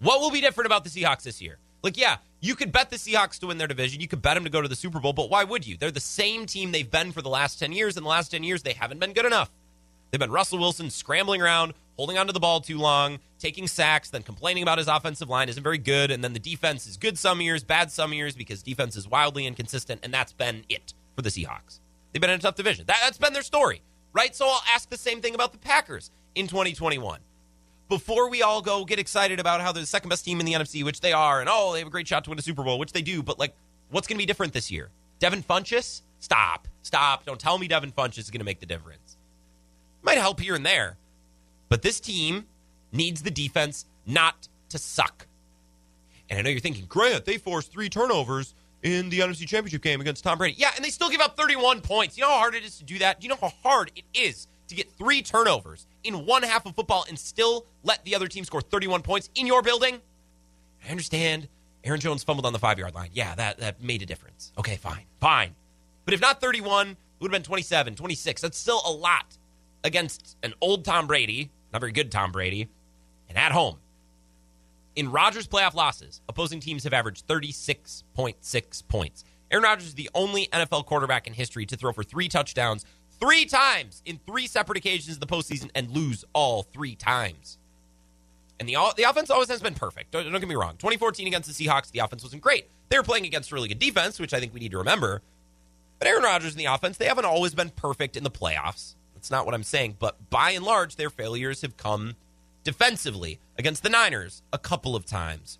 What 0.00 0.20
will 0.20 0.30
be 0.30 0.40
different 0.40 0.66
about 0.66 0.84
the 0.84 0.90
Seahawks 0.90 1.22
this 1.22 1.42
year? 1.42 1.58
Like, 1.82 1.96
yeah, 1.96 2.16
you 2.40 2.54
could 2.54 2.72
bet 2.72 2.90
the 2.90 2.96
Seahawks 2.96 3.38
to 3.40 3.48
win 3.48 3.58
their 3.58 3.66
division. 3.66 4.00
You 4.00 4.08
could 4.08 4.22
bet 4.22 4.34
them 4.34 4.44
to 4.44 4.50
go 4.50 4.62
to 4.62 4.68
the 4.68 4.76
Super 4.76 5.00
Bowl, 5.00 5.12
but 5.12 5.30
why 5.30 5.44
would 5.44 5.66
you? 5.66 5.76
They're 5.76 5.90
the 5.90 6.00
same 6.00 6.46
team 6.46 6.72
they've 6.72 6.90
been 6.90 7.12
for 7.12 7.22
the 7.22 7.28
last 7.28 7.58
10 7.58 7.72
years. 7.72 7.96
In 7.96 8.04
the 8.04 8.08
last 8.08 8.30
10 8.30 8.42
years, 8.44 8.62
they 8.62 8.72
haven't 8.72 9.00
been 9.00 9.12
good 9.12 9.24
enough. 9.24 9.50
They've 10.10 10.20
been 10.20 10.30
Russell 10.30 10.58
Wilson 10.58 10.90
scrambling 10.90 11.42
around, 11.42 11.74
holding 11.96 12.16
onto 12.16 12.32
the 12.32 12.40
ball 12.40 12.60
too 12.60 12.78
long, 12.78 13.18
taking 13.38 13.66
sacks, 13.66 14.10
then 14.10 14.22
complaining 14.22 14.62
about 14.62 14.78
his 14.78 14.88
offensive 14.88 15.28
line 15.28 15.48
isn't 15.48 15.62
very 15.62 15.78
good, 15.78 16.10
and 16.10 16.24
then 16.24 16.32
the 16.32 16.38
defense 16.38 16.86
is 16.86 16.96
good 16.96 17.18
some 17.18 17.40
years, 17.40 17.62
bad 17.62 17.90
some 17.92 18.12
years 18.12 18.34
because 18.34 18.62
defense 18.62 18.96
is 18.96 19.06
wildly 19.06 19.46
inconsistent, 19.46 20.00
and 20.02 20.14
that's 20.14 20.32
been 20.32 20.64
it 20.68 20.94
for 21.14 21.22
the 21.22 21.28
Seahawks. 21.28 21.80
They've 22.12 22.20
been 22.22 22.30
in 22.30 22.38
a 22.38 22.42
tough 22.42 22.54
division. 22.54 22.86
That, 22.86 22.96
has 22.96 23.18
been 23.18 23.32
their 23.32 23.42
story, 23.42 23.82
right? 24.12 24.34
So 24.34 24.46
I'll 24.46 24.62
ask 24.72 24.88
the 24.88 24.96
same 24.96 25.20
thing 25.20 25.34
about 25.34 25.52
the 25.52 25.58
Packers 25.58 26.10
in 26.34 26.46
2021. 26.46 27.20
Before 27.88 28.28
we 28.28 28.42
all 28.42 28.60
go 28.60 28.84
get 28.84 28.98
excited 28.98 29.40
about 29.40 29.60
how 29.62 29.72
they're 29.72 29.82
the 29.82 29.86
second 29.86 30.10
best 30.10 30.24
team 30.24 30.40
in 30.40 30.46
the 30.46 30.52
NFC, 30.52 30.84
which 30.84 31.00
they 31.00 31.12
are, 31.12 31.40
and 31.40 31.48
oh, 31.50 31.72
they 31.72 31.78
have 31.78 31.88
a 31.88 31.90
great 31.90 32.06
shot 32.06 32.24
to 32.24 32.30
win 32.30 32.38
a 32.38 32.42
Super 32.42 32.62
Bowl, 32.62 32.78
which 32.78 32.92
they 32.92 33.02
do, 33.02 33.22
but 33.22 33.38
like, 33.38 33.54
what's 33.90 34.06
going 34.06 34.16
to 34.16 34.22
be 34.22 34.26
different 34.26 34.52
this 34.52 34.70
year? 34.70 34.90
Devin 35.18 35.42
Funchess? 35.42 36.02
Stop. 36.20 36.68
Stop. 36.82 37.24
Don't 37.24 37.40
tell 37.40 37.56
me 37.58 37.66
Devin 37.66 37.92
Funchess 37.92 38.18
is 38.18 38.30
going 38.30 38.40
to 38.40 38.44
make 38.44 38.60
the 38.60 38.66
difference. 38.66 39.16
Might 40.02 40.18
help 40.18 40.40
here 40.40 40.54
and 40.54 40.66
there, 40.66 40.96
but 41.68 41.82
this 41.82 41.98
team 41.98 42.46
needs 42.92 43.22
the 43.22 43.30
defense 43.30 43.86
not 44.06 44.48
to 44.68 44.78
suck. 44.78 45.26
And 46.30 46.38
I 46.38 46.42
know 46.42 46.50
you're 46.50 46.60
thinking, 46.60 46.84
Grant, 46.86 47.24
they 47.24 47.38
forced 47.38 47.72
three 47.72 47.88
turnovers 47.88 48.54
in 48.82 49.08
the 49.08 49.20
NFC 49.20 49.46
Championship 49.46 49.82
game 49.82 50.00
against 50.00 50.24
Tom 50.24 50.38
Brady. 50.38 50.56
Yeah, 50.58 50.70
and 50.76 50.84
they 50.84 50.90
still 50.90 51.08
give 51.08 51.20
up 51.20 51.36
31 51.36 51.80
points. 51.80 52.16
You 52.16 52.22
know 52.22 52.30
how 52.30 52.38
hard 52.38 52.54
it 52.54 52.64
is 52.64 52.78
to 52.78 52.84
do 52.84 52.98
that? 52.98 53.20
Do 53.20 53.24
you 53.24 53.30
know 53.30 53.38
how 53.40 53.52
hard 53.62 53.90
it 53.96 54.04
is 54.14 54.46
to 54.68 54.74
get 54.74 54.90
three 54.92 55.22
turnovers 55.22 55.86
in 56.04 56.26
one 56.26 56.42
half 56.42 56.66
of 56.66 56.74
football 56.74 57.04
and 57.08 57.18
still 57.18 57.66
let 57.82 58.04
the 58.04 58.14
other 58.14 58.28
team 58.28 58.44
score 58.44 58.60
31 58.60 59.02
points 59.02 59.30
in 59.34 59.46
your 59.46 59.62
building? 59.62 60.00
I 60.86 60.90
understand 60.90 61.48
Aaron 61.84 62.00
Jones 62.00 62.22
fumbled 62.24 62.46
on 62.46 62.52
the 62.52 62.58
five 62.58 62.78
yard 62.78 62.94
line. 62.94 63.10
Yeah, 63.12 63.34
that, 63.34 63.58
that 63.58 63.82
made 63.82 64.02
a 64.02 64.06
difference. 64.06 64.52
Okay, 64.58 64.76
fine, 64.76 65.04
fine. 65.20 65.54
But 66.04 66.14
if 66.14 66.20
not 66.20 66.40
31, 66.40 66.90
it 66.90 66.96
would 67.20 67.32
have 67.32 67.42
been 67.42 67.46
27, 67.46 67.94
26. 67.94 68.42
That's 68.42 68.58
still 68.58 68.80
a 68.86 68.90
lot 68.90 69.36
against 69.84 70.36
an 70.42 70.54
old 70.60 70.84
Tom 70.84 71.06
Brady, 71.06 71.50
not 71.72 71.80
very 71.80 71.92
good 71.92 72.10
Tom 72.10 72.32
Brady, 72.32 72.68
and 73.28 73.36
at 73.36 73.52
home. 73.52 73.78
In 74.96 75.12
Rodgers' 75.12 75.46
playoff 75.46 75.74
losses, 75.74 76.20
opposing 76.28 76.60
teams 76.60 76.84
have 76.84 76.92
averaged 76.92 77.26
36.6 77.26 78.88
points. 78.88 79.24
Aaron 79.50 79.64
Rodgers 79.64 79.88
is 79.88 79.94
the 79.94 80.10
only 80.14 80.48
NFL 80.48 80.86
quarterback 80.86 81.26
in 81.26 81.32
history 81.32 81.64
to 81.66 81.76
throw 81.76 81.92
for 81.92 82.02
three 82.02 82.28
touchdowns 82.28 82.84
three 83.20 83.44
times 83.44 84.02
in 84.04 84.18
three 84.26 84.46
separate 84.46 84.78
occasions 84.78 85.16
in 85.16 85.20
the 85.20 85.26
postseason 85.26 85.70
and 85.74 85.90
lose 85.90 86.24
all 86.32 86.62
three 86.62 86.94
times. 86.94 87.58
And 88.60 88.68
the 88.68 88.76
the 88.96 89.04
offense 89.04 89.30
always 89.30 89.48
has 89.48 89.60
been 89.60 89.74
perfect. 89.74 90.10
Don't, 90.10 90.24
don't, 90.24 90.40
get 90.40 90.48
me 90.48 90.56
wrong. 90.56 90.72
2014 90.78 91.26
against 91.26 91.48
the 91.48 91.66
Seahawks, 91.66 91.90
the 91.90 92.00
offense 92.00 92.22
wasn't 92.22 92.42
great. 92.42 92.66
They 92.88 92.96
were 92.96 93.04
playing 93.04 93.26
against 93.26 93.52
really 93.52 93.68
good 93.68 93.78
defense, 93.78 94.18
which 94.18 94.34
I 94.34 94.40
think 94.40 94.52
we 94.52 94.60
need 94.60 94.72
to 94.72 94.78
remember. 94.78 95.22
But 95.98 96.08
Aaron 96.08 96.22
Rodgers 96.22 96.52
and 96.52 96.60
the 96.60 96.66
offense, 96.66 96.96
they 96.96 97.06
haven't 97.06 97.24
always 97.24 97.54
been 97.54 97.70
perfect 97.70 98.16
in 98.16 98.24
the 98.24 98.30
playoffs. 98.30 98.94
That's 99.14 99.30
not 99.30 99.46
what 99.46 99.54
I'm 99.54 99.64
saying. 99.64 99.96
But 99.98 100.30
by 100.30 100.52
and 100.52 100.64
large, 100.64 100.96
their 100.96 101.10
failures 101.10 101.62
have 101.62 101.76
come 101.76 102.14
defensively 102.64 103.38
against 103.56 103.82
the 103.82 103.88
Niners 103.88 104.42
a 104.52 104.58
couple 104.58 104.94
of 104.94 105.06
times 105.06 105.58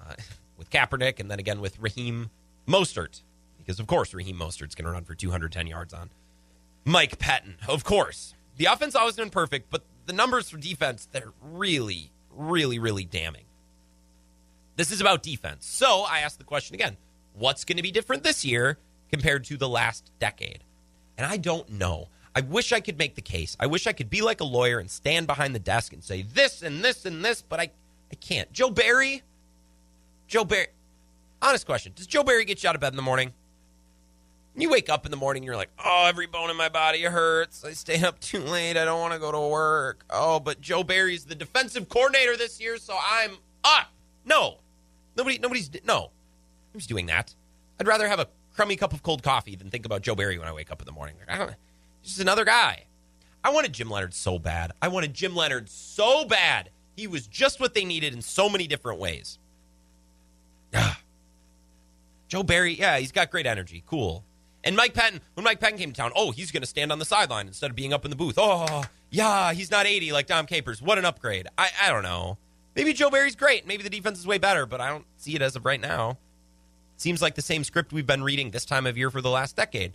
uh, 0.00 0.14
with 0.56 0.70
Kaepernick 0.70 1.20
and 1.20 1.30
then 1.30 1.38
again 1.38 1.60
with 1.60 1.78
Raheem 1.78 2.30
Mostert. 2.66 3.22
Because, 3.56 3.78
of 3.78 3.86
course, 3.86 4.14
Raheem 4.14 4.36
Mostert's 4.36 4.74
going 4.74 4.86
to 4.86 4.92
run 4.92 5.04
for 5.04 5.14
210 5.14 5.66
yards 5.66 5.92
on 5.92 6.10
Mike 6.88 7.18
Pettine, 7.18 7.56
Of 7.68 7.84
course. 7.84 8.34
The 8.56 8.64
offense 8.64 8.94
always 8.94 9.14
been 9.14 9.28
perfect, 9.28 9.68
but 9.68 9.82
the 10.06 10.14
numbers 10.14 10.48
for 10.48 10.56
defense, 10.56 11.06
they're 11.12 11.34
really, 11.42 12.12
really, 12.30 12.78
really 12.78 13.04
damning. 13.04 13.44
This 14.76 14.90
is 14.90 15.02
about 15.02 15.22
defense. 15.22 15.66
So 15.66 16.06
I 16.08 16.20
ask 16.20 16.38
the 16.38 16.44
question 16.44 16.74
again 16.74 16.96
what's 17.34 17.66
going 17.66 17.76
to 17.76 17.82
be 17.82 17.92
different 17.92 18.22
this 18.22 18.42
year 18.42 18.78
compared 19.10 19.44
to 19.44 19.58
the 19.58 19.68
last 19.68 20.10
decade? 20.18 20.64
And 21.18 21.26
I 21.26 21.36
don't 21.36 21.68
know. 21.68 22.08
I 22.34 22.40
wish 22.40 22.72
I 22.72 22.80
could 22.80 22.96
make 22.96 23.16
the 23.16 23.20
case. 23.20 23.54
I 23.60 23.66
wish 23.66 23.86
I 23.86 23.92
could 23.92 24.08
be 24.08 24.22
like 24.22 24.40
a 24.40 24.44
lawyer 24.44 24.78
and 24.78 24.90
stand 24.90 25.26
behind 25.26 25.54
the 25.54 25.60
desk 25.60 25.92
and 25.92 26.02
say 26.02 26.22
this 26.22 26.62
and 26.62 26.82
this 26.82 27.04
and 27.04 27.22
this, 27.22 27.42
but 27.42 27.60
I, 27.60 27.70
I 28.10 28.14
can't. 28.14 28.50
Joe 28.50 28.70
Barry? 28.70 29.22
Joe 30.26 30.44
Barry. 30.44 30.68
Honest 31.42 31.66
question. 31.66 31.92
Does 31.94 32.06
Joe 32.06 32.22
Barry 32.22 32.46
get 32.46 32.62
you 32.62 32.68
out 32.70 32.76
of 32.76 32.80
bed 32.80 32.94
in 32.94 32.96
the 32.96 33.02
morning? 33.02 33.34
You 34.58 34.70
wake 34.70 34.88
up 34.88 35.04
in 35.04 35.12
the 35.12 35.16
morning, 35.16 35.44
you're 35.44 35.56
like, 35.56 35.70
oh, 35.84 36.06
every 36.08 36.26
bone 36.26 36.50
in 36.50 36.56
my 36.56 36.68
body 36.68 37.02
hurts. 37.02 37.64
I 37.64 37.72
stay 37.74 38.02
up 38.02 38.18
too 38.18 38.40
late. 38.40 38.76
I 38.76 38.84
don't 38.84 39.00
want 39.00 39.12
to 39.12 39.20
go 39.20 39.30
to 39.30 39.40
work. 39.40 40.04
Oh, 40.10 40.40
but 40.40 40.60
Joe 40.60 40.82
Barry's 40.82 41.24
the 41.24 41.36
defensive 41.36 41.88
coordinator 41.88 42.36
this 42.36 42.60
year, 42.60 42.76
so 42.76 42.96
I'm 43.00 43.38
up. 43.62 43.92
No, 44.24 44.58
nobody, 45.16 45.38
nobody's 45.38 45.70
no, 45.84 46.10
who's 46.72 46.86
doing 46.88 47.06
that? 47.06 47.34
I'd 47.78 47.86
rather 47.86 48.08
have 48.08 48.18
a 48.18 48.26
crummy 48.54 48.74
cup 48.74 48.92
of 48.92 49.04
cold 49.04 49.22
coffee 49.22 49.54
than 49.54 49.70
think 49.70 49.86
about 49.86 50.02
Joe 50.02 50.16
Barry 50.16 50.38
when 50.38 50.48
I 50.48 50.52
wake 50.52 50.72
up 50.72 50.82
in 50.82 50.86
the 50.86 50.92
morning. 50.92 51.14
I 51.28 51.38
don't, 51.38 51.54
just 52.02 52.18
another 52.18 52.44
guy. 52.44 52.84
I 53.44 53.50
wanted 53.50 53.72
Jim 53.72 53.88
Leonhard 53.88 54.14
so 54.14 54.38
bad. 54.38 54.72
I 54.82 54.88
wanted 54.88 55.14
Jim 55.14 55.36
Leonhard 55.36 55.68
so 55.70 56.24
bad. 56.24 56.70
He 56.96 57.06
was 57.06 57.28
just 57.28 57.60
what 57.60 57.74
they 57.74 57.84
needed 57.84 58.12
in 58.12 58.22
so 58.22 58.48
many 58.48 58.66
different 58.66 58.98
ways. 58.98 59.38
Joe 62.28 62.42
Barry, 62.42 62.74
yeah, 62.74 62.98
he's 62.98 63.12
got 63.12 63.30
great 63.30 63.46
energy. 63.46 63.84
Cool. 63.86 64.24
And 64.64 64.76
Mike 64.76 64.94
Pettine, 64.94 65.20
when 65.34 65.44
Mike 65.44 65.60
Pettine 65.60 65.78
came 65.78 65.92
to 65.92 65.96
town, 65.96 66.12
oh, 66.16 66.30
he's 66.30 66.50
going 66.50 66.62
to 66.62 66.66
stand 66.66 66.90
on 66.90 66.98
the 66.98 67.04
sideline 67.04 67.46
instead 67.46 67.70
of 67.70 67.76
being 67.76 67.92
up 67.92 68.04
in 68.04 68.10
the 68.10 68.16
booth. 68.16 68.34
Oh, 68.36 68.84
yeah, 69.10 69.52
he's 69.52 69.70
not 69.70 69.86
80 69.86 70.12
like 70.12 70.26
Dom 70.26 70.46
Capers. 70.46 70.82
What 70.82 70.98
an 70.98 71.04
upgrade. 71.04 71.46
I, 71.56 71.70
I 71.82 71.88
don't 71.90 72.02
know. 72.02 72.38
Maybe 72.74 72.92
Joe 72.92 73.10
Barry's 73.10 73.36
great. 73.36 73.66
Maybe 73.66 73.82
the 73.82 73.90
defense 73.90 74.18
is 74.18 74.26
way 74.26 74.38
better, 74.38 74.66
but 74.66 74.80
I 74.80 74.88
don't 74.88 75.04
see 75.16 75.34
it 75.34 75.42
as 75.42 75.56
of 75.56 75.64
right 75.64 75.80
now. 75.80 76.18
Seems 76.96 77.22
like 77.22 77.34
the 77.34 77.42
same 77.42 77.64
script 77.64 77.92
we've 77.92 78.06
been 78.06 78.22
reading 78.22 78.50
this 78.50 78.64
time 78.64 78.86
of 78.86 78.98
year 78.98 79.10
for 79.10 79.20
the 79.20 79.30
last 79.30 79.56
decade. 79.56 79.92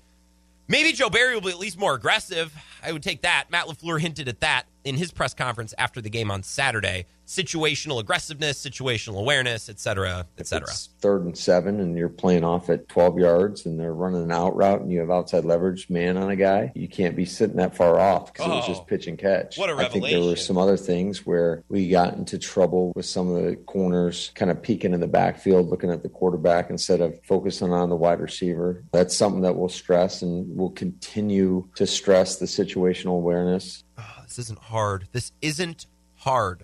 Maybe 0.68 0.94
Joe 0.94 1.10
Barry 1.10 1.34
will 1.34 1.42
be 1.42 1.50
at 1.50 1.60
least 1.60 1.78
more 1.78 1.94
aggressive. 1.94 2.54
I 2.82 2.92
would 2.94 3.04
take 3.04 3.22
that. 3.24 3.52
Matt 3.52 3.68
LaFleur 3.68 4.00
hinted 4.00 4.30
at 4.30 4.40
that 4.40 4.66
in 4.84 4.96
his 4.96 5.12
press 5.12 5.34
conference 5.34 5.74
after 5.78 6.02
the 6.02 6.10
game 6.10 6.32
on 6.32 6.44
Saturday. 6.44 7.06
Situational 7.26 8.02
aggressiveness, 8.02 8.64
situational 8.64 9.20
awareness, 9.20 9.70
et 9.70 9.80
cetera, 9.80 10.28
et 10.38 10.46
cetera. 10.46 10.68
third 11.00 11.24
and 11.24 11.38
seven, 11.38 11.80
and 11.80 11.98
you're 11.98 12.10
playing 12.10 12.44
off 12.44 12.70
at 12.70 12.90
12 12.90 13.18
yards, 13.18 13.66
and 13.66 13.80
they're 13.80 13.94
running 13.94 14.24
an 14.24 14.32
out 14.32 14.54
route, 14.58 14.82
and 14.82 14.92
you 14.92 15.00
have 15.00 15.10
outside 15.10 15.46
leverage 15.46 15.90
man 15.90 16.18
on 16.18 16.30
a 16.30 16.36
guy. 16.36 16.72
You 16.76 16.90
can't 16.90 17.16
be 17.16 17.24
sitting 17.24 17.56
that 17.58 17.78
far 17.78 17.98
off 17.98 18.34
because 18.34 18.50
oh, 18.50 18.52
it 18.52 18.56
was 18.58 18.68
just 18.68 18.82
oh, 18.82 18.86
pitch 18.86 19.08
and 19.08 19.18
catch. 19.18 19.58
What 19.58 19.70
a 19.70 19.76
revelation! 19.76 20.04
I 20.04 20.08
think 20.10 20.22
there 20.22 20.30
were 20.30 20.36
some 20.36 20.58
other 20.58 20.76
things 20.76 21.26
where 21.26 21.64
we 21.70 21.88
got 21.88 22.16
into 22.16 22.38
trouble 22.38 22.92
with 22.94 23.06
some 23.06 23.34
of 23.34 23.42
the 23.42 23.56
corners, 23.56 24.32
kind 24.36 24.52
of 24.52 24.62
peeking 24.62 24.94
in 24.94 25.00
the 25.00 25.08
backfield, 25.08 25.70
looking 25.70 25.92
at 25.92 26.04
the 26.04 26.10
quarterback 26.10 26.70
instead 26.70 27.00
of 27.00 27.18
focusing 27.24 27.72
on 27.72 27.90
the 27.90 27.96
wide 27.96 28.20
receiver. 28.20 28.84
That's 28.92 29.16
something 29.16 29.42
that 29.44 29.56
we'll 29.56 29.70
stress, 29.70 30.22
and 30.22 30.46
we'll 30.58 30.72
continue 30.72 31.70
to 31.76 31.88
stress 31.88 32.36
the 32.36 32.48
situational 32.48 33.16
awareness 33.16 33.86
oh, 33.98 34.13
this 34.34 34.46
isn't 34.46 34.60
hard. 34.60 35.08
This 35.12 35.32
isn't 35.44 35.86
hard. 36.16 36.64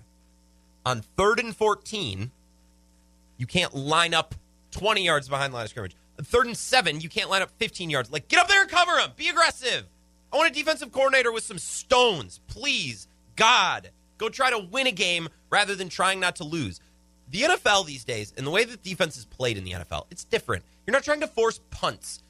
On 0.84 1.02
third 1.16 1.38
and 1.38 1.54
14, 1.54 2.32
you 3.36 3.46
can't 3.46 3.72
line 3.74 4.12
up 4.12 4.34
20 4.72 5.04
yards 5.04 5.28
behind 5.28 5.52
the 5.52 5.56
line 5.56 5.64
of 5.64 5.70
scrimmage. 5.70 5.94
On 6.18 6.24
third 6.24 6.46
and 6.46 6.56
seven, 6.56 7.00
you 7.00 7.08
can't 7.08 7.30
line 7.30 7.42
up 7.42 7.50
15 7.58 7.88
yards. 7.88 8.10
Like, 8.10 8.26
get 8.26 8.40
up 8.40 8.48
there 8.48 8.62
and 8.62 8.68
cover 8.68 8.98
him. 8.98 9.10
Be 9.14 9.28
aggressive. 9.28 9.84
I 10.32 10.36
want 10.36 10.50
a 10.50 10.54
defensive 10.54 10.90
coordinator 10.90 11.30
with 11.30 11.44
some 11.44 11.58
stones. 11.58 12.40
Please, 12.48 13.06
God, 13.36 13.90
go 14.18 14.28
try 14.28 14.50
to 14.50 14.58
win 14.58 14.88
a 14.88 14.92
game 14.92 15.28
rather 15.48 15.76
than 15.76 15.88
trying 15.88 16.18
not 16.18 16.36
to 16.36 16.44
lose. 16.44 16.80
The 17.30 17.42
NFL 17.42 17.86
these 17.86 18.02
days, 18.02 18.32
and 18.36 18.44
the 18.44 18.50
way 18.50 18.64
that 18.64 18.82
defense 18.82 19.16
is 19.16 19.26
played 19.26 19.56
in 19.58 19.62
the 19.62 19.72
NFL, 19.72 20.06
it's 20.10 20.24
different. 20.24 20.64
You're 20.86 20.92
not 20.92 21.04
trying 21.04 21.20
to 21.20 21.28
force 21.28 21.60
punts, 21.70 22.20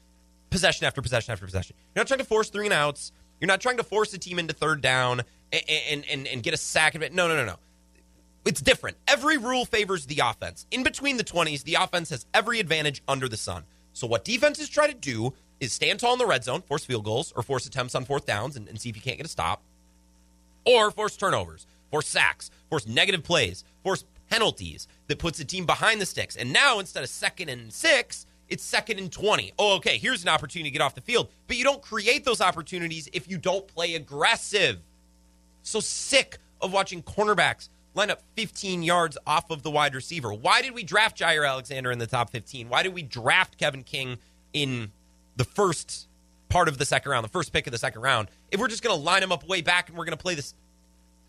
possession 0.51 0.85
after 0.85 1.01
possession 1.01 1.31
after 1.31 1.45
possession. 1.45 1.75
You're 1.95 2.01
not 2.01 2.07
trying 2.07 2.19
to 2.19 2.25
force 2.25 2.49
three 2.49 2.67
and 2.67 2.73
outs. 2.73 3.11
You're 3.41 3.47
not 3.47 3.59
trying 3.59 3.77
to 3.77 3.83
force 3.83 4.13
a 4.13 4.19
team 4.19 4.39
into 4.39 4.53
third 4.53 4.81
down 4.81 5.23
and, 5.51 5.63
and, 5.89 6.05
and, 6.09 6.27
and 6.27 6.43
get 6.43 6.53
a 6.53 6.57
sack 6.57 6.95
of 6.95 7.01
it. 7.01 7.11
No, 7.11 7.27
no, 7.27 7.35
no, 7.35 7.45
no. 7.45 7.55
It's 8.45 8.61
different. 8.61 8.97
Every 9.07 9.37
rule 9.37 9.65
favors 9.65 10.05
the 10.05 10.21
offense. 10.23 10.65
In 10.71 10.83
between 10.83 11.17
the 11.17 11.23
20s, 11.23 11.63
the 11.63 11.75
offense 11.75 12.11
has 12.11 12.25
every 12.33 12.59
advantage 12.59 13.03
under 13.07 13.27
the 13.27 13.37
sun. 13.37 13.63
So 13.93 14.07
what 14.07 14.23
defenses 14.23 14.69
try 14.69 14.87
to 14.87 14.93
do 14.93 15.33
is 15.59 15.73
stand 15.73 15.99
tall 15.99 16.13
in 16.13 16.19
the 16.19 16.25
red 16.25 16.43
zone, 16.43 16.61
force 16.61 16.85
field 16.85 17.03
goals, 17.03 17.33
or 17.35 17.43
force 17.43 17.65
attempts 17.65 17.93
on 17.93 18.05
fourth 18.05 18.25
downs 18.25 18.55
and, 18.55 18.67
and 18.67 18.79
see 18.79 18.89
if 18.89 18.95
you 18.95 19.01
can't 19.01 19.17
get 19.17 19.25
a 19.25 19.29
stop, 19.29 19.61
or 20.65 20.89
force 20.91 21.17
turnovers, 21.17 21.67
force 21.91 22.07
sacks, 22.07 22.49
force 22.69 22.87
negative 22.87 23.23
plays, 23.23 23.63
force 23.83 24.05
penalties 24.29 24.87
that 25.07 25.19
puts 25.19 25.37
the 25.37 25.45
team 25.45 25.65
behind 25.65 25.99
the 25.99 26.05
sticks. 26.05 26.35
And 26.35 26.53
now 26.53 26.79
instead 26.79 27.03
of 27.03 27.09
second 27.09 27.49
and 27.49 27.71
six, 27.71 28.25
it's 28.51 28.63
second 28.63 28.99
and 28.99 29.11
20. 29.11 29.53
Oh, 29.57 29.77
okay, 29.77 29.97
here's 29.97 30.23
an 30.23 30.29
opportunity 30.29 30.69
to 30.69 30.73
get 30.73 30.83
off 30.83 30.93
the 30.93 31.01
field. 31.01 31.29
But 31.47 31.55
you 31.55 31.63
don't 31.63 31.81
create 31.81 32.25
those 32.25 32.41
opportunities 32.41 33.07
if 33.13 33.29
you 33.29 33.37
don't 33.37 33.65
play 33.65 33.95
aggressive. 33.95 34.79
So 35.63 35.79
sick 35.79 36.37
of 36.59 36.73
watching 36.73 37.01
cornerbacks 37.01 37.69
line 37.95 38.11
up 38.11 38.21
15 38.35 38.83
yards 38.83 39.17
off 39.25 39.49
of 39.49 39.63
the 39.63 39.71
wide 39.71 39.95
receiver. 39.95 40.33
Why 40.33 40.61
did 40.61 40.73
we 40.73 40.83
draft 40.83 41.17
Jaire 41.17 41.47
Alexander 41.47 41.91
in 41.91 41.99
the 41.99 42.07
top 42.07 42.29
15? 42.29 42.67
Why 42.67 42.83
did 42.83 42.93
we 42.93 43.03
draft 43.03 43.57
Kevin 43.57 43.83
King 43.83 44.17
in 44.51 44.91
the 45.37 45.45
first 45.45 46.09
part 46.49 46.67
of 46.67 46.77
the 46.77 46.85
second 46.85 47.09
round, 47.09 47.23
the 47.23 47.29
first 47.29 47.53
pick 47.53 47.67
of 47.67 47.71
the 47.71 47.79
second 47.79 48.01
round, 48.01 48.27
if 48.51 48.59
we're 48.59 48.67
just 48.67 48.83
going 48.83 48.95
to 48.95 49.01
line 49.01 49.21
them 49.21 49.31
up 49.31 49.47
way 49.47 49.61
back 49.61 49.87
and 49.87 49.97
we're 49.97 50.03
going 50.05 50.17
to 50.17 50.21
play 50.21 50.35
this 50.35 50.53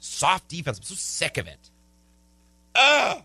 soft 0.00 0.48
defense? 0.48 0.78
I'm 0.78 0.84
so 0.84 0.96
sick 0.96 1.38
of 1.38 1.46
it. 1.46 1.70
Ugh. 2.74 3.22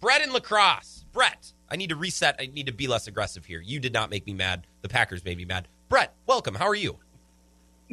Brett 0.00 0.22
in 0.22 0.32
La 0.32 0.40
Crosse. 0.40 1.04
Brett. 1.12 1.52
I 1.70 1.76
need 1.76 1.90
to 1.90 1.96
reset. 1.96 2.36
I 2.40 2.46
need 2.46 2.66
to 2.66 2.72
be 2.72 2.86
less 2.88 3.06
aggressive 3.06 3.44
here. 3.44 3.60
You 3.60 3.78
did 3.80 3.92
not 3.92 4.10
make 4.10 4.26
me 4.26 4.34
mad. 4.34 4.66
The 4.82 4.88
Packers 4.88 5.24
made 5.24 5.36
me 5.38 5.44
mad. 5.44 5.68
Brett, 5.88 6.12
welcome. 6.26 6.54
How 6.54 6.66
are 6.66 6.74
you? 6.74 6.98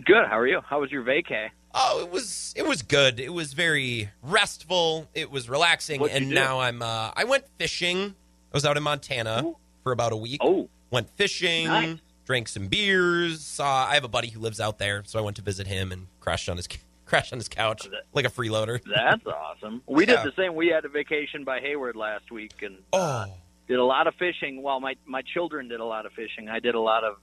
Good. 0.06 0.26
How 0.28 0.38
are 0.40 0.48
you? 0.48 0.62
How 0.66 0.82
was 0.82 0.92
your 0.92 1.04
vacay? 1.04 1.50
Oh, 1.74 2.02
it 2.02 2.10
was 2.12 2.54
it 2.56 2.66
was 2.68 2.82
good. 2.82 3.20
It 3.20 3.34
was 3.34 3.54
very 3.54 4.10
restful. 4.24 5.08
It 5.14 5.30
was 5.32 5.50
relaxing, 5.50 6.00
What'd 6.02 6.16
and 6.16 6.30
now 6.32 6.60
I'm. 6.60 6.82
Uh, 6.82 7.12
I 7.16 7.24
went 7.26 7.46
fishing. 7.58 8.16
I 8.54 8.58
was 8.58 8.66
out 8.66 8.78
in 8.78 8.84
Montana 8.84 9.44
Ooh. 9.46 9.58
for 9.84 9.92
about 9.92 10.12
a 10.14 10.16
week. 10.18 10.40
Oh, 10.44 10.70
Went 10.90 11.10
fishing. 11.18 11.68
Nice. 11.68 11.98
Drank 12.26 12.48
some 12.48 12.68
beers. 12.68 13.42
Saw. 13.42 13.88
I 13.90 13.96
have 13.96 14.04
a 14.06 14.08
buddy 14.10 14.30
who 14.30 14.40
lives 14.40 14.60
out 14.60 14.80
there, 14.80 15.04
so 15.06 15.20
I 15.20 15.22
went 15.22 15.36
to 15.38 15.42
visit 15.42 15.68
him 15.68 15.92
and 15.92 16.08
crashed 16.20 16.48
on 16.50 16.58
his 16.58 16.68
crashed 17.06 17.34
on 17.34 17.40
his 17.40 17.50
couch 17.50 17.88
like 18.14 18.26
a 18.26 18.30
freeloader. 18.30 18.80
that's 18.84 19.26
awesome. 19.28 19.82
We 19.88 20.06
Yeah. 20.08 20.24
did 20.24 20.34
the 20.34 20.42
same. 20.42 20.56
We 20.56 20.68
had 20.68 20.86
a 20.86 20.90
vacation 20.90 21.44
by 21.44 21.60
Hayward 21.60 21.96
last 21.96 22.32
week 22.32 22.54
and 22.62 22.78
Oh, 22.94 23.26
did 23.68 23.80
a 23.80 23.84
lot 23.84 24.08
of 24.08 24.16
fishing. 24.16 24.62
Well, 24.62 24.80
my 24.80 24.96
my 25.06 25.22
children 25.34 25.68
did 25.68 25.80
a 25.80 25.86
lot 25.86 26.06
of 26.06 26.14
fishing. 26.14 26.50
I 26.50 26.60
did 26.60 26.76
a 26.76 26.80
lot 26.80 27.04
of 27.04 27.16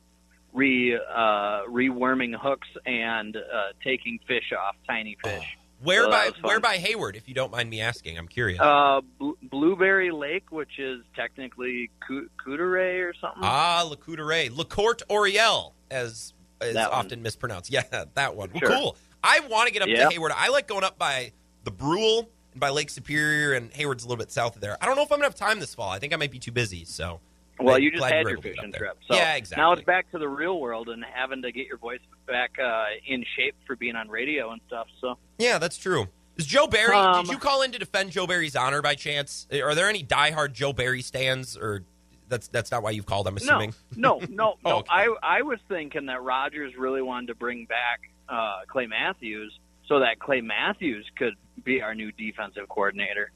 re 0.53 0.95
uh, 0.97 1.63
reworming 1.69 2.35
hooks 2.39 2.69
and 2.87 3.37
uh, 3.37 3.41
taking 3.83 4.19
fish 4.27 4.53
off, 4.59 4.77
tiny 4.87 5.17
fish. 5.23 5.57
where 5.83 6.05
So 6.05 6.11
by 6.11 6.31
where 6.43 6.61
by 6.61 6.77
Hayward? 6.77 7.17
If 7.17 7.29
you 7.29 7.35
don't 7.35 7.51
mind 7.53 7.71
me 7.71 7.81
asking, 7.81 8.19
I'm 8.19 8.29
curious. 8.29 8.61
Uh, 8.61 9.01
Bl- 9.19 9.33
Blueberry 9.43 10.11
Lake, 10.11 10.51
which 10.53 10.79
is 10.79 11.01
technically 11.17 11.91
Couteret 12.09 13.03
or 13.03 13.15
something. 13.21 13.43
Ah, 13.43 13.85
Le 13.89 13.97
Coudray. 13.97 14.55
Le 14.57 14.65
Court 14.65 15.03
Oriel, 15.11 15.75
as 15.91 16.33
is 16.61 16.75
That 16.75 16.91
one. 16.91 16.99
often 17.07 17.23
mispronounced. 17.23 17.71
Yeah, 17.73 18.05
that 18.15 18.37
one. 18.37 18.51
Well, 18.55 18.61
Cool. 18.71 18.97
I 19.23 19.41
want 19.41 19.67
to 19.69 19.73
get 19.73 19.83
up 19.83 19.89
Yeah. 19.89 20.05
to 20.05 20.11
Hayward. 20.11 20.33
I 20.37 20.49
like 20.49 20.69
going 20.69 20.85
up 20.85 20.99
by 20.99 21.33
the 21.65 21.71
Brule 21.71 22.29
and 22.55 22.61
by 22.61 22.71
Lake 22.71 22.91
Superior, 22.91 23.53
and 23.53 23.71
Hayward's 23.73 24.05
a 24.05 24.09
little 24.09 24.19
bit 24.23 24.31
south 24.33 24.55
of 24.57 24.63
there. 24.63 24.77
I 24.81 24.87
don't 24.87 24.97
know 24.97 25.03
if 25.03 25.13
I'm 25.13 25.19
to 25.19 25.25
have 25.25 25.35
time 25.35 25.61
this 25.61 25.75
fall. 25.75 25.91
I 25.91 25.99
think 25.99 26.13
I 26.13 26.17
might 26.17 26.31
be 26.31 26.39
too 26.39 26.53
busy. 26.53 26.85
So, 26.85 27.21
Well, 27.61 27.75
I'm 27.77 27.83
you 27.83 27.91
just 27.91 28.03
had 28.05 28.23
your 28.23 28.31
able 28.33 28.43
to 28.43 28.49
get 28.49 28.57
fishing 28.57 28.73
trip. 28.73 28.99
So 29.09 29.15
yeah, 29.17 29.35
exactly. 29.35 29.63
now 29.63 29.73
it's 29.73 29.83
back 29.83 30.11
to 30.13 30.19
the 30.19 30.29
real 30.29 30.59
world 30.61 30.89
and 30.89 31.05
having 31.05 31.43
to 31.43 31.53
get 31.53 31.67
your 31.67 31.79
voice 31.79 32.01
back 32.27 32.53
uh, 32.59 32.85
in 33.07 33.25
shape 33.37 33.55
for 33.67 33.77
being 33.77 33.97
on 33.97 34.09
radio 34.09 34.51
and 34.51 34.61
stuff. 34.67 34.87
So 35.01 35.19
Yeah, 35.39 35.59
that's 35.59 35.77
true. 35.77 36.07
Is 36.37 36.47
Joe 36.47 36.67
Barry? 36.67 36.95
Um, 36.95 37.25
did 37.25 37.33
you 37.33 37.39
call 37.39 37.63
in 37.63 37.71
to 37.73 37.79
defend 37.79 38.11
Joe 38.11 38.27
Barry's 38.27 38.57
honor 38.57 38.83
by 38.83 38.95
chance? 38.97 39.47
Are 39.53 39.75
there 39.75 39.89
any 39.89 40.03
diehard 40.03 40.53
Joe 40.53 40.73
Barry 40.73 41.01
stands, 41.01 41.57
or 41.57 41.83
that's 42.29 42.49
that's 42.49 42.73
not 42.73 42.83
why 42.83 42.91
you've 42.91 43.07
called? 43.07 43.29
I'm 43.29 43.37
assuming. 43.37 43.73
no, 43.97 44.19
no, 44.19 44.27
no, 44.29 44.55
Oh, 44.65 44.69
no. 44.71 44.77
okay. 44.79 44.89
I 44.91 45.15
I 45.23 45.43
was 45.43 45.61
thinking 45.69 46.07
that 46.07 46.23
Rodgers 46.23 46.73
really 46.77 47.03
wanted 47.03 47.29
to 47.29 47.35
bring 47.37 47.67
back 47.67 48.01
uh, 48.29 48.63
Clay 48.67 48.87
Matthews 48.89 49.57
so 49.89 50.01
that 50.01 50.19
Clay 50.19 50.41
Matthews 50.41 51.07
could 51.17 51.35
be 51.65 51.83
our 51.83 51.95
new 51.95 52.11
defensive 52.13 52.69
coordinator. 52.69 53.31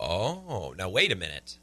Oh, 0.00 0.74
now 0.76 0.88
wait 0.88 1.12
a 1.12 1.16
minute. 1.16 1.58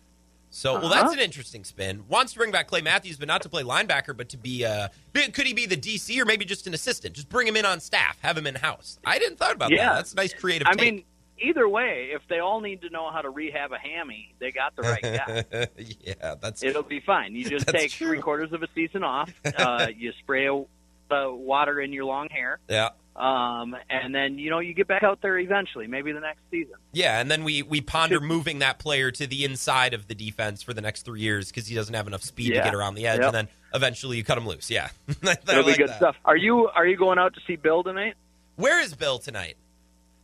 So, 0.49 0.73
well, 0.75 0.85
Uh-huh. 0.85 1.01
that's 1.01 1.13
an 1.13 1.19
interesting 1.19 1.63
spin. 1.63 2.03
Wants 2.07 2.33
to 2.33 2.39
bring 2.39 2.51
back 2.51 2.67
Clay 2.67 2.81
Matthews, 2.81 3.17
but 3.17 3.27
not 3.27 3.41
to 3.41 3.49
play 3.49 3.63
linebacker, 3.63 4.15
but 4.15 4.29
to 4.29 4.37
be 4.37 4.65
uh 4.65 4.89
could 5.13 5.47
he 5.47 5.53
be 5.53 5.65
the 5.65 5.77
DC 5.77 6.19
or 6.19 6.25
maybe 6.25 6.45
just 6.45 6.67
an 6.67 6.73
assistant? 6.73 7.15
Just 7.15 7.29
bring 7.29 7.47
him 7.47 7.55
in 7.55 7.65
on 7.65 7.79
staff, 7.79 8.17
have 8.21 8.37
him 8.37 8.45
in 8.47 8.55
house. 8.55 8.99
I 9.05 9.17
didn't 9.19 9.37
thought 9.39 9.53
about 9.55 9.71
Yeah. 9.71 9.89
that. 9.89 9.95
That's 9.95 10.13
a 10.13 10.15
nice 10.15 10.33
creative. 10.33 10.67
I 10.67 10.73
take. 10.73 10.81
mean, 10.81 11.03
either 11.39 11.67
way, 11.67 12.09
if 12.13 12.21
they 12.29 12.37
all 12.39 12.61
need 12.61 12.81
to 12.81 12.89
know 12.91 13.09
how 13.11 13.21
to 13.21 13.31
rehab 13.31 13.71
a 13.71 13.79
hammy, 13.79 14.35
they 14.39 14.51
got 14.51 14.75
the 14.75 14.83
right 14.83 15.01
guy. 15.01 15.67
yeah, 16.05 16.35
that's 16.39 16.61
It'll 16.63 16.83
be 16.83 16.99
fine. 16.99 17.35
You 17.35 17.49
just 17.49 17.67
take 17.67 17.91
true. 17.91 18.07
three 18.09 18.21
quarters 18.21 18.51
of 18.53 18.61
a 18.61 18.67
season 18.75 19.03
off. 19.03 19.31
Uh, 19.57 19.87
you 19.95 20.11
spray 20.19 20.47
a, 20.47 20.53
uh, 20.55 21.31
water 21.31 21.81
in 21.81 21.91
your 21.93 22.05
long 22.05 22.27
hair, 22.29 22.59
yeah. 22.69 22.89
Um, 23.15 23.75
and 23.89 24.13
then 24.13 24.37
you 24.39 24.49
know 24.49 24.59
you 24.59 24.73
get 24.73 24.87
back 24.87 25.03
out 25.03 25.21
there 25.21 25.37
eventually, 25.37 25.87
maybe 25.87 26.11
the 26.11 26.19
next 26.19 26.39
season. 26.49 26.73
Yeah, 26.91 27.19
and 27.19 27.29
then 27.29 27.43
we 27.43 27.61
we 27.61 27.79
ponder 27.81 28.19
moving 28.19 28.59
that 28.59 28.79
player 28.79 29.11
to 29.11 29.27
the 29.27 29.45
inside 29.45 29.93
of 29.93 30.07
the 30.07 30.15
defense 30.15 30.63
for 30.63 30.73
the 30.73 30.81
next 30.81 31.03
three 31.03 31.21
years 31.21 31.49
because 31.49 31.67
he 31.67 31.75
doesn't 31.75 31.93
have 31.93 32.07
enough 32.07 32.23
speed 32.23 32.49
to 32.49 32.61
get 32.61 32.73
around 32.73 32.95
the 32.95 33.05
edge, 33.07 33.19
Yep. 33.19 33.25
and 33.27 33.35
then 33.35 33.47
eventually 33.73 34.17
you 34.17 34.23
cut 34.23 34.37
him 34.37 34.47
loose. 34.47 34.69
Yeah, 34.71 34.89
I 35.23 35.31
It'll 35.47 35.63
like 35.63 35.65
be 35.77 35.77
good 35.83 35.89
that. 35.89 35.97
stuff. 35.97 36.15
Are 36.25 36.37
you 36.37 36.67
are 36.69 36.85
you 36.87 36.97
going 36.97 37.19
out 37.19 37.33
to 37.35 37.41
see 37.45 37.55
Bill 37.55 37.83
tonight? 37.83 38.15
Where 38.55 38.79
is 38.81 38.93
Bill 38.95 39.19
tonight 39.19 39.57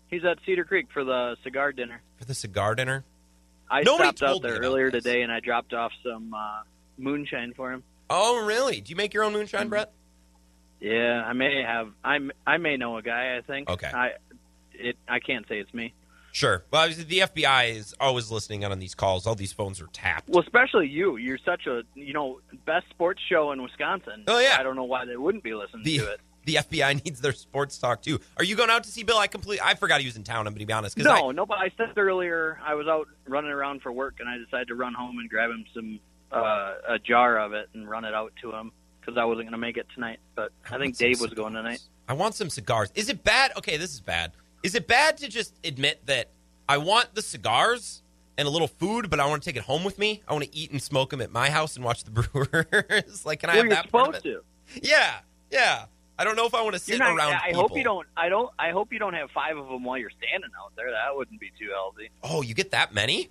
He's 0.07 0.25
at 0.25 0.39
Cedar 0.45 0.65
Creek 0.65 0.87
for 0.91 1.03
the 1.03 1.35
cigar 1.43 1.71
dinner. 1.71 2.01
for 2.17 2.25
the 2.25 2.33
cigar 2.33 2.73
dinner? 2.73 3.03
I 3.69 3.83
Nobody 3.83 4.15
stopped 4.17 4.23
out 4.23 4.41
there 4.41 4.57
earlier 4.59 4.89
this. 4.89 5.03
today, 5.03 5.21
and 5.21 5.31
I 5.31 5.39
dropped 5.39 5.73
off 5.75 5.91
some 6.03 6.33
uh, 6.33 6.61
moonshine 6.97 7.53
for 7.55 7.71
him. 7.71 7.83
Oh, 8.09 8.43
really? 8.43 8.81
Do 8.81 8.89
you 8.89 8.95
make 8.95 9.13
your 9.13 9.23
own 9.23 9.33
moonshine, 9.33 9.61
Mm-hmm. 9.61 9.69
Brett? 9.69 9.91
Yeah, 10.79 11.23
I 11.25 11.33
may 11.33 11.61
have. 11.61 11.89
I 12.03 12.19
I 12.47 12.57
may 12.57 12.77
know 12.77 12.97
a 12.97 13.01
guy. 13.01 13.37
I 13.37 13.41
think. 13.41 13.69
Okay. 13.69 13.87
I 13.93 14.11
it. 14.73 14.97
I 15.07 15.19
can't 15.19 15.47
say 15.47 15.59
it's 15.59 15.73
me. 15.73 15.93
Sure. 16.31 16.63
Well, 16.71 16.89
the 16.89 17.19
FBI 17.19 17.75
is 17.75 17.95
always 17.99 18.31
listening 18.31 18.63
in 18.63 18.71
on 18.71 18.79
these 18.79 18.95
calls. 18.95 19.25
All 19.25 19.35
these 19.35 19.51
phones 19.51 19.81
are 19.81 19.87
tapped. 19.87 20.29
Well, 20.29 20.41
especially 20.43 20.87
you. 20.87 21.17
You're 21.17 21.39
such 21.39 21.67
a 21.67 21.81
you 21.95 22.13
know 22.13 22.39
best 22.65 22.87
sports 22.89 23.21
show 23.27 23.51
in 23.51 23.61
Wisconsin. 23.61 24.23
Oh, 24.27 24.39
yeah. 24.39 24.57
I 24.59 24.63
don't 24.63 24.75
know 24.75 24.83
why 24.83 25.05
they 25.05 25.17
wouldn't 25.17 25.43
be 25.43 25.53
listening 25.53 25.83
the 25.83 25.97
to 25.97 26.11
it. 26.13 26.21
the 26.45 26.55
FBI 26.55 27.03
needs 27.05 27.19
their 27.19 27.33
sports 27.33 27.77
talk 27.77 28.01
too. 28.01 28.19
Are 28.37 28.43
you 28.43 28.55
going 28.55 28.69
out 28.69 28.83
to 28.83 28.91
see 28.91 29.03
Bill? 29.03 29.17
I 29.17 29.27
completely 29.27 29.61
I 29.61 29.75
forgot 29.75 29.99
he 30.01 30.05
was 30.05 30.15
in 30.17 30.23
town. 30.23 30.47
I'm 30.47 30.53
going 30.53 30.59
to 30.59 30.65
be 30.65 30.73
honest. 30.73 30.97
No, 30.97 31.29
I, 31.29 31.31
no. 31.31 31.45
But 31.45 31.57
I 31.57 31.71
said 31.75 31.97
earlier 31.97 32.59
I 32.63 32.75
was 32.75 32.87
out 32.87 33.07
running 33.27 33.51
around 33.51 33.81
for 33.81 33.91
work, 33.91 34.15
and 34.19 34.29
I 34.29 34.37
decided 34.37 34.67
to 34.69 34.75
run 34.75 34.93
home 34.93 35.17
and 35.17 35.29
grab 35.29 35.49
him 35.49 35.65
some 35.73 35.99
uh, 36.31 36.75
a 36.87 36.99
jar 36.99 37.39
of 37.39 37.53
it 37.53 37.69
and 37.73 37.89
run 37.89 38.05
it 38.05 38.13
out 38.13 38.33
to 38.43 38.53
him 38.53 38.71
because 38.99 39.17
I 39.17 39.25
wasn't 39.25 39.45
going 39.45 39.53
to 39.53 39.57
make 39.57 39.77
it 39.77 39.87
tonight. 39.93 40.19
But 40.35 40.51
I, 40.65 40.71
want 40.71 40.83
think 40.83 40.97
Dave 40.97 41.21
was 41.21 41.33
going 41.33 41.53
tonight. 41.53 41.81
I 42.07 42.13
want 42.13 42.35
some 42.35 42.49
cigars. 42.49 42.91
Is 42.95 43.09
it 43.09 43.23
bad? 43.23 43.51
Okay, 43.57 43.77
this 43.77 43.93
is 43.93 44.01
bad. 44.01 44.31
Is 44.63 44.75
it 44.75 44.87
bad 44.87 45.17
to 45.17 45.27
just 45.27 45.55
admit 45.63 46.05
that 46.07 46.29
I 46.67 46.77
want 46.77 47.15
the 47.15 47.21
cigars 47.21 48.01
and 48.37 48.47
a 48.47 48.51
little 48.51 48.67
food, 48.67 49.09
but 49.09 49.19
I 49.19 49.25
want 49.27 49.41
to 49.43 49.49
take 49.49 49.55
it 49.55 49.63
home 49.63 49.83
with 49.83 49.97
me? 49.97 50.21
I 50.27 50.33
want 50.33 50.45
to 50.45 50.55
eat 50.55 50.71
and 50.71 50.81
smoke 50.81 51.11
them 51.11 51.21
at 51.21 51.31
my 51.31 51.49
house 51.49 51.75
and 51.75 51.85
watch 51.85 52.03
the 52.03 52.11
Brewers. 52.11 53.25
like, 53.25 53.41
can 53.41 53.49
I 53.49 53.53
well, 53.53 53.63
have 53.63 53.65
you're 53.65 53.75
that 53.75 53.91
part 53.91 54.09
of 54.09 54.15
supposed 54.15 54.25
it? 54.25 54.81
to. 54.81 54.89
Yeah, 54.89 55.19
yeah. 55.51 55.85
I 56.17 56.25
don't 56.25 56.35
know 56.35 56.45
if 56.45 56.53
I 56.53 56.61
want 56.61 56.73
to 56.73 56.79
sit 56.79 56.99
not, 56.99 57.15
around. 57.15 57.33
I 57.33 57.47
people. 57.47 57.61
hope 57.61 57.77
you 57.77 57.83
don't. 57.83 58.07
I 58.17 58.27
don't. 58.27 58.51
I 58.59 58.71
hope 58.71 58.91
you 58.91 58.99
don't 58.99 59.13
have 59.13 59.31
five 59.31 59.57
of 59.57 59.69
them 59.69 59.85
while 59.85 59.97
you're 59.97 60.09
standing 60.09 60.49
out 60.61 60.73
there. 60.75 60.91
That 60.91 61.15
wouldn't 61.15 61.39
be 61.39 61.49
too 61.57 61.69
healthy. 61.73 62.09
Oh, 62.23 62.41
you 62.41 62.53
get 62.53 62.71
that 62.71 62.93
many? 62.93 63.29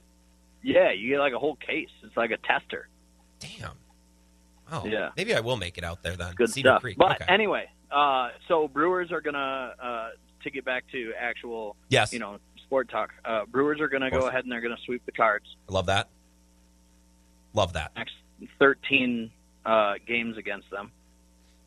Yeah, 0.63 0.93
you 0.93 1.11
get 1.11 1.19
like 1.19 1.35
a 1.35 1.39
whole 1.39 1.57
case. 1.57 1.91
It's 2.03 2.17
like 2.17 2.31
a 2.31 2.39
tester. 2.39 2.89
Damn. 3.41 3.73
Oh, 4.71 4.85
Yeah. 4.87 5.11
Maybe 5.17 5.35
I 5.35 5.41
will 5.41 5.57
make 5.57 5.79
it 5.79 5.85
out 5.85 6.03
there 6.03 6.17
then. 6.17 6.35
Good 6.35 6.51
Cedar 6.51 6.69
stuff. 6.71 6.83
Creek. 6.83 6.97
But 6.99 7.23
okay. 7.23 7.33
anyway, 7.33 7.69
uh, 7.91 8.29
so 8.49 8.69
Brewers 8.69 9.11
are 9.13 9.21
gonna 9.21 9.75
uh, 9.83 10.09
to 10.43 10.51
get 10.51 10.65
back 10.65 10.85
to 10.93 11.13
actual, 11.19 11.77
yes, 11.89 12.13
you 12.13 12.19
know, 12.19 12.39
sport 12.65 12.89
talk. 12.91 13.11
Uh, 13.25 13.45
Brewers 13.47 13.81
are 13.81 13.89
gonna 13.89 14.11
go 14.11 14.27
ahead 14.29 14.45
and 14.45 14.53
they're 14.53 14.61
gonna 14.61 14.77
sweep 14.85 15.05
the 15.07 15.13
cards 15.13 15.47
I 15.69 15.73
love 15.73 15.87
that. 15.87 16.09
Love 17.55 17.73
that. 17.73 17.93
next 17.97 18.15
13 18.59 19.31
uh, 19.65 19.95
games 20.07 20.37
against 20.37 20.71
them. 20.71 20.93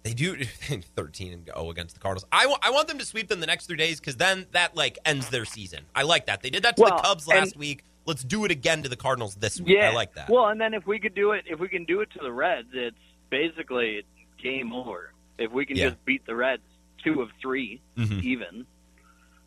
They 0.03 0.13
do 0.13 0.43
13 0.95 1.33
and 1.33 1.45
0 1.45 1.69
against 1.69 1.95
the 1.95 1.99
Cardinals. 2.01 2.25
I 2.31 2.53
I 2.61 2.71
want 2.71 2.87
them 2.87 2.97
to 2.99 3.05
sweep 3.05 3.27
them 3.27 3.39
the 3.39 3.45
next 3.47 3.65
three 3.67 3.77
days 3.77 3.99
because 3.99 4.15
then 4.15 4.45
that 4.51 4.75
like 4.75 4.97
ends 5.05 5.29
their 5.29 5.45
season. 5.45 5.81
I 5.95 6.03
like 6.03 6.25
that. 6.27 6.41
They 6.41 6.49
did 6.49 6.63
that 6.63 6.75
to 6.77 6.83
Well, 6.83 6.97
the 6.97 7.03
Cubs 7.03 7.27
and- 7.27 7.39
last 7.39 7.57
week. 7.57 7.83
Let's 8.11 8.25
do 8.25 8.43
it 8.43 8.51
again 8.51 8.83
to 8.83 8.89
the 8.89 8.97
Cardinals 8.97 9.35
this 9.35 9.61
week. 9.61 9.77
Yeah, 9.77 9.89
I 9.89 9.93
like 9.93 10.15
that. 10.15 10.29
Well, 10.29 10.47
and 10.49 10.59
then 10.59 10.73
if 10.73 10.85
we 10.85 10.99
could 10.99 11.15
do 11.15 11.31
it, 11.31 11.45
if 11.47 11.61
we 11.61 11.69
can 11.69 11.85
do 11.85 12.01
it 12.01 12.09
to 12.11 12.19
the 12.21 12.29
Reds, 12.29 12.67
it's 12.73 12.97
basically 13.29 14.03
game 14.43 14.73
over. 14.73 15.13
If 15.37 15.49
we 15.53 15.65
can 15.65 15.77
Yeah. 15.77 15.91
just 15.91 16.03
beat 16.03 16.25
the 16.25 16.35
Reds 16.35 16.61
two 17.01 17.21
of 17.21 17.29
3 17.41 17.79
Mhm. 17.97 18.21
even, 18.21 18.65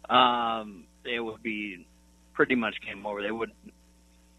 um, 0.09 0.85
it 1.05 1.21
would 1.21 1.43
be 1.43 1.87
pretty 2.33 2.55
much 2.55 2.77
game 2.81 3.05
over. 3.05 3.21
They 3.23 3.31
would. 3.31 3.53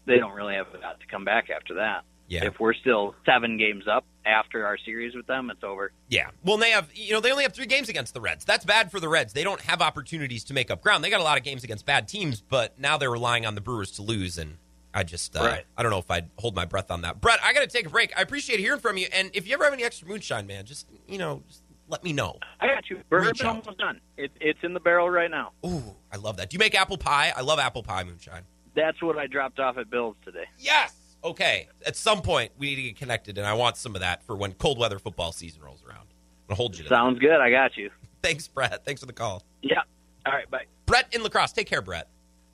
They 0.06 0.18
don't 0.18 0.34
really 0.34 0.54
have 0.54 0.74
a 0.74 0.78
lot 0.78 0.98
to 0.98 1.06
come 1.06 1.24
back 1.24 1.48
after 1.50 1.74
that. 1.74 2.04
yeah. 2.28 2.44
If 2.46 2.58
we're 2.58 2.74
still 2.74 3.14
seven 3.24 3.56
games 3.58 3.86
up 3.86 4.04
after 4.26 4.66
our 4.66 4.76
series 4.76 5.14
with 5.14 5.26
them, 5.26 5.50
it's 5.50 5.62
over. 5.64 5.92
Yeah. 6.08 6.30
Well, 6.44 6.56
they 6.56 6.70
have, 6.70 6.90
you 6.94 7.12
know, 7.12 7.20
they 7.20 7.30
only 7.30 7.44
have 7.44 7.52
three 7.52 7.66
games 7.66 7.88
against 7.88 8.12
the 8.14 8.20
Reds. 8.20 8.44
That's 8.44 8.64
bad 8.64 8.90
for 8.90 9.00
the 9.00 9.08
Reds. 9.08 9.32
They 9.32 9.44
don't 9.44 9.60
have 9.62 9.80
opportunities 9.80 10.44
to 10.44 10.54
make 10.54 10.70
up 10.70 10.82
ground. 10.82 11.04
They 11.04 11.10
got 11.10 11.20
a 11.20 11.24
lot 11.24 11.38
of 11.38 11.44
games 11.44 11.64
against 11.64 11.86
bad 11.86 12.08
teams, 12.08 12.40
but 12.40 12.78
now 12.78 12.98
they're 12.98 13.10
relying 13.10 13.46
on 13.46 13.54
the 13.54 13.60
Brewers 13.60 13.92
to 13.92 14.02
lose. 14.02 14.36
And 14.38 14.58
I 14.92 15.04
just, 15.04 15.36
uh, 15.36 15.40
Right. 15.44 15.64
I 15.76 15.82
don't 15.82 15.90
know 15.92 15.98
if 15.98 16.10
I'd 16.10 16.28
hold 16.38 16.54
my 16.56 16.64
breath 16.64 16.90
on 16.90 17.02
that. 17.02 17.20
Brett, 17.20 17.38
I 17.44 17.52
got 17.52 17.60
to 17.60 17.66
take 17.68 17.86
a 17.86 17.90
break. 17.90 18.12
I 18.18 18.22
appreciate 18.22 18.58
hearing 18.60 18.80
from 18.80 18.96
you. 18.98 19.06
And 19.12 19.30
if 19.32 19.46
you 19.46 19.54
ever 19.54 19.64
have 19.64 19.72
any 19.72 19.84
extra 19.84 20.08
moonshine, 20.08 20.46
man, 20.46 20.64
just, 20.66 20.86
you 21.06 21.18
know, 21.18 21.42
just 21.48 21.62
let 21.88 22.02
me 22.02 22.12
know. 22.12 22.38
I 22.60 22.66
got 22.66 22.90
you. 22.90 23.00
Bourbon 23.08 23.32
almost 23.46 23.78
done. 23.78 24.00
It, 24.16 24.32
it's 24.40 24.58
in 24.64 24.74
the 24.74 24.80
barrel 24.80 25.08
right 25.08 25.30
now. 25.30 25.52
Ooh, 25.64 25.94
I 26.12 26.16
love 26.16 26.36
that. 26.38 26.50
Do 26.50 26.54
you 26.54 26.58
make 26.58 26.74
apple 26.74 26.98
pie? 26.98 27.32
I 27.36 27.42
love 27.42 27.58
apple 27.60 27.82
pie 27.84 28.02
moonshine. 28.02 28.42
That's 28.74 29.00
what 29.00 29.16
I 29.16 29.26
dropped 29.26 29.58
off 29.60 29.78
at 29.78 29.88
Bill's 29.88 30.16
today. 30.24 30.44
Yes. 30.58 30.94
Okay. 31.26 31.68
At 31.84 31.96
some 31.96 32.22
point, 32.22 32.52
we 32.56 32.68
need 32.68 32.76
to 32.76 32.82
get 32.82 32.96
connected, 32.96 33.36
and 33.36 33.46
I 33.46 33.52
want 33.54 33.76
some 33.76 33.94
of 33.96 34.00
that 34.00 34.22
for 34.22 34.36
when 34.36 34.52
cold 34.52 34.78
weather 34.78 34.98
football 35.00 35.32
season 35.32 35.60
rolls 35.60 35.82
around. 35.86 36.06
I'll 36.48 36.54
hold 36.56 36.76
you 36.76 36.84
to 36.84 36.88
that. 36.88 36.94
Sounds 36.94 37.18
good. 37.18 37.40
I 37.40 37.50
got 37.50 37.76
you. 37.76 37.90
Thanks, 38.22 38.46
Brett. 38.46 38.84
Thanks 38.84 39.00
for 39.00 39.06
the 39.06 39.12
call. 39.12 39.42
Yeah. 39.60 39.82
All 40.24 40.32
right. 40.32 40.48
Bye. 40.48 40.66
Brett 40.86 41.12
in 41.12 41.22
La 41.22 41.28
Crosse. 41.28 41.52
Take 41.52 41.66
care, 41.66 41.82
Brett. 41.82 42.08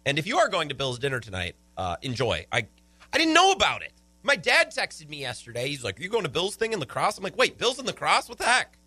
And 0.07 0.19
if 0.19 0.27
you 0.27 0.39
are 0.39 0.49
going 0.49 0.71
to 0.71 0.75
Bill's 0.75 0.99
dinner 0.99 1.21
tonight, 1.21 1.55
uh, 1.77 1.97
enjoy. 2.03 2.47
I 2.51 2.67
I 3.13 3.19
didn't 3.19 3.35
know 3.35 3.53
about 3.53 3.83
it. 3.83 3.93
My 4.23 4.37
dad 4.37 4.71
texted 4.71 5.09
me 5.09 5.19
yesterday. 5.19 5.69
He's 5.69 5.85
like, 5.85 6.01
"Are 6.01 6.03
you 6.03 6.09
going 6.09 6.25
to 6.25 6.31
Bill's 6.31 6.57
thing 6.57 6.73
in 6.73 6.81
La 6.81 6.87
Crosse?" 6.87 7.19
I'm 7.19 7.25
like, 7.25 7.37
"Wait, 7.37 7.59
Bill's 7.59 7.79
in 7.79 7.85
La 7.85 7.93
Crosse? 7.93 8.29
What 8.29 8.39
the 8.39 8.45
heck? 8.45 8.79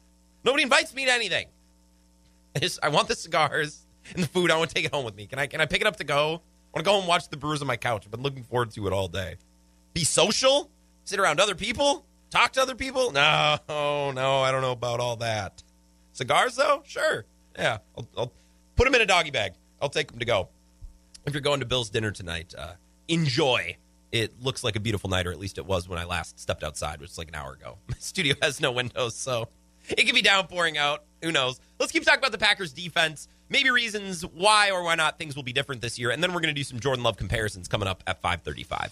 Nobody 0.43 0.63
invites 0.63 0.93
me 0.95 1.05
to 1.05 1.11
anything. 1.11 1.47
I 2.55 2.59
just 2.59 2.79
I 2.81 2.89
want 2.89 3.07
the 3.07 3.15
cigars 3.15 3.85
and 4.13 4.23
the 4.23 4.27
food. 4.27 4.49
I 4.49 4.57
want 4.57 4.69
to 4.69 4.73
take 4.73 4.85
it 4.85 4.93
home 4.93 5.05
with 5.05 5.15
me. 5.15 5.27
Can 5.27 5.37
I 5.37 5.45
can 5.45 5.61
I 5.61 5.67
pick 5.67 5.81
it 5.81 5.87
up 5.87 5.97
to 5.97 6.03
go? 6.03 6.41
I 6.73 6.77
want 6.77 6.77
to 6.77 6.83
go 6.83 6.91
home 6.91 7.01
and 7.01 7.07
watch 7.07 7.29
the 7.29 7.37
Brewers 7.37 7.61
on 7.61 7.67
my 7.67 7.77
couch. 7.77 8.03
I've 8.05 8.11
been 8.11 8.23
looking 8.23 8.43
forward 8.43 8.71
to 8.71 8.87
it 8.87 8.93
all 8.93 9.07
day. 9.07 9.35
Be 9.95 10.03
social? 10.03 10.69
Sit 11.05 11.19
around 11.19 11.39
other 11.39 11.55
people? 11.55 12.05
Talk 12.29 12.51
to 12.53 12.61
other 12.61 12.75
people? 12.75 13.13
No, 13.13 13.57
no, 13.69 14.41
I 14.41 14.51
don't 14.51 14.61
know 14.61 14.73
about 14.73 14.99
all 14.99 15.15
that. 15.15 15.63
Cigars, 16.11 16.57
though? 16.57 16.83
Sure. 16.85 17.23
Yeah, 17.57 17.77
I'll, 17.97 18.07
I'll 18.17 18.33
put 18.75 18.83
them 18.83 18.93
in 18.93 19.01
a 19.01 19.05
doggy 19.05 19.31
bag. 19.31 19.53
I'll 19.81 19.89
take 19.89 20.11
them 20.11 20.19
to 20.19 20.25
go. 20.25 20.49
If 21.25 21.33
you're 21.33 21.41
going 21.41 21.61
to 21.61 21.65
Bill's 21.65 21.89
dinner 21.89 22.11
tonight, 22.11 22.53
uh, 22.57 22.73
enjoy. 23.07 23.77
It 24.11 24.33
looks 24.41 24.65
like 24.65 24.75
a 24.75 24.81
beautiful 24.81 25.09
night, 25.09 25.27
or 25.27 25.31
at 25.31 25.39
least 25.39 25.57
it 25.57 25.65
was 25.65 25.87
when 25.87 25.97
I 25.97 26.03
last 26.03 26.41
stepped 26.41 26.63
outside, 26.63 26.99
which 26.99 27.11
was 27.11 27.17
like 27.17 27.29
an 27.29 27.35
hour 27.35 27.53
ago. 27.53 27.77
My 27.87 27.95
studio 27.99 28.35
has 28.41 28.59
no 28.59 28.73
windows, 28.73 29.15
so 29.15 29.47
it 29.87 30.03
could 30.05 30.15
be 30.15 30.21
downpouring 30.21 30.77
out. 30.77 31.05
Who 31.21 31.31
knows? 31.31 31.61
Let's 31.79 31.93
keep 31.93 32.03
talking 32.03 32.19
about 32.19 32.33
the 32.33 32.37
Packers 32.37 32.73
defense. 32.73 33.29
Maybe 33.47 33.69
reasons 33.69 34.23
why 34.25 34.71
or 34.71 34.83
why 34.83 34.95
not 34.95 35.17
things 35.17 35.37
will 35.37 35.43
be 35.43 35.53
different 35.53 35.81
this 35.81 35.97
year, 35.97 36.11
and 36.11 36.21
then 36.21 36.33
we're 36.33 36.41
going 36.41 36.53
to 36.53 36.59
do 36.59 36.65
some 36.65 36.81
Jordan 36.81 37.03
Love 37.03 37.15
comparisons 37.15 37.69
coming 37.69 37.87
up 37.87 38.03
at 38.05 38.21
5:35. 38.21 38.89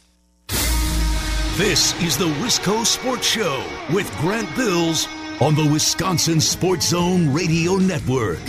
This 1.58 1.93
is 2.01 2.18
the 2.18 2.26
Wisco 2.26 2.84
Sports 2.84 3.28
Show 3.28 3.64
with 3.93 4.12
Grant 4.18 4.56
Bills 4.56 5.08
on 5.39 5.54
the 5.54 5.64
Wisconsin 5.72 6.41
Sports 6.41 6.88
Zone 6.88 7.32
Radio 7.32 7.76
Network. 7.76 8.39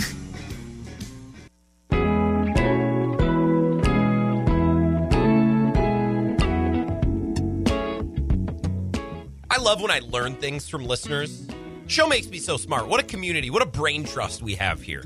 I 9.51 9.57
love 9.59 9.81
when 9.81 9.91
I 9.91 9.99
learn 9.99 10.37
things 10.37 10.67
from 10.67 10.83
listeners. 10.83 11.47
Show 11.85 12.07
makes 12.07 12.27
me 12.27 12.39
so 12.39 12.57
smart. 12.57 12.87
What 12.87 12.99
a 12.99 13.03
community. 13.03 13.51
What 13.51 13.61
a 13.61 13.67
brain 13.67 14.05
trust 14.05 14.41
we 14.41 14.55
have 14.55 14.81
here. 14.81 15.03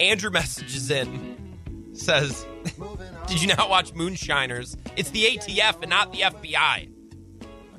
Andrew 0.00 0.30
messages 0.30 0.90
in, 0.90 1.94
says, 1.94 2.44
Did 3.26 3.40
you 3.40 3.48
not 3.48 3.70
watch 3.70 3.94
Moonshiners? 3.94 4.76
It's 4.96 5.08
the 5.12 5.24
ATF 5.24 5.80
and 5.80 5.88
not 5.88 6.12
the 6.12 6.20
FBI. 6.20 6.97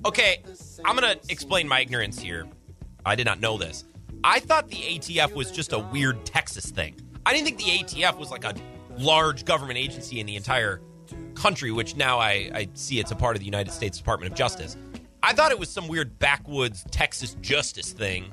Okay, 0.06 0.42
I'm 0.86 0.96
going 0.96 1.18
to 1.18 1.32
explain 1.32 1.68
my 1.68 1.82
ignorance 1.82 2.20
here. 2.20 2.48
I 3.06 3.16
did 3.16 3.26
not 3.26 3.40
know 3.40 3.58
this. 3.58 3.84
I 4.24 4.40
thought 4.40 4.70
the 4.70 4.78
ATF 4.78 5.34
was 5.34 5.52
just 5.52 5.74
a 5.74 5.80
weird 5.80 6.26
Texas 6.26 6.72
thing. 6.72 6.96
I 7.26 7.34
didn't 7.34 7.46
think 7.46 7.58
the 7.58 8.02
ATF 8.02 8.18
was 8.18 8.32
like 8.32 8.44
a 8.46 8.54
large 8.98 9.46
government 9.46 9.78
agency 9.78 10.20
in 10.20 10.26
the 10.26 10.36
entire 10.36 10.82
country, 11.36 11.72
which 11.72 11.96
now 11.96 12.18
I, 12.18 12.50
I 12.54 12.70
see 12.74 13.00
it's 13.00 13.12
a 13.12 13.16
part 13.16 13.36
of 13.36 13.40
the 13.40 13.46
United 13.46 13.72
States 13.72 13.98
Department 13.98 14.32
of 14.32 14.38
Justice. 14.38 14.78
I 15.22 15.34
thought 15.34 15.52
it 15.52 15.60
was 15.60 15.70
some 15.70 15.88
weird 15.88 16.18
backwoods 16.20 16.86
Texas 16.92 17.36
justice 17.42 17.92
thing 17.92 18.32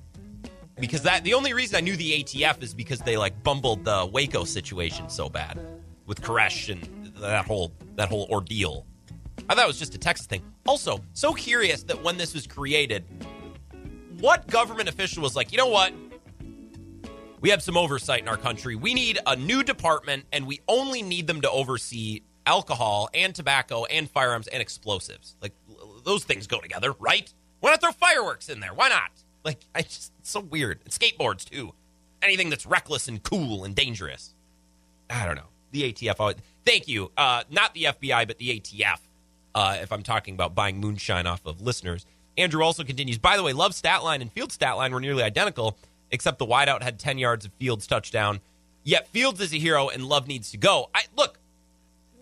because 0.79 1.03
that 1.03 1.25
the 1.25 1.35
only 1.35 1.53
reason 1.53 1.77
I 1.77 1.81
knew 1.81 1.97
the 1.97 2.23
ATF 2.23 2.63
is 2.63 2.75
because 2.75 3.01
they 3.01 3.17
like 3.17 3.43
bumbled 3.43 3.85
the 3.85 4.09
Waco 4.13 4.45
situation 4.45 5.09
so 5.09 5.29
bad 5.29 5.59
with 6.07 6.23
Koresh 6.23 6.71
and 6.71 7.13
that 7.17 7.45
whole 7.45 7.73
that 7.97 8.09
whole 8.09 8.29
ordeal. 8.31 8.87
I 9.49 9.55
thought 9.55 9.65
it 9.65 9.69
was 9.69 9.79
just 9.79 9.95
a 9.95 9.99
Texas 9.99 10.27
thing. 10.27 10.43
Also, 10.67 11.01
so 11.13 11.33
curious 11.33 11.83
that 11.85 12.03
when 12.03 12.17
this 12.17 12.35
was 12.35 12.47
created, 12.47 13.05
what 14.21 14.47
government 14.49 14.89
official 14.89 15.23
was 15.23 15.37
like, 15.37 15.53
you 15.53 15.59
know 15.59 15.69
what? 15.69 15.93
We 17.41 17.51
have 17.51 17.63
some 17.63 17.77
oversight 17.77 18.23
in 18.23 18.29
our 18.29 18.37
country. 18.37 18.75
We 18.75 18.95
need 18.95 19.19
a 19.27 19.37
new 19.37 19.63
department, 19.63 20.25
and 20.33 20.47
we 20.47 20.61
only 20.67 21.03
need 21.03 21.27
them 21.27 21.43
to 21.43 21.51
oversee 21.51 22.23
alcohol 22.47 23.09
and 23.13 23.35
tobacco 23.35 23.85
and 23.85 24.11
firearms 24.11 24.49
and 24.49 24.63
explosives. 24.63 25.37
Like 25.43 25.53
those 26.05 26.25
things 26.25 26.47
go 26.47 26.61
together, 26.61 26.93
right? 26.99 27.33
Why 27.61 27.71
not 27.71 27.81
throw 27.81 27.93
fireworks 27.93 28.49
in 28.49 28.61
there? 28.61 28.73
Why 28.73 28.89
not? 28.89 29.11
Like 29.45 29.65
I 29.75 29.83
just 29.83 30.13
it's 30.19 30.31
so 30.31 30.41
weird. 30.41 30.81
And 30.85 30.93
skateboards 30.93 31.45
too. 31.45 31.73
Anything 32.23 32.51
that's 32.51 32.67
reckless 32.67 33.09
and 33.09 33.23
cool 33.23 33.65
and 33.65 33.75
dangerous. 33.75 34.35
I 35.11 35.27
don't 35.27 35.37
know. 35.37 35.51
The 35.73 35.93
ATF. 35.93 36.37
Thank 36.65 36.89
you. 36.89 37.13
Uh, 37.17 37.43
not 37.51 37.75
the 37.75 37.85
FBI, 37.85 38.27
but 38.27 38.39
the 38.39 38.61
ATF. 38.61 38.99
Uh, 39.57 39.79
if 39.81 39.91
I'm 39.91 40.03
talking 40.03 40.35
about 40.35 40.55
buying 40.55 40.79
moonshine 40.79 41.27
off 41.27 41.41
of 41.47 41.63
listeners. 41.63 42.05
Andrew 42.37 42.63
also 42.63 42.85
continues. 42.85 43.17
By 43.17 43.39
the 43.39 43.43
way, 43.43 43.55
Love 43.55 43.75
stat 43.75 44.05
line 44.05 44.21
and 44.21 44.31
Fields 44.31 44.53
stat 44.53 44.77
line 44.77 44.93
were 44.93 45.01
nearly 45.01 45.23
identical, 45.23 45.79
except 46.11 46.39
the 46.39 46.45
wideout 46.45 46.83
had 46.83 46.99
10 46.99 47.17
yards 47.17 47.47
of 47.47 47.53
Fields 47.53 47.87
touchdown. 47.87 48.41
Yet 48.85 49.09
Fields 49.09 49.41
is 49.41 49.55
a 49.55 49.57
hero 49.57 49.89
and 49.89 50.05
Love 50.05 50.29
needs 50.29 50.51
to 50.51 50.59
go. 50.59 50.91
I 50.95 51.05
look. 51.17 51.39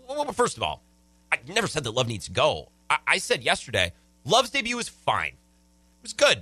Well, 0.07 0.31
first 0.31 0.55
of 0.55 0.63
all, 0.63 0.81
I 1.29 1.39
never 1.45 1.67
said 1.67 1.83
that 1.83 1.91
Love 1.91 2.07
needs 2.07 2.23
to 2.27 2.31
go. 2.31 2.69
I, 2.89 2.99
I 3.05 3.17
said 3.17 3.43
yesterday, 3.43 3.91
Love's 4.23 4.51
debut 4.51 4.77
was 4.77 4.87
fine. 4.87 5.33
It 5.33 6.03
was 6.03 6.13
good. 6.13 6.39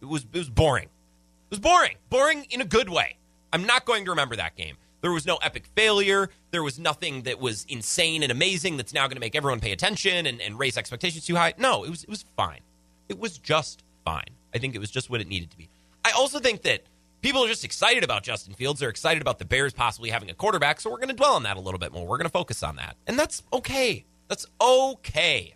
It 0.00 0.08
was 0.08 0.26
it 0.32 0.38
was 0.38 0.50
boring. 0.50 0.86
It 0.86 1.50
was 1.50 1.60
boring. 1.60 1.94
Boring 2.10 2.48
in 2.50 2.60
a 2.60 2.64
good 2.64 2.88
way. 2.88 3.16
I'm 3.52 3.64
not 3.64 3.84
going 3.84 4.06
to 4.06 4.10
remember 4.10 4.34
that 4.34 4.56
game. 4.56 4.76
There 5.02 5.12
was 5.12 5.26
no 5.26 5.36
epic 5.36 5.66
failure. 5.74 6.30
There 6.52 6.62
was 6.62 6.78
nothing 6.78 7.22
that 7.22 7.38
was 7.38 7.66
insane 7.68 8.22
and 8.22 8.32
amazing 8.32 8.76
that's 8.76 8.94
now 8.94 9.06
going 9.06 9.16
to 9.16 9.20
make 9.20 9.34
everyone 9.34 9.60
pay 9.60 9.72
attention 9.72 10.26
and, 10.26 10.40
and 10.40 10.58
raise 10.58 10.78
expectations 10.78 11.26
too 11.26 11.36
high. 11.36 11.54
No, 11.58 11.84
it 11.84 11.90
was 11.90 12.04
it 12.04 12.08
was 12.08 12.24
fine. 12.36 12.60
It 13.08 13.18
was 13.18 13.36
just 13.38 13.82
fine. 14.04 14.30
I 14.54 14.58
think 14.58 14.74
it 14.74 14.78
was 14.78 14.90
just 14.90 15.10
what 15.10 15.20
it 15.20 15.28
needed 15.28 15.50
to 15.50 15.58
be. 15.58 15.68
I 16.04 16.12
also 16.12 16.38
think 16.38 16.62
that 16.62 16.82
people 17.20 17.44
are 17.44 17.48
just 17.48 17.64
excited 17.64 18.04
about 18.04 18.22
Justin 18.22 18.54
Fields. 18.54 18.80
They're 18.80 18.88
excited 18.88 19.20
about 19.20 19.38
the 19.38 19.44
Bears 19.44 19.72
possibly 19.72 20.10
having 20.10 20.30
a 20.30 20.34
quarterback. 20.34 20.80
So 20.80 20.90
we're 20.90 20.96
going 20.96 21.08
to 21.08 21.14
dwell 21.14 21.34
on 21.34 21.42
that 21.44 21.56
a 21.56 21.60
little 21.60 21.78
bit 21.78 21.92
more. 21.92 22.06
We're 22.06 22.18
going 22.18 22.26
to 22.26 22.32
focus 22.32 22.62
on 22.62 22.76
that. 22.76 22.96
And 23.06 23.18
that's 23.18 23.42
okay. 23.52 24.04
That's 24.28 24.46
okay. 24.60 25.54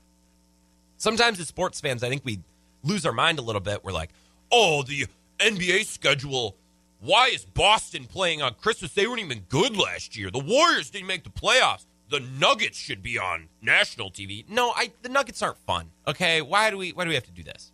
Sometimes 0.97 1.39
as 1.41 1.49
sports 1.49 1.81
fans, 1.81 2.03
I 2.03 2.09
think 2.09 2.25
we 2.25 2.41
lose 2.83 3.05
our 3.05 3.13
mind 3.13 3.39
a 3.39 3.43
little 3.43 3.61
bit. 3.61 3.85
We're 3.85 3.93
like, 3.93 4.11
oh, 4.51 4.83
the 4.83 5.07
NBA 5.39 5.85
schedule. 5.87 6.57
Why 7.07 7.29
is 7.29 7.45
Boston 7.45 8.07
playing 8.07 8.43
on 8.43 8.55
Christmas? 8.55 8.93
They 8.93 9.07
weren't 9.07 9.21
even 9.21 9.45
good 9.49 9.77
last 9.77 10.17
year. 10.17 10.29
The 10.29 10.41
Warriors 10.41 10.91
didn't 10.91 11.07
make 11.07 11.23
the 11.23 11.31
playoffs. 11.31 11.87
The 12.11 12.19
Nuggets 12.19 12.77
should 12.77 13.01
be 13.01 13.17
on 13.17 13.49
national 13.63 14.11
TV. 14.11 14.45
No, 14.49 14.73
I 14.75 14.91
the 15.03 15.09
Nuggets 15.09 15.41
aren't 15.41 15.59
fun. 15.59 15.91
Okay, 16.09 16.43
why 16.43 16.69
do 16.69 16.77
we 16.77 16.91
why 16.91 17.05
do 17.05 17.09
we 17.09 17.15
have 17.15 17.27
to 17.27 17.31
do 17.31 17.45
this? 17.45 17.71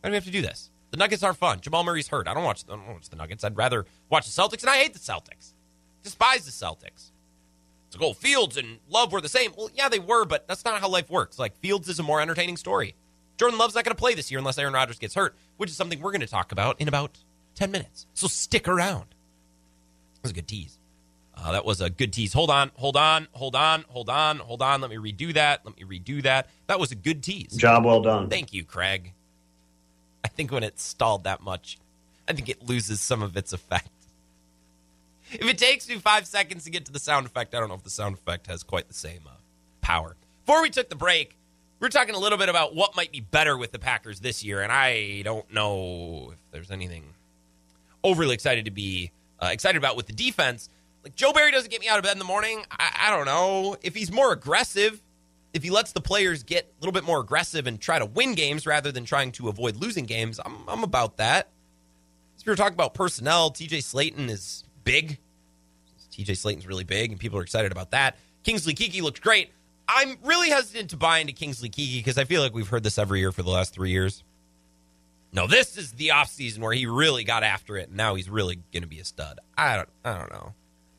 Why 0.00 0.10
do 0.10 0.12
we 0.12 0.16
have 0.16 0.26
to 0.26 0.30
do 0.30 0.42
this? 0.42 0.68
The 0.90 0.98
Nuggets 0.98 1.22
aren't 1.22 1.38
fun. 1.38 1.60
Jamal 1.60 1.84
Murray's 1.84 2.08
hurt. 2.08 2.28
I 2.28 2.34
don't 2.34 2.44
watch. 2.44 2.64
I 2.68 2.76
don't 2.76 2.86
watch 2.86 3.08
the 3.08 3.16
Nuggets. 3.16 3.44
I'd 3.44 3.56
rather 3.56 3.86
watch 4.10 4.26
the 4.26 4.42
Celtics, 4.42 4.60
and 4.60 4.68
I 4.68 4.76
hate 4.76 4.92
the 4.92 4.98
Celtics. 4.98 5.54
Despise 6.02 6.44
the 6.44 6.50
Celtics. 6.50 7.12
So, 7.88 7.96
oh, 7.96 7.98
go 7.98 8.12
Fields 8.12 8.58
and 8.58 8.78
Love 8.90 9.10
were 9.10 9.22
the 9.22 9.28
same. 9.30 9.52
Well, 9.56 9.70
yeah, 9.74 9.88
they 9.88 10.00
were, 10.00 10.26
but 10.26 10.46
that's 10.46 10.66
not 10.66 10.82
how 10.82 10.90
life 10.90 11.08
works. 11.08 11.38
Like 11.38 11.56
Fields 11.56 11.88
is 11.88 11.98
a 11.98 12.02
more 12.02 12.20
entertaining 12.20 12.58
story. 12.58 12.94
Jordan 13.38 13.58
Love's 13.58 13.74
not 13.74 13.84
going 13.84 13.96
to 13.96 14.00
play 14.00 14.14
this 14.14 14.30
year 14.30 14.38
unless 14.38 14.58
Aaron 14.58 14.74
Rodgers 14.74 14.98
gets 14.98 15.14
hurt, 15.14 15.34
which 15.56 15.70
is 15.70 15.76
something 15.76 15.98
we're 16.00 16.12
going 16.12 16.20
to 16.20 16.26
talk 16.26 16.52
about 16.52 16.78
in 16.78 16.88
about 16.88 17.18
ten 17.54 17.70
minutes. 17.70 18.06
So 18.14 18.26
stick 18.26 18.68
around. 18.68 19.06
That 20.16 20.22
was 20.22 20.30
a 20.30 20.34
good 20.34 20.48
tease. 20.48 20.78
Uh, 21.36 21.52
that 21.52 21.64
was 21.64 21.80
a 21.80 21.90
good 21.90 22.12
tease. 22.12 22.32
Hold 22.32 22.50
on, 22.50 22.70
hold 22.74 22.96
on, 22.96 23.26
hold 23.32 23.56
on, 23.56 23.84
hold 23.88 24.08
on, 24.08 24.38
hold 24.38 24.62
on. 24.62 24.80
Let 24.80 24.90
me 24.90 24.96
redo 24.96 25.34
that. 25.34 25.60
Let 25.64 25.76
me 25.76 25.84
redo 25.98 26.22
that. 26.22 26.48
That 26.68 26.78
was 26.78 26.92
a 26.92 26.94
good 26.94 27.22
tease. 27.22 27.56
Job 27.56 27.84
well 27.84 28.00
done. 28.00 28.30
Thank 28.30 28.52
you, 28.52 28.64
Craig. 28.64 29.12
I 30.24 30.28
think 30.28 30.52
when 30.52 30.62
it's 30.62 30.82
stalled 30.82 31.24
that 31.24 31.42
much, 31.42 31.78
I 32.28 32.32
think 32.32 32.48
it 32.48 32.66
loses 32.66 33.00
some 33.00 33.22
of 33.22 33.36
its 33.36 33.52
effect. 33.52 33.88
If 35.32 35.42
it 35.42 35.58
takes 35.58 35.88
me 35.88 35.96
five 35.96 36.26
seconds 36.26 36.64
to 36.64 36.70
get 36.70 36.84
to 36.86 36.92
the 36.92 36.98
sound 36.98 37.26
effect, 37.26 37.54
I 37.54 37.60
don't 37.60 37.68
know 37.68 37.74
if 37.74 37.82
the 37.82 37.90
sound 37.90 38.14
effect 38.14 38.46
has 38.46 38.62
quite 38.62 38.86
the 38.88 38.94
same 38.94 39.20
uh, 39.26 39.30
power. 39.80 40.14
Before 40.46 40.62
we 40.62 40.70
took 40.70 40.88
the 40.88 40.96
break, 40.96 41.36
we 41.80 41.86
are 41.86 41.90
talking 41.90 42.14
a 42.14 42.18
little 42.18 42.38
bit 42.38 42.48
about 42.48 42.74
what 42.74 42.94
might 42.94 43.10
be 43.10 43.20
better 43.20 43.58
with 43.58 43.72
the 43.72 43.78
Packers 43.78 44.20
this 44.20 44.44
year, 44.44 44.62
and 44.62 44.70
I 44.70 45.22
don't 45.22 45.52
know 45.52 46.30
if 46.32 46.38
there's 46.52 46.70
anything 46.70 47.13
overly 48.04 48.34
excited 48.34 48.66
to 48.66 48.70
be 48.70 49.10
uh, 49.42 49.48
excited 49.50 49.78
about 49.78 49.96
with 49.96 50.06
the 50.06 50.12
defense. 50.12 50.68
Like 51.02 51.16
Joe 51.16 51.32
Barry 51.32 51.50
doesn't 51.50 51.70
get 51.70 51.80
me 51.80 51.88
out 51.88 51.98
of 51.98 52.04
bed 52.04 52.12
in 52.12 52.18
the 52.18 52.24
morning. 52.24 52.62
I, 52.70 53.06
I 53.06 53.10
don't 53.10 53.26
know 53.26 53.76
if 53.82 53.94
he's 53.96 54.12
more 54.12 54.32
aggressive 54.32 55.02
if 55.54 55.62
he 55.62 55.70
lets 55.70 55.92
the 55.92 56.00
players 56.00 56.42
get 56.42 56.64
a 56.64 56.80
little 56.80 56.92
bit 56.92 57.04
more 57.04 57.20
aggressive 57.20 57.66
and 57.66 57.80
try 57.80 57.98
to 57.98 58.04
win 58.04 58.34
games 58.34 58.66
rather 58.66 58.90
than 58.90 59.04
trying 59.04 59.30
to 59.32 59.48
avoid 59.48 59.76
losing 59.76 60.04
games, 60.04 60.40
I'm, 60.44 60.68
I'm 60.68 60.82
about 60.82 61.16
that. 61.18 61.48
If 62.38 62.44
you're 62.44 62.56
talking 62.56 62.74
about 62.74 62.92
personnel, 62.92 63.52
TJ 63.52 63.78
Slaton 63.78 64.28
is 64.28 64.64
big. 64.82 65.18
TJ 66.10 66.26
Slaton's 66.26 66.66
really 66.66 66.84
big, 66.84 67.10
and 67.12 67.18
people 67.18 67.38
are 67.38 67.42
excited 67.42 67.72
about 67.72 67.92
that. 67.92 68.18
Kingsley 68.42 68.74
Keke 68.74 69.00
looked 69.00 69.22
great. 69.22 69.50
I'm 69.88 70.18
really 70.24 70.50
hesitant 70.50 70.90
to 70.90 70.96
buy 70.96 71.18
into 71.18 71.32
Kingsley 71.32 71.70
Keke 71.70 71.98
because 71.98 72.18
I 72.18 72.24
feel 72.24 72.42
like 72.42 72.52
we've 72.52 72.68
heard 72.68 72.82
this 72.82 72.98
every 72.98 73.20
year 73.20 73.32
for 73.32 73.42
the 73.42 73.50
last 73.50 73.72
three 73.72 73.90
years. 73.90 74.24
No, 75.34 75.48
this 75.48 75.76
is 75.76 75.92
the 75.92 76.08
offseason 76.08 76.60
where 76.60 76.72
he 76.72 76.86
really 76.86 77.24
got 77.24 77.42
after 77.42 77.76
it, 77.76 77.88
and 77.88 77.96
now 77.96 78.14
he's 78.14 78.30
really 78.30 78.60
going 78.72 78.84
to 78.84 78.88
be 78.88 79.00
a 79.00 79.04
stud. 79.04 79.40
I 79.58 79.76
don't, 79.76 79.88
I 80.04 80.16
don't 80.16 80.32
know. 80.32 80.54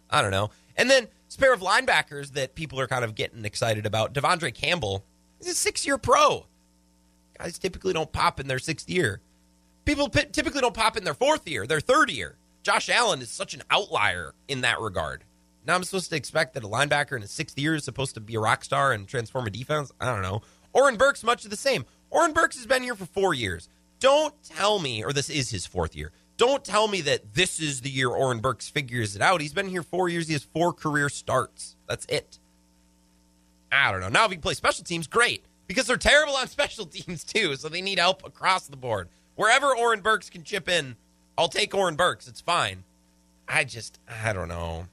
I 0.10 0.22
don't 0.22 0.32
know. 0.32 0.50
And 0.76 0.90
then 0.90 1.08
this 1.26 1.38
pair 1.38 1.54
of 1.54 1.62
linebackers 1.62 2.34
that 2.34 2.54
people 2.54 2.78
are 2.82 2.88
kind 2.88 3.06
of 3.06 3.16
getting 3.16 3.46
excited 3.46 3.86
about. 3.86 4.14
De'Vondre 4.14 4.54
Campbell 4.54 5.06
is 5.40 5.48
a 5.48 5.56
six 5.56 5.86
year 5.86 5.98
pro. 5.98 6.48
Guys 7.40 7.58
typically 7.58 7.94
don't 7.94 8.12
pop 8.12 8.42
in 8.42 8.48
their 8.48 8.60
sixth 8.60 8.90
year. 8.90 9.22
People 9.86 10.10
p- 10.10 10.26
typically 10.26 10.60
don't 10.62 10.74
pop 10.74 10.98
in 10.98 11.06
their 11.06 11.14
fourth 11.14 11.48
year, 11.48 11.66
their 11.66 11.80
third 11.80 12.10
year. 12.10 12.36
Josh 12.62 12.90
Allen 12.90 13.22
is 13.22 13.30
such 13.30 13.54
an 13.54 13.64
outlier 13.72 14.34
in 14.50 14.62
that 14.62 14.82
regard. 14.82 15.24
Now 15.66 15.76
I'm 15.76 15.84
supposed 15.86 16.10
to 16.10 16.16
expect 16.18 16.56
that 16.56 16.64
a 16.64 16.68
linebacker 16.68 17.16
in 17.16 17.22
his 17.22 17.32
sixth 17.32 17.58
year 17.58 17.76
is 17.76 17.86
supposed 17.86 18.16
to 18.16 18.20
be 18.20 18.36
a 18.36 18.40
rock 18.40 18.66
star 18.66 18.92
and 18.92 19.08
transform 19.08 19.48
a 19.48 19.50
defense. 19.50 19.94
I 20.00 20.08
don't 20.08 20.22
know. 20.22 20.42
Oren 20.74 20.98
Burks 20.98 21.24
much 21.24 21.46
of 21.46 21.52
the 21.52 21.58
same. 21.58 21.86
Oren 22.10 22.34
Burks 22.34 22.58
has 22.58 22.66
been 22.66 22.84
here 22.84 22.96
for 22.96 23.06
four 23.06 23.34
years. 23.34 23.70
Don't 24.06 24.36
tell 24.44 24.78
me, 24.78 25.04
or 25.04 25.12
this 25.12 25.32
is 25.32 25.50
his 25.50 25.66
fourth 25.66 25.96
year. 25.96 26.12
Don't 26.38 26.64
tell 26.64 26.88
me 26.88 27.02
that 27.02 27.34
this 27.34 27.60
is 27.60 27.82
the 27.82 27.90
year 27.90 28.10
Oren 28.10 28.38
Burks 28.38 28.70
figures 28.70 29.16
it 29.16 29.22
out. 29.24 29.42
He's 29.42 29.52
been 29.52 29.68
here 29.68 29.82
four 29.82 30.10
years. 30.10 30.28
He 30.28 30.34
has 30.34 30.44
four 30.44 30.74
career 30.74 31.10
starts. 31.10 31.76
That's 31.90 32.06
it. 32.06 32.38
I 33.72 33.92
don't 33.92 34.02
know. 34.02 34.10
Now, 34.10 34.26
if 34.26 34.32
he 34.32 34.38
plays 34.38 34.58
special 34.58 34.84
teams, 34.84 35.08
great. 35.08 35.44
because 35.66 35.88
they're 35.88 35.98
terrible 35.98 36.36
on 36.36 36.48
special 36.50 36.86
teams 36.86 37.24
too. 37.24 37.56
So 37.56 37.68
they 37.68 37.82
need 37.82 37.98
help 37.98 38.24
across 38.24 38.68
the 38.68 38.78
board. 38.78 39.10
Wherever 39.38 39.76
Oren 39.76 40.02
Burks 40.02 40.30
can 40.30 40.44
chip 40.44 40.70
in, 40.70 40.98
I'll 41.36 41.50
take 41.50 41.74
Oren 41.74 41.96
Burks. 41.96 42.28
It's 42.28 42.42
fine. 42.42 42.84
I 43.48 43.64
just, 43.64 44.00
I 44.24 44.34
don't 44.34 44.50
know. 44.50 44.86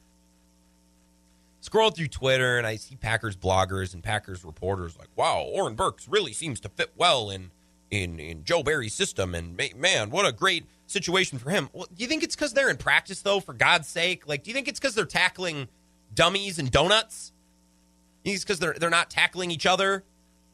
Scroll 1.61 1.91
through 1.91 2.09
Twitter 2.09 2.57
and 2.57 2.67
I 2.67 2.77
see 2.77 2.97
Packers 2.97 3.37
bloggers 3.37 3.93
and 3.93 4.03
Packers 4.03 4.43
reporters 4.43 4.99
like, 4.99 5.11
wow, 5.17 5.43
Oren 5.43 5.75
Burks 5.75 6.09
really 6.09 6.33
seems 6.33 6.61
to 6.61 6.71
fit 6.71 6.93
well 6.97 7.29
in 7.29 7.51
in 7.93 8.19
in 8.19 8.43
Joe 8.43 8.65
Barry's 8.65 8.95
system. 8.95 9.37
And 9.37 9.61
man, 9.77 10.11
what 10.11 10.27
a 10.27 10.33
great 10.33 10.65
situation 10.87 11.39
for 11.39 11.51
him. 11.51 11.69
Well, 11.73 11.87
do 11.95 12.03
you 12.03 12.09
think 12.09 12.25
it's 12.25 12.35
because 12.35 12.53
they're 12.55 12.71
in 12.71 12.79
practice 12.79 13.21
though? 13.23 13.39
For 13.39 13.53
God's 13.53 13.87
sake, 13.87 14.27
like, 14.27 14.43
do 14.43 14.51
you 14.51 14.55
think 14.55 14.67
it's 14.67 14.81
because 14.81 14.97
they're 14.97 15.05
tackling 15.05 15.69
dummies 16.13 16.59
and 16.59 16.71
donuts? 16.71 17.33
You 18.25 18.37
because 18.39 18.59
they're 18.59 18.75
they're 18.75 18.91
not 18.91 19.11
tackling 19.11 19.53
each 19.53 19.67
other? 19.67 20.03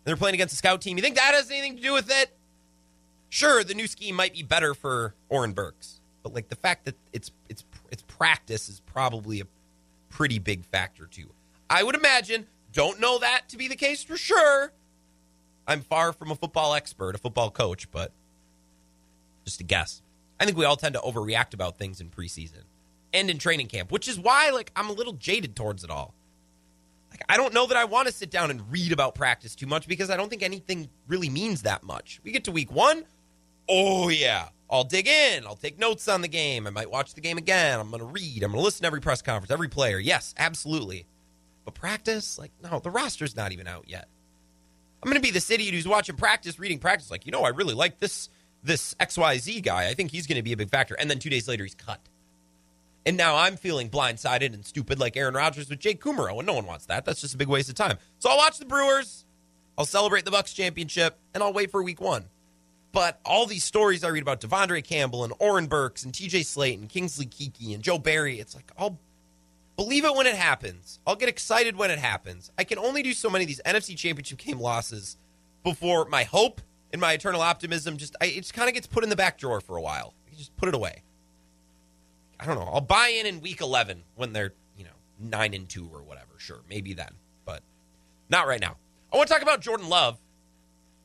They're 0.05 0.17
playing 0.17 0.35
against 0.35 0.55
a 0.55 0.57
scout 0.57 0.83
team. 0.83 0.97
You 0.97 1.03
think 1.03 1.17
that 1.17 1.35
has 1.35 1.51
anything 1.51 1.77
to 1.77 1.83
do 1.83 1.93
with 1.93 2.11
it? 2.11 2.37
Sure, 3.31 3.63
the 3.63 3.75
new 3.75 3.87
scheme 3.87 4.17
might 4.17 4.33
be 4.33 4.43
better 4.43 4.75
for 4.75 5.15
Oren 5.29 5.53
Burks, 5.53 6.01
but 6.23 6.35
like 6.35 6.49
the 6.49 6.57
fact 6.57 6.87
that 6.87 6.97
it's 7.13 7.31
it's 7.49 7.65
it's 7.91 8.03
practice 8.03 8.69
is 8.69 8.81
probably 8.81 9.41
a 9.41 9.45
pretty 10.09 10.39
big 10.39 10.65
factor 10.65 11.07
too. 11.07 11.31
I 11.71 11.85
would 11.85 11.95
imagine. 11.95 12.47
Don't 12.73 13.01
know 13.01 13.19
that 13.19 13.49
to 13.49 13.57
be 13.57 13.67
the 13.69 13.77
case 13.77 14.05
for 14.05 14.17
sure. 14.17 14.73
I'm 15.69 15.83
far 15.83 16.13
from 16.13 16.31
a 16.31 16.35
football 16.35 16.75
expert, 16.75 17.15
a 17.15 17.19
football 17.19 17.51
coach, 17.51 17.91
but 17.91 18.11
just 19.45 19.61
a 19.61 19.65
guess. 19.65 20.03
I 20.41 20.45
think 20.45 20.57
we 20.57 20.65
all 20.65 20.77
tend 20.77 20.95
to 20.95 21.01
overreact 21.01 21.53
about 21.55 21.79
things 21.79 22.01
in 22.01 22.09
preseason 22.09 22.63
and 23.13 23.31
in 23.31 23.39
training 23.39 23.67
camp, 23.69 23.93
which 23.93 24.09
is 24.09 24.19
why 24.19 24.51
like 24.51 24.73
I'm 24.75 24.89
a 24.89 24.93
little 24.93 25.13
jaded 25.13 25.55
towards 25.55 25.85
it 25.85 25.91
all. 25.91 26.15
Like 27.11 27.23
I 27.29 27.37
don't 27.37 27.55
know 27.55 27.67
that 27.67 27.77
I 27.77 27.85
want 27.85 28.09
to 28.09 28.15
sit 28.15 28.31
down 28.31 28.51
and 28.51 28.73
read 28.73 28.93
about 28.93 29.15
practice 29.15 29.55
too 29.55 29.67
much 29.67 29.87
because 29.87 30.11
I 30.11 30.17
don't 30.17 30.29
think 30.29 30.43
anything 30.43 30.89
really 31.07 31.29
means 31.29 31.63
that 31.63 31.83
much. 31.83 32.21
We 32.25 32.33
get 32.33 32.45
to 32.45 32.53
week 32.53 32.73
1, 32.73 33.05
oh 33.69 34.09
yeah, 34.09 34.49
I'll 34.71 34.85
dig 34.85 35.07
in. 35.07 35.47
I'll 35.47 35.57
take 35.57 35.79
notes 35.79 36.09
on 36.09 36.23
the 36.23 36.29
game. 36.29 36.67
I 36.67 36.71
might 36.71 36.91
watch 36.91 37.15
the 37.15 37.21
game 37.21 37.39
again. 37.39 37.81
I'm 37.81 37.91
going 37.91 38.01
to 38.01 38.07
read. 38.07 38.43
I'm 38.43 38.53
going 38.53 38.61
to 38.61 38.65
listen 38.65 38.83
to 38.83 38.87
every 38.87 39.01
press 39.01 39.23
conference, 39.23 39.51
every 39.51 39.69
player. 39.69 39.99
Yes, 39.99 40.35
absolutely. 40.39 41.07
But 41.65 41.75
practice, 41.75 42.39
like, 42.39 42.53
no, 42.63 42.79
the 42.79 42.91
roster's 42.91 43.37
not 43.37 43.53
even 43.53 43.67
out 43.67 43.85
yet. 43.89 44.09
I'm 45.03 45.09
going 45.09 45.21
to 45.21 45.27
be 45.27 45.31
this 45.31 45.51
idiot 45.51 45.75
who's 45.75 45.87
watching 45.87 46.17
practice, 46.17 46.59
reading 46.59 46.79
practice, 46.79 47.11
like, 47.11 47.25
you 47.27 47.33
know, 47.33 47.43
I 47.43 47.49
really 47.51 47.75
like 47.75 48.01
this 48.01 48.29
this 48.63 48.95
XYZ 48.95 49.63
guy. 49.63 49.87
I 49.89 49.95
think 49.95 50.11
he's 50.11 50.27
going 50.27 50.37
to 50.37 50.43
be 50.43 50.53
a 50.53 50.57
big 50.57 50.69
factor. 50.71 50.95
And 50.95 51.09
then 51.09 51.21
two 51.21 51.31
days 51.31 51.47
later, 51.47 51.63
he's 51.63 51.77
cut. 51.77 52.01
And 53.07 53.17
now 53.17 53.37
I'm 53.37 53.57
feeling 53.57 53.89
blindsided 53.89 54.53
and 54.53 54.67
stupid 54.67 54.99
like 54.99 55.17
Aaron 55.17 55.35
Rodgers 55.35 55.71
with 55.71 55.79
Jake 55.79 56.03
Kumerow, 56.03 56.39
and 56.39 56.47
no 56.47 56.55
one 56.55 56.67
wants 56.67 56.87
that. 56.87 57.05
That's 57.05 57.21
just 57.21 57.35
a 57.35 57.39
big 57.39 57.49
waste 57.49 57.69
of 57.69 57.75
time. 57.75 57.99
So 58.19 58.29
I'll 58.29 58.37
watch 58.37 58.59
the 58.59 58.67
Brewers, 58.67 59.25
I'll 59.79 59.87
celebrate 59.87 60.25
the 60.25 60.31
Bucks 60.31 60.53
championship, 60.53 61.17
and 61.33 61.43
I'll 61.43 61.53
wait 61.53 61.71
for 61.71 61.83
week 61.83 62.01
one. 62.01 62.25
But 62.93 63.21
all 63.25 63.47
these 63.47 63.65
stories 63.65 64.03
I 64.03 64.09
read 64.09 64.23
about 64.23 64.41
De'Vondre 64.41 64.83
Campbell 64.83 65.25
and 65.25 65.33
Oren 65.39 65.67
Burks 65.67 66.05
and 66.05 66.13
TJ 66.13 66.41
Slaton 66.41 66.81
and 66.81 66.89
Kingsley 66.89 67.27
Keke 67.27 67.75
and 67.75 67.83
Joe 67.83 67.99
Barry, 67.99 68.41
it's 68.41 68.55
like 68.55 68.71
I'll 68.77 68.99
believe 69.79 70.05
it 70.05 70.15
when 70.15 70.27
it 70.27 70.35
happens. 70.35 70.99
I'll 71.07 71.15
get 71.15 71.29
excited 71.29 71.77
when 71.77 71.91
it 71.93 72.01
happens. 72.01 72.51
I 72.59 72.65
can 72.65 72.79
only 72.79 73.01
do 73.01 73.13
so 73.13 73.31
many 73.31 73.45
of 73.45 73.49
these 73.49 73.61
NFC 73.65 73.97
championship 73.97 74.39
game 74.39 74.59
losses 74.59 75.17
before 75.63 76.05
my 76.07 76.25
hope 76.25 76.61
and 76.93 77.01
my 77.01 77.13
eternal 77.13 77.41
optimism 77.41 77.97
just 77.97 78.17
I, 78.21 78.27
it 78.27 78.39
just 78.39 78.55
kind 78.55 78.69
of 78.69 78.75
gets 78.75 78.89
put 78.89 79.05
in 79.05 79.09
the 79.09 79.17
back 79.17 79.39
drawer 79.39 79.61
for 79.61 79.77
a 79.77 79.81
while. 79.81 80.15
Just 80.37 80.57
put 80.57 80.69
it 80.69 80.75
away. 80.75 81.05
I 82.41 82.45
don't 82.45 82.57
know. 82.57 82.69
I'll 82.73 82.81
buy 82.81 83.09
in 83.09 83.27
in 83.27 83.41
week 83.41 83.61
11 83.61 84.03
when 84.17 84.33
they're, 84.33 84.53
you 84.77 84.85
know, 84.85 84.91
9 85.21 85.55
and 85.55 85.69
2 85.69 85.89
or 85.93 86.03
whatever. 86.03 86.33
Sure, 86.39 86.61
maybe 86.69 86.93
then, 86.93 87.11
but 87.45 87.63
not 88.29 88.49
right 88.49 88.61
now. 88.61 88.77
I 89.13 89.17
want 89.17 89.29
to 89.29 89.35
talk 89.35 89.43
about 89.43 89.61
Jordan 89.61 89.89
Love. 89.89 90.19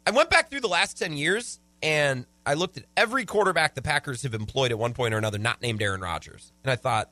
I 0.05 0.11
went 0.11 0.31
back 0.31 0.49
through 0.49 0.61
the 0.61 0.67
last 0.67 0.97
10 0.97 1.13
years 1.13 1.59
and 1.83 2.25
I 2.45 2.55
looked 2.55 2.77
at 2.77 2.85
every 2.97 3.25
quarterback 3.25 3.75
the 3.75 3.81
Packers 3.83 4.23
have 4.23 4.33
employed 4.33 4.71
at 4.71 4.79
one 4.79 4.93
point 4.93 5.13
or 5.13 5.17
another, 5.17 5.37
not 5.37 5.61
named 5.61 5.81
Aaron 5.81 6.01
Rodgers. 6.01 6.51
And 6.63 6.71
I 6.71 6.75
thought, 6.75 7.09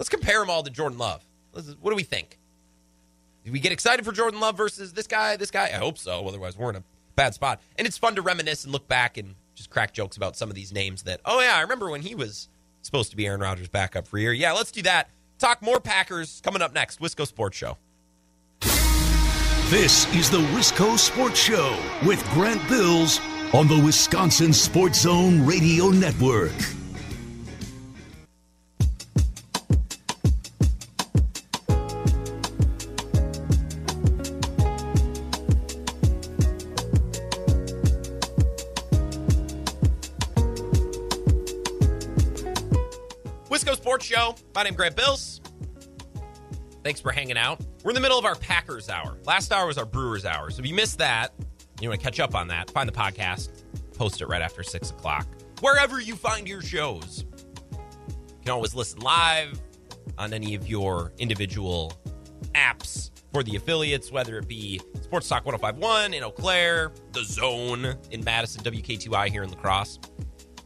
let's 0.00 0.08
compare 0.08 0.40
them 0.40 0.50
all 0.50 0.64
to 0.64 0.70
Jordan 0.70 0.98
Love. 0.98 1.24
What 1.52 1.90
do 1.90 1.94
we 1.94 2.02
think? 2.02 2.38
Did 3.44 3.52
we 3.52 3.60
get 3.60 3.70
excited 3.70 4.04
for 4.04 4.12
Jordan 4.12 4.40
Love 4.40 4.56
versus 4.56 4.92
this 4.92 5.06
guy, 5.06 5.36
this 5.36 5.50
guy? 5.50 5.66
I 5.66 5.76
hope 5.76 5.98
so. 5.98 6.26
Otherwise, 6.26 6.56
we're 6.56 6.70
in 6.70 6.76
a 6.76 6.82
bad 7.16 7.34
spot. 7.34 7.60
And 7.76 7.86
it's 7.86 7.98
fun 7.98 8.14
to 8.16 8.22
reminisce 8.22 8.64
and 8.64 8.72
look 8.72 8.88
back 8.88 9.18
and 9.18 9.34
just 9.54 9.70
crack 9.70 9.92
jokes 9.92 10.16
about 10.16 10.36
some 10.36 10.48
of 10.48 10.54
these 10.54 10.72
names 10.72 11.02
that, 11.04 11.20
oh, 11.24 11.40
yeah, 11.40 11.54
I 11.54 11.60
remember 11.60 11.90
when 11.90 12.02
he 12.02 12.14
was 12.14 12.48
supposed 12.82 13.10
to 13.10 13.16
be 13.16 13.26
Aaron 13.26 13.40
Rodgers' 13.40 13.68
backup 13.68 14.08
for 14.08 14.16
a 14.16 14.20
year. 14.20 14.32
Yeah, 14.32 14.52
let's 14.52 14.72
do 14.72 14.82
that. 14.82 15.10
Talk 15.38 15.60
more 15.62 15.80
Packers 15.80 16.40
coming 16.42 16.62
up 16.62 16.72
next. 16.72 17.00
Wisco 17.00 17.26
Sports 17.26 17.56
Show. 17.56 17.76
This 19.68 20.12
is 20.14 20.30
the 20.30 20.40
Wisco 20.54 20.98
Sports 20.98 21.38
Show 21.38 21.78
with 22.04 22.24
Grant 22.30 22.66
Bills 22.68 23.20
on 23.52 23.68
the 23.68 23.80
Wisconsin 23.84 24.52
Sports 24.52 25.02
Zone 25.02 25.46
Radio 25.46 25.90
Network. 25.90 26.52
Sports 43.90 44.06
Show. 44.06 44.36
My 44.54 44.62
name's 44.62 44.76
Grant 44.76 44.94
Bills. 44.94 45.40
Thanks 46.84 47.00
for 47.00 47.10
hanging 47.10 47.36
out. 47.36 47.60
We're 47.82 47.90
in 47.90 47.96
the 47.96 48.00
middle 48.00 48.20
of 48.20 48.24
our 48.24 48.36
Packers 48.36 48.88
hour. 48.88 49.18
Last 49.24 49.50
hour 49.50 49.66
was 49.66 49.78
our 49.78 49.84
Brewers 49.84 50.24
hour. 50.24 50.48
So 50.52 50.60
if 50.60 50.68
you 50.68 50.76
missed 50.76 50.98
that, 50.98 51.34
you 51.80 51.88
want 51.88 52.00
to 52.00 52.04
catch 52.04 52.20
up 52.20 52.36
on 52.36 52.46
that, 52.46 52.70
find 52.70 52.88
the 52.88 52.92
podcast, 52.92 53.64
post 53.98 54.20
it 54.20 54.28
right 54.28 54.42
after 54.42 54.62
6 54.62 54.90
o'clock. 54.90 55.26
Wherever 55.60 56.00
you 56.00 56.14
find 56.14 56.46
your 56.46 56.62
shows. 56.62 57.24
You 57.72 57.78
can 58.44 58.52
always 58.52 58.76
listen 58.76 59.00
live 59.00 59.60
on 60.18 60.32
any 60.32 60.54
of 60.54 60.68
your 60.68 61.12
individual 61.18 61.92
apps 62.54 63.10
for 63.32 63.42
the 63.42 63.56
affiliates, 63.56 64.12
whether 64.12 64.38
it 64.38 64.46
be 64.46 64.80
Sports 65.02 65.28
Talk 65.28 65.44
1051 65.44 66.14
in 66.14 66.22
Eau 66.22 66.30
Claire, 66.30 66.92
The 67.10 67.24
Zone 67.24 67.96
in 68.12 68.22
Madison, 68.22 68.62
WK2I 68.62 69.30
here 69.30 69.42
in 69.42 69.50
La 69.50 69.56
Crosse. 69.56 69.98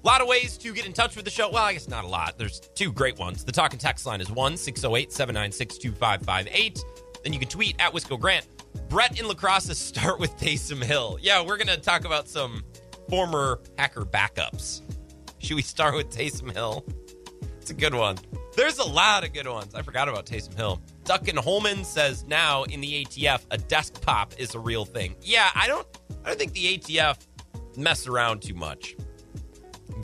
A 0.05 0.07
lot 0.07 0.21
of 0.21 0.29
ways 0.29 0.59
to 0.59 0.75
get 0.75 0.85
in 0.85 0.93
touch 0.93 1.17
with 1.17 1.25
the 1.25 1.31
show. 1.31 1.51
Well, 1.51 1.65
I 1.65 1.73
guess 1.73 1.89
not 1.89 2.05
a 2.05 2.09
lot. 2.09 2.37
There's 2.37 2.61
two 2.61 2.93
great 2.93 3.19
ones. 3.19 3.43
The 3.43 3.53
talk 3.53 3.73
and 3.73 3.81
text 3.81 4.05
line 4.05 4.21
is 4.21 4.31
1 4.31 4.59
608 4.59 5.11
796 5.11 5.79
2558. 5.79 6.85
Then 7.23 7.33
you 7.33 7.39
can 7.39 7.49
tweet 7.49 7.77
at 7.79 7.95
Wisco 7.95 8.21
Grant. 8.21 8.47
Brett 8.91 9.19
in 9.19 9.27
La 9.27 9.33
Crosse 9.33 9.79
start 9.79 10.21
with 10.21 10.37
Taysom 10.37 10.85
Hill. 10.85 11.17
Yeah, 11.23 11.41
we're 11.43 11.57
going 11.57 11.69
to 11.69 11.79
talk 11.79 12.05
about 12.05 12.29
some 12.29 12.65
former 13.09 13.61
Packer 13.79 14.03
backups. 14.03 14.83
Should 15.39 15.57
we 15.57 15.63
start 15.63 15.95
with 15.95 16.11
Taysom 16.11 16.53
Hill? 16.53 16.85
It's 17.63 17.71
a 17.71 17.75
good 17.75 17.95
one. 17.95 18.19
There's 18.59 18.79
a 18.79 18.85
lot 18.87 19.25
of 19.25 19.33
good 19.33 19.49
ones. 19.49 19.75
I 19.75 19.81
forgot 19.81 20.11
about 20.11 20.27
Taysom 20.27 20.55
Hill. 20.55 20.83
Duncan 21.05 21.39
Holman 21.39 21.83
says 21.83 22.27
now 22.27 22.65
in 22.65 22.83
the 22.83 23.07
ATF, 23.07 23.41
a 23.51 23.57
desk 23.57 24.03
pop 24.03 24.35
is 24.37 24.55
a 24.55 24.59
real 24.59 24.85
thing. 24.85 25.17
Yeah, 25.23 25.49
I 25.55 25.67
don't 25.67 25.87
I 26.27 26.29
don't 26.29 26.39
think 26.39 26.53
the 26.53 26.77
ATF 26.77 27.27
mess 27.79 28.07
around 28.07 28.43
too 28.43 28.55
much. 28.55 28.97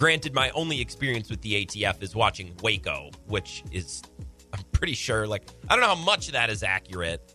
Granted, 0.00 0.32
my 0.32 0.48
only 0.52 0.80
experience 0.80 1.28
with 1.28 1.42
the 1.42 1.66
ATF 1.66 2.02
is 2.02 2.16
watching 2.16 2.56
Waco, 2.62 3.10
which 3.26 3.62
is, 3.70 4.00
I'm 4.50 4.62
pretty 4.72 4.94
sure, 4.94 5.26
like, 5.26 5.46
I 5.68 5.76
don't 5.76 5.82
know 5.82 5.94
how 5.94 6.02
much 6.02 6.28
of 6.28 6.32
that 6.32 6.48
is 6.48 6.62
accurate. 6.62 7.34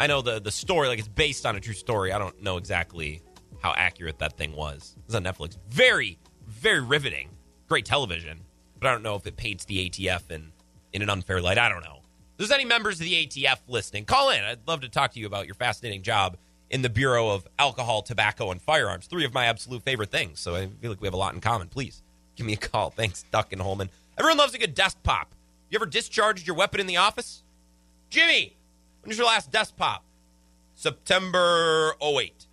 I 0.00 0.08
know 0.08 0.20
the 0.20 0.40
the 0.40 0.50
story, 0.50 0.88
like, 0.88 0.98
it's 0.98 1.06
based 1.06 1.46
on 1.46 1.54
a 1.54 1.60
true 1.60 1.72
story. 1.72 2.10
I 2.10 2.18
don't 2.18 2.42
know 2.42 2.56
exactly 2.56 3.22
how 3.62 3.74
accurate 3.76 4.18
that 4.18 4.36
thing 4.36 4.56
was. 4.56 4.96
It's 5.06 5.14
on 5.14 5.22
Netflix. 5.22 5.56
Very, 5.68 6.18
very 6.48 6.80
riveting. 6.80 7.30
Great 7.68 7.84
television. 7.84 8.40
But 8.80 8.88
I 8.88 8.92
don't 8.92 9.04
know 9.04 9.14
if 9.14 9.24
it 9.28 9.36
paints 9.36 9.64
the 9.66 9.88
ATF 9.88 10.32
in, 10.32 10.50
in 10.92 11.02
an 11.02 11.10
unfair 11.10 11.40
light. 11.40 11.58
I 11.58 11.68
don't 11.68 11.84
know. 11.84 12.00
If 12.32 12.38
there's 12.38 12.50
any 12.50 12.64
members 12.64 12.98
of 12.98 13.04
the 13.04 13.24
ATF 13.24 13.58
listening, 13.68 14.04
call 14.04 14.30
in. 14.30 14.42
I'd 14.42 14.66
love 14.66 14.80
to 14.80 14.88
talk 14.88 15.12
to 15.12 15.20
you 15.20 15.26
about 15.26 15.46
your 15.46 15.54
fascinating 15.54 16.02
job 16.02 16.38
in 16.70 16.82
the 16.82 16.88
Bureau 16.88 17.30
of 17.30 17.46
Alcohol, 17.58 18.02
Tobacco, 18.02 18.50
and 18.50 18.62
Firearms. 18.62 19.06
Three 19.06 19.24
of 19.24 19.34
my 19.34 19.46
absolute 19.46 19.82
favorite 19.82 20.10
things. 20.10 20.40
So 20.40 20.54
I 20.54 20.68
feel 20.80 20.90
like 20.90 21.00
we 21.00 21.06
have 21.06 21.14
a 21.14 21.18
lot 21.18 21.34
in 21.34 21.40
common. 21.40 21.68
Please 21.68 22.02
give 22.36 22.46
me 22.46 22.54
a 22.54 22.56
call. 22.56 22.90
Thanks, 22.96 23.24
Duck 23.30 23.52
and 23.52 23.60
Holman. 23.60 23.90
Everyone 24.16 24.38
loves 24.38 24.54
a 24.54 24.58
good 24.58 24.74
desk 24.74 24.98
pop. 25.02 25.34
You 25.68 25.78
ever 25.78 25.86
discharged 25.86 26.46
your 26.46 26.56
weapon 26.56 26.80
in 26.80 26.86
the 26.86 26.96
office? 26.96 27.42
Jimmy, 28.08 28.56
when 29.02 29.08
was 29.08 29.18
your 29.18 29.26
last 29.26 29.50
desk 29.50 29.76
pop? 29.76 30.04
September 30.74 31.94
08. 32.02 32.46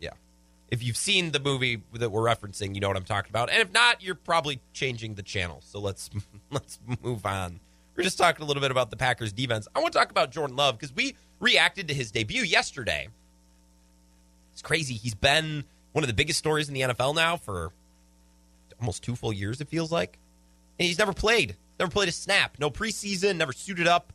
Yeah. 0.00 0.10
If 0.70 0.82
you've 0.82 0.96
seen 0.96 1.30
the 1.30 1.40
movie 1.40 1.82
that 1.94 2.10
we're 2.10 2.22
referencing, 2.22 2.74
you 2.74 2.80
know 2.80 2.88
what 2.88 2.96
I'm 2.96 3.04
talking 3.04 3.30
about. 3.30 3.50
And 3.50 3.60
if 3.60 3.72
not, 3.72 4.02
you're 4.02 4.14
probably 4.14 4.60
changing 4.72 5.14
the 5.14 5.22
channel. 5.22 5.60
So 5.64 5.78
let's 5.78 6.10
let's 6.50 6.78
move 7.02 7.24
on. 7.24 7.60
We're 7.96 8.04
just 8.04 8.18
talking 8.18 8.44
a 8.44 8.46
little 8.46 8.60
bit 8.60 8.70
about 8.70 8.90
the 8.90 8.96
Packers 8.96 9.32
defense. 9.32 9.66
I 9.74 9.80
want 9.80 9.92
to 9.92 9.98
talk 9.98 10.10
about 10.10 10.30
Jordan 10.30 10.56
Love 10.56 10.78
because 10.78 10.94
we 10.94 11.16
reacted 11.40 11.88
to 11.88 11.94
his 11.94 12.12
debut 12.12 12.42
yesterday. 12.42 13.08
It's 14.58 14.62
crazy. 14.62 14.94
He's 14.94 15.14
been 15.14 15.64
one 15.92 16.04
of 16.04 16.08
the 16.08 16.14
biggest 16.14 16.38
stories 16.38 16.68
in 16.68 16.74
the 16.74 16.80
NFL 16.80 17.14
now 17.14 17.36
for 17.36 17.72
almost 18.80 19.02
two 19.02 19.16
full 19.16 19.32
years, 19.32 19.60
it 19.60 19.68
feels 19.68 19.90
like. 19.92 20.18
And 20.78 20.86
he's 20.86 20.98
never 20.98 21.12
played. 21.12 21.56
Never 21.78 21.90
played 21.90 22.08
a 22.08 22.12
snap. 22.12 22.56
No 22.58 22.70
preseason, 22.70 23.36
never 23.36 23.52
suited 23.52 23.86
up. 23.86 24.12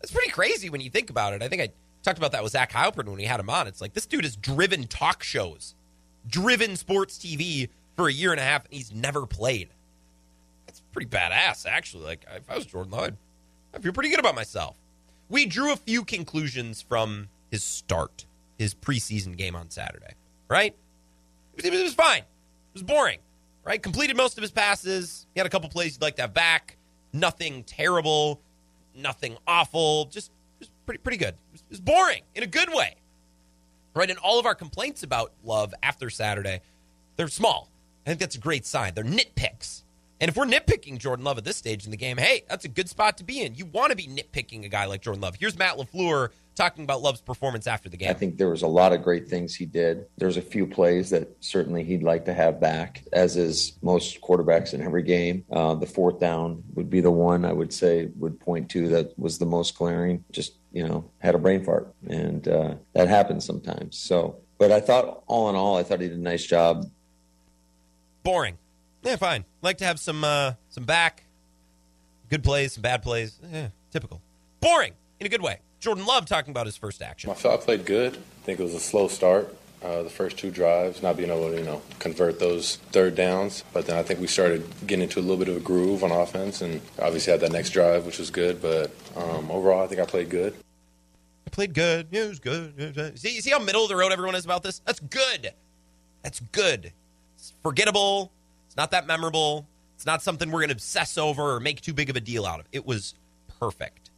That's 0.00 0.12
pretty 0.12 0.30
crazy 0.30 0.70
when 0.70 0.80
you 0.80 0.90
think 0.90 1.10
about 1.10 1.32
it. 1.32 1.42
I 1.42 1.48
think 1.48 1.62
I 1.62 1.68
Talked 2.04 2.18
about 2.18 2.32
that 2.32 2.42
with 2.42 2.52
Zach 2.52 2.70
Heilprin 2.70 3.06
when 3.06 3.16
we 3.16 3.24
had 3.24 3.40
him 3.40 3.48
on. 3.48 3.66
It's 3.66 3.80
like 3.80 3.94
this 3.94 4.04
dude 4.04 4.24
has 4.24 4.36
driven 4.36 4.86
talk 4.86 5.22
shows, 5.22 5.74
driven 6.28 6.76
sports 6.76 7.16
TV 7.16 7.70
for 7.96 8.08
a 8.08 8.12
year 8.12 8.30
and 8.30 8.38
a 8.38 8.44
half, 8.44 8.66
and 8.66 8.74
he's 8.74 8.92
never 8.92 9.24
played. 9.24 9.70
That's 10.66 10.82
pretty 10.92 11.08
badass, 11.08 11.64
actually. 11.66 12.04
Like 12.04 12.26
if 12.36 12.50
I 12.50 12.56
was 12.56 12.66
Jordan 12.66 12.92
Love, 12.92 13.14
I 13.74 13.78
feel 13.78 13.94
pretty 13.94 14.10
good 14.10 14.18
about 14.18 14.34
myself. 14.34 14.76
We 15.30 15.46
drew 15.46 15.72
a 15.72 15.76
few 15.76 16.04
conclusions 16.04 16.82
from 16.82 17.30
his 17.50 17.64
start, 17.64 18.26
his 18.58 18.74
preseason 18.74 19.36
game 19.36 19.56
on 19.56 19.70
Saturday, 19.70 20.14
right? 20.48 20.74
It 21.56 21.70
was, 21.70 21.80
it 21.80 21.82
was 21.84 21.94
fine. 21.94 22.20
It 22.20 22.74
was 22.74 22.82
boring, 22.82 23.18
right? 23.64 23.82
Completed 23.82 24.16
most 24.16 24.36
of 24.36 24.42
his 24.42 24.50
passes. 24.50 25.26
He 25.34 25.40
had 25.40 25.46
a 25.46 25.50
couple 25.50 25.68
plays 25.68 25.94
he'd 25.94 26.02
like 26.02 26.16
to 26.16 26.22
have 26.22 26.34
back. 26.34 26.76
Nothing 27.12 27.62
terrible, 27.64 28.40
nothing 28.96 29.36
awful. 29.46 30.06
Just, 30.06 30.32
just 30.58 30.72
pretty, 30.84 30.98
pretty 30.98 31.18
good. 31.18 31.34
It 31.34 31.52
was, 31.52 31.60
it 31.60 31.70
was 31.70 31.80
boring 31.80 32.22
in 32.34 32.42
a 32.42 32.48
good 32.48 32.68
way, 32.72 32.96
right? 33.94 34.10
And 34.10 34.18
all 34.18 34.40
of 34.40 34.46
our 34.46 34.54
complaints 34.56 35.04
about 35.04 35.32
Love 35.44 35.72
after 35.82 36.10
Saturday, 36.10 36.60
they're 37.16 37.28
small. 37.28 37.70
I 38.04 38.10
think 38.10 38.20
that's 38.20 38.34
a 38.34 38.40
great 38.40 38.66
sign. 38.66 38.94
They're 38.94 39.04
nitpicks. 39.04 39.83
And 40.24 40.30
if 40.30 40.38
we're 40.38 40.46
nitpicking 40.46 40.96
Jordan 40.96 41.22
Love 41.22 41.36
at 41.36 41.44
this 41.44 41.58
stage 41.58 41.84
in 41.84 41.90
the 41.90 41.98
game, 41.98 42.16
hey, 42.16 42.44
that's 42.48 42.64
a 42.64 42.68
good 42.68 42.88
spot 42.88 43.18
to 43.18 43.24
be 43.24 43.42
in. 43.42 43.56
You 43.56 43.66
want 43.66 43.90
to 43.90 43.94
be 43.94 44.06
nitpicking 44.06 44.64
a 44.64 44.70
guy 44.70 44.86
like 44.86 45.02
Jordan 45.02 45.20
Love. 45.20 45.34
Here's 45.38 45.58
Matt 45.58 45.76
LaFleur 45.76 46.30
talking 46.54 46.82
about 46.82 47.02
Love's 47.02 47.20
performance 47.20 47.66
after 47.66 47.90
the 47.90 47.98
game. 47.98 48.08
I 48.08 48.14
think 48.14 48.38
there 48.38 48.48
was 48.48 48.62
a 48.62 48.66
lot 48.66 48.94
of 48.94 49.02
great 49.02 49.28
things 49.28 49.54
he 49.54 49.66
did. 49.66 50.06
There's 50.16 50.38
a 50.38 50.40
few 50.40 50.66
plays 50.66 51.10
that 51.10 51.28
certainly 51.40 51.84
he'd 51.84 52.02
like 52.02 52.24
to 52.24 52.32
have 52.32 52.58
back, 52.58 53.02
as 53.12 53.36
is 53.36 53.74
most 53.82 54.22
quarterbacks 54.22 54.72
in 54.72 54.80
every 54.80 55.02
game. 55.02 55.44
Uh, 55.52 55.74
the 55.74 55.84
fourth 55.84 56.20
down 56.20 56.64
would 56.72 56.88
be 56.88 57.02
the 57.02 57.10
one 57.10 57.44
I 57.44 57.52
would 57.52 57.74
say 57.74 58.08
would 58.16 58.40
point 58.40 58.70
to 58.70 58.88
that 58.88 59.18
was 59.18 59.36
the 59.36 59.44
most 59.44 59.76
glaring. 59.76 60.24
Just 60.32 60.54
you 60.72 60.88
know, 60.88 61.04
had 61.18 61.34
a 61.34 61.38
brain 61.38 61.62
fart, 61.62 61.94
and 62.08 62.48
uh, 62.48 62.76
that 62.94 63.08
happens 63.08 63.44
sometimes. 63.44 63.98
So, 63.98 64.38
but 64.56 64.72
I 64.72 64.80
thought 64.80 65.22
all 65.26 65.50
in 65.50 65.54
all, 65.54 65.76
I 65.76 65.82
thought 65.82 66.00
he 66.00 66.08
did 66.08 66.16
a 66.16 66.22
nice 66.22 66.46
job. 66.46 66.90
Boring. 68.22 68.56
Yeah, 69.04 69.16
fine. 69.16 69.44
Like 69.62 69.78
to 69.78 69.84
have 69.84 70.00
some 70.00 70.24
uh, 70.24 70.54
some 70.70 70.84
back, 70.84 71.24
good 72.30 72.42
plays, 72.42 72.72
some 72.72 72.82
bad 72.82 73.02
plays. 73.02 73.38
Yeah, 73.52 73.68
typical. 73.90 74.20
Boring 74.60 74.94
in 75.20 75.26
a 75.26 75.28
good 75.28 75.42
way. 75.42 75.60
Jordan 75.78 76.06
Love 76.06 76.24
talking 76.24 76.50
about 76.50 76.64
his 76.66 76.76
first 76.76 77.02
action. 77.02 77.30
I 77.30 77.34
felt 77.34 77.60
I 77.60 77.64
played 77.64 77.84
good. 77.84 78.14
I 78.16 78.44
think 78.44 78.58
it 78.58 78.62
was 78.62 78.74
a 78.74 78.80
slow 78.80 79.08
start. 79.08 79.54
Uh, 79.82 80.02
the 80.02 80.08
first 80.08 80.38
two 80.38 80.50
drives, 80.50 81.02
not 81.02 81.14
being 81.14 81.28
able 81.28 81.50
to, 81.50 81.58
you 81.58 81.64
know, 81.64 81.82
convert 81.98 82.40
those 82.40 82.76
third 82.90 83.14
downs. 83.14 83.62
But 83.74 83.84
then 83.84 83.98
I 83.98 84.02
think 84.02 84.18
we 84.18 84.26
started 84.26 84.64
getting 84.86 85.02
into 85.02 85.18
a 85.18 85.20
little 85.20 85.36
bit 85.36 85.48
of 85.48 85.58
a 85.58 85.60
groove 85.60 86.02
on 86.02 86.10
offense, 86.10 86.62
and 86.62 86.80
obviously 86.98 87.32
had 87.32 87.40
that 87.42 87.52
next 87.52 87.70
drive, 87.70 88.06
which 88.06 88.18
was 88.18 88.30
good. 88.30 88.62
But 88.62 88.90
um, 89.14 89.50
overall, 89.50 89.84
I 89.84 89.86
think 89.86 90.00
I 90.00 90.06
played 90.06 90.30
good. 90.30 90.54
I 91.46 91.50
played 91.50 91.74
good. 91.74 92.06
Yeah, 92.10 92.22
it 92.24 92.28
was 92.30 92.38
good. 92.38 93.18
See, 93.18 93.34
you 93.34 93.42
see 93.42 93.50
how 93.50 93.58
middle 93.58 93.82
of 93.82 93.90
the 93.90 93.96
road 93.96 94.10
everyone 94.10 94.34
is 94.34 94.46
about 94.46 94.62
this? 94.62 94.78
That's 94.86 95.00
good. 95.00 95.52
That's 96.22 96.40
good. 96.40 96.92
It's 97.36 97.52
forgettable. 97.62 98.32
It's 98.74 98.76
not 98.76 98.90
that 98.90 99.06
memorable. 99.06 99.68
It's 99.94 100.04
not 100.04 100.20
something 100.20 100.50
we're 100.50 100.58
going 100.58 100.70
to 100.70 100.74
obsess 100.74 101.16
over 101.16 101.54
or 101.54 101.60
make 101.60 101.80
too 101.80 101.94
big 101.94 102.10
of 102.10 102.16
a 102.16 102.20
deal 102.20 102.44
out 102.44 102.58
of. 102.58 102.66
It 102.72 102.84
was 102.84 103.14
perfect. 103.60 104.10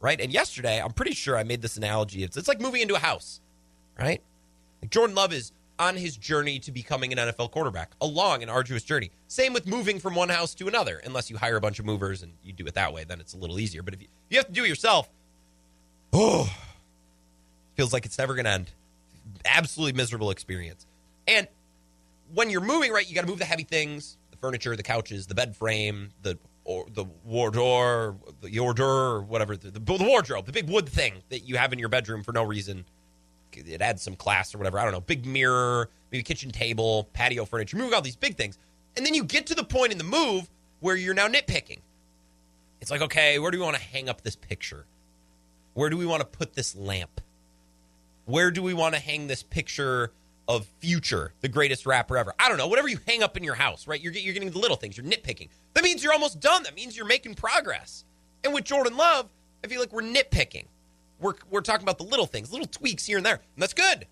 Right? 0.00 0.20
And 0.20 0.32
yesterday, 0.32 0.82
I'm 0.82 0.90
pretty 0.90 1.14
sure 1.14 1.36
I 1.36 1.44
made 1.44 1.62
this 1.62 1.76
analogy. 1.76 2.24
It's, 2.24 2.36
it's 2.36 2.48
like 2.48 2.60
moving 2.60 2.80
into 2.80 2.96
a 2.96 2.98
house, 2.98 3.40
right? 3.96 4.20
Like 4.82 4.90
Jordan 4.90 5.14
Love 5.14 5.32
is 5.32 5.52
on 5.78 5.94
his 5.94 6.16
journey 6.16 6.58
to 6.58 6.72
becoming 6.72 7.12
an 7.12 7.18
NFL 7.18 7.52
quarterback, 7.52 7.92
a 8.00 8.06
long 8.06 8.42
and 8.42 8.50
arduous 8.50 8.82
journey. 8.82 9.12
Same 9.28 9.52
with 9.52 9.68
moving 9.68 10.00
from 10.00 10.16
one 10.16 10.30
house 10.30 10.52
to 10.56 10.66
another, 10.66 11.00
unless 11.04 11.30
you 11.30 11.36
hire 11.36 11.54
a 11.54 11.60
bunch 11.60 11.78
of 11.78 11.84
movers 11.84 12.24
and 12.24 12.32
you 12.42 12.52
do 12.52 12.66
it 12.66 12.74
that 12.74 12.92
way, 12.92 13.04
then 13.04 13.20
it's 13.20 13.34
a 13.34 13.36
little 13.36 13.60
easier. 13.60 13.84
But 13.84 13.94
if 13.94 14.02
you, 14.02 14.08
if 14.26 14.32
you 14.32 14.38
have 14.38 14.48
to 14.48 14.52
do 14.52 14.64
it 14.64 14.68
yourself, 14.68 15.08
oh, 16.12 16.52
feels 17.76 17.92
like 17.92 18.04
it's 18.04 18.18
never 18.18 18.34
going 18.34 18.46
to 18.46 18.50
end. 18.50 18.72
Absolutely 19.44 19.92
miserable 19.92 20.32
experience. 20.32 20.84
And 21.28 21.46
when 22.34 22.50
you're 22.50 22.60
moving, 22.60 22.92
right, 22.92 23.08
you 23.08 23.14
got 23.14 23.22
to 23.22 23.26
move 23.26 23.38
the 23.38 23.44
heavy 23.44 23.64
things, 23.64 24.16
the 24.30 24.36
furniture, 24.36 24.76
the 24.76 24.82
couches, 24.82 25.26
the 25.26 25.34
bed 25.34 25.56
frame, 25.56 26.10
the 26.22 26.38
or 26.64 26.86
the 26.94 27.04
wardrobe, 27.24 28.20
the 28.40 28.58
order, 28.60 28.84
or 28.84 29.22
whatever, 29.22 29.56
the, 29.56 29.70
the, 29.70 29.80
the 29.80 30.04
wardrobe, 30.04 30.46
the 30.46 30.52
big 30.52 30.68
wood 30.68 30.88
thing 30.88 31.14
that 31.28 31.40
you 31.40 31.56
have 31.56 31.72
in 31.72 31.78
your 31.78 31.88
bedroom 31.88 32.22
for 32.22 32.32
no 32.32 32.44
reason. 32.44 32.84
It 33.52 33.82
adds 33.82 34.00
some 34.00 34.14
class 34.14 34.54
or 34.54 34.58
whatever. 34.58 34.78
I 34.78 34.84
don't 34.84 34.92
know. 34.92 35.00
Big 35.00 35.26
mirror, 35.26 35.90
maybe 36.10 36.22
kitchen 36.22 36.50
table, 36.50 37.08
patio 37.12 37.44
furniture. 37.44 37.76
Moving 37.76 37.94
all 37.94 38.00
these 38.00 38.16
big 38.16 38.36
things, 38.36 38.58
and 38.96 39.04
then 39.04 39.14
you 39.14 39.24
get 39.24 39.46
to 39.48 39.54
the 39.54 39.64
point 39.64 39.92
in 39.92 39.98
the 39.98 40.04
move 40.04 40.48
where 40.80 40.96
you're 40.96 41.14
now 41.14 41.28
nitpicking. 41.28 41.80
It's 42.80 42.90
like, 42.90 43.02
okay, 43.02 43.38
where 43.38 43.50
do 43.50 43.58
we 43.58 43.64
want 43.64 43.76
to 43.76 43.82
hang 43.82 44.08
up 44.08 44.22
this 44.22 44.36
picture? 44.36 44.86
Where 45.74 45.90
do 45.90 45.96
we 45.96 46.06
want 46.06 46.20
to 46.20 46.26
put 46.26 46.54
this 46.54 46.74
lamp? 46.74 47.20
Where 48.24 48.50
do 48.50 48.62
we 48.62 48.74
want 48.74 48.94
to 48.94 49.00
hang 49.00 49.26
this 49.26 49.42
picture 49.42 50.12
of 50.48 50.66
Future, 50.80 51.32
the 51.40 51.48
greatest 51.48 51.86
rapper 51.86 52.18
ever. 52.18 52.34
I 52.38 52.48
don't 52.48 52.58
know, 52.58 52.66
whatever 52.66 52.88
you 52.88 52.98
hang 53.06 53.22
up 53.22 53.36
in 53.36 53.44
your 53.44 53.54
house, 53.54 53.86
right? 53.86 54.00
You're, 54.00 54.12
you're 54.12 54.34
getting 54.34 54.50
the 54.50 54.58
little 54.58 54.76
things, 54.76 54.96
you're 54.96 55.06
nitpicking. 55.06 55.48
That 55.74 55.84
means 55.84 56.02
you're 56.02 56.12
almost 56.12 56.40
done. 56.40 56.64
That 56.64 56.74
means 56.74 56.96
you're 56.96 57.06
making 57.06 57.34
progress. 57.34 58.04
And 58.44 58.52
with 58.52 58.64
Jordan 58.64 58.96
Love, 58.96 59.28
I 59.64 59.68
feel 59.68 59.80
like 59.80 59.92
we're 59.92 60.02
nitpicking. 60.02 60.66
We're, 61.20 61.34
we're 61.50 61.60
talking 61.60 61.84
about 61.84 61.98
the 61.98 62.04
little 62.04 62.26
things, 62.26 62.50
little 62.50 62.66
tweaks 62.66 63.06
here 63.06 63.16
and 63.16 63.24
there. 63.24 63.34
And 63.34 63.62
that's 63.62 63.74
good 63.74 64.06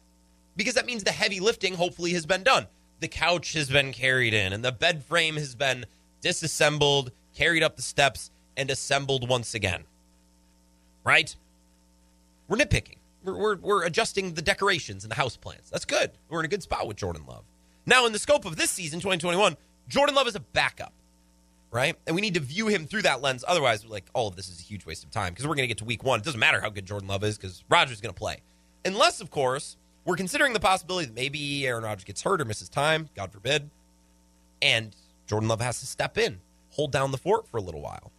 because 0.56 0.74
that 0.74 0.86
means 0.86 1.02
the 1.02 1.10
heavy 1.10 1.40
lifting 1.40 1.74
hopefully 1.74 2.12
has 2.12 2.26
been 2.26 2.42
done. 2.42 2.66
The 3.00 3.08
couch 3.08 3.54
has 3.54 3.68
been 3.68 3.92
carried 3.92 4.34
in 4.34 4.52
and 4.52 4.64
the 4.64 4.72
bed 4.72 5.04
frame 5.04 5.36
has 5.36 5.54
been 5.54 5.86
disassembled, 6.20 7.10
carried 7.34 7.62
up 7.62 7.76
the 7.76 7.82
steps, 7.82 8.30
and 8.56 8.70
assembled 8.70 9.28
once 9.28 9.54
again. 9.54 9.84
Right? 11.02 11.34
We're 12.46 12.58
nitpicking. 12.58 12.99
We're, 13.24 13.36
we're, 13.36 13.56
we're 13.56 13.84
adjusting 13.84 14.34
the 14.34 14.42
decorations 14.42 15.04
and 15.04 15.10
the 15.10 15.16
house 15.16 15.36
plants. 15.36 15.70
That's 15.70 15.84
good. 15.84 16.12
We're 16.28 16.40
in 16.40 16.44
a 16.46 16.48
good 16.48 16.62
spot 16.62 16.86
with 16.86 16.96
Jordan 16.96 17.24
Love. 17.26 17.44
Now, 17.86 18.06
in 18.06 18.12
the 18.12 18.18
scope 18.18 18.44
of 18.44 18.56
this 18.56 18.70
season, 18.70 19.00
2021, 19.00 19.56
Jordan 19.88 20.14
Love 20.14 20.28
is 20.28 20.36
a 20.36 20.40
backup, 20.40 20.92
right? 21.70 21.96
And 22.06 22.14
we 22.14 22.22
need 22.22 22.34
to 22.34 22.40
view 22.40 22.68
him 22.68 22.86
through 22.86 23.02
that 23.02 23.20
lens. 23.20 23.44
Otherwise, 23.46 23.84
like 23.84 24.04
all 24.14 24.28
of 24.28 24.36
this 24.36 24.48
is 24.48 24.60
a 24.60 24.62
huge 24.62 24.86
waste 24.86 25.04
of 25.04 25.10
time 25.10 25.32
because 25.32 25.46
we're 25.46 25.54
going 25.54 25.64
to 25.64 25.68
get 25.68 25.78
to 25.78 25.84
week 25.84 26.04
one. 26.04 26.20
It 26.20 26.24
doesn't 26.24 26.40
matter 26.40 26.60
how 26.60 26.70
good 26.70 26.86
Jordan 26.86 27.08
Love 27.08 27.24
is 27.24 27.36
because 27.36 27.64
Rodgers 27.68 27.96
is 27.96 28.00
going 28.00 28.14
to 28.14 28.18
play. 28.18 28.38
Unless, 28.84 29.20
of 29.20 29.30
course, 29.30 29.76
we're 30.04 30.16
considering 30.16 30.52
the 30.52 30.60
possibility 30.60 31.06
that 31.06 31.14
maybe 31.14 31.66
Aaron 31.66 31.84
Rodgers 31.84 32.04
gets 32.04 32.22
hurt 32.22 32.40
or 32.40 32.44
misses 32.44 32.68
time, 32.68 33.08
God 33.14 33.32
forbid, 33.32 33.68
and 34.62 34.94
Jordan 35.26 35.48
Love 35.48 35.60
has 35.60 35.80
to 35.80 35.86
step 35.86 36.16
in, 36.18 36.40
hold 36.70 36.92
down 36.92 37.10
the 37.10 37.18
fort 37.18 37.46
for 37.46 37.58
a 37.58 37.60
little 37.60 37.80
while. 37.80 38.10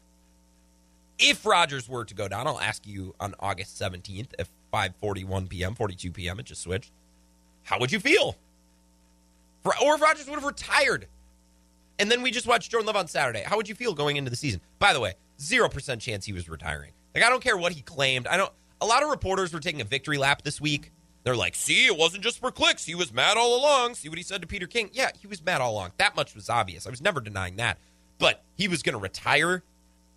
If 1.18 1.46
Rodgers 1.46 1.88
were 1.88 2.06
to 2.06 2.14
go 2.14 2.28
down, 2.28 2.48
I'll 2.48 2.60
ask 2.60 2.86
you 2.88 3.14
on 3.20 3.36
August 3.40 3.80
17th 3.80 4.30
if 4.40 4.50
5:41 4.72 5.50
p.m., 5.50 5.76
42 5.76 6.12
p.m. 6.12 6.40
It 6.40 6.46
just 6.46 6.62
switched. 6.62 6.92
How 7.64 7.80
would 7.80 7.92
you 7.92 8.00
feel? 8.00 8.36
Or 9.64 9.96
if 9.96 10.02
Rodgers 10.02 10.26
would 10.28 10.36
have 10.36 10.44
retired, 10.44 11.08
and 12.00 12.10
then 12.10 12.24
we 12.24 12.32
just 12.32 12.48
watched 12.48 12.72
Jordan 12.72 12.88
Love 12.88 12.96
on 12.96 13.08
Saturday. 13.08 13.44
How 13.46 13.58
would 13.58 13.70
you 13.70 13.76
feel 13.76 13.94
going 13.94 14.18
into 14.18 14.32
the 14.32 14.36
season? 14.36 14.60
By 14.80 14.94
the 14.94 15.00
way, 15.00 15.14
zero 15.40 15.70
percent 15.70 16.02
chance 16.02 16.26
he 16.26 16.34
was 16.34 16.50
retiring. 16.50 16.92
Like 17.14 17.24
I 17.24 17.30
don't 17.30 17.44
care 17.44 17.58
what 17.58 17.74
he 17.74 17.82
claimed. 17.82 18.28
I 18.28 18.38
don't. 18.38 18.52
A 18.82 18.86
lot 18.86 19.04
of 19.04 19.10
reporters 19.10 19.54
were 19.54 19.60
taking 19.60 19.82
a 19.82 19.86
victory 19.86 20.18
lap 20.18 20.42
this 20.42 20.60
week. 20.60 20.92
They're 21.24 21.36
like, 21.36 21.54
"See, 21.54 21.86
it 21.86 21.96
wasn't 21.96 22.24
just 22.24 22.40
for 22.40 22.50
clicks. 22.50 22.86
He 22.86 22.96
was 22.96 23.14
mad 23.14 23.38
all 23.38 23.60
along. 23.60 23.94
See 23.96 24.10
what 24.10 24.18
he 24.18 24.24
said 24.24 24.42
to 24.42 24.48
Peter 24.48 24.66
King? 24.66 24.90
Yeah, 24.92 25.12
he 25.20 25.28
was 25.28 25.44
mad 25.46 25.62
all 25.62 25.74
along. 25.74 25.92
That 25.98 26.16
much 26.16 26.34
was 26.34 26.50
obvious. 26.50 26.88
I 26.88 26.90
was 26.90 27.02
never 27.02 27.22
denying 27.22 27.58
that. 27.58 27.78
But 28.18 28.44
he 28.56 28.68
was 28.68 28.82
going 28.82 28.94
to 28.94 29.00
retire 29.00 29.62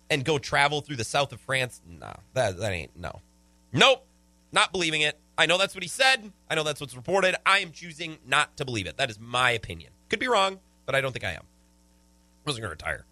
and 0.09 0.25
go 0.25 0.37
travel 0.37 0.81
through 0.81 0.95
the 0.95 1.03
south 1.03 1.31
of 1.31 1.39
France. 1.41 1.81
Nah, 1.87 2.13
that 2.33 2.57
that 2.57 2.71
ain't 2.71 2.97
no. 2.97 3.21
Nope. 3.71 4.05
Not 4.55 4.71
believing 4.71 5.01
it. 5.01 5.19
I 5.37 5.47
know 5.47 5.57
that's 5.57 5.75
what 5.75 5.83
he 5.83 5.89
said. 5.89 6.31
I 6.49 6.55
know 6.55 6.63
that's 6.63 6.79
what's 6.79 6.95
reported. 6.95 7.35
I 7.45 7.59
am 7.59 7.71
choosing 7.71 8.17
not 8.25 8.55
to 8.55 8.65
believe 8.65 8.87
it. 8.87 8.95
That 8.95 9.09
is 9.09 9.19
my 9.19 9.51
opinion. 9.51 9.91
Could 10.07 10.21
be 10.21 10.29
wrong, 10.29 10.59
but 10.85 10.95
I 10.95 11.01
don't 11.01 11.11
think 11.11 11.25
I 11.25 11.31
am. 11.31 11.41
I 11.41 12.49
wasn't 12.49 12.61
going 12.61 12.69
to 12.69 12.85
retire. 12.85 13.05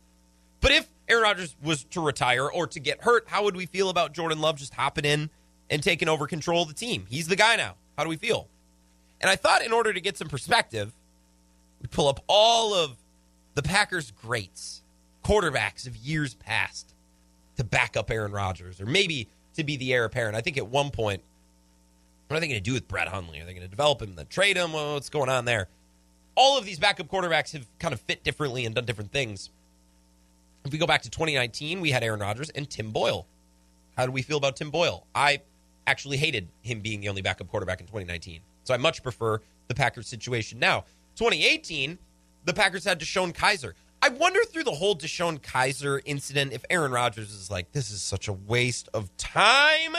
But 0.61 0.71
if 0.71 0.87
Aaron 1.09 1.23
Rodgers 1.23 1.57
was 1.61 1.83
to 1.83 1.99
retire 1.99 2.47
or 2.47 2.65
to 2.67 2.79
get 2.79 3.03
hurt, 3.03 3.25
how 3.27 3.43
would 3.43 3.57
we 3.57 3.65
feel 3.65 3.89
about 3.89 4.13
Jordan 4.13 4.39
Love 4.39 4.55
just 4.55 4.73
hopping 4.73 5.03
in 5.03 5.29
and 5.69 5.83
taking 5.83 6.07
over 6.07 6.27
control 6.27 6.61
of 6.61 6.69
the 6.69 6.73
team? 6.73 7.05
He's 7.09 7.27
the 7.27 7.35
guy 7.35 7.57
now. 7.57 7.75
How 7.97 8.05
do 8.05 8.09
we 8.09 8.15
feel? 8.15 8.47
And 9.19 9.29
I 9.29 9.35
thought 9.35 9.65
in 9.65 9.73
order 9.73 9.91
to 9.91 9.99
get 9.99 10.17
some 10.17 10.29
perspective, 10.29 10.93
we'd 11.81 11.91
pull 11.91 12.07
up 12.07 12.23
all 12.27 12.73
of 12.73 12.95
the 13.55 13.63
Packers' 13.63 14.11
greats, 14.11 14.81
quarterbacks 15.25 15.87
of 15.87 15.97
years 15.97 16.35
past, 16.35 16.95
to 17.57 17.65
back 17.65 17.97
up 17.97 18.09
Aaron 18.09 18.31
Rodgers, 18.31 18.79
or 18.79 18.85
maybe 18.85 19.27
to 19.55 19.65
be 19.65 19.75
the 19.75 19.93
heir 19.93 20.05
apparent. 20.05 20.37
I 20.37 20.41
think 20.41 20.57
at 20.57 20.67
one 20.67 20.89
point, 20.89 21.21
what 22.27 22.37
are 22.37 22.39
they 22.39 22.47
going 22.47 22.59
to 22.59 22.63
do 22.63 22.73
with 22.73 22.87
Brett 22.87 23.07
Hundley? 23.07 23.39
Are 23.39 23.45
they 23.45 23.53
going 23.53 23.63
to 23.63 23.69
develop 23.69 24.01
him, 24.01 24.15
then 24.15 24.27
trade 24.27 24.57
him? 24.57 24.73
What's 24.73 25.09
going 25.09 25.29
on 25.29 25.45
there? 25.45 25.67
All 26.35 26.57
of 26.57 26.65
these 26.65 26.79
backup 26.79 27.07
quarterbacks 27.07 27.51
have 27.53 27.67
kind 27.79 27.93
of 27.93 28.01
fit 28.01 28.23
differently 28.23 28.65
and 28.65 28.73
done 28.73 28.85
different 28.85 29.11
things. 29.11 29.51
If 30.65 30.71
we 30.71 30.77
go 30.77 30.87
back 30.87 31.01
to 31.03 31.09
2019, 31.09 31.81
we 31.81 31.91
had 31.91 32.03
Aaron 32.03 32.21
Rodgers 32.21 32.49
and 32.49 32.69
Tim 32.69 32.91
Boyle. 32.91 33.27
How 33.97 34.05
do 34.05 34.11
we 34.11 34.21
feel 34.21 34.37
about 34.37 34.55
Tim 34.55 34.71
Boyle? 34.71 35.05
I 35.13 35.41
actually 35.85 36.17
hated 36.17 36.47
him 36.61 36.79
being 36.79 37.01
the 37.01 37.09
only 37.09 37.21
backup 37.21 37.49
quarterback 37.49 37.81
in 37.81 37.85
2019. 37.85 38.39
So 38.63 38.73
I 38.73 38.77
much 38.77 39.03
prefer 39.03 39.41
the 39.67 39.75
Packers 39.75 40.07
situation 40.07 40.59
now. 40.59 40.85
2018, 41.17 41.97
the 42.45 42.53
Packers 42.53 42.85
had 42.85 42.99
DeShone 42.99 43.33
Kizer. 43.33 43.73
I 44.01 44.09
wonder 44.09 44.43
through 44.45 44.63
the 44.63 44.71
whole 44.71 44.95
DeShone 44.95 45.39
Kizer 45.39 46.01
incident 46.05 46.53
if 46.53 46.65
Aaron 46.69 46.91
Rodgers 46.91 47.31
is 47.31 47.51
like, 47.51 47.71
this 47.71 47.91
is 47.91 48.01
such 48.01 48.27
a 48.27 48.33
waste 48.33 48.89
of 48.93 49.15
time 49.17 49.95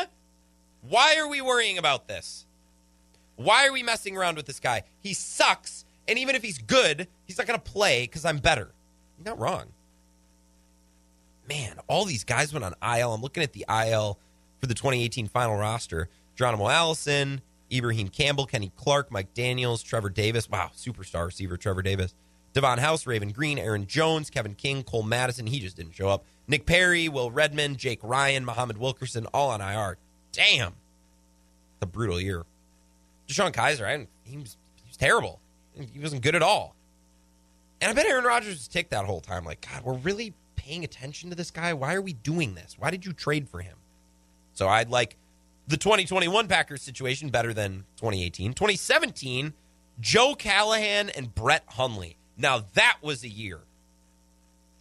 Why 0.89 1.17
are 1.17 1.29
we 1.29 1.41
worrying 1.41 1.79
about 1.79 2.09
this? 2.09 2.47
Why 3.37 3.67
are 3.67 3.73
we 3.73 3.83
messing 3.83 4.17
around 4.17 4.37
with 4.37 4.47
this 4.47 4.61
guy? 4.61 4.83
He 5.01 5.15
sucks, 5.15 5.85
and 6.07 6.19
even 6.19 6.35
if 6.35 6.43
he's 6.43 6.59
good, 6.59 7.09
he's 7.25 7.39
not 7.39 7.47
going 7.47 7.59
to 7.59 7.71
play 7.71 8.03
because 8.03 8.25
I'm 8.25 8.39
better. 8.39 8.73
You're 9.19 9.25
not 9.25 9.39
wrong. 9.39 9.67
Man, 11.49 11.79
all 11.89 12.05
these 12.05 12.25
guys 12.25 12.53
went 12.53 12.65
on 12.65 12.75
IL. 12.83 13.13
I'm 13.13 13.23
looking 13.23 13.43
at 13.43 13.53
the 13.53 13.65
IL 13.69 14.19
for 14.61 14.67
the 14.67 14.75
2018 14.75 15.29
final 15.29 15.57
roster. 15.57 16.09
Geronimo 16.37 16.69
Allison, 16.69 17.41
Ibraheim 17.73 18.09
Campbell, 18.09 18.47
Kenny 18.47 18.73
Clark, 18.77 19.11
Mike 19.11 19.35
Daniels, 19.35 19.83
Trevor 19.83 20.11
Davis. 20.11 20.49
Wow, 20.49 20.71
superstar 20.77 21.27
receiver 21.27 21.57
Trevor 21.57 21.83
Davis. 21.83 22.15
Davon 22.53 22.79
House, 22.79 23.07
Raven 23.07 23.31
Greene, 23.31 23.59
Aaron 23.59 23.87
Jones, 23.87 24.31
Kevin 24.31 24.55
King, 24.55 24.85
Cole 24.85 25.03
Madison. 25.03 25.47
He 25.47 25.59
just 25.59 25.77
didn't 25.77 25.93
show 25.93 26.09
up. 26.09 26.25
Nick 26.47 26.67
Perry, 26.67 27.09
Will 27.09 27.31
Redmond, 27.31 27.79
Jake 27.79 28.01
Ryan, 28.03 28.45
Muhammad 28.45 28.79
Wilkerson, 28.79 29.27
all 29.35 29.51
on 29.51 29.61
IR. 29.61 29.97
Damn. 30.35 30.69
It's 30.69 31.83
a 31.83 31.87
brutal 31.87 32.21
year. 32.21 32.45
DeShone 33.29 33.53
Kizer, 33.53 33.87
I, 33.87 34.07
he, 34.25 34.37
was, 34.37 34.57
he 34.77 34.89
was 34.89 34.97
terrible. 34.97 35.41
He 35.93 35.99
wasn't 35.99 36.23
good 36.23 36.35
at 36.35 36.43
all. 36.43 36.75
And 37.81 37.91
I 37.91 37.95
bet 37.95 38.07
Aaron 38.07 38.25
Rodgers 38.25 38.55
was 38.55 38.69
ticked 38.69 38.91
that 38.91 39.05
whole 39.05 39.21
time. 39.21 39.45
Like, 39.45 39.67
God, 39.73 39.85
we're 39.85 39.95
really 39.95 40.35
paying 40.57 40.85
attention 40.85 41.31
to 41.31 41.37
this 41.37 41.51
guy. 41.51 41.73
Why 41.73 41.95
are 41.95 42.03
we 42.03 42.13
doing 42.13 42.55
this? 42.55 42.77
Why 42.79 42.91
did 42.91 43.05
you 43.05 43.13
trade 43.13 43.49
for 43.49 43.61
him? 43.61 43.77
So 44.53 44.69
I'd 44.69 44.91
like 44.91 45.17
the 45.67 45.77
2021 45.77 46.49
Packers 46.49 46.83
situation 46.83 47.29
better 47.29 47.53
than 47.53 47.85
2018. 47.97 48.55
2017, 48.55 49.53
Joe 50.01 50.35
Callahan 50.35 51.11
and 51.11 51.35
Brett 51.35 51.65
Hundley. 51.67 52.17
Now 52.37 52.65
that 52.75 52.99
was 53.03 53.25
a 53.25 53.29
year. 53.29 53.61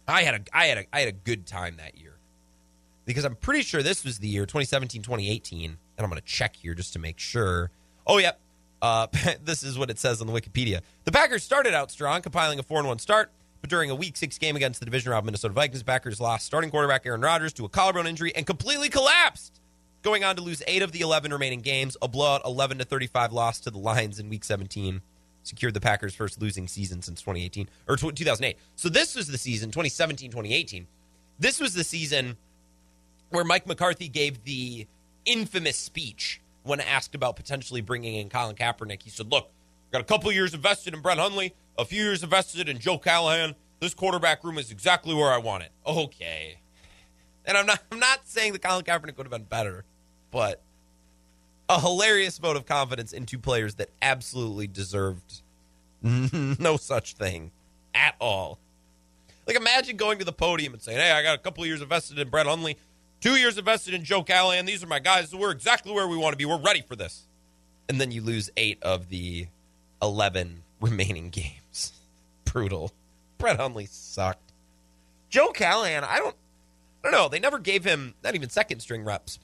I 0.06 0.22
had 0.22 0.34
a 0.34 0.40
I 0.52 0.66
had 0.66 0.78
a 0.78 0.84
I 0.92 1.00
had 1.00 1.08
a 1.08 1.12
good 1.12 1.46
time 1.46 1.76
that 1.76 1.98
year. 1.98 2.13
Because 3.04 3.24
I'm 3.24 3.36
pretty 3.36 3.62
sure 3.62 3.82
this 3.82 4.04
was 4.04 4.18
the 4.18 4.28
year 4.28 4.46
2017 4.46 5.02
2018 5.02 5.64
and 5.64 6.04
I'm 6.04 6.10
going 6.10 6.20
to 6.20 6.26
check 6.26 6.56
here 6.56 6.74
just 6.74 6.92
to 6.94 6.98
make 6.98 7.18
sure. 7.18 7.70
Oh 8.06 8.18
yeah. 8.18 8.32
Uh, 8.82 9.06
this 9.44 9.62
is 9.62 9.78
what 9.78 9.90
it 9.90 9.98
says 9.98 10.20
on 10.20 10.26
the 10.26 10.32
Wikipedia. 10.32 10.80
The 11.04 11.12
Packers 11.12 11.42
started 11.42 11.74
out 11.74 11.90
strong, 11.90 12.22
compiling 12.22 12.58
a 12.58 12.62
4 12.62 12.82
1 12.82 12.98
start, 12.98 13.30
but 13.60 13.70
during 13.70 13.90
a 13.90 13.94
week 13.94 14.16
6 14.16 14.38
game 14.38 14.56
against 14.56 14.80
the 14.80 14.86
division 14.86 15.12
round 15.12 15.26
Minnesota 15.26 15.54
Vikings, 15.54 15.82
Packers 15.82 16.20
lost 16.20 16.46
starting 16.46 16.70
quarterback 16.70 17.06
Aaron 17.06 17.20
Rodgers 17.20 17.52
to 17.54 17.64
a 17.64 17.68
collarbone 17.68 18.06
injury 18.06 18.34
and 18.34 18.46
completely 18.46 18.88
collapsed 18.88 19.60
going 20.04 20.22
on 20.22 20.36
to 20.36 20.42
lose 20.42 20.62
eight 20.68 20.82
of 20.82 20.92
the 20.92 21.00
11 21.00 21.32
remaining 21.32 21.60
games, 21.60 21.96
a 22.00 22.06
blowout 22.06 22.42
11 22.44 22.78
to 22.78 22.84
35 22.84 23.32
loss 23.32 23.58
to 23.60 23.70
the 23.70 23.78
Lions 23.78 24.20
in 24.20 24.28
week 24.28 24.44
17. 24.44 25.00
Secured 25.42 25.74
the 25.74 25.80
Packers' 25.80 26.14
first 26.14 26.40
losing 26.40 26.68
season 26.68 27.02
since 27.02 27.20
2018 27.20 27.68
or 27.88 27.96
2008. 27.96 28.56
So 28.76 28.88
this 28.88 29.14
was 29.14 29.28
the 29.28 29.36
season 29.36 29.70
2017 29.70 30.30
2018. 30.30 30.86
This 31.38 31.58
was 31.58 31.74
the 31.74 31.84
season 31.84 32.36
where 33.30 33.44
Mike 33.44 33.66
McCarthy 33.66 34.08
gave 34.08 34.44
the 34.44 34.86
infamous 35.24 35.76
speech 35.76 36.40
when 36.62 36.80
asked 36.80 37.14
about 37.14 37.36
potentially 37.36 37.80
bringing 37.80 38.14
in 38.14 38.28
Colin 38.28 38.56
Kaepernick. 38.56 39.02
He 39.02 39.10
said, 39.10 39.30
"Look, 39.30 39.50
I've 39.88 39.92
got 39.92 40.00
a 40.00 40.04
couple 40.04 40.30
years 40.32 40.54
invested 40.54 40.94
in 40.94 41.00
Brett 41.00 41.18
Hundley, 41.18 41.54
a 41.78 41.84
few 41.84 42.02
years 42.02 42.22
invested 42.22 42.68
in 42.68 42.78
Joe 42.78 42.98
Callahan. 42.98 43.54
This 43.80 43.94
quarterback 43.94 44.44
room 44.44 44.58
is 44.58 44.70
exactly 44.70 45.14
where 45.14 45.32
I 45.32 45.38
want 45.38 45.64
it." 45.64 45.72
Okay, 45.86 46.58
and 47.44 47.56
I'm 47.56 47.66
not 47.66 47.82
I'm 47.90 47.98
not 47.98 48.26
saying 48.26 48.52
that 48.52 48.62
Colin 48.62 48.84
Kaepernick 48.84 49.16
would 49.16 49.26
have 49.26 49.30
been 49.30 49.44
better 49.44 49.84
but 50.34 50.60
a 51.68 51.80
hilarious 51.80 52.38
vote 52.38 52.56
of 52.56 52.66
confidence 52.66 53.12
in 53.12 53.24
two 53.24 53.38
players 53.38 53.76
that 53.76 53.88
absolutely 54.02 54.66
deserved 54.66 55.42
no 56.02 56.76
such 56.76 57.14
thing 57.14 57.52
at 57.94 58.16
all. 58.20 58.58
Like, 59.46 59.54
imagine 59.54 59.96
going 59.96 60.18
to 60.18 60.24
the 60.24 60.32
podium 60.32 60.72
and 60.72 60.82
saying, 60.82 60.98
Hey, 60.98 61.12
I 61.12 61.22
got 61.22 61.36
a 61.36 61.38
couple 61.38 61.64
years 61.64 61.80
invested 61.80 62.18
in 62.18 62.28
Brett 62.30 62.46
Hundley, 62.46 62.76
two 63.24 63.36
years 63.36 63.56
invested 63.56 63.94
in 63.94 64.04
Joe 64.04 64.22
Callahan. 64.22 64.66
These 64.66 64.84
are 64.84 64.86
my 64.86 64.98
guys. 64.98 65.34
We're 65.34 65.50
exactly 65.50 65.92
where 65.92 66.06
we 66.06 66.14
want 66.14 66.34
to 66.34 66.36
be. 66.36 66.44
We're 66.44 66.60
ready 66.60 66.82
for 66.82 66.94
this. 66.94 67.22
And 67.88 67.98
then 67.98 68.10
you 68.10 68.20
lose 68.20 68.50
eight 68.58 68.82
of 68.82 69.08
the 69.08 69.46
11 70.02 70.62
remaining 70.80 71.30
games. 71.30 71.94
Brutal. 72.44 72.92
Brett 73.38 73.56
Hundley 73.56 73.86
sucked. 73.86 74.52
Joe 75.30 75.52
Callahan, 75.52 76.04
I 76.04 76.18
don't, 76.18 76.36
I 77.02 77.10
don't 77.10 77.12
know. 77.12 77.28
They 77.30 77.38
never 77.38 77.58
gave 77.58 77.82
him 77.82 78.12
not 78.22 78.34
even 78.34 78.50
second 78.50 78.80
string 78.80 79.04
reps. 79.04 79.38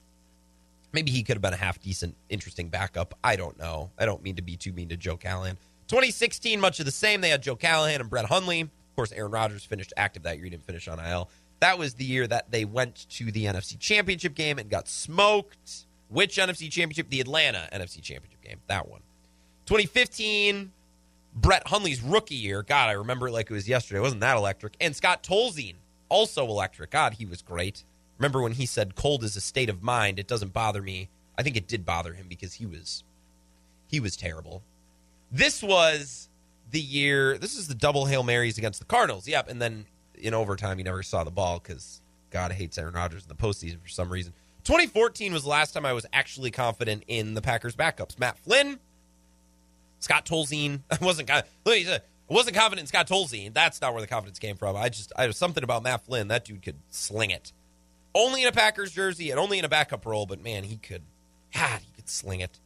Maybe 0.93 1.11
he 1.11 1.23
could 1.23 1.37
have 1.37 1.43
been 1.43 1.55
a 1.55 1.57
half 1.57 1.81
decent, 1.81 2.17
interesting 2.29 2.69
backup. 2.69 3.17
I 3.25 3.37
don't 3.37 3.59
know. 3.59 3.91
I 3.99 4.05
don't 4.05 4.23
mean 4.23 4.37
to 4.37 4.43
be 4.43 4.57
too 4.57 4.75
mean 4.75 4.91
to 4.91 4.97
Joe 4.99 5.17
Callahan. 5.17 5.57
2016, 5.89 6.61
much 6.61 6.81
of 6.81 6.85
the 6.85 6.93
same. 6.93 7.23
They 7.23 7.31
had 7.31 7.43
Joe 7.43 7.57
Callahan 7.57 8.03
and 8.03 8.11
Brett 8.11 8.27
Hundley. 8.27 8.61
Of 8.61 8.97
course, 8.97 9.11
Aaron 9.13 9.33
Rodgers 9.33 9.65
finished 9.65 9.95
active 9.97 10.25
that 10.25 10.37
year. 10.37 10.45
He 10.45 10.51
didn't 10.51 10.67
finish 10.67 10.87
on 10.87 11.01
IL. 11.01 11.31
That 11.61 11.79
was 11.79 11.95
the 11.95 12.05
year 12.05 12.27
that 12.27 12.51
they 12.51 12.65
went 12.65 13.09
to 13.11 13.31
the 13.31 13.45
NFC 13.45 13.79
Championship 13.79 14.35
game 14.35 14.59
and 14.59 14.69
got 14.69 14.89
smoked. 14.89 15.87
Which 16.09 16.37
NFC 16.37 16.71
Championship? 16.71 17.09
The 17.11 17.21
Atlanta 17.21 17.69
NFC 17.73 18.03
Championship 18.03 18.43
game. 18.43 18.59
That 18.67 18.89
one. 18.89 19.03
2015, 19.67 20.73
Brett 21.35 21.69
Hundley's 21.69 22.03
rookie 22.03 22.35
year. 22.35 22.63
God, 22.63 22.89
I 22.89 22.93
remember 22.93 23.29
it 23.29 23.33
like 23.33 23.51
it 23.51 23.55
was 23.55 23.69
yesterday. 23.69 23.99
It 23.99 24.03
wasn't 24.03 24.23
that 24.23 24.37
electric. 24.37 24.75
And 24.81 24.97
Scott 24.97 25.23
Tolzien, 25.23 25.75
also 26.09 26.47
electric. 26.47 26.91
God, 26.91 27.15
he 27.15 27.27
was 27.27 27.43
great. 27.43 27.85
Remember 28.19 28.43
when 28.43 28.53
he 28.53 28.67
said 28.67 28.97
cold 28.97 29.23
is 29.23 29.37
a 29.37 29.41
state 29.41 29.71
of 29.71 29.83
mind, 29.83 30.19
it 30.19 30.27
doesn't 30.27 30.53
bother 30.53 30.83
me. 30.83 31.09
I 31.39 31.43
think 31.43 31.57
it 31.57 31.69
did 31.69 31.87
bother 31.87 32.15
him 32.15 32.27
because 32.29 32.55
he 32.55 32.67
was 32.67 33.05
he 33.87 34.01
was 34.01 34.17
terrible. 34.17 34.63
This 35.33 35.63
was 35.63 36.29
the 36.71 36.81
year 36.81 37.39
this 37.39 37.57
is 37.57 37.69
the 37.69 37.75
double 37.75 38.07
Hail 38.07 38.23
Marys 38.23 38.59
against 38.59 38.79
the 38.79 38.85
Cardinals. 38.85 39.27
Yep, 39.27 39.49
and 39.49 39.63
then 39.63 39.87
in 40.21 40.35
overtime 40.35 40.79
he 40.79 40.85
never 40.85 41.03
saw 41.03 41.25
the 41.25 41.31
ball 41.31 41.61
because 41.61 42.01
God 42.31 42.53
hates 42.53 42.79
Aaron 42.79 42.95
Rodgers 42.95 43.23
in 43.23 43.29
the 43.29 43.35
postseason 43.35 43.81
for 43.81 43.89
some 43.89 44.11
reason. 44.11 44.33
2014 44.65 45.33
was 45.33 45.43
the 45.43 45.49
last 45.49 45.73
time 45.73 45.87
I 45.87 45.93
was 45.93 46.07
actually 46.13 46.51
confident 46.51 47.05
in 47.09 47.35
the 47.35 47.43
Packers 47.43 47.75
backups. 47.75 48.19
Matt 48.19 48.39
Flynn, 48.39 48.79
Scott 49.99 50.27
Tolzien. 50.27 50.81
I 50.91 50.99
wasn't 51.01 51.31
I 51.31 51.43
wasn't 52.29 52.57
confident 52.57 52.85
in 52.85 52.87
Scott 52.87 53.09
Tolzien. 53.09 53.53
That's 53.53 53.81
not 53.81 53.93
where 53.93 54.01
the 54.01 54.07
confidence 54.07 54.39
came 54.39 54.57
from. 54.57 54.77
I 54.77 54.89
just 54.89 55.13
I 55.17 55.27
was 55.27 55.37
something 55.37 55.65
about 55.65 55.83
Matt 55.83 56.05
Flynn. 56.05 56.29
That 56.29 56.45
dude 56.45 56.63
could 56.63 56.77
sling 56.91 57.31
it. 57.31 57.53
Only 58.15 58.43
in 58.43 58.49
a 58.49 58.53
Packers 58.53 58.93
jersey 58.93 59.31
and 59.31 59.39
only 59.39 59.59
in 59.59 59.65
a 59.65 59.69
backup 59.69 60.05
role, 60.05 60.27
but 60.27 60.43
man, 60.43 60.65
he 60.65 60.77
could, 60.77 61.03
God, 61.55 61.81
he 61.81 61.93
could 61.93 62.09
sling 62.09 62.41
it. 62.41 62.59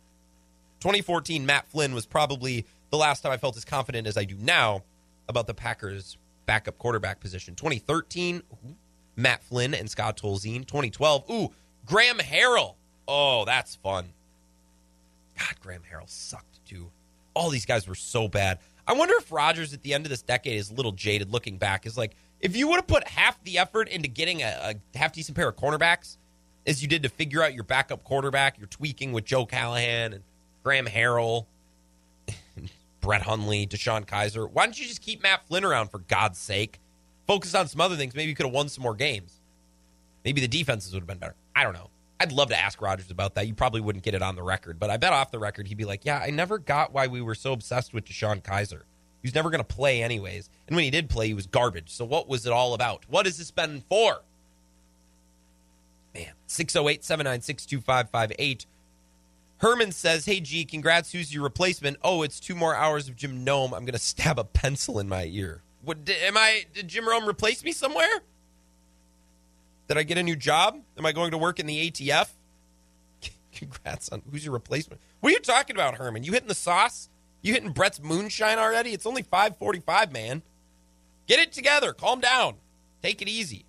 2014, 0.81 1.45
Matt 1.45 1.67
Flynn 1.69 1.95
was 1.95 2.07
probably 2.07 2.67
the 2.91 2.97
last 2.97 3.21
time 3.21 3.33
I 3.33 3.37
felt 3.37 3.57
as 3.57 3.65
confident 3.65 4.07
as 4.07 4.17
I 4.17 4.25
do 4.25 4.37
now 4.37 4.85
about 5.29 5.47
the 5.47 5.55
Packers' 5.55 6.17
backup 6.47 6.79
quarterback 6.79 7.21
position. 7.21 7.55
2013, 7.55 8.43
Matt 9.17 9.43
Flynn 9.43 9.75
and 9.75 9.91
Scott 9.91 10.17
Tolzien. 10.17 10.67
2012, 10.67 11.31
ooh, 11.31 11.51
Graham 11.87 12.19
Harrell. 12.19 12.75
Oh, 13.07 13.45
that's 13.45 13.77
fun. 13.77 14.07
God, 15.39 15.55
Graham 15.61 15.83
Harrell 15.91 16.09
sucked 16.09 16.65
too. 16.67 16.91
All 17.35 17.51
these 17.51 17.67
guys 17.67 17.89
were 17.89 17.95
so 17.95 18.29
bad. 18.29 18.59
I 18.87 18.93
wonder 18.93 19.15
if 19.17 19.33
Rodgers 19.33 19.73
at 19.73 19.83
the 19.83 19.95
end 19.95 20.07
of 20.07 20.11
this 20.11 20.23
decade 20.23 20.59
is 20.59 20.71
a 20.71 20.75
little 20.75 20.93
jaded 20.93 21.31
looking 21.31 21.57
back. 21.57 21.87
Is 21.87 21.97
like, 21.97 22.15
if 22.41 22.57
you 22.57 22.69
would 22.69 22.77
have 22.77 22.87
put 22.87 23.09
half 23.09 23.43
the 23.45 23.59
effort 23.59 23.89
into 23.89 24.09
getting 24.09 24.43
a, 24.43 24.75
a 24.95 24.99
half 24.99 25.13
decent 25.13 25.37
pair 25.37 25.49
of 25.49 25.57
cornerbacks 25.57 26.19
as 26.67 26.83
you 26.83 26.89
did 26.89 27.03
to 27.03 27.09
figure 27.09 27.43
out 27.43 27.55
your 27.55 27.65
backup 27.65 28.05
quarterback, 28.05 28.59
you're 28.59 28.67
tweaking 28.67 29.13
with 29.13 29.25
Joe 29.25 29.47
Callahan 29.47 30.13
and 30.13 30.25
Graham 30.63 30.87
Harrell, 30.87 31.47
Brett 33.05 33.23
Hundley, 33.23 33.67
DeShone 33.67 34.07
Kizer. 34.07 34.51
Why 34.51 34.65
don't 34.65 34.81
you 34.81 34.87
just 34.87 35.03
keep 35.03 35.23
Matt 35.23 35.47
Flynn 35.47 35.63
around 35.63 35.91
for 35.91 35.99
God's 35.99 36.39
sake? 36.39 36.81
Focus 37.27 37.55
on 37.55 37.69
some 37.69 37.83
other 37.83 37.97
things. 37.97 38.15
Maybe 38.15 38.31
you 38.31 38.35
could 38.35 38.47
have 38.47 38.55
won 38.55 38.71
some 38.71 38.83
more 38.83 38.95
games. 38.95 39.41
Maybe 40.25 40.41
the 40.41 40.49
defenses 40.49 40.95
would 40.95 41.01
have 41.01 41.07
been 41.07 41.19
better. 41.19 41.35
I 41.55 41.65
don't 41.65 41.75
know. 41.75 41.91
I'd 42.19 42.33
love 42.33 42.49
to 42.49 42.59
ask 42.59 42.81
Rodgers 42.81 43.11
about 43.11 43.35
that. 43.35 43.47
You 43.47 43.53
probably 43.53 43.83
wouldn't 43.83 44.05
get 44.05 44.15
it 44.15 44.23
on 44.23 44.37
the 44.37 44.43
record, 44.43 44.79
but 44.81 44.89
I 44.89 44.97
bet 44.97 45.13
off 45.13 45.31
the 45.31 45.39
record 45.39 45.69
he'd 45.69 45.77
be 45.77 45.85
like, 45.85 46.07
"Yeah, 46.07 46.19
I 46.19 46.31
never 46.31 46.57
got 46.57 46.95
why 46.95 47.07
we 47.07 47.21
were 47.21 47.35
so 47.35 47.53
obsessed 47.53 47.93
with 47.93 48.07
DeShone 48.07 48.43
Kizer. 48.43 48.83
He 49.21 49.27
was 49.27 49.35
never 49.35 49.51
going 49.51 49.63
to 49.63 49.65
play 49.65 50.03
anyways. 50.03 50.49
And 50.67 50.75
when 50.75 50.85
he 50.85 50.91
did 50.91 51.11
play, 51.11 51.27
he 51.27 51.35
was 51.35 51.47
garbage. 51.47 51.91
So 51.91 52.07
what 52.07 52.27
was 52.27 52.47
it 52.47 52.53
all 52.53 52.73
about? 52.73 53.05
What 53.09 53.27
has 53.27 53.37
this 53.37 53.51
been 53.51 53.83
for? 53.91 54.23
Man, 56.15 56.33
608 56.47 57.05
796 57.05 57.67
2558. 57.67 58.67
Herman 59.65 59.93
says, 59.93 60.27
Hey, 60.27 60.41
G, 60.41 60.67
congrats. 60.67 61.11
Who's 61.11 61.33
your 61.33 61.43
replacement? 61.43 61.97
Oh, 62.03 62.21
it's 62.21 62.39
two 62.39 62.55
more 62.55 62.75
hours 62.75 63.09
of 63.09 63.17
Jim 63.17 63.47
Rome. 63.47 63.73
I'm 63.73 63.87
going 63.87 63.95
to 63.95 63.99
stab 63.99 64.39
a 64.39 64.45
pencil 64.45 64.99
in 64.99 65.09
my 65.09 65.25
ear. 65.25 65.63
What, 65.83 66.07
am 66.23 66.37
I, 66.37 66.67
did 66.75 66.87
Jim 66.87 67.09
Rome 67.09 67.27
replace 67.27 67.65
me 67.65 67.73
somewhere? 67.73 68.21
Did 69.89 69.97
I 69.97 70.03
get 70.03 70.19
a 70.19 70.23
new 70.23 70.37
job? 70.37 70.79
Am 70.99 71.07
I 71.07 71.13
going 71.13 71.31
to 71.31 71.39
work 71.39 71.59
in 71.59 71.65
the 71.65 71.91
ATF? 71.91 72.29
Congrats 73.55 74.11
on 74.11 74.21
who's 74.31 74.45
your 74.45 74.53
replacement? 74.53 75.01
What 75.21 75.31
are 75.31 75.33
you 75.33 75.41
talking 75.41 75.75
about, 75.75 75.95
Herman? 75.95 76.25
You 76.25 76.33
hitting 76.33 76.49
the 76.49 76.55
sauce? 76.55 77.09
You 77.41 77.55
hitting 77.55 77.73
Brett's 77.73 78.03
moonshine 78.03 78.59
already? 78.59 78.91
It's 78.91 79.07
only 79.07 79.23
545, 79.23 80.13
man. 80.13 80.43
Get 81.27 81.39
it 81.39 81.53
together. 81.53 81.95
Calm 81.95 82.21
down. 82.21 82.57
Take 83.03 83.23
it 83.23 83.29
easy. 83.29 83.65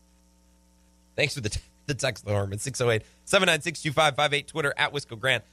Thanks 1.16 1.36
for 1.36 1.40
the, 1.40 1.50
t- 1.50 1.62
the 1.86 1.94
text, 1.94 2.28
Herman. 2.28 2.60
608 2.60 3.08
796 3.24 3.82
2558. 3.82 4.48
Twitter 4.48 4.74
at 4.76 4.92
Wisco 4.92 5.18
Grant. 5.18 5.46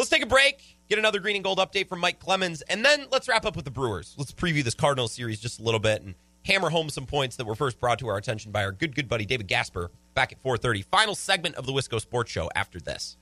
Let's 0.00 0.08
take 0.08 0.22
a 0.22 0.26
break, 0.26 0.78
get 0.88 0.98
another 0.98 1.20
green 1.20 1.36
and 1.36 1.44
gold 1.44 1.58
update 1.58 1.86
from 1.86 2.00
Mike 2.00 2.20
Clemens, 2.20 2.62
and 2.62 2.82
then 2.82 3.04
let's 3.12 3.28
wrap 3.28 3.44
up 3.44 3.54
with 3.54 3.66
the 3.66 3.70
Brewers. 3.70 4.14
Let's 4.16 4.32
preview 4.32 4.64
this 4.64 4.72
Cardinals 4.72 5.12
series 5.12 5.38
just 5.38 5.60
a 5.60 5.62
little 5.62 5.78
bit 5.78 6.00
and 6.00 6.14
hammer 6.46 6.70
home 6.70 6.88
some 6.88 7.04
points 7.04 7.36
that 7.36 7.46
were 7.46 7.54
first 7.54 7.78
brought 7.78 7.98
to 7.98 8.08
our 8.08 8.16
attention 8.16 8.50
by 8.50 8.64
our 8.64 8.72
good, 8.72 8.94
good 8.94 9.10
buddy 9.10 9.26
David 9.26 9.46
Gasper 9.46 9.90
back 10.14 10.32
at 10.32 10.42
4:30. 10.42 10.86
Final 10.86 11.14
segment 11.14 11.56
of 11.56 11.66
the 11.66 11.72
Wisco 11.72 12.00
Sports 12.00 12.32
Show 12.32 12.48
after 12.54 12.80
this. 12.80 13.18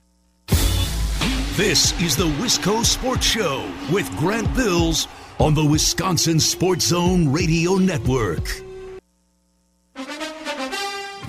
This 1.57 2.01
is 2.01 2.17
the 2.17 2.29
Wisco 2.41 2.85
Sports 2.85 3.27
Show 3.27 3.69
with 3.93 4.09
Grant 4.17 4.55
Bills 4.55 5.09
on 5.41 5.55
the 5.55 5.65
Wisconsin 5.65 6.39
Sports 6.39 6.85
Zone 6.85 7.33
Radio 7.33 7.75
Network. 7.75 8.49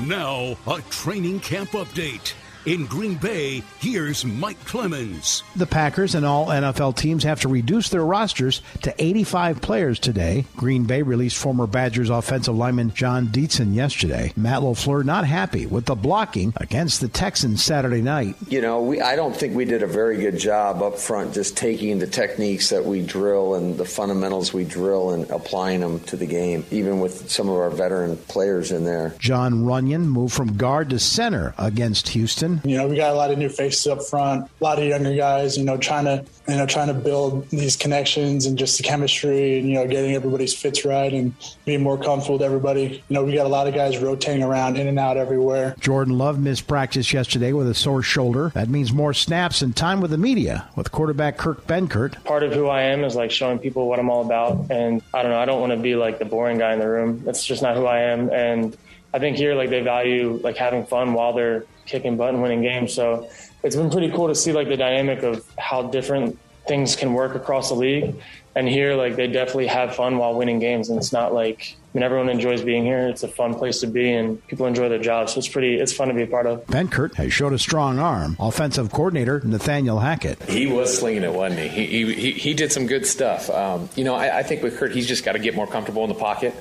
Now, 0.01 0.55
a 0.67 0.79
training 0.91 1.39
camp 1.39 1.71
update. 1.71 2.35
In 2.69 2.85
Green 2.85 3.15
Bay, 3.15 3.63
here's 3.79 4.23
Mike 4.23 4.63
Clemens. 4.63 5.41
The 5.55 5.65
Packers 5.65 6.13
and 6.13 6.23
all 6.23 6.49
NFL 6.49 6.97
teams 6.97 7.23
have 7.23 7.41
to 7.41 7.47
reduce 7.47 7.89
their 7.89 8.05
rosters 8.05 8.61
to 8.83 8.93
85 9.03 9.59
players 9.59 9.97
today. 9.97 10.45
Green 10.55 10.83
Bay 10.83 11.01
released 11.01 11.37
former 11.39 11.65
Badgers 11.65 12.11
offensive 12.11 12.55
lineman 12.55 12.93
Jon 12.93 13.29
Dietzen 13.29 13.73
yesterday. 13.73 14.33
Matt 14.35 14.61
LaFleur 14.61 15.03
not 15.03 15.25
happy 15.25 15.65
with 15.65 15.85
the 15.85 15.95
blocking 15.95 16.53
against 16.57 17.01
the 17.01 17.07
Texans 17.07 17.63
Saturday 17.63 18.03
night. 18.03 18.35
You 18.49 18.61
know, 18.61 18.83
we, 18.83 19.01
I 19.01 19.15
don't 19.15 19.35
think 19.35 19.55
we 19.55 19.65
did 19.65 19.81
a 19.81 19.87
very 19.87 20.17
good 20.17 20.37
job 20.37 20.83
up 20.83 20.99
front 20.99 21.33
just 21.33 21.57
taking 21.57 21.97
the 21.97 22.05
techniques 22.05 22.69
that 22.69 22.85
we 22.85 23.03
drill 23.03 23.55
and 23.55 23.79
the 23.79 23.85
fundamentals 23.85 24.53
we 24.53 24.63
drill 24.63 25.09
and 25.09 25.27
applying 25.31 25.79
them 25.79 26.01
to 26.01 26.15
the 26.15 26.27
game, 26.27 26.63
even 26.69 26.99
with 26.99 27.31
some 27.31 27.49
of 27.49 27.55
our 27.55 27.71
veteran 27.71 28.15
players 28.27 28.71
in 28.71 28.85
there. 28.85 29.15
Jon 29.17 29.63
Runyan 29.63 30.05
moved 30.05 30.35
from 30.35 30.55
guard 30.55 30.91
to 30.91 30.99
center 30.99 31.55
against 31.57 32.09
Houston. 32.09 32.58
You 32.63 32.77
know, 32.77 32.87
we 32.87 32.95
got 32.95 33.11
a 33.11 33.15
lot 33.15 33.31
of 33.31 33.37
new 33.37 33.49
faces 33.49 33.87
up 33.87 34.03
front, 34.03 34.49
a 34.59 34.63
lot 34.63 34.79
of 34.79 34.85
younger 34.85 35.15
guys, 35.15 35.57
you 35.57 35.63
know, 35.63 35.77
trying 35.77 36.05
to, 36.05 36.25
you 36.47 36.55
know, 36.55 36.65
trying 36.65 36.87
to 36.87 36.93
build 36.93 37.49
these 37.49 37.75
connections 37.75 38.45
and 38.45 38.57
just 38.57 38.77
the 38.77 38.83
chemistry 38.83 39.59
and, 39.59 39.67
you 39.67 39.75
know, 39.75 39.87
getting 39.87 40.13
everybody's 40.13 40.53
fits 40.53 40.85
right 40.85 41.13
and 41.13 41.33
being 41.65 41.81
more 41.81 41.97
comfortable 41.97 42.35
with 42.35 42.43
everybody. 42.43 43.03
You 43.07 43.13
know, 43.13 43.23
we 43.23 43.33
got 43.33 43.45
a 43.45 43.49
lot 43.49 43.67
of 43.67 43.73
guys 43.73 43.97
rotating 43.97 44.43
around 44.43 44.77
in 44.77 44.87
and 44.87 44.99
out 44.99 45.17
everywhere. 45.17 45.75
Jordan 45.79 46.17
Love 46.17 46.39
missed 46.39 46.67
practice 46.67 47.13
yesterday 47.13 47.53
with 47.53 47.69
a 47.69 47.73
sore 47.73 48.01
shoulder. 48.01 48.51
That 48.55 48.69
means 48.69 48.91
more 48.91 49.13
snaps 49.13 49.61
and 49.61 49.75
time 49.75 50.01
with 50.01 50.11
the 50.11 50.17
media 50.17 50.67
with 50.75 50.91
quarterback 50.91 51.37
Kurt 51.37 51.65
Benkert. 51.67 52.23
Part 52.23 52.43
of 52.43 52.53
who 52.53 52.67
I 52.67 52.81
am 52.83 53.03
is 53.03 53.15
like 53.15 53.31
showing 53.31 53.59
people 53.59 53.87
what 53.87 53.99
I'm 53.99 54.09
all 54.09 54.25
about. 54.25 54.71
And 54.71 55.01
I 55.13 55.21
don't 55.21 55.31
know, 55.31 55.39
I 55.39 55.45
don't 55.45 55.59
want 55.59 55.71
to 55.71 55.77
be 55.77 55.95
like 55.95 56.19
the 56.19 56.25
boring 56.25 56.57
guy 56.57 56.73
in 56.73 56.79
the 56.79 56.89
room. 56.89 57.23
That's 57.23 57.45
just 57.45 57.61
not 57.61 57.75
who 57.75 57.85
I 57.85 57.99
am. 57.99 58.29
And 58.31 58.75
I 59.13 59.19
think 59.19 59.37
here, 59.37 59.55
like 59.55 59.69
they 59.69 59.81
value 59.81 60.39
like 60.43 60.57
having 60.57 60.85
fun 60.85 61.13
while 61.13 61.33
they're 61.33 61.65
kicking 61.85 62.17
butt 62.17 62.33
and 62.33 62.41
winning 62.41 62.61
games. 62.61 62.93
So 62.93 63.29
it's 63.63 63.75
been 63.75 63.89
pretty 63.89 64.11
cool 64.11 64.27
to 64.27 64.35
see 64.35 64.51
like 64.51 64.67
the 64.67 64.77
dynamic 64.77 65.23
of 65.23 65.45
how 65.57 65.83
different 65.83 66.37
things 66.67 66.95
can 66.95 67.13
work 67.13 67.35
across 67.35 67.69
the 67.69 67.75
league. 67.75 68.15
And 68.55 68.67
here, 68.67 68.95
like 68.95 69.15
they 69.15 69.27
definitely 69.27 69.67
have 69.67 69.95
fun 69.95 70.17
while 70.17 70.33
winning 70.35 70.59
games, 70.59 70.89
and 70.89 70.97
it's 70.97 71.13
not 71.13 71.33
like 71.33 71.75
I 71.77 71.97
mean 71.97 72.03
everyone 72.03 72.29
enjoys 72.29 72.61
being 72.61 72.83
here. 72.83 73.07
It's 73.07 73.23
a 73.23 73.27
fun 73.27 73.53
place 73.55 73.79
to 73.81 73.87
be, 73.87 74.11
and 74.11 74.45
people 74.47 74.65
enjoy 74.65 74.89
their 74.89 74.99
jobs. 74.99 75.33
So 75.33 75.39
it's 75.39 75.47
pretty, 75.47 75.75
it's 75.75 75.93
fun 75.93 76.07
to 76.09 76.13
be 76.13 76.23
a 76.23 76.27
part 76.27 76.45
of. 76.45 76.65
Benkert 76.65 77.15
has 77.15 77.31
showed 77.31 77.53
a 77.53 77.59
strong 77.59 77.99
arm. 77.99 78.35
Offensive 78.39 78.91
coordinator 78.91 79.39
Nathaniel 79.45 79.99
Hackett. 79.99 80.43
He 80.43 80.67
was 80.67 80.97
slinging 80.97 81.23
it, 81.23 81.33
wasn't 81.33 81.61
he? 81.61 81.67
He 81.67 82.13
he, 82.13 82.31
he 82.31 82.53
did 82.53 82.71
some 82.71 82.87
good 82.87 83.05
stuff. 83.05 83.49
Um, 83.49 83.87
you 83.95 84.03
know, 84.03 84.15
I, 84.15 84.39
I 84.39 84.43
think 84.43 84.63
with 84.63 84.77
Kurt, 84.77 84.91
he's 84.91 85.07
just 85.07 85.23
got 85.23 85.33
to 85.33 85.39
get 85.39 85.55
more 85.55 85.67
comfortable 85.67 86.03
in 86.03 86.09
the 86.09 86.15
pocket 86.15 86.53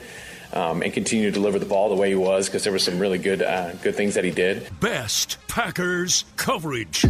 um, 0.53 0.83
and 0.83 0.93
continue 0.93 1.27
to 1.27 1.33
deliver 1.33 1.59
the 1.59 1.67
ball 1.67 1.89
the 1.89 1.95
way 1.95 2.09
he 2.11 2.15
was 2.15 2.47
because 2.47 2.65
there 2.65 2.73
were 2.73 2.79
some 2.79 2.99
really 2.99 3.19
good 3.19 3.43
uh, 3.43 3.73
good 3.83 3.95
things 3.95 4.15
that 4.15 4.25
he 4.25 4.31
did. 4.31 4.69
Best 4.81 5.39
Packers 5.49 6.25
coverage. 6.37 7.05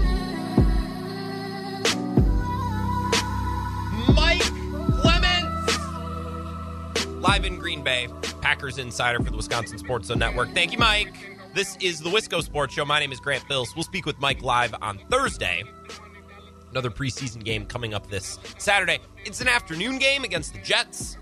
Mike 4.15 4.43
Clemens, 5.01 5.79
live 7.17 7.45
in 7.45 7.59
Green 7.59 7.83
Bay, 7.83 8.09
Packers 8.41 8.79
insider 8.79 9.23
for 9.23 9.31
the 9.31 9.37
Wisconsin 9.37 9.79
Sports 9.79 10.09
Zone 10.09 10.19
Network. 10.19 10.53
Thank 10.55 10.73
you, 10.73 10.79
Mike. 10.79 11.15
This 11.55 11.77
is 11.81 12.01
the 12.01 12.11
Wisco 12.11 12.43
Sports 12.43 12.75
Show. 12.75 12.85
My 12.85 13.01
name 13.01 13.11
is 13.13 13.21
Grant 13.21 13.47
Bills. 13.49 13.75
We'll 13.75 13.85
speak 13.85 14.07
with 14.07 14.19
Mike 14.21 14.43
live 14.43 14.75
on 14.83 14.99
Thursday. 15.11 15.65
Another 16.71 16.91
preseason 16.91 17.43
game 17.43 17.65
coming 17.65 17.95
up 17.95 18.09
this 18.11 18.39
Saturday. 18.59 18.99
It's 19.25 19.41
an 19.41 19.49
afternoon 19.49 19.99
game 19.99 20.25
against 20.25 20.53
the 20.53 20.61
Jets 20.61 21.17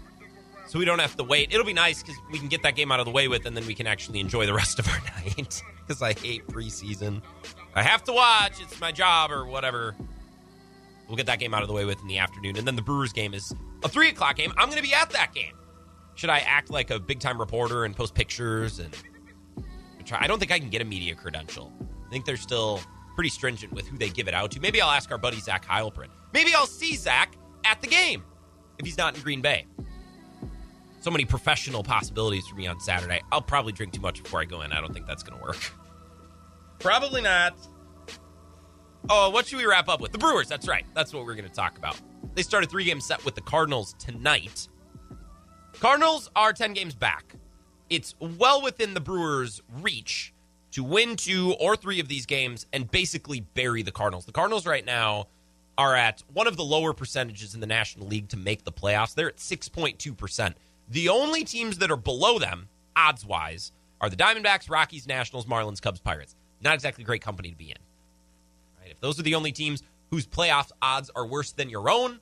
so 0.66 0.78
we 0.78 0.84
don't 0.84 0.98
have 0.98 1.16
to 1.16 1.24
wait. 1.24 1.52
It'll 1.52 1.66
be 1.66 1.72
nice 1.72 2.02
because 2.02 2.20
we 2.30 2.38
can 2.38 2.48
get 2.48 2.62
that 2.62 2.74
game 2.74 2.90
out 2.90 3.00
of 3.00 3.06
the 3.06 3.12
way 3.12 3.28
with, 3.28 3.46
and 3.46 3.56
then 3.56 3.66
we 3.66 3.74
can 3.74 3.86
actually 3.86 4.20
enjoy 4.20 4.46
the 4.46 4.54
rest 4.62 4.78
of 4.78 4.88
our 4.88 5.00
night. 5.16 5.62
Because 5.86 6.02
I 6.02 6.12
hate 6.12 6.46
preseason. 6.48 7.22
I 7.74 7.82
have 7.82 8.02
to 8.04 8.12
watch. 8.12 8.60
It's 8.60 8.80
my 8.80 8.92
job 8.92 9.30
or 9.30 9.46
whatever. 9.46 9.94
We'll 11.06 11.16
get 11.16 11.26
that 11.26 11.38
game 11.38 11.54
out 11.54 11.62
of 11.62 11.68
the 11.68 11.74
way 11.74 11.84
with 11.84 12.00
in 12.00 12.08
the 12.08 12.18
afternoon, 12.18 12.56
and 12.56 12.66
then 12.66 12.74
the 12.74 12.82
Brewers 12.82 13.12
game 13.12 13.32
is 13.32 13.54
a 13.84 13.88
three 13.88 14.08
o'clock 14.08 14.36
game. 14.36 14.52
I'm 14.56 14.68
going 14.68 14.82
to 14.82 14.86
be 14.86 14.94
at 14.94 15.10
that 15.10 15.32
game. 15.32 15.54
Should 16.16 16.30
I 16.30 16.38
act 16.40 16.70
like 16.70 16.90
a 16.90 16.98
big 16.98 17.20
time 17.20 17.38
reporter 17.38 17.84
and 17.84 17.94
post 17.94 18.14
pictures 18.14 18.80
and 18.80 18.92
try? 20.04 20.18
I 20.20 20.26
don't 20.26 20.40
think 20.40 20.50
I 20.50 20.58
can 20.58 20.70
get 20.70 20.82
a 20.82 20.84
media 20.84 21.14
credential. 21.14 21.72
I 22.06 22.10
think 22.10 22.24
they're 22.24 22.36
still 22.36 22.80
pretty 23.14 23.30
stringent 23.30 23.72
with 23.72 23.86
who 23.86 23.98
they 23.98 24.08
give 24.08 24.26
it 24.26 24.34
out 24.34 24.50
to. 24.52 24.60
Maybe 24.60 24.80
I'll 24.80 24.90
ask 24.90 25.12
our 25.12 25.18
buddy 25.18 25.38
Zach 25.38 25.64
Heilprin. 25.66 26.08
Maybe 26.32 26.54
I'll 26.54 26.66
see 26.66 26.96
Zach 26.96 27.36
at 27.64 27.80
the 27.80 27.86
game 27.86 28.24
if 28.78 28.84
he's 28.84 28.98
not 28.98 29.14
in 29.14 29.22
Green 29.22 29.40
Bay 29.40 29.66
so 31.06 31.10
many 31.12 31.24
professional 31.24 31.84
possibilities 31.84 32.48
for 32.48 32.56
me 32.56 32.66
on 32.66 32.80
Saturday. 32.80 33.22
I'll 33.30 33.40
probably 33.40 33.70
drink 33.70 33.92
too 33.92 34.00
much 34.00 34.24
before 34.24 34.40
I 34.40 34.44
go 34.44 34.62
in. 34.62 34.72
I 34.72 34.80
don't 34.80 34.92
think 34.92 35.06
that's 35.06 35.22
going 35.22 35.38
to 35.38 35.44
work. 35.44 35.72
Probably 36.80 37.22
not. 37.22 37.56
Oh, 39.08 39.30
what 39.30 39.46
should 39.46 39.58
we 39.58 39.66
wrap 39.66 39.88
up 39.88 40.00
with? 40.00 40.10
The 40.10 40.18
Brewers. 40.18 40.48
That's 40.48 40.66
right. 40.66 40.84
That's 40.94 41.14
what 41.14 41.24
we're 41.24 41.36
going 41.36 41.48
to 41.48 41.54
talk 41.54 41.78
about. 41.78 41.96
They 42.34 42.42
start 42.42 42.64
a 42.64 42.66
three 42.66 42.82
game 42.82 43.00
set 43.00 43.24
with 43.24 43.36
the 43.36 43.40
Cardinals 43.40 43.94
tonight. 44.00 44.66
Cardinals 45.78 46.28
are 46.34 46.52
10 46.52 46.72
games 46.72 46.96
back. 46.96 47.36
It's 47.88 48.16
well 48.18 48.60
within 48.60 48.92
the 48.92 49.00
Brewers' 49.00 49.62
reach 49.80 50.34
to 50.72 50.82
win 50.82 51.14
two 51.14 51.54
or 51.60 51.76
three 51.76 52.00
of 52.00 52.08
these 52.08 52.26
games 52.26 52.66
and 52.72 52.90
basically 52.90 53.42
bury 53.54 53.84
the 53.84 53.92
Cardinals. 53.92 54.26
The 54.26 54.32
Cardinals 54.32 54.66
right 54.66 54.84
now 54.84 55.28
are 55.78 55.94
at 55.94 56.24
one 56.32 56.48
of 56.48 56.56
the 56.56 56.64
lower 56.64 56.92
percentages 56.92 57.54
in 57.54 57.60
the 57.60 57.66
National 57.68 58.08
League 58.08 58.28
to 58.30 58.36
make 58.36 58.64
the 58.64 58.72
playoffs. 58.72 59.14
They're 59.14 59.28
at 59.28 59.36
6.2%. 59.36 60.54
The 60.88 61.08
only 61.08 61.44
teams 61.44 61.78
that 61.78 61.90
are 61.90 61.96
below 61.96 62.38
them, 62.38 62.68
odds 62.94 63.24
wise, 63.24 63.72
are 64.00 64.10
the 64.10 64.16
Diamondbacks, 64.16 64.70
Rockies, 64.70 65.06
Nationals, 65.06 65.46
Marlins, 65.46 65.82
Cubs, 65.82 66.00
Pirates. 66.00 66.36
Not 66.60 66.74
exactly 66.74 67.02
a 67.02 67.06
great 67.06 67.22
company 67.22 67.50
to 67.50 67.56
be 67.56 67.70
in. 67.70 67.78
Right? 68.80 68.90
If 68.90 69.00
those 69.00 69.18
are 69.18 69.22
the 69.22 69.34
only 69.34 69.52
teams 69.52 69.82
whose 70.10 70.26
playoff 70.26 70.70
odds 70.80 71.10
are 71.16 71.26
worse 71.26 71.52
than 71.52 71.68
your 71.68 71.90
own, 71.90 72.20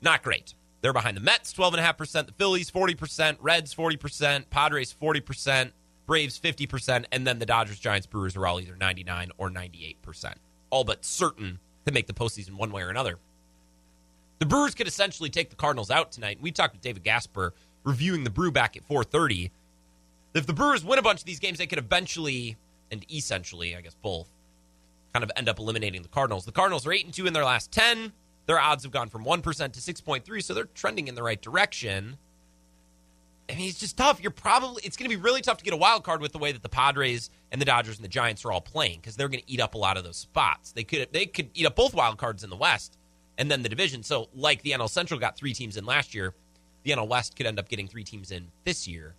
not 0.00 0.22
great. 0.22 0.54
They're 0.82 0.92
behind 0.92 1.16
the 1.16 1.20
Mets, 1.20 1.52
12.5%, 1.54 2.26
the 2.26 2.32
Phillies, 2.32 2.70
40%, 2.70 3.36
Reds, 3.40 3.74
40%, 3.74 4.50
Padres, 4.50 4.94
40%, 5.00 5.70
Braves, 6.06 6.38
50%, 6.38 7.04
and 7.12 7.26
then 7.26 7.38
the 7.38 7.46
Dodgers, 7.46 7.78
Giants, 7.78 8.06
Brewers 8.06 8.36
are 8.36 8.46
all 8.46 8.60
either 8.60 8.76
99 8.76 9.30
or 9.38 9.48
98%. 9.48 10.34
All 10.70 10.84
but 10.84 11.04
certain 11.04 11.60
to 11.86 11.92
make 11.92 12.06
the 12.08 12.12
postseason 12.12 12.54
one 12.54 12.72
way 12.72 12.82
or 12.82 12.90
another. 12.90 13.18
The 14.40 14.46
Brewers 14.46 14.74
could 14.74 14.88
essentially 14.88 15.30
take 15.30 15.50
the 15.50 15.56
Cardinals 15.56 15.90
out 15.90 16.10
tonight. 16.10 16.38
We 16.40 16.50
talked 16.50 16.74
with 16.74 16.82
David 16.82 17.04
Gasper 17.04 17.54
reviewing 17.84 18.24
the 18.24 18.30
Brew 18.30 18.50
back 18.50 18.76
at 18.76 18.86
4:30. 18.88 19.50
If 20.34 20.46
the 20.46 20.52
Brewers 20.52 20.84
win 20.84 20.98
a 20.98 21.02
bunch 21.02 21.20
of 21.20 21.26
these 21.26 21.38
games, 21.40 21.58
they 21.58 21.66
could 21.66 21.78
eventually 21.78 22.56
and 22.90 23.04
essentially, 23.10 23.74
I 23.74 23.80
guess 23.80 23.94
both, 23.94 24.28
kind 25.12 25.24
of 25.24 25.32
end 25.36 25.48
up 25.48 25.58
eliminating 25.58 26.02
the 26.02 26.08
Cardinals. 26.08 26.44
The 26.44 26.52
Cardinals 26.52 26.86
are 26.86 26.92
eight 26.92 27.04
and 27.04 27.14
two 27.14 27.26
in 27.26 27.32
their 27.32 27.44
last 27.44 27.72
ten. 27.72 28.12
Their 28.46 28.58
odds 28.58 28.82
have 28.82 28.92
gone 28.92 29.08
from 29.08 29.24
one 29.24 29.42
percent 29.42 29.74
to 29.74 29.80
six 29.80 30.00
point 30.00 30.24
three, 30.24 30.40
so 30.40 30.54
they're 30.54 30.64
trending 30.64 31.08
in 31.08 31.14
the 31.14 31.22
right 31.22 31.40
direction. 31.40 32.18
I 33.50 33.54
mean, 33.56 33.68
it's 33.68 33.80
just 33.80 33.96
tough. 33.96 34.20
You're 34.22 34.30
probably 34.30 34.82
it's 34.84 34.96
going 34.96 35.10
to 35.10 35.16
be 35.16 35.20
really 35.20 35.42
tough 35.42 35.58
to 35.58 35.64
get 35.64 35.74
a 35.74 35.76
wild 35.76 36.04
card 36.04 36.20
with 36.20 36.32
the 36.32 36.38
way 36.38 36.52
that 36.52 36.62
the 36.62 36.68
Padres 36.68 37.30
and 37.50 37.60
the 37.60 37.64
Dodgers 37.64 37.96
and 37.96 38.04
the 38.04 38.08
Giants 38.08 38.44
are 38.44 38.52
all 38.52 38.60
playing 38.60 39.00
because 39.00 39.16
they're 39.16 39.28
going 39.28 39.42
to 39.42 39.50
eat 39.50 39.60
up 39.60 39.74
a 39.74 39.78
lot 39.78 39.96
of 39.96 40.04
those 40.04 40.16
spots. 40.16 40.72
They 40.72 40.84
could 40.84 41.08
they 41.12 41.26
could 41.26 41.50
eat 41.54 41.66
up 41.66 41.76
both 41.76 41.94
wild 41.94 42.18
cards 42.18 42.44
in 42.44 42.50
the 42.50 42.56
West 42.56 42.96
and 43.38 43.50
then 43.50 43.62
the 43.62 43.68
division. 43.68 44.02
So, 44.02 44.28
like 44.34 44.62
the 44.62 44.72
NL 44.72 44.88
Central 44.88 45.18
got 45.18 45.36
three 45.36 45.54
teams 45.54 45.76
in 45.76 45.84
last 45.84 46.14
year, 46.14 46.34
the 46.82 46.90
NL 46.90 47.08
West 47.08 47.36
could 47.36 47.46
end 47.46 47.58
up 47.58 47.68
getting 47.68 47.88
three 47.88 48.04
teams 48.04 48.30
in 48.30 48.48
this 48.64 48.86
year. 48.86 49.14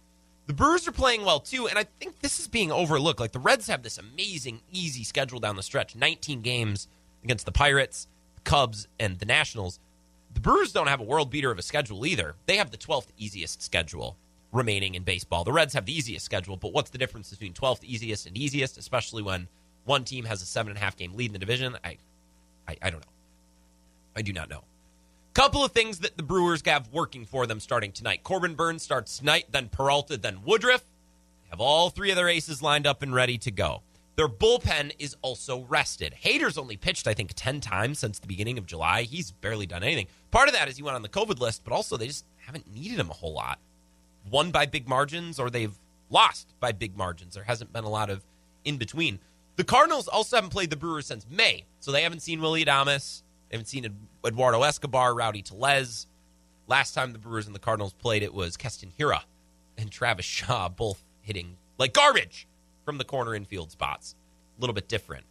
The 0.45 0.53
Brewers 0.53 0.87
are 0.87 0.91
playing 0.91 1.23
well 1.23 1.39
too, 1.39 1.67
and 1.67 1.79
I 1.79 1.85
think 1.99 2.19
this 2.19 2.39
is 2.39 2.47
being 2.47 2.71
overlooked. 2.71 3.19
Like 3.19 3.31
the 3.31 3.39
Reds 3.39 3.67
have 3.67 3.81
this 3.81 3.97
amazing, 3.97 4.61
easy 4.71 5.03
schedule 5.03 5.39
down 5.39 5.55
the 5.55 5.63
stretch 5.63 5.95
19 5.95 6.41
games 6.41 6.87
against 7.23 7.45
the 7.45 7.51
Pirates, 7.51 8.07
the 8.35 8.41
Cubs, 8.41 8.87
and 8.99 9.19
the 9.19 9.25
Nationals. 9.25 9.79
The 10.33 10.41
Brewers 10.41 10.73
don't 10.73 10.87
have 10.87 10.99
a 10.99 11.03
world 11.03 11.29
beater 11.29 11.51
of 11.51 11.59
a 11.59 11.61
schedule 11.61 12.05
either. 12.05 12.35
They 12.45 12.57
have 12.57 12.71
the 12.71 12.77
12th 12.77 13.07
easiest 13.17 13.61
schedule 13.61 14.17
remaining 14.51 14.95
in 14.95 15.03
baseball. 15.03 15.45
The 15.45 15.53
Reds 15.53 15.73
have 15.73 15.85
the 15.85 15.95
easiest 15.95 16.25
schedule, 16.25 16.57
but 16.57 16.73
what's 16.73 16.89
the 16.89 16.97
difference 16.97 17.29
between 17.29 17.53
12th 17.53 17.83
easiest 17.83 18.25
and 18.25 18.37
easiest, 18.37 18.77
especially 18.77 19.23
when 19.23 19.47
one 19.85 20.03
team 20.03 20.25
has 20.25 20.41
a 20.41 20.45
seven 20.45 20.71
and 20.71 20.77
a 20.77 20.81
half 20.81 20.97
game 20.97 21.13
lead 21.13 21.27
in 21.27 21.33
the 21.33 21.39
division? 21.39 21.77
I, 21.83 21.97
I, 22.67 22.77
I 22.81 22.89
don't 22.89 23.01
know. 23.01 23.11
I 24.15 24.21
do 24.21 24.33
not 24.33 24.49
know. 24.49 24.63
Couple 25.33 25.65
of 25.65 25.71
things 25.71 25.97
that 25.99 26.15
the 26.15 26.21
Brewers 26.21 26.61
have 26.67 26.89
working 26.91 27.25
for 27.25 27.47
them 27.47 27.59
starting 27.59 27.91
tonight. 27.91 28.21
Corbin 28.21 28.53
Burnes 28.53 28.83
starts 28.83 29.17
tonight, 29.17 29.45
then 29.49 29.67
Peralta, 29.67 30.15
then 30.15 30.43
Woodruff. 30.45 30.83
Have 31.49 31.59
all 31.59 31.89
three 31.89 32.11
of 32.11 32.15
their 32.15 32.29
aces 32.29 32.61
lined 32.61 32.85
up 32.85 33.01
and 33.01 33.15
ready 33.15 33.39
to 33.39 33.49
go. 33.49 33.81
Their 34.15 34.27
bullpen 34.27 34.91
is 34.99 35.15
also 35.23 35.61
rested. 35.61 36.13
Hader's 36.23 36.59
only 36.59 36.77
pitched, 36.77 37.07
I 37.07 37.15
think, 37.15 37.31
10 37.35 37.61
times 37.61 37.97
since 37.97 38.19
the 38.19 38.27
beginning 38.27 38.59
of 38.59 38.67
July. 38.67 39.03
He's 39.03 39.31
barely 39.31 39.65
done 39.65 39.81
anything. 39.81 40.05
Part 40.29 40.49
of 40.49 40.53
that 40.53 40.67
is 40.67 40.77
he 40.77 40.83
went 40.83 40.95
on 40.95 41.01
the 41.01 41.09
COVID 41.09 41.39
list, 41.39 41.63
but 41.63 41.73
also 41.73 41.97
they 41.97 42.07
just 42.07 42.25
haven't 42.45 42.71
needed 42.71 42.99
him 42.99 43.09
a 43.09 43.13
whole 43.13 43.33
lot. 43.33 43.57
Won 44.29 44.51
by 44.51 44.67
big 44.67 44.87
margins 44.87 45.39
or 45.39 45.49
they've 45.49 45.75
lost 46.11 46.53
by 46.59 46.71
big 46.71 46.95
margins. 46.95 47.33
There 47.33 47.43
hasn't 47.43 47.73
been 47.73 47.85
a 47.85 47.89
lot 47.89 48.11
of 48.11 48.23
in 48.65 48.77
between. 48.77 49.17
The 49.55 49.63
Cardinals 49.63 50.07
also 50.07 50.37
haven't 50.37 50.51
played 50.51 50.69
the 50.69 50.75
Brewers 50.75 51.07
since 51.07 51.25
May, 51.27 51.65
so 51.79 51.91
they 51.91 52.03
haven't 52.03 52.21
seen 52.21 52.39
Willie 52.39 52.65
Adames. 52.65 53.23
They 53.49 53.57
haven't 53.57 53.67
seen 53.67 53.85
Eduardo 54.25 54.63
Escobar, 54.63 55.13
Rowdy 55.13 55.41
Tellez. 55.41 56.07
Last 56.67 56.93
time 56.93 57.11
the 57.11 57.19
Brewers 57.19 57.45
and 57.45 57.55
the 57.55 57.59
Cardinals 57.59 57.93
played, 57.93 58.23
it 58.23 58.33
was 58.33 58.55
Keston 58.55 58.91
Hiura 58.97 59.21
and 59.77 59.91
Travis 59.91 60.25
Shaw 60.25 60.69
both 60.75 61.03
hitting 61.21 61.57
like 61.77 61.93
garbage 61.93 62.47
from 62.85 62.97
the 62.97 63.03
corner 63.03 63.35
infield 63.35 63.71
spots. 63.71 64.15
A 64.57 64.61
little 64.61 64.73
bit 64.73 64.87
different. 64.87 65.25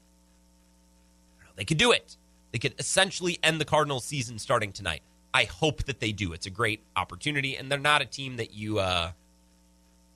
They 1.57 1.65
could 1.65 1.79
do 1.79 1.93
it. 1.93 2.17
They 2.51 2.59
could 2.59 2.75
essentially 2.79 3.39
end 3.43 3.61
the 3.61 3.65
Cardinals 3.65 4.05
season 4.05 4.39
starting 4.39 4.73
tonight. 4.73 5.03
I 5.35 5.45
hope 5.45 5.85
that 5.85 6.01
they 6.01 6.13
do. 6.13 6.33
It's 6.33 6.47
a 6.47 6.51
great 6.51 6.81
opportunity, 6.97 7.57
and 7.57 7.71
they're 7.71 7.79
not 7.79 8.03
a 8.03 8.05
team 8.05 8.37
that 8.37 8.53
you, 8.53 8.79
uh, 8.79 9.13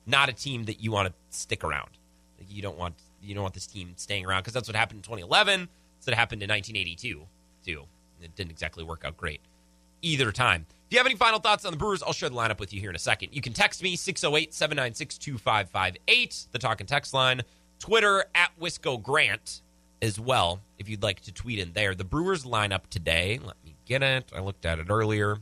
not 0.05 0.29
a 0.29 0.33
team 0.33 0.65
that 0.65 0.79
you 0.79 0.91
want 0.91 1.07
to 1.07 1.13
stick 1.35 1.63
around. 1.63 1.89
You 2.47 2.61
don't 2.61 2.77
want 2.77 2.95
you 3.21 3.33
don't 3.33 3.41
want 3.41 3.55
this 3.55 3.65
team 3.67 3.93
staying 3.95 4.25
around 4.25 4.41
because 4.41 4.53
that's 4.53 4.69
what 4.69 4.75
happened 4.75 4.99
in 4.99 5.03
2011. 5.03 5.67
That's 5.97 6.07
what 6.07 6.15
happened 6.15 6.43
in 6.43 6.49
1982 6.49 7.25
too. 7.65 7.83
It 8.21 8.35
didn't 8.35 8.51
exactly 8.51 8.83
work 8.83 9.03
out 9.05 9.17
great 9.17 9.41
either 10.01 10.31
time. 10.31 10.65
If 10.69 10.93
you 10.93 10.99
have 10.99 11.07
any 11.07 11.15
final 11.15 11.39
thoughts 11.39 11.65
on 11.65 11.71
the 11.71 11.77
Brewers, 11.77 12.01
I'll 12.01 12.13
share 12.13 12.29
the 12.29 12.35
lineup 12.35 12.59
with 12.59 12.73
you 12.73 12.79
here 12.79 12.89
in 12.89 12.95
a 12.95 12.99
second. 12.99 13.29
You 13.33 13.41
can 13.41 13.53
text 13.53 13.83
me 13.83 13.95
608 13.95 14.53
796 14.53 15.17
2558, 15.17 16.47
the 16.51 16.59
talk 16.59 16.79
and 16.79 16.87
text 16.87 17.13
line. 17.13 17.41
Twitter 17.79 18.25
at 18.33 18.51
Wisco 18.59 19.01
Grant 19.01 19.61
as 20.01 20.19
well, 20.19 20.61
if 20.79 20.87
you'd 20.87 21.03
like 21.03 21.21
to 21.21 21.31
tweet 21.31 21.59
in 21.59 21.73
there. 21.73 21.93
The 21.93 22.05
Brewers 22.05 22.45
lineup 22.45 22.87
today, 22.89 23.39
let 23.43 23.55
me 23.65 23.75
get 23.85 24.01
it. 24.01 24.31
I 24.35 24.39
looked 24.39 24.65
at 24.65 24.79
it 24.79 24.87
earlier. 24.89 25.39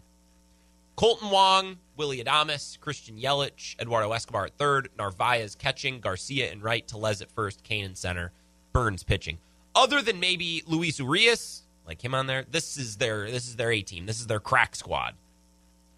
Kolten 0.98 1.30
Wong, 1.30 1.78
Willie 1.98 2.24
Adames, 2.24 2.80
Christian 2.80 3.18
Yelich, 3.18 3.80
Eduardo 3.80 4.12
Escobar 4.14 4.46
at 4.46 4.58
third, 4.58 4.90
Narvaez 4.98 5.54
catching, 5.56 6.00
Garcia 6.00 6.52
in 6.52 6.62
right, 6.62 6.88
Tellez 6.88 7.22
at 7.22 7.30
first, 7.32 7.64
Cain 7.64 7.86
in 7.86 7.96
center, 7.96 8.32
Burnes 8.72 9.04
pitching. 9.04 9.38
Other 9.76 10.02
than 10.02 10.22
maybe 10.22 10.64
Luis 10.68 11.00
Urias, 11.00 11.65
like 11.88 12.04
him 12.04 12.16
on 12.16 12.28
there, 12.28 12.46
this 12.50 12.78
is 12.78 12.98
their 12.98 13.30
this 13.30 13.48
is 13.48 13.56
their 13.56 13.72
A 13.72 13.82
team. 13.82 14.06
This 14.06 14.20
is 14.20 14.28
their 14.28 14.40
crack 14.40 14.76
squad. 14.76 15.16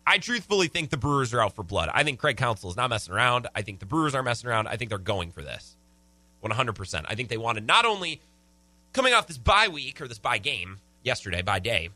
I 0.06 0.20
truthfully 0.20 0.68
think 0.68 0.90
the 0.90 0.98
Brewers 0.98 1.34
are 1.34 1.42
out 1.42 1.54
for 1.54 1.64
blood. 1.64 1.90
I 1.94 2.04
think 2.04 2.20
Craig 2.20 2.38
Counsell 2.38 2.70
is 2.70 2.78
not 2.78 2.90
messing 2.90 3.14
around. 3.14 3.48
I 3.54 3.62
think 3.62 3.80
the 3.80 3.86
Brewers 3.86 4.16
are 4.16 4.24
messing 4.24 4.50
around. 4.50 4.68
I 4.68 4.78
think 4.78 4.90
they're 4.90 4.98
going 4.98 5.32
for 5.32 5.42
this. 5.42 5.76
100%. 6.44 7.06
I 7.08 7.16
think 7.16 7.28
they 7.28 7.38
wanted 7.38 7.68
not 7.68 7.84
only 7.84 8.22
coming 8.94 9.14
off 9.14 9.28
this 9.28 9.38
bye 9.38 9.68
week 9.68 10.00
or 10.00 10.08
this 10.08 10.20
bye 10.20 10.38
game 10.38 10.78
yesterday, 11.04 11.42
by 11.42 11.60
day, 11.60 11.90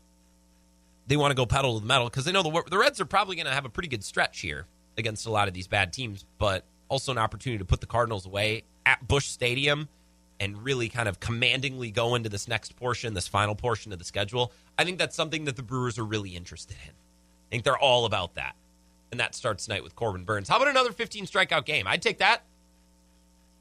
they 1.06 1.16
want 1.16 1.30
to 1.30 1.34
go 1.34 1.46
pedal 1.46 1.74
to 1.74 1.80
the 1.80 1.86
metal 1.86 2.08
because 2.08 2.26
they 2.26 2.32
know 2.32 2.42
the, 2.42 2.62
the 2.68 2.76
Reds 2.76 3.00
are 3.00 3.06
probably 3.06 3.36
going 3.36 3.46
to 3.46 3.52
have 3.52 3.64
a 3.64 3.70
pretty 3.70 3.88
good 3.88 4.04
stretch 4.04 4.40
here 4.40 4.66
against 4.98 5.26
a 5.26 5.30
lot 5.30 5.48
of 5.48 5.54
these 5.54 5.66
bad 5.66 5.92
teams, 5.92 6.26
but 6.38 6.64
also 6.88 7.12
an 7.12 7.18
opportunity 7.18 7.58
to 7.58 7.64
put 7.64 7.80
the 7.80 7.86
Cardinals 7.86 8.26
away 8.26 8.64
at 8.84 9.06
Busch 9.08 9.26
Stadium 9.26 9.88
and 10.42 10.64
really 10.64 10.88
kind 10.88 11.08
of 11.08 11.20
commandingly 11.20 11.92
go 11.92 12.16
into 12.16 12.28
this 12.28 12.48
next 12.48 12.74
portion, 12.74 13.14
this 13.14 13.28
final 13.28 13.54
portion 13.54 13.92
of 13.92 14.00
the 14.00 14.04
schedule. 14.04 14.52
I 14.76 14.82
think 14.82 14.98
that's 14.98 15.14
something 15.14 15.44
that 15.44 15.54
the 15.54 15.62
Brewers 15.62 16.00
are 16.00 16.04
really 16.04 16.30
interested 16.30 16.76
in. 16.84 16.90
I 16.90 17.48
think 17.48 17.62
they're 17.62 17.78
all 17.78 18.06
about 18.06 18.34
that. 18.34 18.56
And 19.12 19.20
that 19.20 19.36
starts 19.36 19.66
tonight 19.66 19.84
with 19.84 19.94
Corbin 19.94 20.24
Burnes. 20.24 20.48
How 20.48 20.56
about 20.56 20.66
another 20.66 20.90
15 20.90 21.26
strikeout 21.26 21.64
game? 21.64 21.86
I'd 21.86 22.02
take 22.02 22.18
that. 22.18 22.42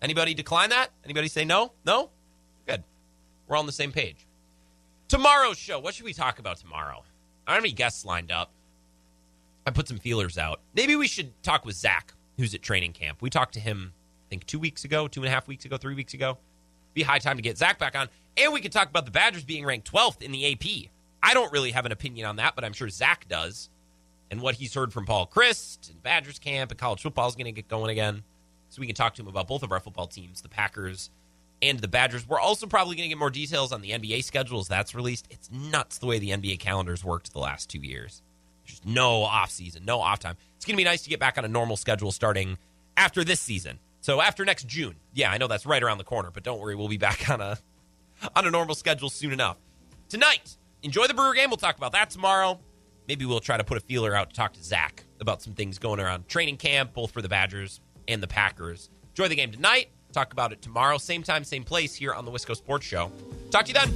Anybody 0.01 0.33
decline 0.33 0.71
that? 0.71 0.89
Anybody 1.05 1.27
say 1.27 1.45
no? 1.45 1.73
No? 1.85 2.09
Good. 2.65 2.83
We're 3.47 3.57
on 3.57 3.67
the 3.67 3.71
same 3.71 3.91
page. 3.91 4.25
Tomorrow's 5.07 5.59
show. 5.59 5.77
What 5.77 5.93
should 5.93 6.05
we 6.05 6.13
talk 6.13 6.39
about 6.39 6.57
tomorrow? 6.57 7.03
I 7.45 7.51
don't 7.51 7.57
have 7.57 7.63
any 7.63 7.73
guests 7.73 8.05
lined 8.05 8.31
up. 8.31 8.49
I 9.67 9.69
put 9.69 9.87
some 9.87 9.99
feelers 9.99 10.39
out. 10.39 10.61
Maybe 10.73 10.95
we 10.95 11.07
should 11.07 11.31
talk 11.43 11.63
with 11.63 11.75
Zach, 11.75 12.13
who's 12.37 12.55
at 12.55 12.63
training 12.63 12.93
camp. 12.93 13.21
We 13.21 13.29
talked 13.29 13.53
to 13.53 13.59
him, 13.59 13.93
I 14.25 14.29
think, 14.31 14.47
two 14.47 14.57
weeks 14.57 14.83
ago, 14.83 15.07
two 15.07 15.19
and 15.19 15.27
a 15.27 15.31
half 15.31 15.47
weeks 15.47 15.65
ago, 15.65 15.77
three 15.77 15.93
weeks 15.93 16.15
ago. 16.15 16.39
Be 16.93 17.03
high 17.03 17.19
time 17.19 17.37
to 17.37 17.41
get 17.41 17.57
Zach 17.57 17.79
back 17.79 17.95
on. 17.95 18.09
And 18.37 18.53
we 18.53 18.61
could 18.61 18.71
talk 18.71 18.89
about 18.89 19.05
the 19.05 19.11
Badgers 19.11 19.43
being 19.43 19.65
ranked 19.65 19.91
12th 19.91 20.21
in 20.21 20.31
the 20.31 20.51
AP. 20.51 20.89
I 21.23 21.33
don't 21.33 21.51
really 21.51 21.71
have 21.71 21.85
an 21.85 21.91
opinion 21.91 22.25
on 22.25 22.37
that, 22.37 22.55
but 22.55 22.63
I'm 22.63 22.73
sure 22.73 22.89
Zach 22.89 23.27
does. 23.27 23.69
And 24.29 24.41
what 24.41 24.55
he's 24.55 24.73
heard 24.73 24.93
from 24.93 25.05
Paul 25.05 25.27
Chryst 25.27 25.89
and 25.89 26.01
Badgers 26.01 26.39
camp 26.39 26.71
and 26.71 26.79
college 26.79 27.01
football 27.01 27.27
is 27.27 27.35
going 27.35 27.45
to 27.45 27.51
get 27.51 27.67
going 27.67 27.91
again. 27.91 28.23
So 28.69 28.79
we 28.79 28.87
can 28.87 28.95
talk 28.95 29.15
to 29.15 29.21
him 29.21 29.27
about 29.27 29.47
both 29.47 29.63
of 29.63 29.71
our 29.71 29.81
football 29.81 30.07
teams, 30.07 30.41
the 30.41 30.47
Packers 30.47 31.09
and 31.61 31.79
the 31.79 31.89
Badgers. 31.89 32.27
We're 32.27 32.39
also 32.39 32.65
probably 32.65 32.95
going 32.95 33.05
to 33.05 33.09
get 33.09 33.19
more 33.19 33.29
details 33.29 33.73
on 33.73 33.81
the 33.81 33.91
NBA 33.91 34.23
schedule 34.23 34.59
as 34.59 34.69
that's 34.69 34.95
released. 34.95 35.27
It's 35.29 35.51
nuts 35.51 35.97
the 35.97 36.05
way 36.05 36.19
the 36.19 36.29
NBA 36.29 36.59
calendar's 36.59 37.03
worked 37.03 37.33
the 37.33 37.39
last 37.39 37.69
two 37.69 37.79
years. 37.79 38.21
There's 38.65 38.81
no 38.85 39.23
off 39.23 39.51
season, 39.51 39.83
no 39.85 39.99
off 39.99 40.19
time. 40.19 40.37
It's 40.55 40.65
going 40.65 40.75
to 40.75 40.77
be 40.77 40.85
nice 40.85 41.01
to 41.03 41.09
get 41.09 41.19
back 41.19 41.37
on 41.37 41.43
a 41.43 41.49
normal 41.49 41.75
schedule 41.75 42.11
starting 42.11 42.57
after 42.95 43.23
this 43.23 43.41
season. 43.41 43.79
So 44.01 44.19
after 44.19 44.43
next 44.43 44.67
June. 44.67 44.95
Yeah, 45.13 45.31
I 45.31 45.37
know 45.37 45.47
that's 45.47 45.65
right 45.65 45.81
around 45.81 45.99
the 45.99 46.03
corner, 46.03 46.31
but 46.33 46.43
don't 46.43 46.59
worry, 46.59 46.75
we'll 46.75 46.87
be 46.87 46.97
back 46.97 47.29
on 47.29 47.39
a 47.39 47.57
on 48.35 48.45
a 48.45 48.51
normal 48.51 48.75
schedule 48.75 49.09
soon 49.09 49.31
enough. 49.31 49.57
Tonight, 50.09 50.57
enjoy 50.83 51.07
the 51.07 51.13
Brewer 51.13 51.33
game. 51.33 51.49
We'll 51.49 51.57
talk 51.57 51.77
about 51.77 51.93
that 51.93 52.09
tomorrow. 52.09 52.59
Maybe 53.07 53.25
we'll 53.25 53.39
try 53.39 53.57
to 53.57 53.63
put 53.63 53.77
a 53.77 53.81
feeler 53.81 54.15
out 54.15 54.31
to 54.31 54.35
talk 54.35 54.53
to 54.53 54.63
Zach 54.63 55.03
about 55.19 55.41
some 55.41 55.53
things 55.53 55.79
going 55.79 55.99
around 55.99 56.27
training 56.27 56.57
camp, 56.57 56.93
both 56.93 57.11
for 57.11 57.21
the 57.21 57.29
Badgers 57.29 57.79
and 58.07 58.21
the 58.21 58.27
Packers. 58.27 58.89
Enjoy 59.09 59.27
the 59.27 59.35
game 59.35 59.51
tonight. 59.51 59.89
Talk 60.11 60.33
about 60.33 60.51
it 60.51 60.61
tomorrow, 60.61 60.97
same 60.97 61.23
time, 61.23 61.43
same 61.43 61.63
place 61.63 61.95
here 61.95 62.13
on 62.13 62.25
the 62.25 62.31
Wisco 62.31 62.55
Sports 62.55 62.85
Show. 62.85 63.11
Talk 63.49 63.65
to 63.65 63.73
you 63.73 63.79
then. 63.79 63.91